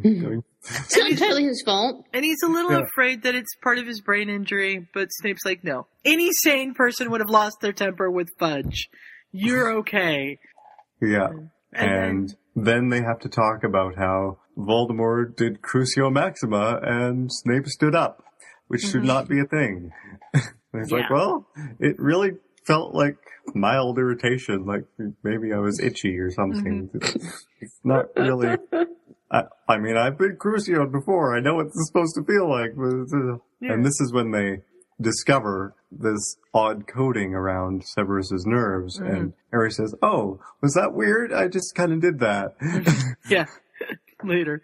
It's 0.04 0.98
not 0.98 1.10
entirely 1.12 1.44
his 1.44 1.62
fault. 1.66 2.06
And 2.14 2.24
he's 2.24 2.42
a 2.44 2.48
little 2.48 2.72
Yeah. 2.72 2.82
afraid 2.92 3.24
that 3.24 3.36
it's 3.36 3.54
part 3.62 3.78
of 3.78 3.86
his 3.86 4.02
brain 4.02 4.30
injury, 4.30 4.88
but 4.94 5.10
Snape's 5.12 5.46
like, 5.46 5.64
no. 5.64 5.88
Any 6.06 6.30
sane 6.32 6.74
person 6.74 7.12
would 7.12 7.22
have 7.22 7.30
lost 7.30 7.58
their 7.62 7.74
temper 7.74 8.10
with 8.10 8.30
Fudge. 8.40 8.90
You're 9.34 9.72
okay. 9.80 10.40
yeah. 11.02 11.28
And 11.74 11.92
And 11.92 12.36
then 12.56 12.90
they 12.90 13.02
have 13.02 13.20
to 13.22 13.30
talk 13.30 13.64
about 13.64 13.96
how 13.96 14.38
Voldemort 14.58 15.36
did 15.36 15.62
Crucio 15.62 16.12
Maxima 16.14 16.80
and 16.84 17.30
Snape 17.32 17.66
stood 17.68 17.96
up, 17.96 18.24
which 18.68 18.82
should 18.82 19.02
Mhm. 19.02 19.08
not 19.08 19.28
be 19.28 19.40
a 19.40 19.46
thing. 19.46 19.92
And 20.76 20.82
he's 20.84 20.92
like, 20.92 21.10
well, 21.12 21.48
it 21.80 22.00
really 22.00 22.32
felt 22.66 22.96
like 22.96 23.18
mild 23.54 24.00
irritation, 24.00 24.66
like 24.66 24.86
maybe 25.24 25.54
I 25.54 25.60
was 25.60 25.80
itchy 25.80 26.18
or 26.18 26.32
something. 26.32 26.90
Mm-hmm. 26.90 27.28
It's 27.62 27.80
not 27.84 28.06
really. 28.16 28.58
I, 29.32 29.44
I 29.70 29.78
mean, 29.78 29.98
I've 29.98 30.18
been 30.18 30.36
Crucioed 30.36 30.92
before. 30.92 31.38
I 31.38 31.42
know 31.42 31.56
what 31.56 31.68
it's 31.68 31.88
supposed 31.88 32.16
to 32.16 32.24
feel 32.24 32.50
like. 32.50 32.72
but, 32.76 33.16
uh, 33.16 33.38
Yeah. 33.62 33.74
And 33.74 33.86
this 33.86 34.02
is 34.02 34.12
when 34.12 34.32
they 34.32 34.62
discover 35.02 35.76
this 35.92 36.38
odd 36.54 36.88
coating 36.88 37.34
around 37.34 37.84
Severus's 37.86 38.46
nerves, 38.46 39.00
Mm-hmm. 39.00 39.16
and 39.16 39.34
Harry 39.52 39.72
says, 39.72 39.94
"Oh, 40.02 40.40
was 40.62 40.74
that 40.74 40.94
weird? 40.94 41.32
I 41.34 41.48
just 41.48 41.76
kind 41.76 41.92
of 41.92 42.02
did 42.02 42.20
that." 42.20 42.56
Yeah. 43.30 43.46
Later. 44.24 44.62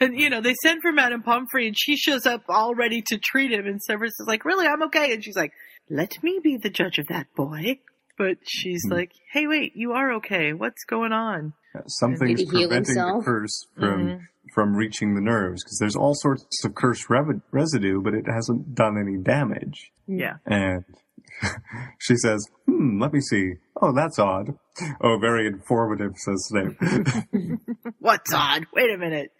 And, 0.00 0.18
you 0.18 0.30
know, 0.30 0.40
they 0.40 0.54
send 0.62 0.80
for 0.82 0.90
Madame 0.92 1.22
Pomfrey 1.22 1.66
and 1.66 1.76
she 1.78 1.96
shows 1.96 2.26
up 2.26 2.42
all 2.48 2.74
ready 2.74 3.02
to 3.08 3.18
treat 3.18 3.52
him 3.52 3.66
and 3.66 3.80
Severus 3.82 4.12
is 4.18 4.26
like, 4.26 4.44
really, 4.44 4.66
I'm 4.66 4.82
okay. 4.84 5.12
And 5.12 5.22
she's 5.22 5.36
like, 5.36 5.52
let 5.90 6.22
me 6.22 6.40
be 6.42 6.56
the 6.56 6.70
judge 6.70 6.98
of 6.98 7.06
that 7.08 7.26
boy. 7.36 7.78
But 8.18 8.38
she's 8.44 8.82
Hmm. 8.86 8.92
like, 8.92 9.12
hey, 9.32 9.46
wait, 9.46 9.72
you 9.74 9.92
are 9.92 10.12
okay. 10.14 10.52
What's 10.52 10.84
going 10.84 11.12
on? 11.12 11.54
Something's 11.86 12.40
Did 12.40 12.48
preventing 12.50 12.94
the 12.96 13.22
curse 13.24 13.66
from 13.78 14.06
Mhm. 14.06 14.20
from 14.54 14.76
reaching 14.76 15.14
the 15.14 15.22
nerves 15.22 15.64
because 15.64 15.78
there's 15.78 15.96
all 15.96 16.14
sorts 16.14 16.62
of 16.66 16.74
curse 16.74 17.08
rev- 17.08 17.40
residue, 17.50 18.02
but 18.02 18.12
it 18.12 18.26
hasn't 18.28 18.74
done 18.74 18.98
any 18.98 19.16
damage. 19.16 19.90
Yeah. 20.06 20.36
And 20.44 20.84
she 21.98 22.16
says, 22.16 22.46
"Hmm, 22.66 23.00
let 23.00 23.12
me 23.14 23.20
see. 23.20 23.54
Oh, 23.80 23.92
that's 23.94 24.18
odd. 24.18 24.58
Oh, 25.00 25.16
very 25.18 25.46
informative," 25.46 26.12
says 26.18 26.44
Snape. 26.48 26.76
What's 27.98 28.32
odd? 28.34 28.66
Wait 28.74 28.92
a 28.92 28.98
minute. 28.98 29.32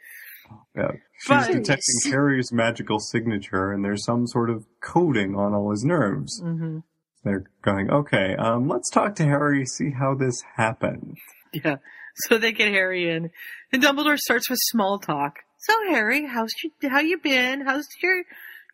yeah. 0.74 0.92
She's 1.20 1.28
But- 1.28 1.52
detecting 1.52 2.10
Harry's 2.12 2.50
magical 2.52 2.98
signature, 2.98 3.70
and 3.72 3.84
there's 3.84 4.04
some 4.06 4.26
sort 4.26 4.48
of 4.48 4.64
coating 4.82 5.34
on 5.36 5.52
all 5.52 5.70
his 5.70 5.84
nerves. 5.84 6.40
hmm 6.42 6.78
They're 7.24 7.44
going, 7.62 7.90
"Okay, 7.90 8.34
um, 8.36 8.68
let's 8.68 8.90
talk 8.90 9.14
to 9.16 9.24
Harry, 9.24 9.64
see 9.66 9.90
how 9.90 10.14
this 10.14 10.42
happened." 10.56 11.16
Yeah. 11.52 11.76
So 12.26 12.36
they 12.38 12.52
get 12.52 12.68
Harry 12.68 13.08
in, 13.10 13.30
and 13.72 13.82
Dumbledore 13.82 14.18
starts 14.18 14.50
with 14.50 14.58
small 14.60 14.98
talk. 14.98 15.36
So 15.58 15.72
Harry, 15.90 16.26
how's 16.26 16.50
you, 16.62 16.88
how 16.90 17.00
you 17.00 17.18
been? 17.18 17.60
How's 17.64 17.86
your 18.02 18.22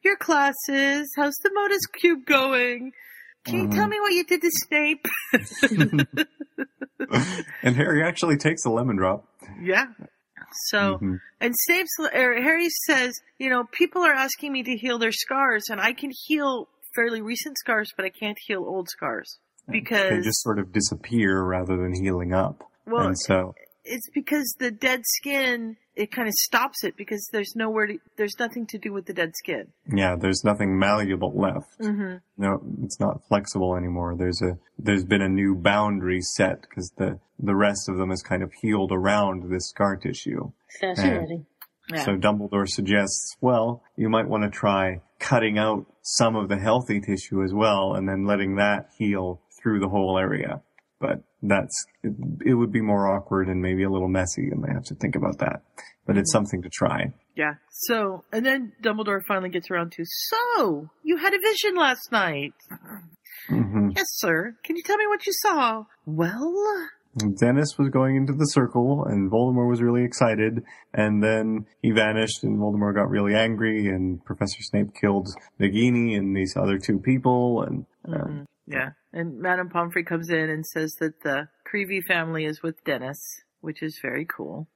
your 0.03 0.16
classes? 0.16 1.12
How's 1.16 1.37
the 1.43 1.51
Modus 1.53 1.87
Cube 2.01 2.25
going? 2.27 2.93
Can 3.45 3.55
you 3.55 3.69
tell 3.70 3.87
Mhm. 3.87 3.91
me 3.91 4.01
what 4.01 4.12
you 4.12 4.25
did 4.25 4.41
to 4.43 4.51
Snape? 4.51 5.07
and 7.62 7.77
Harry 7.77 8.03
actually 8.03 8.37
takes 8.37 8.65
a 8.65 8.70
lemon 8.70 8.97
drop. 8.97 9.25
yeah. 9.61 9.87
So 10.70 10.99
Mhm. 10.99 11.20
and 11.41 11.55
Snape's 11.57 11.91
or 12.01 12.35
Harry 12.41 12.69
says, 12.87 13.12
you 13.39 13.51
know, 13.51 13.65
people 13.65 14.03
are 14.03 14.12
asking 14.15 14.53
me 14.53 14.62
to 14.62 14.77
heal 14.77 14.99
their 14.99 15.12
scars, 15.12 15.69
and 15.69 15.81
I 15.81 15.93
can 15.93 16.11
heal 16.27 16.69
fairly 16.94 17.20
recent 17.20 17.59
scars, 17.59 17.93
but 17.97 18.05
I 18.05 18.10
can't 18.10 18.39
heal 18.47 18.65
old 18.66 18.89
scars 18.89 19.39
because 19.70 20.10
They 20.10 20.20
just 20.20 20.43
sort 20.43 20.59
of 20.59 20.73
disappear 20.73 21.43
rather 21.43 21.77
than 21.77 21.94
healing 21.94 22.32
up. 22.32 22.65
well, 22.86 23.06
and 23.06 23.19
so, 23.19 23.55
it's 23.85 24.09
because 24.15 24.55
the 24.59 24.70
dead 24.70 25.02
skin 25.05 25.77
it 25.98 26.12
kind 26.12 26.28
of 26.28 26.35
stops 26.35 26.85
it 26.85 26.97
because 26.97 27.28
there's 27.32 27.55
nowhere 27.56 27.86
to 27.86 27.98
there's 28.16 28.39
nothing 28.39 28.66
to 28.69 28.78
do 28.78 28.93
with 28.93 29.06
the 29.06 29.12
dead 29.12 29.32
skin. 29.35 29.66
yeah, 29.93 30.15
there's 30.15 30.44
nothing 30.44 30.78
malleable 30.78 31.32
left. 31.35 31.77
Mm-hmm. 31.81 32.19
No, 32.36 32.62
it's 32.85 33.01
not 33.01 33.20
flexible 33.28 33.74
anymore. 33.74 34.15
There's 34.16 34.40
a, 34.40 34.56
there's 34.78 35.05
been 35.05 35.23
a 35.23 35.28
new 35.28 35.56
boundary 35.56 36.20
set 36.20 36.62
because 36.62 36.93
the, 36.97 37.19
the 37.40 37.56
rest 37.56 37.89
of 37.89 37.97
them 37.97 38.12
is 38.12 38.23
kind 38.23 38.44
of 38.44 38.52
healed 38.62 38.93
around 38.93 39.51
this 39.51 39.69
scar 39.70 39.97
tissue. 39.97 40.52
Fascinating. 40.81 41.47
Yeah. 41.90 42.05
So 42.05 42.16
Dumbledore 42.16 42.69
suggests, 42.69 43.36
well, 43.40 43.82
you 43.97 44.09
might 44.09 44.28
want 44.28 44.44
to 44.44 44.51
try 44.51 45.01
cutting 45.19 45.59
out 45.59 45.86
some 46.02 46.36
of 46.36 46.48
the 46.48 46.56
healthy 46.59 47.01
tissue 47.01 47.43
as 47.43 47.52
well 47.52 47.94
and 47.94 48.09
then 48.09 48.27
letting 48.27 48.56
that 48.56 48.90
heal 48.98 49.40
through 49.62 49.81
the 49.81 49.89
whole 49.89 50.19
area. 50.19 50.62
But 51.01 51.23
that's, 51.43 51.86
it, 52.02 52.12
it 52.44 52.55
would 52.55 52.73
be 52.73 52.81
more 52.81 53.06
awkward 53.15 53.48
and 53.48 53.62
maybe 53.62 53.85
a 53.85 53.90
little 53.90 54.09
messy 54.09 54.48
and 54.51 54.62
they 54.65 54.73
have 54.73 54.85
to 54.85 54.94
think 54.97 55.15
about 55.16 55.39
that. 55.39 55.62
But 56.06 56.16
it's 56.19 56.32
something 56.32 56.62
to 56.62 56.69
try. 56.69 57.12
yeah. 57.36 57.55
So 57.70 58.24
and 58.32 58.44
then 58.44 58.73
Dumbledore 58.82 59.20
finally 59.28 59.48
gets 59.51 59.70
around 59.70 59.93
to 59.93 60.05
so 60.05 60.89
you 61.05 61.16
had 61.19 61.32
a 61.35 61.39
vision 61.39 61.77
last 61.77 62.10
night. 62.10 62.52
hmm 63.48 63.90
Yes, 63.97 64.06
sir. 64.10 64.56
Can 64.65 64.77
you 64.77 64.82
tell 64.82 64.97
me 64.97 65.06
what 65.06 65.27
you 65.27 65.32
saw? 65.32 65.85
Well, 66.05 66.55
Dennis 67.40 67.76
was 67.78 67.89
going 67.89 68.16
into 68.16 68.32
the 68.32 68.47
circle 68.47 69.05
and 69.05 69.30
Voldemort 69.30 69.68
was 69.68 69.82
really 69.82 70.05
excited 70.05 70.62
and 70.94 71.22
then 71.22 71.66
he 71.82 71.90
vanished 71.90 72.44
and 72.44 72.59
Voldemort 72.59 72.94
got 72.94 73.09
really 73.09 73.35
angry 73.35 73.89
and 73.89 74.24
Professor 74.24 74.62
Snape 74.62 74.94
killed 75.01 75.28
Nagini 75.60 76.16
and 76.16 76.36
these 76.36 76.56
other 76.56 76.78
two 76.78 76.98
people 76.98 77.62
and 77.62 77.86
uh, 78.06 78.24
mhm, 78.24 78.47
yeah. 78.68 78.90
And 79.12 79.39
Madame 79.39 79.70
Pomfrey 79.70 80.05
comes 80.05 80.28
in 80.28 80.51
and 80.51 80.64
says 80.64 80.94
that 81.01 81.22
the 81.22 81.48
Creevey 81.66 82.02
family 82.06 82.44
is 82.44 82.62
with 82.62 82.85
Dennis, 82.85 83.18
which 83.60 83.82
is 83.82 83.98
very 84.02 84.26
cool. 84.26 84.68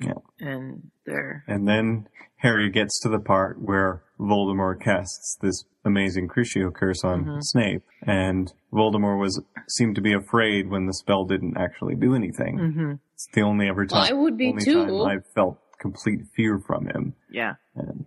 Yeah. 0.00 0.14
And 0.40 0.90
they're 1.06 1.44
and 1.46 1.68
then 1.68 2.08
Harry 2.36 2.70
gets 2.70 3.00
to 3.00 3.08
the 3.08 3.18
part 3.18 3.60
where 3.60 4.02
Voldemort 4.24 4.80
casts 4.82 5.36
this 5.40 5.64
amazing 5.84 6.28
Crucio 6.28 6.72
curse 6.72 7.04
on 7.04 7.24
Mhm. 7.24 7.38
Snape 7.42 7.82
and 8.02 8.52
Voldemort 8.72 9.18
was 9.20 9.42
seemed 9.68 9.94
to 9.96 10.00
be 10.00 10.12
afraid 10.12 10.68
when 10.68 10.86
the 10.86 10.94
spell 10.94 11.24
didn't 11.24 11.56
actually 11.56 11.94
do 11.94 12.14
anything. 12.14 12.58
hmm 12.58 12.92
It's 13.14 13.28
the 13.32 13.42
only 13.42 13.68
ever 13.68 13.86
Well, 13.90 14.02
time 14.02 14.10
I 14.10 14.18
would 14.18 14.36
be 14.36 14.52
too. 14.54 15.02
I've 15.04 15.26
felt 15.34 15.58
complete 15.80 16.20
fear 16.34 16.58
from 16.58 16.86
him. 16.86 17.14
yeah. 17.30 17.54
And, 17.76 18.06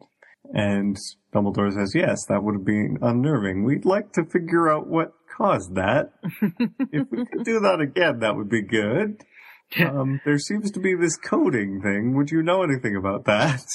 and 0.54 0.98
Dumbledore 1.34 1.72
says, 1.74 1.94
yes, 1.94 2.26
that 2.28 2.42
would 2.44 2.56
have 2.56 2.66
been 2.66 2.98
unnerving. 3.02 3.64
We'd 3.64 3.86
like 3.86 4.14
to 4.14 4.24
figure 4.26 4.70
out 4.70 4.88
what 4.88 5.14
caused 5.38 5.76
that. 5.76 6.14
if 6.92 7.12
we 7.12 7.26
could 7.26 7.44
do 7.44 7.60
that 7.60 7.80
again, 7.82 8.20
that 8.20 8.36
would 8.36 8.50
be 8.50 8.62
good. 8.64 9.24
Um, 9.80 10.22
there 10.26 10.40
seems 10.40 10.72
to 10.72 10.80
be 10.80 10.96
this 10.96 11.18
coding 11.18 11.82
thing. 11.82 12.16
Would 12.16 12.32
you 12.32 12.42
know 12.42 12.64
anything 12.64 12.96
about 12.96 13.26
that? 13.26 13.66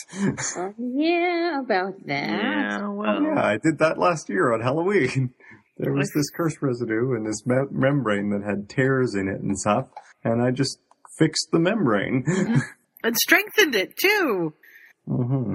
Uh, 0.57 0.71
yeah, 0.79 1.61
about 1.61 1.95
that. 2.07 2.29
Yeah, 2.29 2.89
well, 2.89 3.23
yeah, 3.23 3.43
I 3.45 3.59
did 3.59 3.79
that 3.79 3.99
last 3.99 4.29
year 4.29 4.53
on 4.53 4.61
Halloween. 4.61 5.35
There 5.79 5.95
was 5.95 6.13
this 6.15 6.31
curse 6.31 6.61
residue 6.61 7.15
and 7.15 7.27
this 7.27 7.45
me- 7.47 7.57
membrane 7.73 8.29
that 8.31 8.43
had 8.45 8.69
tears 8.69 9.15
in 9.15 9.27
it 9.27 9.41
and 9.41 9.59
stuff, 9.59 9.87
and 10.23 10.41
I 10.41 10.51
just 10.51 10.79
fixed 11.19 11.49
the 11.51 11.59
membrane. 11.59 12.25
and 13.03 13.17
strengthened 13.17 13.75
it 13.75 13.95
too. 13.97 14.53
hmm 15.07 15.55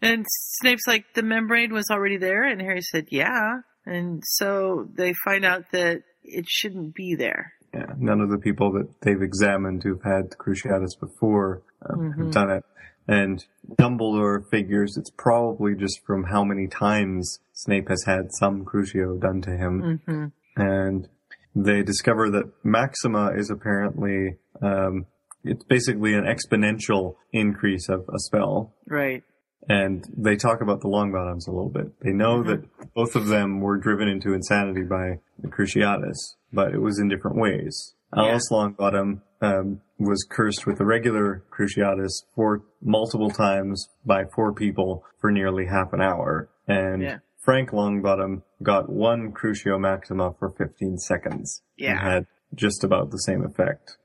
And 0.00 0.24
Snape's 0.60 0.86
like, 0.86 1.04
the 1.14 1.22
membrane 1.24 1.74
was 1.74 1.90
already 1.90 2.16
there, 2.16 2.44
and 2.44 2.60
Harry 2.62 2.80
said, 2.80 3.08
yeah. 3.10 3.56
And 3.84 4.22
so 4.24 4.88
they 4.94 5.12
find 5.24 5.44
out 5.44 5.64
that 5.72 6.02
it 6.22 6.46
shouldn't 6.48 6.94
be 6.94 7.14
there. 7.16 7.52
Yeah, 7.74 7.92
none 7.98 8.20
of 8.20 8.30
the 8.30 8.38
people 8.38 8.72
that 8.72 8.88
they've 9.02 9.20
examined 9.22 9.82
who've 9.82 10.02
had 10.02 10.30
Cruciatus 10.38 10.98
before 10.98 11.62
um, 11.88 11.98
Mhm. 12.12 12.18
have 12.18 12.30
done 12.32 12.50
it. 12.50 12.64
And 13.08 13.44
Dumbledore 13.78 14.48
figures 14.50 14.96
it's 14.96 15.10
probably 15.10 15.74
just 15.76 16.04
from 16.04 16.24
how 16.24 16.42
many 16.42 16.66
times 16.66 17.38
Snape 17.52 17.88
has 17.88 18.02
had 18.04 18.32
some 18.32 18.64
Crucio 18.64 19.20
done 19.20 19.40
to 19.42 19.50
him. 19.50 20.00
hmm 20.06 20.26
And 20.56 21.08
they 21.54 21.82
discover 21.82 22.30
that 22.30 22.52
Maxima 22.64 23.32
is 23.36 23.50
apparently, 23.50 24.36
um, 24.62 25.06
it's 25.44 25.64
basically 25.64 26.14
an 26.14 26.24
exponential 26.24 27.16
increase 27.32 27.88
of 27.88 28.08
a 28.12 28.18
spell. 28.18 28.74
Right. 28.88 29.22
And 29.68 30.04
they 30.16 30.36
talk 30.36 30.60
about 30.60 30.80
the 30.80 30.88
Longbottoms 30.88 31.48
a 31.48 31.50
little 31.50 31.70
bit. 31.70 31.98
They 32.00 32.12
know 32.12 32.42
Mhm. 32.42 32.46
that 32.46 32.94
both 32.94 33.16
of 33.16 33.26
them 33.26 33.60
were 33.60 33.76
driven 33.78 34.08
into 34.08 34.32
insanity 34.32 34.82
by 34.84 35.18
the 35.40 35.48
Cruciatus, 35.48 36.16
but 36.52 36.72
it 36.72 36.78
was 36.80 36.98
in 37.00 37.08
different 37.08 37.36
ways. 37.36 37.94
Alice 38.14 38.48
Longbottom 38.50 39.22
um, 39.42 39.82
was 39.98 40.26
cursed 40.30 40.66
with 40.66 40.78
the 40.78 40.84
regular 40.86 41.42
Cruciatus 41.50 42.22
for 42.34 42.62
multiple 42.80 43.28
times 43.28 43.86
by 44.04 44.24
four 44.24 44.54
people 44.54 45.04
for 45.20 45.30
nearly 45.30 45.66
half 45.66 45.92
an 45.92 46.00
hour, 46.00 46.48
and 46.66 47.02
Yeah. 47.02 47.18
Frank 47.44 47.70
Longbottom 47.70 48.42
got 48.62 48.88
one 48.88 49.32
Crucio 49.32 49.78
Maxima 49.78 50.32
for 50.38 50.48
15 50.50 50.96
seconds. 50.96 51.62
Yeah. 51.76 51.90
And 51.92 52.00
had 52.00 52.26
just 52.54 52.82
about 52.82 53.10
the 53.10 53.18
same 53.18 53.44
effect. 53.44 53.98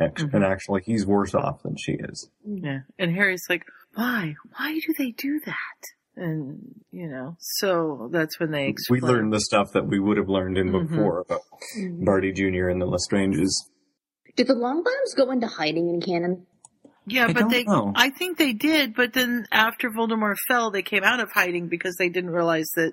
Mhm. 0.00 0.34
And 0.34 0.44
actually, 0.44 0.82
he's 0.84 1.06
worse 1.06 1.34
off 1.36 1.62
than 1.62 1.76
she 1.76 1.92
is. 1.92 2.28
Yeah. 2.44 2.80
And 2.98 3.12
Harry's 3.12 3.46
like, 3.48 3.64
why? 3.94 4.34
Why 4.56 4.74
do 4.74 4.94
they 4.98 5.10
do 5.12 5.40
that? 5.46 5.80
And, 6.16 6.74
you 6.92 7.08
know, 7.08 7.36
so 7.40 8.08
that's 8.12 8.38
when 8.38 8.52
they 8.52 8.74
We 8.88 9.00
learned 9.00 9.32
the 9.32 9.40
stuff 9.40 9.72
that 9.72 9.86
we 9.86 9.98
would 9.98 10.16
have 10.16 10.28
learned 10.28 10.56
in 10.58 10.70
book 10.70 10.84
Mhm. 10.84 10.94
four 10.96 11.20
about 11.20 11.40
Barty 12.04 12.32
Jr. 12.32 12.68
and 12.68 12.80
the 12.80 12.86
Lestranges. 12.86 13.50
Did 14.36 14.46
the 14.46 14.54
Longbottoms 14.54 15.16
go 15.16 15.30
into 15.32 15.46
hiding 15.48 15.88
in 15.88 16.00
canon? 16.00 16.46
Yeah, 17.06 17.26
I 17.28 17.32
but 17.32 17.50
they, 17.50 17.64
know. 17.64 17.92
I 17.96 18.10
think 18.10 18.38
they 18.38 18.52
did, 18.52 18.94
but 18.94 19.12
then 19.12 19.46
after 19.52 19.90
Voldemort 19.90 20.36
fell, 20.48 20.70
they 20.70 20.82
came 20.82 21.02
out 21.04 21.20
of 21.20 21.32
hiding 21.32 21.68
because 21.68 21.96
they 21.96 22.08
didn't 22.08 22.30
realize 22.30 22.68
that 22.76 22.92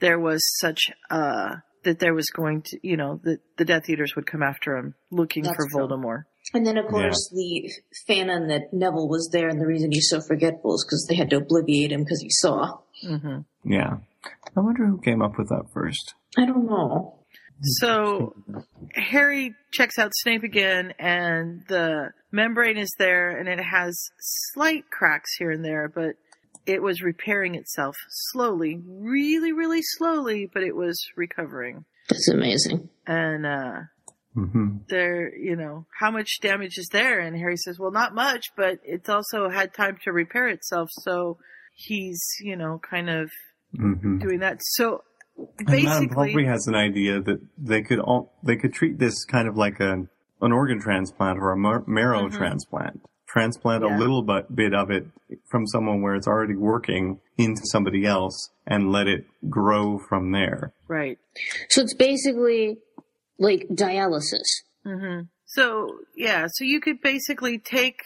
there 0.00 0.18
was 0.20 0.40
such, 0.60 0.90
uh, 1.10 1.56
that 1.84 1.98
there 1.98 2.14
was 2.14 2.28
going 2.30 2.62
to, 2.62 2.78
you 2.82 2.96
know, 2.96 3.18
that 3.24 3.38
the 3.56 3.64
Death 3.64 3.88
Eaters 3.88 4.14
would 4.14 4.26
come 4.26 4.42
after 4.42 4.76
him 4.76 4.94
looking 5.10 5.42
That's 5.42 5.56
for 5.56 5.66
true. 5.68 5.80
Voldemort. 5.88 6.22
And 6.54 6.66
then, 6.66 6.78
of 6.78 6.86
course, 6.86 7.30
the 7.34 7.70
fanon 8.08 8.48
that 8.48 8.72
Neville 8.72 9.08
was 9.08 9.28
there, 9.32 9.48
and 9.48 9.60
the 9.60 9.66
reason 9.66 9.92
he's 9.92 10.08
so 10.08 10.20
forgetful 10.20 10.74
is 10.74 10.84
because 10.86 11.06
they 11.08 11.14
had 11.14 11.30
to 11.30 11.40
obliviate 11.40 11.90
him 11.90 12.04
because 12.04 12.20
he 12.22 12.30
saw. 12.30 12.78
hmm 13.02 13.40
Yeah. 13.64 13.98
I 14.56 14.60
wonder 14.60 14.86
who 14.86 15.00
came 15.00 15.22
up 15.22 15.38
with 15.38 15.48
that 15.48 15.66
first. 15.72 16.14
I 16.36 16.46
don't 16.46 16.66
know. 16.66 17.14
So 17.60 18.34
Harry 18.94 19.54
checks 19.72 19.98
out 19.98 20.12
Snape 20.14 20.42
again, 20.44 20.94
and 20.98 21.62
the 21.68 22.10
membrane 22.30 22.78
is 22.78 22.94
there, 22.98 23.36
and 23.36 23.48
it 23.48 23.60
has 23.60 24.00
slight 24.20 24.90
cracks 24.90 25.34
here 25.38 25.50
and 25.50 25.64
there, 25.64 25.88
but 25.92 26.14
it 26.66 26.82
was 26.82 27.02
repairing 27.02 27.54
itself 27.56 27.96
slowly, 28.08 28.80
really, 28.86 29.52
really 29.52 29.80
slowly, 29.82 30.48
but 30.52 30.62
it 30.62 30.76
was 30.76 31.02
recovering. 31.16 31.84
That's 32.08 32.28
amazing. 32.28 32.88
And 33.06 33.44
uh, 33.46 33.80
hmm 34.34 34.76
there, 34.88 35.34
you 35.36 35.56
know, 35.56 35.86
how 35.98 36.10
much 36.10 36.38
damage 36.40 36.78
is 36.78 36.88
there? 36.92 37.20
And 37.20 37.36
Harry 37.36 37.56
says, 37.56 37.78
well, 37.78 37.90
not 37.90 38.14
much, 38.14 38.46
but 38.56 38.78
it's 38.84 39.08
also 39.08 39.48
had 39.48 39.74
time 39.74 39.98
to 40.04 40.12
repair 40.12 40.48
itself. 40.48 40.88
So 41.02 41.38
he's, 41.74 42.20
you 42.40 42.56
know, 42.56 42.80
kind 42.88 43.10
of 43.10 43.30
hmm 43.76 44.18
doing 44.18 44.40
that. 44.40 44.58
So 44.62 45.02
And 45.58 45.84
Madame 45.84 46.08
Pomfrey 46.08 46.46
has 46.46 46.66
an 46.66 46.74
idea 46.74 47.20
that 47.20 47.40
they 47.58 47.82
could 47.82 47.98
all 48.00 48.32
they 48.42 48.56
could 48.56 48.72
treat 48.72 48.98
this 48.98 49.24
kind 49.24 49.46
of 49.48 49.56
like 49.56 49.78
a 49.80 50.06
an 50.40 50.52
organ 50.52 50.80
transplant 50.80 51.38
or 51.38 51.50
a 51.52 51.56
mar- 51.56 51.84
marrow 51.86 52.28
Mhm. 52.28 52.32
transplant. 52.36 53.00
Transplant 53.26 53.84
Yeah. 53.84 53.94
a 53.94 53.98
little 53.98 54.22
bit, 54.22 54.54
bit 54.54 54.72
of 54.72 54.90
it 54.90 55.06
from 55.50 55.66
someone 55.66 56.00
where 56.00 56.14
it's 56.14 56.26
already 56.28 56.54
working 56.56 57.20
into 57.36 57.60
somebody 57.66 58.06
else 58.06 58.50
and 58.66 58.90
let 58.90 59.06
it 59.06 59.26
grow 59.50 59.98
from 59.98 60.30
there. 60.32 60.72
right. 60.88 61.18
So 61.68 61.82
it's 61.82 61.94
basically 61.94 62.78
like 63.38 63.66
dialysis. 63.70 64.48
hmm 64.84 65.20
So 65.46 65.98
yeah, 66.16 66.46
so 66.48 66.64
you 66.64 66.80
could 66.80 67.00
basically 67.00 67.58
take 67.58 68.02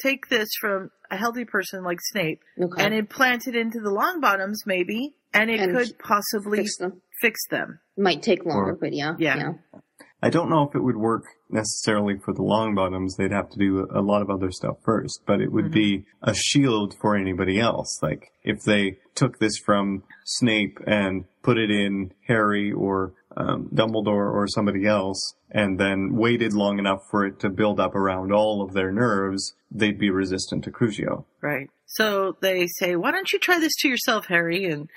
take 0.00 0.28
this 0.28 0.48
from 0.60 0.90
a 1.10 1.16
healthy 1.16 1.44
person 1.44 1.82
like 1.84 1.98
Snape 2.02 2.40
Okay. 2.60 2.84
and 2.84 2.92
implant 2.94 3.46
it 3.46 3.56
into 3.56 3.80
the 3.80 3.90
Longbottoms, 3.90 4.66
maybe, 4.66 5.14
and 5.32 5.50
it 5.50 5.60
And 5.60 5.74
could 5.74 5.98
possibly 5.98 6.58
Fix 6.58 6.76
them. 6.78 7.00
fix 7.20 7.46
them. 7.48 7.80
Might 7.96 8.22
take 8.22 8.44
longer, 8.44 8.72
Or- 8.72 8.76
but 8.76 8.92
yeah. 8.92 9.14
Yeah. 9.18 9.52
I 10.22 10.30
don't 10.30 10.50
know 10.50 10.62
if 10.68 10.74
it 10.74 10.82
would 10.82 10.96
work 10.96 11.24
necessarily 11.50 12.18
for 12.18 12.32
the 12.34 12.42
Longbottoms. 12.42 13.16
They'd 13.16 13.30
have 13.32 13.48
to 13.50 13.58
do 13.58 13.86
a 13.94 14.00
lot 14.00 14.22
of 14.22 14.30
other 14.30 14.50
stuff 14.50 14.76
first, 14.84 15.20
but 15.26 15.40
it 15.40 15.52
would 15.52 15.70
be 15.70 16.04
a 16.22 16.34
shield 16.34 16.94
for 17.00 17.14
anybody 17.16 17.60
else. 17.60 18.00
Like 18.02 18.32
if 18.42 18.62
they 18.64 18.98
took 19.14 19.38
this 19.38 19.56
from 19.64 20.02
Snape 20.24 20.78
and 20.86 21.24
put 21.42 21.56
it 21.58 21.70
in 21.70 22.12
Harry 22.26 22.72
or 22.72 23.12
um, 23.36 23.68
Dumbledore 23.74 24.32
or 24.32 24.46
somebody 24.48 24.86
else 24.86 25.34
and 25.50 25.78
then 25.78 26.16
waited 26.16 26.52
long 26.52 26.78
enough 26.78 27.00
for 27.10 27.26
it 27.26 27.38
to 27.40 27.48
build 27.48 27.78
up 27.78 27.94
around 27.94 28.32
all 28.32 28.62
of 28.62 28.72
their 28.72 28.90
nerves, 28.90 29.54
they'd 29.70 29.98
be 29.98 30.10
resistant 30.10 30.64
to 30.64 30.70
Crucio. 30.70 31.24
Right. 31.40 31.68
So 31.86 32.36
they 32.40 32.66
say, 32.66 32.96
why 32.96 33.12
don't 33.12 33.32
you 33.32 33.38
try 33.38 33.58
this 33.58 33.74
to 33.80 33.88
yourself, 33.88 34.26
Harry? 34.26 34.64
And 34.64 34.88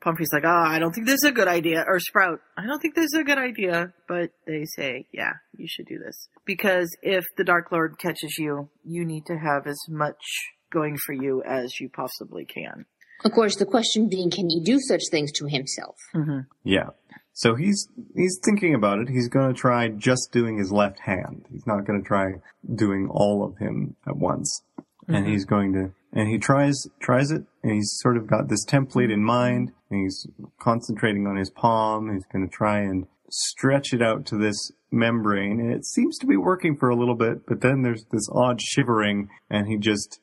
Pomfrey's 0.00 0.32
like, 0.32 0.44
oh, 0.46 0.48
I 0.48 0.78
don't 0.78 0.92
think 0.92 1.06
this 1.06 1.22
is 1.22 1.28
a 1.28 1.32
good 1.32 1.48
idea. 1.48 1.84
Or 1.86 2.00
Sprout, 2.00 2.40
I 2.56 2.66
don't 2.66 2.80
think 2.80 2.94
this 2.94 3.12
is 3.12 3.18
a 3.18 3.24
good 3.24 3.38
idea. 3.38 3.92
But 4.06 4.30
they 4.46 4.64
say, 4.64 5.06
yeah, 5.12 5.32
you 5.56 5.66
should 5.68 5.86
do 5.86 5.98
this. 5.98 6.28
Because 6.44 6.96
if 7.02 7.24
the 7.36 7.44
Dark 7.44 7.70
Lord 7.70 7.98
catches 7.98 8.38
you, 8.38 8.70
you 8.84 9.04
need 9.04 9.26
to 9.26 9.36
have 9.36 9.66
as 9.66 9.78
much 9.88 10.22
going 10.70 10.96
for 11.04 11.12
you 11.12 11.42
as 11.42 11.80
you 11.80 11.88
possibly 11.88 12.44
can. 12.44 12.86
Of 13.24 13.32
course, 13.32 13.56
the 13.56 13.66
question 13.66 14.08
being, 14.08 14.30
can 14.30 14.48
he 14.48 14.60
do 14.60 14.78
such 14.78 15.02
things 15.10 15.32
to 15.32 15.46
himself? 15.46 15.96
Mm-hmm. 16.14 16.40
Yeah. 16.62 16.90
So 17.38 17.54
he's 17.54 17.88
he's 18.16 18.36
thinking 18.44 18.74
about 18.74 18.98
it. 18.98 19.08
He's 19.08 19.28
going 19.28 19.54
to 19.54 19.58
try 19.60 19.86
just 19.88 20.30
doing 20.32 20.58
his 20.58 20.72
left 20.72 20.98
hand. 20.98 21.44
He's 21.52 21.66
not 21.68 21.86
going 21.86 22.02
to 22.02 22.06
try 22.06 22.32
doing 22.74 23.08
all 23.08 23.44
of 23.44 23.58
him 23.58 23.94
at 24.08 24.16
once. 24.16 24.62
And 25.06 25.24
he's 25.26 25.44
going 25.44 25.72
to 25.74 25.92
and 26.12 26.28
he 26.28 26.38
tries 26.38 26.86
tries 27.00 27.30
it 27.30 27.42
and 27.62 27.72
he's 27.72 27.92
sort 28.02 28.16
of 28.16 28.26
got 28.26 28.48
this 28.48 28.66
template 28.66 29.12
in 29.12 29.22
mind 29.22 29.70
and 29.88 30.02
he's 30.02 30.26
concentrating 30.60 31.28
on 31.28 31.36
his 31.36 31.48
palm. 31.50 32.12
He's 32.12 32.26
going 32.26 32.44
to 32.46 32.52
try 32.52 32.80
and 32.80 33.06
stretch 33.30 33.92
it 33.92 34.02
out 34.02 34.26
to 34.26 34.36
this 34.36 34.72
membrane 34.90 35.60
and 35.60 35.72
it 35.72 35.84
seems 35.86 36.18
to 36.18 36.26
be 36.26 36.36
working 36.36 36.76
for 36.76 36.88
a 36.88 36.96
little 36.96 37.14
bit, 37.14 37.46
but 37.46 37.60
then 37.60 37.82
there's 37.82 38.04
this 38.10 38.28
odd 38.32 38.60
shivering 38.60 39.28
and 39.48 39.68
he 39.68 39.76
just 39.76 40.18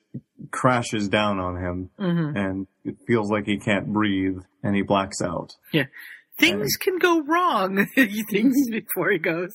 crashes 0.52 1.08
down 1.08 1.40
on 1.40 1.56
him 1.58 1.90
Mm-hmm. 2.00 2.36
and 2.38 2.68
it 2.84 2.98
feels 3.08 3.32
like 3.32 3.46
he 3.46 3.58
can't 3.58 3.88
breathe 3.94 4.40
and 4.62 4.76
he 4.76 4.82
blacks 4.82 5.22
out. 5.22 5.52
Things 6.38 6.76
can 6.76 6.98
go 7.00 7.22
wrong, 7.22 7.88
he 7.96 8.24
thinks 8.24 8.58
before 8.70 9.12
he 9.12 9.18
goes. 9.20 9.52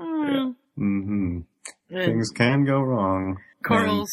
Mm. 0.00 0.54
hmm 0.76 1.38
And 1.90 2.04
Things 2.04 2.30
can 2.30 2.64
go 2.64 2.80
wrong. 2.80 3.38
Coral's, 3.62 4.10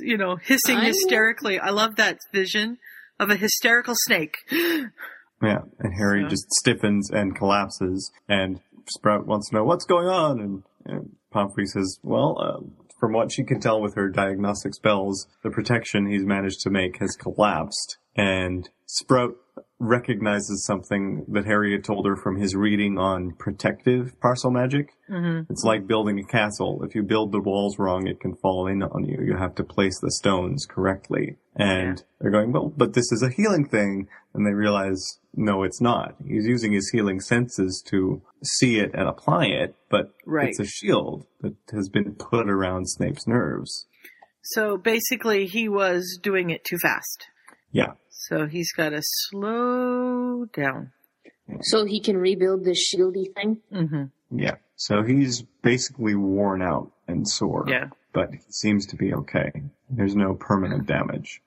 you 0.00 0.16
know, 0.16 0.36
hissing 0.36 0.76
I- 0.78 0.84
hysterically. 0.86 1.58
I 1.58 1.70
love 1.70 1.96
that 1.96 2.18
vision 2.32 2.78
of 3.18 3.30
a 3.30 3.36
hysterical 3.36 3.94
snake. 4.06 4.36
Yeah, 5.42 5.62
and 5.80 5.92
Harry 5.98 6.22
So- 6.22 6.28
just 6.28 6.50
stiffens 6.52 7.10
and 7.10 7.36
collapses, 7.36 8.10
and 8.28 8.60
Sprout 8.88 9.26
wants 9.26 9.50
to 9.50 9.56
know 9.56 9.64
what's 9.64 9.84
going 9.84 10.06
on, 10.06 10.40
and, 10.40 10.62
and 10.86 11.16
Pomfrey 11.32 11.66
says, 11.66 11.98
well, 12.02 12.38
uh, 12.40 12.64
from 12.98 13.12
what 13.12 13.30
she 13.30 13.44
can 13.44 13.60
tell 13.60 13.82
with 13.82 13.94
her 13.94 14.08
diagnostic 14.08 14.74
spells, 14.74 15.26
the 15.42 15.50
protection 15.50 16.06
he's 16.06 16.24
managed 16.24 16.60
to 16.60 16.70
make 16.70 16.98
has 17.00 17.14
collapsed, 17.16 17.98
and 18.16 18.68
Sprout 18.86 19.36
recognizes 19.80 20.64
something 20.64 21.24
that 21.28 21.44
Harry 21.44 21.72
had 21.72 21.84
told 21.84 22.06
her 22.06 22.16
from 22.16 22.36
his 22.36 22.54
reading 22.54 22.96
on 22.96 23.32
protective 23.32 24.18
Parsel 24.20 24.50
magic. 24.50 24.90
Mm-hmm. 25.10 25.50
It's 25.52 25.64
like 25.64 25.86
building 25.86 26.18
a 26.18 26.24
castle. 26.24 26.82
If 26.84 26.94
you 26.94 27.02
build 27.02 27.32
the 27.32 27.40
walls 27.40 27.78
wrong, 27.78 28.06
it 28.06 28.20
can 28.20 28.34
fall 28.36 28.66
in 28.66 28.82
on 28.82 29.04
you. 29.04 29.20
You 29.22 29.36
have 29.36 29.54
to 29.56 29.64
place 29.64 29.98
the 30.00 30.12
stones 30.12 30.64
correctly. 30.66 31.36
And 31.56 32.02
they're 32.20 32.30
going, 32.30 32.52
well, 32.52 32.72
but 32.76 32.94
this 32.94 33.10
is 33.12 33.22
a 33.22 33.30
healing 33.30 33.68
thing. 33.68 34.08
And 34.32 34.46
they 34.46 34.52
realize, 34.54 35.18
no, 35.34 35.62
it's 35.64 35.80
not. 35.80 36.14
He's 36.24 36.46
using 36.46 36.72
his 36.72 36.90
healing 36.90 37.20
senses 37.20 37.82
to 37.88 38.22
see 38.42 38.78
it 38.78 38.90
and 38.94 39.08
apply 39.08 39.46
it, 39.46 39.74
but 39.90 40.14
Right. 40.24 40.48
it's 40.48 40.60
a 40.60 40.66
shield 40.66 41.26
that 41.40 41.54
has 41.72 41.88
been 41.88 42.14
put 42.14 42.48
around 42.48 42.86
Snape's 42.88 43.26
nerves. 43.26 43.86
So 44.42 44.76
basically, 44.76 45.46
he 45.46 45.68
was 45.68 46.18
doing 46.22 46.50
it 46.50 46.64
too 46.64 46.78
fast. 46.78 47.26
Yeah. 47.74 47.92
So 48.08 48.46
he's 48.46 48.72
got 48.72 48.90
to 48.90 49.00
slow 49.02 50.46
down. 50.46 50.92
So 51.62 51.84
he 51.84 52.00
can 52.00 52.16
rebuild 52.16 52.64
this 52.64 52.94
shieldy 52.94 53.34
thing? 53.34 53.58
Mm-hmm. 53.72 54.38
Yeah. 54.38 54.54
So 54.76 55.02
he's 55.02 55.42
basically 55.62 56.14
worn 56.14 56.62
out 56.62 56.90
and 57.06 57.28
sore. 57.28 57.66
Yeah. 57.68 57.88
But 58.12 58.30
he 58.32 58.38
seems 58.48 58.86
to 58.86 58.96
be 58.96 59.12
okay. 59.12 59.50
There's 59.90 60.16
no 60.16 60.34
permanent 60.34 60.86
damage. 60.86 61.42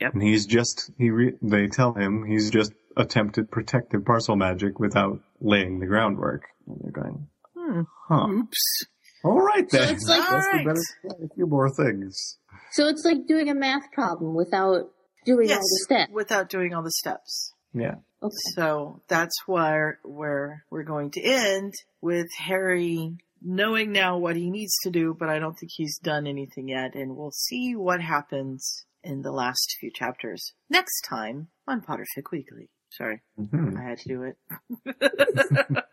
Yep. 0.00 0.12
And 0.14 0.22
he's 0.22 0.46
just, 0.46 0.90
he 0.98 1.10
re- 1.10 1.36
they 1.42 1.66
tell 1.66 1.92
him 1.94 2.24
he's 2.24 2.50
just 2.50 2.72
attempted 2.96 3.50
protective 3.50 4.04
Parsel 4.04 4.36
magic 4.36 4.78
without 4.78 5.20
laying 5.40 5.80
the 5.80 5.86
groundwork. 5.86 6.44
And 6.68 6.78
they're 6.82 6.92
going, 7.02 7.26
Hmm. 7.56 7.82
huh. 8.08 8.28
Oops. 8.28 8.84
All 9.24 9.40
right 9.40 9.68
then. 9.68 9.80
So 9.80 9.86
then. 9.86 9.94
it's 9.94 10.08
like- 10.08 10.18
Guess 10.20 10.30
we 10.30 10.36
Alright. 10.36 10.66
better 10.66 10.80
try 11.02 11.26
a 11.26 11.34
few 11.34 11.46
more 11.46 11.70
things. 11.70 12.38
So 12.72 12.86
it's 12.88 13.04
like 13.04 13.26
doing 13.26 13.48
a 13.50 13.54
math 13.54 13.90
problem 13.92 14.34
without 14.34 14.90
doing 15.24 15.48
Yes, 15.48 15.58
all 15.58 15.62
the 15.62 15.84
steps. 15.84 16.12
without 16.12 16.48
doing 16.48 16.74
all 16.74 16.82
the 16.82 16.90
steps. 16.92 17.52
Yeah. 17.72 17.96
Okay. 18.22 18.34
So 18.54 19.02
that's 19.08 19.34
where 19.46 19.98
where 20.04 20.64
we're 20.70 20.82
going 20.82 21.10
to 21.12 21.22
end 21.22 21.72
with 22.00 22.26
Harry 22.38 23.16
knowing 23.42 23.92
now 23.92 24.18
what 24.18 24.36
he 24.36 24.50
needs 24.50 24.74
to 24.82 24.90
do, 24.90 25.16
but 25.18 25.28
I 25.30 25.38
don't 25.38 25.54
think 25.58 25.72
he's 25.74 25.98
done 25.98 26.26
anything 26.26 26.68
yet, 26.68 26.94
and 26.94 27.16
we'll 27.16 27.30
see 27.30 27.74
what 27.74 28.00
happens 28.02 28.84
in 29.02 29.22
the 29.22 29.32
last 29.32 29.76
few 29.80 29.90
chapters 29.90 30.52
next 30.68 31.00
time 31.08 31.48
on 31.66 31.80
Potterfic 31.80 32.30
Weekly. 32.30 32.68
Sorry, 32.90 33.22
Mhm. 33.38 33.78
I 33.78 33.88
had 33.88 33.98
to 34.00 34.08
do 34.08 34.22
it. 34.24 34.36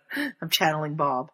I'm 0.42 0.50
channeling 0.50 0.96
Bob. 0.96 1.30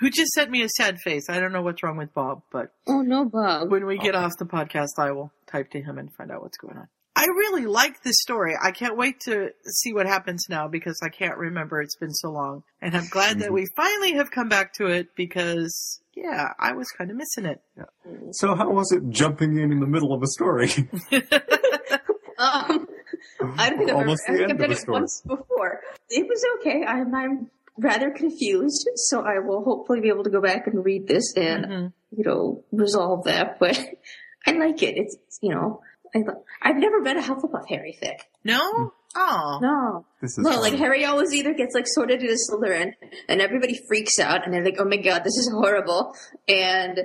who 0.00 0.10
just 0.10 0.32
sent 0.32 0.50
me 0.50 0.62
a 0.62 0.68
sad 0.68 0.98
face. 0.98 1.30
I 1.30 1.38
don't 1.40 1.52
know 1.52 1.62
what's 1.62 1.82
wrong 1.82 1.96
with 1.96 2.12
Bob, 2.12 2.42
but 2.52 2.74
Oh 2.86 3.00
no, 3.00 3.24
Bob. 3.24 3.70
when 3.70 3.86
we 3.86 3.96
get 3.96 4.14
off 4.14 4.32
the 4.38 4.44
podcast, 4.44 4.98
I 4.98 5.12
will 5.12 5.32
type 5.46 5.70
to 5.70 5.80
him 5.80 5.98
and 5.98 6.12
find 6.14 6.30
out 6.30 6.42
what's 6.42 6.58
going 6.58 6.76
on. 6.76 6.88
I 7.24 7.28
really 7.28 7.64
like 7.66 8.02
this 8.02 8.16
story. 8.20 8.54
I 8.62 8.70
can't 8.70 8.96
wait 8.98 9.20
to 9.20 9.50
see 9.64 9.92
what 9.94 10.06
happens 10.06 10.46
now 10.50 10.68
because 10.68 11.00
I 11.02 11.08
can't 11.08 11.38
remember. 11.38 11.80
It's 11.80 11.96
been 11.96 12.12
so 12.12 12.30
long. 12.30 12.64
And 12.82 12.94
I'm 12.94 13.06
glad 13.08 13.38
that 13.40 13.50
we 13.52 13.66
finally 13.74 14.12
have 14.14 14.30
come 14.30 14.48
back 14.50 14.74
to 14.74 14.86
it 14.86 15.14
because, 15.16 16.00
yeah, 16.14 16.48
I 16.58 16.72
was 16.72 16.90
kind 16.90 17.10
of 17.10 17.16
missing 17.16 17.46
it. 17.46 17.60
So 18.32 18.54
how 18.54 18.68
was 18.70 18.92
it 18.92 19.08
jumping 19.08 19.58
in 19.58 19.72
in 19.72 19.80
the 19.80 19.86
middle 19.86 20.12
of 20.12 20.22
a 20.22 20.26
story? 20.26 20.68
Um, 22.36 22.88
I 23.56 23.70
don't 23.70 23.78
think 23.78 23.90
I've, 23.90 23.96
Almost 23.96 24.22
I 24.28 24.32
the 24.32 24.38
think 24.38 24.50
end 24.50 24.52
I've 24.52 24.56
of 24.56 24.58
done 24.62 24.72
it 24.72 24.78
story. 24.78 25.00
once 25.00 25.22
before. 25.24 25.80
It 26.10 26.26
was 26.28 26.44
okay. 26.58 26.84
I'm, 26.84 27.14
I'm 27.14 27.50
rather 27.78 28.10
confused, 28.10 28.88
so 28.96 29.20
I 29.22 29.38
will 29.38 29.62
hopefully 29.64 30.00
be 30.00 30.08
able 30.08 30.24
to 30.24 30.30
go 30.30 30.40
back 30.40 30.66
and 30.66 30.84
read 30.84 31.06
this 31.06 31.32
and 31.36 31.64
Mhm. 31.64 31.92
you 32.16 32.24
know 32.24 32.64
resolve 32.72 33.24
that. 33.24 33.58
But 33.60 33.78
I 34.46 34.52
like 34.52 34.82
it. 34.82 34.96
It's 34.96 35.16
you 35.42 35.50
know 35.54 35.80
I, 36.14 36.20
I've 36.62 36.76
never 36.76 37.00
read 37.00 37.16
a 37.16 37.22
Hufflepuff 37.22 37.68
Harry 37.68 37.98
fic. 38.00 38.20
No? 38.44 38.92
Oh. 39.16 39.58
No, 39.62 40.06
This 40.20 40.32
is 40.32 40.44
no. 40.44 40.52
fun. 40.52 40.60
Like 40.60 40.74
Harry 40.74 41.04
always 41.04 41.32
either 41.32 41.54
gets 41.54 41.74
like 41.74 41.86
sorted 41.86 42.20
into 42.20 42.34
Slytherin, 42.34 42.92
and 43.28 43.40
everybody 43.40 43.80
freaks 43.88 44.18
out, 44.18 44.44
and 44.44 44.52
they're 44.52 44.64
like, 44.64 44.76
"Oh 44.78 44.84
my 44.84 44.96
god, 44.96 45.22
this 45.22 45.36
is 45.36 45.50
horrible." 45.52 46.14
And 46.48 47.00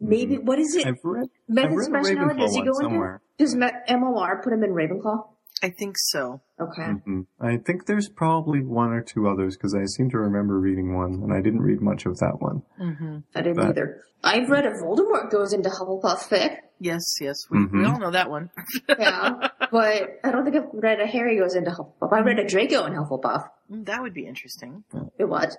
maybe 0.00 0.36
mm-hmm. 0.36 0.46
what 0.46 0.58
is 0.58 0.74
it? 0.76 0.86
I've 0.86 1.00
read, 1.02 1.28
I've 1.50 1.72
read 1.72 1.90
a? 1.92 2.38
Does 2.38 2.54
he 2.54 2.62
go 2.62 2.70
one 2.72 2.94
into? 2.94 3.22
Does 3.38 3.54
Me- 3.56 3.70
MOR 3.90 4.40
put 4.42 4.52
him 4.52 4.62
in 4.62 4.70
Ravenclaw? 4.70 5.28
I 5.62 5.70
think 5.70 5.96
so. 5.98 6.42
Okay. 6.60 6.84
hmm 7.04 7.22
I 7.40 7.56
think 7.56 7.86
there's 7.86 8.08
probably 8.10 8.60
one 8.60 8.92
or 8.92 9.00
two 9.02 9.26
others 9.28 9.56
because 9.56 9.74
I 9.74 9.84
seem 9.86 10.10
to 10.10 10.18
remember 10.18 10.58
reading 10.60 10.94
one, 10.94 11.14
and 11.22 11.32
I 11.32 11.40
didn't 11.40 11.62
read 11.62 11.80
much 11.80 12.04
of 12.06 12.18
that 12.18 12.40
one. 12.40 12.62
hmm 12.78 13.18
I 13.34 13.40
didn't 13.42 13.56
But- 13.56 13.68
either. 13.70 14.02
I've 14.24 14.48
read 14.48 14.64
a 14.66 14.70
Voldemort 14.72 15.30
goes 15.30 15.52
into 15.52 15.68
Hufflepuff 15.68 16.28
fic. 16.28 16.56
Yes, 16.80 17.02
yes. 17.20 17.36
We, 17.50 17.58
we 17.66 17.66
Mhm. 17.80 17.92
all 17.92 18.00
know 18.00 18.10
that 18.10 18.28
one. 18.30 18.50
Yeah. 18.88 19.48
but 19.70 20.18
I 20.24 20.30
don't 20.32 20.44
think 20.44 20.56
I've 20.56 20.68
read 20.72 21.00
a 21.00 21.06
Harry 21.06 21.38
goes 21.38 21.54
into 21.54 21.70
Hufflepuff. 21.70 22.12
I 22.12 22.20
read 22.20 22.38
a 22.38 22.46
Draco 22.46 22.84
in 22.86 22.94
Hufflepuff. 22.94 23.48
Mm, 23.70 23.84
That 23.86 24.02
would 24.02 24.14
be 24.14 24.26
interesting. 24.26 24.84
It 25.18 25.26
was. 25.26 25.56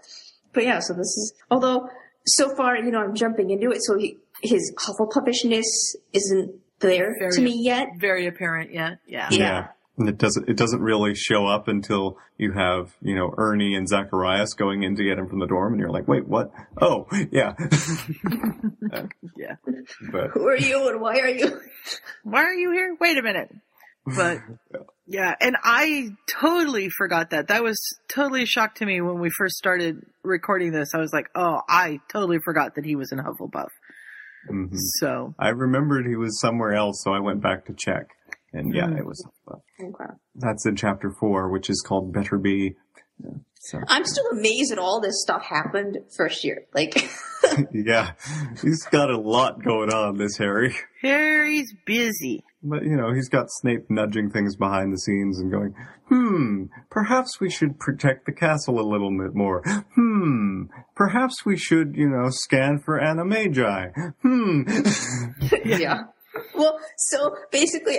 But 0.53 0.63
yeah, 0.65 0.79
so 0.79 0.93
this 0.93 1.05
is, 1.05 1.33
although 1.49 1.87
so 2.25 2.53
far, 2.55 2.75
you 2.77 2.91
know, 2.91 2.99
I'm 2.99 3.15
jumping 3.15 3.51
into 3.51 3.71
it, 3.71 3.81
so 3.83 3.97
he, 3.97 4.17
his 4.41 4.73
Hufflepuffishness 4.77 5.95
isn't 6.13 6.55
there 6.79 7.15
Very- 7.19 7.31
to 7.33 7.41
me 7.41 7.61
yet. 7.63 7.87
Very 7.99 8.27
apparent 8.27 8.73
yet. 8.73 8.99
Yeah. 9.07 9.29
Yeah. 9.31 9.67
And 9.99 10.07
it 10.07 10.17
doesn't 10.19 10.47
it 10.47 10.57
doesn't 10.57 10.81
really 10.81 11.15
show 11.15 11.47
up 11.47 11.67
until 11.67 12.17
you 12.37 12.51
have, 12.53 12.93
you 13.01 13.15
know, 13.15 13.33
Ernie 13.35 13.75
and 13.75 13.87
Zacharias 13.87 14.53
going 14.53 14.83
in 14.83 14.95
to 14.95 15.03
get 15.03 15.17
him 15.17 15.27
from 15.27 15.39
the 15.39 15.47
dorm 15.47 15.73
and 15.73 15.79
you're 15.79 15.89
like, 15.89 16.07
wait, 16.07 16.27
what? 16.27 16.51
Oh, 16.79 17.07
yeah. 17.31 17.53
Yeah. 19.35 19.55
but 20.11 20.31
Who 20.33 20.47
are 20.47 20.57
you 20.57 20.89
and 20.89 21.01
why 21.01 21.19
are 21.19 21.29
you? 21.29 21.59
Why 22.23 22.43
are 22.43 22.53
you 22.53 22.71
here? 22.71 22.95
Wait 22.99 23.17
a 23.17 23.21
minute. 23.23 23.49
But 24.05 24.39
yeah, 25.07 25.33
and 25.39 25.55
I 25.63 26.09
totally 26.29 26.89
forgot 26.89 27.29
that. 27.31 27.47
That 27.47 27.63
was 27.63 27.77
totally 28.09 28.43
a 28.43 28.45
shock 28.45 28.75
to 28.75 28.85
me 28.85 28.99
when 29.01 29.19
we 29.19 29.29
first 29.37 29.55
started 29.55 30.05
recording 30.23 30.71
this. 30.71 30.89
I 30.93 30.99
was 30.99 31.13
like, 31.13 31.27
oh, 31.35 31.61
I 31.69 31.99
totally 32.11 32.39
forgot 32.43 32.75
that 32.75 32.85
he 32.85 32.95
was 32.95 33.11
in 33.11 33.19
Hufflepuff. 33.19 33.69
mhm. 34.51 34.69
So 34.99 35.33
I 35.39 35.49
remembered 35.49 36.05
he 36.07 36.15
was 36.15 36.39
somewhere 36.39 36.73
else, 36.73 37.01
so 37.03 37.11
I 37.13 37.19
went 37.19 37.41
back 37.41 37.65
to 37.65 37.73
check. 37.73 38.07
And 38.57 38.73
yeah, 38.73 38.87
Mm. 38.87 38.97
it 38.99 39.05
was 39.05 39.25
Okay. 39.79 40.13
that's 40.35 40.65
in 40.65 40.75
chapter 40.75 41.11
four, 41.19 41.49
which 41.49 41.69
is 41.69 41.83
called 41.87 42.11
Better 42.13 42.37
Be. 42.37 42.75
Yeah, 43.23 43.31
So 43.59 43.79
I'm 43.87 44.05
still 44.05 44.25
amazed 44.31 44.71
that 44.71 44.79
all 44.79 45.01
this 45.01 45.21
stuff 45.21 45.43
happened 45.43 45.97
first 46.15 46.43
year. 46.43 46.65
Like, 46.73 47.09
yeah, 47.73 48.11
he's 48.61 48.83
got 48.85 49.09
a 49.09 49.17
lot 49.17 49.63
going 49.63 49.91
on, 49.91 50.17
this 50.17 50.37
Harry. 50.37 50.75
Harry's 51.01 51.73
busy. 51.85 52.43
But 52.63 52.83
you 52.83 52.95
know, 52.97 53.13
he's 53.13 53.29
got 53.29 53.47
Snape 53.49 53.89
nudging 53.89 54.29
things 54.31 54.55
behind 54.55 54.91
the 54.91 54.97
scenes 54.97 55.39
and 55.39 55.51
going, 55.51 55.73
"Hmm, 56.09 56.63
perhaps 56.89 57.39
we 57.39 57.49
should 57.49 57.79
protect 57.79 58.25
the 58.25 58.33
castle 58.33 58.79
a 58.79 58.87
little 58.89 59.11
bit 59.15 59.33
more. 59.35 59.61
Hmm, 59.95 60.63
perhaps 60.95 61.45
we 61.45 61.55
should, 61.57 61.95
you 61.95 62.09
know, 62.09 62.29
scan 62.29 62.79
for 62.79 62.99
animagi. 62.99 63.91
Hmm." 64.21 64.61
yeah. 65.65 66.03
Well, 66.55 66.77
so 66.97 67.35
basically, 67.51 67.97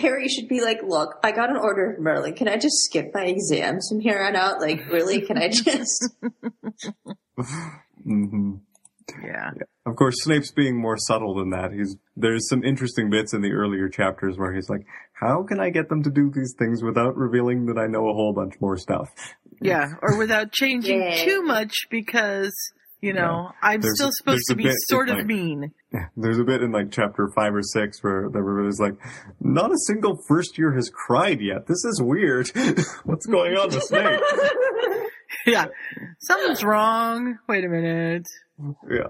Harry 0.00 0.28
should 0.28 0.48
be 0.48 0.60
like, 0.60 0.78
look, 0.82 1.16
I 1.22 1.32
got 1.32 1.50
an 1.50 1.56
order 1.56 1.94
from 1.94 2.04
Merlin. 2.04 2.34
Can 2.34 2.48
I 2.48 2.56
just 2.56 2.76
skip 2.84 3.10
my 3.14 3.24
exams 3.24 3.88
from 3.88 4.00
here 4.00 4.22
on 4.22 4.36
out? 4.36 4.60
Like, 4.60 4.86
really? 4.90 5.20
Can 5.22 5.38
I 5.38 5.48
just? 5.52 6.08
hmm 8.04 8.54
Yeah. 9.24 9.50
Of 9.86 9.96
course, 9.96 10.16
Snape's 10.22 10.52
being 10.52 10.76
more 10.80 10.96
subtle 10.98 11.34
than 11.36 11.50
that. 11.50 11.72
He's 11.72 11.96
there's 12.16 12.48
some 12.48 12.62
interesting 12.62 13.08
bits 13.10 13.32
in 13.32 13.40
the 13.40 13.52
earlier 13.52 13.88
chapters 13.88 14.36
where 14.36 14.52
he's 14.52 14.68
like, 14.68 14.86
"How 15.12 15.42
can 15.44 15.60
I 15.60 15.70
get 15.70 15.88
them 15.88 16.02
to 16.02 16.10
do 16.10 16.30
these 16.30 16.54
things 16.58 16.82
without 16.82 17.16
revealing 17.16 17.66
that 17.66 17.78
I 17.78 17.86
know 17.86 18.08
a 18.10 18.12
whole 18.12 18.34
bunch 18.34 18.54
more 18.60 18.76
stuff?" 18.76 19.08
Yeah. 19.62 19.86
Or 20.02 20.18
without 20.18 20.52
changing 20.52 21.00
Yeah. 21.00 21.24
too 21.24 21.42
much 21.42 21.72
because, 21.90 22.52
you 23.00 23.12
know, 23.12 23.50
I'm 23.62 23.80
There's 23.80 23.94
still 23.96 24.08
a- 24.08 24.12
supposed 24.18 24.44
to 24.48 24.54
be 24.56 24.70
sort 24.88 25.08
of 25.08 25.16
like- 25.18 25.26
mean. 25.26 25.72
There's 26.16 26.38
a 26.38 26.44
bit 26.44 26.62
in 26.62 26.72
like 26.72 26.90
chapter 26.90 27.30
five 27.34 27.54
or 27.54 27.62
six 27.62 28.02
where 28.02 28.26
everybody's 28.26 28.78
like, 28.80 28.94
"Not 29.40 29.70
a 29.72 29.78
single 29.86 30.18
first 30.28 30.58
year 30.58 30.72
has 30.74 30.90
cried 30.90 31.40
yet. 31.40 31.66
This 31.66 31.84
is 31.84 32.00
weird. 32.02 32.48
What's 33.04 33.26
going 33.26 33.56
on 33.56 33.68
with 33.68 33.82
Snape?" 33.84 34.20
yeah. 35.46 35.66
Something's 36.20 36.62
wrong. 36.64 37.38
Wait 37.48 37.64
a 37.64 37.68
minute. 37.68 38.26
yeah, 38.90 39.06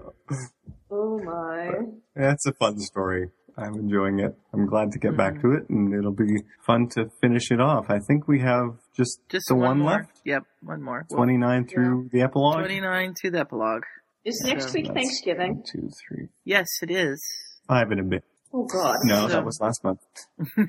oh 0.91 1.19
my. 1.23 1.71
That's 2.15 2.45
a 2.45 2.53
fun 2.53 2.79
story. 2.79 3.29
I'm 3.59 3.75
enjoying 3.75 4.19
it. 4.19 4.35
I'm 4.53 4.65
glad 4.65 4.91
to 4.93 4.99
get 4.99 5.17
back 5.17 5.35
mm-hmm. 5.35 5.51
to 5.51 5.57
it, 5.57 5.69
and 5.69 5.93
it'll 5.93 6.11
be 6.11 6.43
fun 6.65 6.87
to 6.95 7.09
finish 7.21 7.51
it 7.51 7.59
off. 7.59 7.85
I 7.89 7.99
think 7.99 8.27
we 8.27 8.39
have 8.39 8.77
just, 8.95 9.19
Just 9.29 9.45
the 9.47 9.55
one, 9.55 9.83
one, 9.83 9.99
left. 9.99 10.21
Yep. 10.25 10.43
One 10.61 10.81
more. 10.81 11.05
Well, 11.09 11.17
29 11.17 11.67
through 11.67 12.09
the 12.11 12.21
epilogue. 12.21 12.59
29 12.59 13.13
to 13.21 13.31
the 13.31 13.39
epilogue. 13.39 13.83
Is 14.25 14.41
next 14.45 14.73
week 14.73 14.87
Thanksgiving? 14.87 15.63
Two, 15.65 15.89
three, 16.07 16.27
Yes, 16.43 16.67
it 16.81 16.91
is. 16.91 17.23
five 17.67 17.89
and 17.91 17.99
a 17.99 18.03
bit. 18.03 18.23
Oh 18.53 18.65
God. 18.65 18.97
No, 19.03 19.27
So- 19.27 19.33
that 19.33 19.45
was 19.45 19.59
last 19.61 19.83
month. 19.83 19.99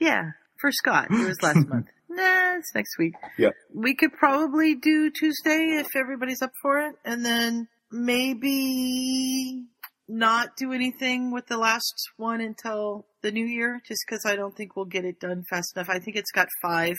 yeah, 0.00 0.30
for 0.60 0.70
Scott. 0.72 1.08
It 1.10 1.26
was 1.26 1.42
last 1.42 1.66
month. 1.68 1.86
Nah, 2.08 2.56
it's 2.56 2.74
next 2.74 2.98
week. 2.98 3.14
Yeah. 3.36 3.50
We 3.74 3.94
could 3.94 4.12
probably 4.12 4.74
do 4.74 5.10
Tuesday 5.10 5.78
if 5.78 5.94
everybody's 5.94 6.42
up 6.42 6.52
for 6.62 6.78
it, 6.80 6.96
and 7.04 7.24
then 7.24 7.68
maybe 7.92 9.64
not 10.08 10.56
do 10.56 10.72
anything 10.72 11.30
with 11.32 11.46
the 11.46 11.58
last 11.58 11.94
one 12.16 12.40
until 12.40 13.06
the 13.22 13.30
new 13.30 13.44
year, 13.44 13.80
just 13.86 14.00
because 14.06 14.24
I 14.26 14.36
don't 14.36 14.56
think 14.56 14.74
we'll 14.76 14.84
get 14.86 15.04
it 15.04 15.20
done 15.20 15.42
fast 15.50 15.76
enough. 15.76 15.88
I 15.90 15.98
think 15.98 16.16
it's 16.16 16.30
got 16.32 16.48
five. 16.62 16.96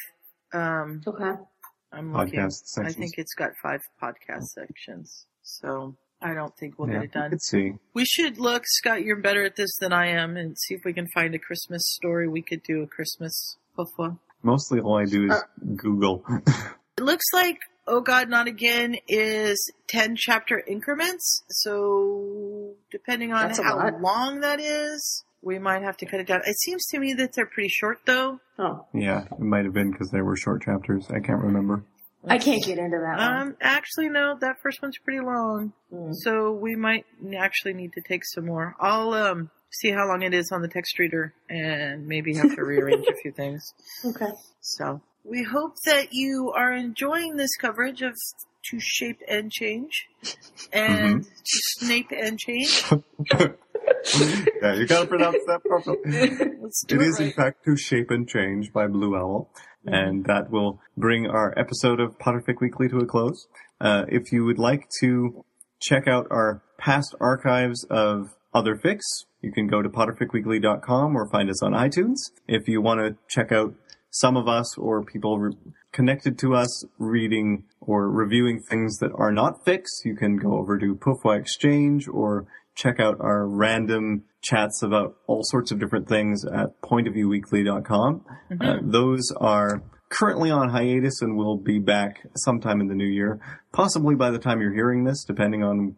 Um, 0.54 1.02
Okay. 1.08 1.32
I'm 1.92 2.14
looking. 2.14 2.40
Podcast 2.40 2.86
I 2.86 2.92
think 2.92 3.14
it's 3.18 3.34
got 3.34 3.50
five 3.64 3.80
podcast 4.02 4.44
sections, 4.54 5.26
so 5.42 5.96
I 6.22 6.36
don't 6.36 6.56
think 6.56 6.78
we'll 6.78 6.88
yeah, 6.90 6.96
get 7.00 7.04
it 7.06 7.12
done. 7.14 7.32
Let's 7.32 7.50
see. 7.50 7.74
We 7.96 8.06
should 8.06 8.38
look, 8.38 8.62
Scott, 8.68 9.02
you're 9.02 9.16
better 9.22 9.44
at 9.44 9.56
this 9.56 9.72
than 9.82 9.92
I 9.92 10.10
am, 10.10 10.38
and 10.38 10.56
see 10.56 10.76
if 10.76 10.82
we 10.86 10.94
can 10.94 11.08
find 11.16 11.34
a 11.34 11.40
Christmas 11.40 11.82
story 11.96 12.28
we 12.28 12.44
could 12.44 12.62
do 12.62 12.84
a 12.84 12.88
Christmas 12.88 13.58
hufwa. 13.76 14.20
Mostly 14.44 14.80
all 14.82 14.98
I 15.00 15.06
do 15.06 15.26
is 15.26 15.32
Uh, 15.32 15.42
Google. 15.76 16.24
It 16.98 17.04
looks 17.04 17.26
like 17.34 17.58
Oh 17.88 18.02
God 18.02 18.30
Not 18.30 18.48
Again 18.48 18.98
is 19.08 19.58
10 19.88 20.16
chapter 20.18 20.62
increments, 20.68 21.44
so 21.50 22.49
depending 22.92 23.34
on 23.34 23.48
That's 23.48 23.60
how 23.60 23.78
lot. 23.78 24.02
long 24.02 24.42
that 24.42 24.60
is, 24.60 25.24
we 25.42 25.60
might 25.60 25.82
have 25.84 25.98
to 25.98 26.06
cut 26.06 26.20
it 26.20 26.28
down. 26.28 26.42
It 26.46 26.58
seems 26.60 26.86
to 26.88 27.00
me 27.00 27.14
that 27.14 27.34
they're 27.34 27.46
pretty 27.46 27.70
short 27.70 28.00
though. 28.06 28.40
Oh, 28.58 28.86
yeah, 28.94 29.26
it 29.32 29.40
might 29.40 29.66
have 29.66 29.74
been 29.74 29.92
because 29.92 30.12
they 30.12 30.22
were 30.22 30.36
short 30.36 30.64
chapters. 30.64 31.08
I 31.10 31.20
can't 31.20 31.42
remember. 31.42 31.84
I 32.28 32.38
can't 32.38 32.64
get 32.64 32.78
into 32.78 32.98
that 32.98 33.18
one. 33.18 33.42
Um, 33.42 33.58
actually 33.62 34.10
no, 34.10 34.38
that 34.42 34.58
first 34.62 34.82
one's 34.82 34.98
pretty 34.98 35.22
long. 35.22 35.72
Mm. 35.94 36.14
So 36.14 36.52
we 36.52 36.76
might 36.76 37.06
actually 37.38 37.74
need 37.74 37.94
to 37.94 38.02
take 38.02 38.26
some 38.26 38.46
more. 38.46 38.76
I'll 38.80 39.14
um 39.14 39.50
see 39.72 39.92
how 39.92 40.08
long 40.08 40.24
it 40.24 40.34
is 40.34 40.52
on 40.52 40.62
the 40.62 40.68
text 40.68 40.98
reader 41.00 41.34
and 41.50 42.08
maybe 42.08 42.36
have 42.36 42.56
to 42.56 42.64
rearrange 42.64 43.06
a 43.08 43.16
few 43.22 43.32
things. 43.32 43.74
Okay. 44.06 44.32
So 44.62 45.02
we 45.24 45.44
hope 45.44 45.76
that 45.86 46.08
you 46.12 46.52
are 46.56 46.72
enjoying 46.72 47.36
this 47.36 47.56
coverage 47.56 48.02
of 48.02 48.14
To 48.66 48.80
Shape 48.80 49.20
and 49.28 49.52
Change 49.52 50.08
and 50.74 51.24
To 51.24 51.30
Snape 51.44 52.12
and 52.12 52.38
Change. 52.38 52.84
yeah, 53.32 54.74
you 54.74 54.86
gotta 54.86 55.08
pronounce 55.08 55.38
that 55.48 55.62
properly. 55.66 55.98
It 56.04 56.74
it, 56.90 57.02
is, 57.02 57.20
in 57.20 57.32
fact, 57.32 57.66
To 57.66 57.76
Shape 57.76 58.12
and 58.12 58.28
Change 58.28 58.72
by 58.74 58.88
Blue 58.88 59.16
Owl. 59.16 59.50
And 59.86 60.26
that 60.26 60.52
will 60.52 60.82
bring 60.98 61.26
our 61.26 61.58
episode 61.58 62.00
of 62.00 62.20
Potterfic 62.20 62.60
Weekly 62.60 62.90
to 62.90 62.98
a 62.98 63.06
close. 63.06 63.48
Uh, 63.80 64.06
if 64.10 64.32
you 64.32 64.44
would 64.44 64.60
like 64.60 64.90
to 65.00 65.46
check 65.82 66.08
out 66.08 66.28
our 66.30 66.62
past 66.78 67.16
archives 67.20 67.86
of 67.90 68.36
other 68.54 68.76
fics, 68.76 69.26
you 69.42 69.52
can 69.52 69.68
go 69.68 69.82
to 69.82 69.90
potterficweekly.com 69.90 71.16
or 71.16 71.30
find 71.30 71.50
us 71.50 71.64
on 71.64 71.72
iTunes. 71.72 72.18
If 72.48 72.68
you 72.68 72.82
want 72.82 73.00
to 73.00 73.16
check 73.30 73.52
out 73.52 73.74
some 74.12 74.36
of 74.36 74.48
us 74.48 74.78
or 74.78 75.04
people 75.04 75.40
re- 75.40 75.58
connected 75.92 76.38
to 76.40 76.56
us 76.56 76.86
reading 76.98 77.64
or 77.80 78.10
reviewing 78.10 78.62
things 78.62 78.98
that 78.98 79.12
are 79.16 79.32
not 79.32 79.66
fics, 79.66 80.06
you 80.06 80.16
can 80.16 80.38
go 80.38 80.58
over 80.58 80.78
to 80.78 80.96
Pufwa 80.96 81.40
Exchange 81.40 82.08
or 82.08 82.48
check 82.76 83.00
out 83.00 83.18
our 83.20 83.48
random 83.48 84.24
chats 84.42 84.82
about 84.82 85.18
all 85.28 85.42
sorts 85.44 85.72
of 85.72 85.80
different 85.80 86.08
things 86.08 86.46
at 86.46 86.82
pointofviewweekly.com. 86.82 88.26
Uh, 88.62 88.78
those 88.82 89.32
are 89.38 89.82
currently 90.10 90.50
on 90.50 90.70
hiatus 90.70 91.22
and 91.22 91.38
will 91.38 91.58
be 91.58 91.80
back 91.80 92.26
sometime 92.36 92.82
in 92.82 92.88
the 92.88 92.96
new 92.96 93.06
year, 93.06 93.40
possibly 93.72 94.16
by 94.16 94.32
the 94.32 94.40
time 94.40 94.62
you're 94.62 94.74
hearing 94.74 95.04
this, 95.04 95.24
depending 95.24 95.64
on 95.64 95.96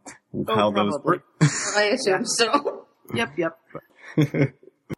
how 0.48 0.72
those 0.72 0.92
probably. 1.02 1.18
work. 1.18 1.24
I 1.76 1.84
assume 1.94 2.26
so. 2.26 2.78
Yep, 3.14 3.38
yep. 3.38 3.58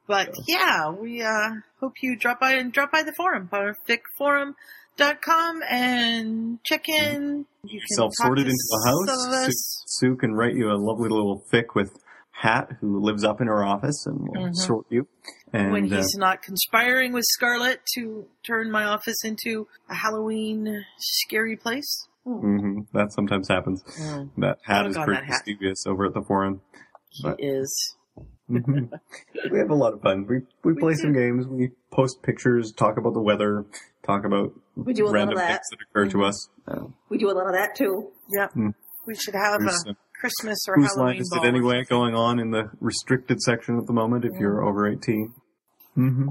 but 0.07 0.35
yeah, 0.47 0.91
we 0.91 1.23
uh, 1.23 1.49
hope 1.79 1.93
you 2.03 2.15
drop 2.15 2.39
by 2.39 2.51
and 2.51 2.71
drop 2.71 2.91
by 2.91 3.01
the 3.01 3.13
forum, 3.17 3.47
Perfect 3.47 4.05
forum, 4.19 4.55
perfectforum.com 4.97 5.61
and 5.69 6.63
check 6.63 6.87
in. 6.89 7.45
You 7.63 7.79
can 7.79 7.87
Self-sorted 7.95 8.45
into 8.47 8.57
a 8.73 8.87
house. 8.87 9.45
Sue. 9.45 9.51
Sue 9.87 10.15
can 10.17 10.33
write 10.33 10.55
you 10.55 10.69
a 10.71 10.77
lovely 10.77 11.09
little 11.09 11.43
fic 11.51 11.75
with 11.75 11.97
Hat, 12.31 12.67
who 12.81 12.99
lives 12.99 13.23
up 13.23 13.39
in 13.41 13.47
her 13.47 13.63
office 13.63 14.05
and 14.05 14.19
will 14.19 14.47
Mhm. 14.49 14.55
sort 14.55 14.85
you. 14.89 15.07
And 15.53 15.71
when 15.71 15.91
uh, 15.93 15.97
he's 15.97 16.15
not 16.17 16.41
conspiring 16.41 17.13
with 17.13 17.23
Scarlet 17.25 17.79
to 17.95 18.25
turn 18.45 18.69
my 18.71 18.83
office 18.85 19.23
into 19.23 19.67
a 19.89 19.93
Halloween 19.95 20.83
scary 20.97 21.55
place. 21.55 22.07
Mm-hmm. 22.25 22.97
that 22.97 23.11
sometimes 23.11 23.49
happens. 23.49 23.83
Mm. 23.99 24.29
That 24.37 24.57
hat 24.63 24.87
is 24.87 24.97
pretty 24.97 25.27
mischievous 25.27 25.85
over 25.85 26.05
at 26.05 26.13
the 26.13 26.21
forum. 26.21 26.61
He 27.09 27.21
But- 27.23 27.35
is. 27.39 27.95
Mhm. 28.49 28.89
we 29.51 29.57
have 29.59 29.69
a 29.69 29.75
lot 29.75 29.93
of 29.93 30.01
fun. 30.01 30.25
We 30.27 30.39
we, 30.63 30.73
We 30.73 30.79
play 30.79 30.93
do. 30.93 30.99
some 30.99 31.13
games. 31.13 31.47
We 31.47 31.71
post 31.91 32.21
pictures, 32.23 32.71
talk 32.73 32.97
about 32.97 33.13
the 33.13 33.21
weather, 33.21 33.65
talk 34.05 34.25
about 34.25 34.53
We 34.75 34.93
do 34.93 35.03
a 35.03 35.05
lot 35.05 35.09
of 35.09 35.13
random 35.15 35.37
that. 35.37 35.47
things 35.47 35.69
that 35.71 35.77
occur 35.89 36.05
Mm-hmm. 36.07 36.19
to 36.19 36.25
us. 36.25 36.49
Uh, 36.67 36.85
We 37.09 37.17
do 37.17 37.29
a 37.29 37.33
lot 37.33 37.47
of 37.47 37.53
that 37.53 37.75
too. 37.75 38.11
Yep. 38.31 38.51
Hmm. 38.53 38.69
We 39.07 39.15
should 39.15 39.35
have 39.35 39.55
a 39.55 39.63
There's, 39.63 39.83
uh, 39.87 39.93
Christmas 40.19 40.59
or 40.67 40.75
Whose 40.75 40.87
Halloween 40.95 41.13
line 41.15 41.21
is 41.21 41.29
ball. 41.33 41.43
it 41.43 41.47
anyway? 41.47 41.83
Going 41.83 42.15
on 42.15 42.39
in 42.39 42.51
the 42.51 42.69
restricted 42.79 43.41
section 43.41 43.77
at 43.77 43.85
the 43.87 43.93
moment 43.93 44.23
if 44.25 44.31
you're 44.39 44.63
over 44.63 44.87
18. 44.87 45.33
Mm-hmm. 45.97 46.29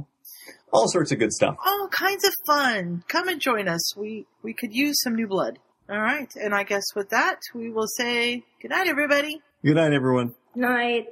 All 0.72 0.88
sorts 0.88 1.12
of 1.12 1.18
good 1.18 1.32
stuff. 1.32 1.56
All 1.64 1.88
kinds 1.88 2.26
of 2.26 2.32
fun. 2.46 3.04
Come 3.08 3.28
and 3.28 3.40
join 3.40 3.68
us. 3.68 3.94
We 3.96 4.26
we 4.42 4.54
could 4.54 4.74
use 4.74 4.96
some 5.02 5.14
new 5.14 5.26
blood. 5.26 5.58
All 5.90 5.98
right. 6.00 6.30
And 6.36 6.54
I 6.54 6.62
guess 6.64 6.84
with 6.96 7.10
that, 7.10 7.40
we 7.54 7.68
will 7.70 7.86
say 7.86 8.44
good 8.62 8.70
night, 8.70 8.86
everybody, 8.88 9.40
Good 9.64 9.76
night, 9.76 9.92
everyone. 9.92 10.34
Night. 10.54 11.06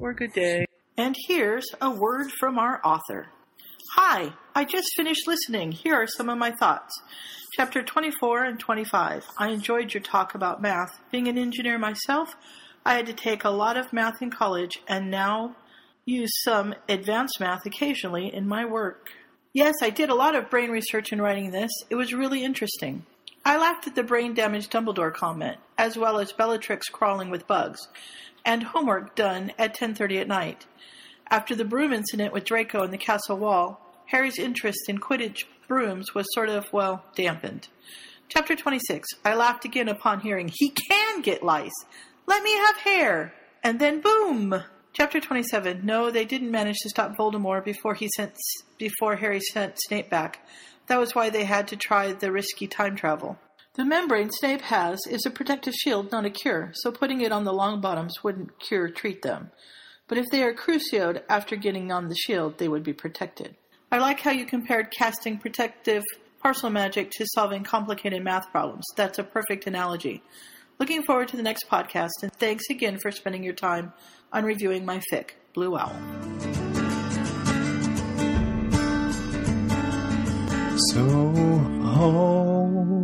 Or 0.00 0.12
good 0.12 0.32
day. 0.32 0.66
And 0.96 1.16
here's 1.28 1.66
a 1.80 1.90
word 1.90 2.30
from 2.38 2.58
our 2.58 2.80
author. 2.84 3.28
Hi, 3.96 4.32
I 4.54 4.64
just 4.64 4.88
finished 4.96 5.26
listening. 5.26 5.72
Here 5.72 5.94
are 5.94 6.06
some 6.06 6.28
of 6.28 6.38
my 6.38 6.50
thoughts. 6.50 7.00
Chapter 7.56 7.82
24 7.82 8.44
and 8.44 8.58
25. 8.58 9.24
I 9.38 9.48
enjoyed 9.50 9.94
your 9.94 10.02
talk 10.02 10.34
about 10.34 10.60
math. 10.60 10.98
Being 11.12 11.28
an 11.28 11.38
engineer 11.38 11.78
myself, 11.78 12.34
I 12.84 12.94
had 12.94 13.06
to 13.06 13.12
take 13.12 13.44
a 13.44 13.50
lot 13.50 13.76
of 13.76 13.92
math 13.92 14.20
in 14.20 14.30
college 14.30 14.80
and 14.88 15.10
now 15.10 15.56
use 16.04 16.30
some 16.42 16.74
advanced 16.88 17.38
math 17.38 17.64
occasionally 17.64 18.34
in 18.34 18.48
my 18.48 18.64
work. 18.64 19.10
Yes, 19.52 19.74
I 19.80 19.90
did 19.90 20.10
a 20.10 20.14
lot 20.14 20.34
of 20.34 20.50
brain 20.50 20.70
research 20.70 21.12
in 21.12 21.22
writing 21.22 21.52
this. 21.52 21.70
It 21.88 21.94
was 21.94 22.12
really 22.12 22.42
interesting. 22.42 23.06
I 23.44 23.58
laughed 23.58 23.86
at 23.86 23.94
the 23.94 24.02
brain 24.02 24.34
damaged 24.34 24.72
Dumbledore 24.72 25.14
comment, 25.14 25.58
as 25.78 25.96
well 25.96 26.18
as 26.18 26.32
Bellatrix 26.32 26.88
crawling 26.88 27.30
with 27.30 27.46
bugs, 27.46 27.78
and 28.44 28.62
homework 28.62 29.14
done 29.14 29.52
at 29.58 29.74
10:30 29.74 30.20
at 30.20 30.28
night. 30.28 30.66
After 31.30 31.54
the 31.54 31.64
broom 31.64 31.92
incident 31.92 32.32
with 32.32 32.44
Draco 32.44 32.82
and 32.82 32.92
the 32.92 32.98
castle 32.98 33.38
wall, 33.38 33.80
Harry's 34.06 34.38
interest 34.38 34.88
in 34.88 34.98
Quidditch 34.98 35.44
brooms 35.66 36.14
was 36.14 36.26
sort 36.34 36.48
of, 36.48 36.72
well, 36.72 37.04
dampened. 37.16 37.68
Chapter 38.28 38.54
26. 38.54 39.08
I 39.24 39.34
laughed 39.34 39.64
again 39.64 39.88
upon 39.88 40.20
hearing, 40.20 40.50
he 40.52 40.70
can 40.70 41.22
get 41.22 41.42
lice. 41.42 41.72
Let 42.26 42.42
me 42.42 42.52
have 42.52 42.76
hair. 42.78 43.34
And 43.62 43.80
then 43.80 44.00
boom! 44.00 44.62
Chapter 44.92 45.20
27. 45.20 45.80
No, 45.84 46.10
they 46.10 46.24
didn't 46.24 46.50
manage 46.50 46.76
to 46.82 46.88
stop 46.88 47.16
Voldemort 47.16 47.64
before 47.64 47.94
he 47.94 48.08
sent, 48.14 48.36
before 48.78 49.16
Harry 49.16 49.40
sent 49.40 49.76
Snape 49.86 50.08
back. 50.08 50.46
That 50.86 51.00
was 51.00 51.14
why 51.14 51.30
they 51.30 51.44
had 51.44 51.68
to 51.68 51.76
try 51.76 52.12
the 52.12 52.30
risky 52.30 52.66
time 52.66 52.94
travel. 52.94 53.38
The 53.74 53.84
membrane 53.84 54.30
Snape 54.30 54.60
has 54.60 55.00
is 55.10 55.26
a 55.26 55.30
protective 55.30 55.74
shield, 55.74 56.12
not 56.12 56.24
a 56.24 56.30
cure, 56.30 56.70
so 56.74 56.92
putting 56.92 57.22
it 57.22 57.32
on 57.32 57.42
the 57.42 57.52
Longbottoms 57.52 58.22
wouldn't 58.22 58.60
cure 58.60 58.88
treat 58.88 59.22
them. 59.22 59.50
But 60.06 60.16
if 60.16 60.26
they 60.30 60.44
are 60.44 60.54
crucioed 60.54 61.24
after 61.28 61.56
getting 61.56 61.90
on 61.90 62.08
the 62.08 62.14
shield, 62.14 62.58
they 62.58 62.68
would 62.68 62.84
be 62.84 62.92
protected. 62.92 63.56
I 63.90 63.98
like 63.98 64.20
how 64.20 64.30
you 64.30 64.46
compared 64.46 64.92
casting 64.92 65.38
protective 65.38 66.04
Parsel 66.40 66.70
magic 66.70 67.10
to 67.16 67.26
solving 67.34 67.64
complicated 67.64 68.22
math 68.22 68.48
problems. 68.52 68.84
That's 68.96 69.18
a 69.18 69.24
perfect 69.24 69.66
analogy. 69.66 70.22
Looking 70.78 71.02
forward 71.02 71.26
to 71.28 71.36
the 71.36 71.42
next 71.42 71.68
podcast, 71.68 72.22
and 72.22 72.32
thanks 72.32 72.70
again 72.70 72.98
for 73.02 73.10
spending 73.10 73.42
your 73.42 73.54
time 73.54 73.92
on 74.32 74.44
reviewing 74.44 74.84
my 74.84 75.00
fic, 75.12 75.30
Blue 75.52 75.76
Owl. 75.76 75.96
So 80.92 81.00
oh, 81.96 83.03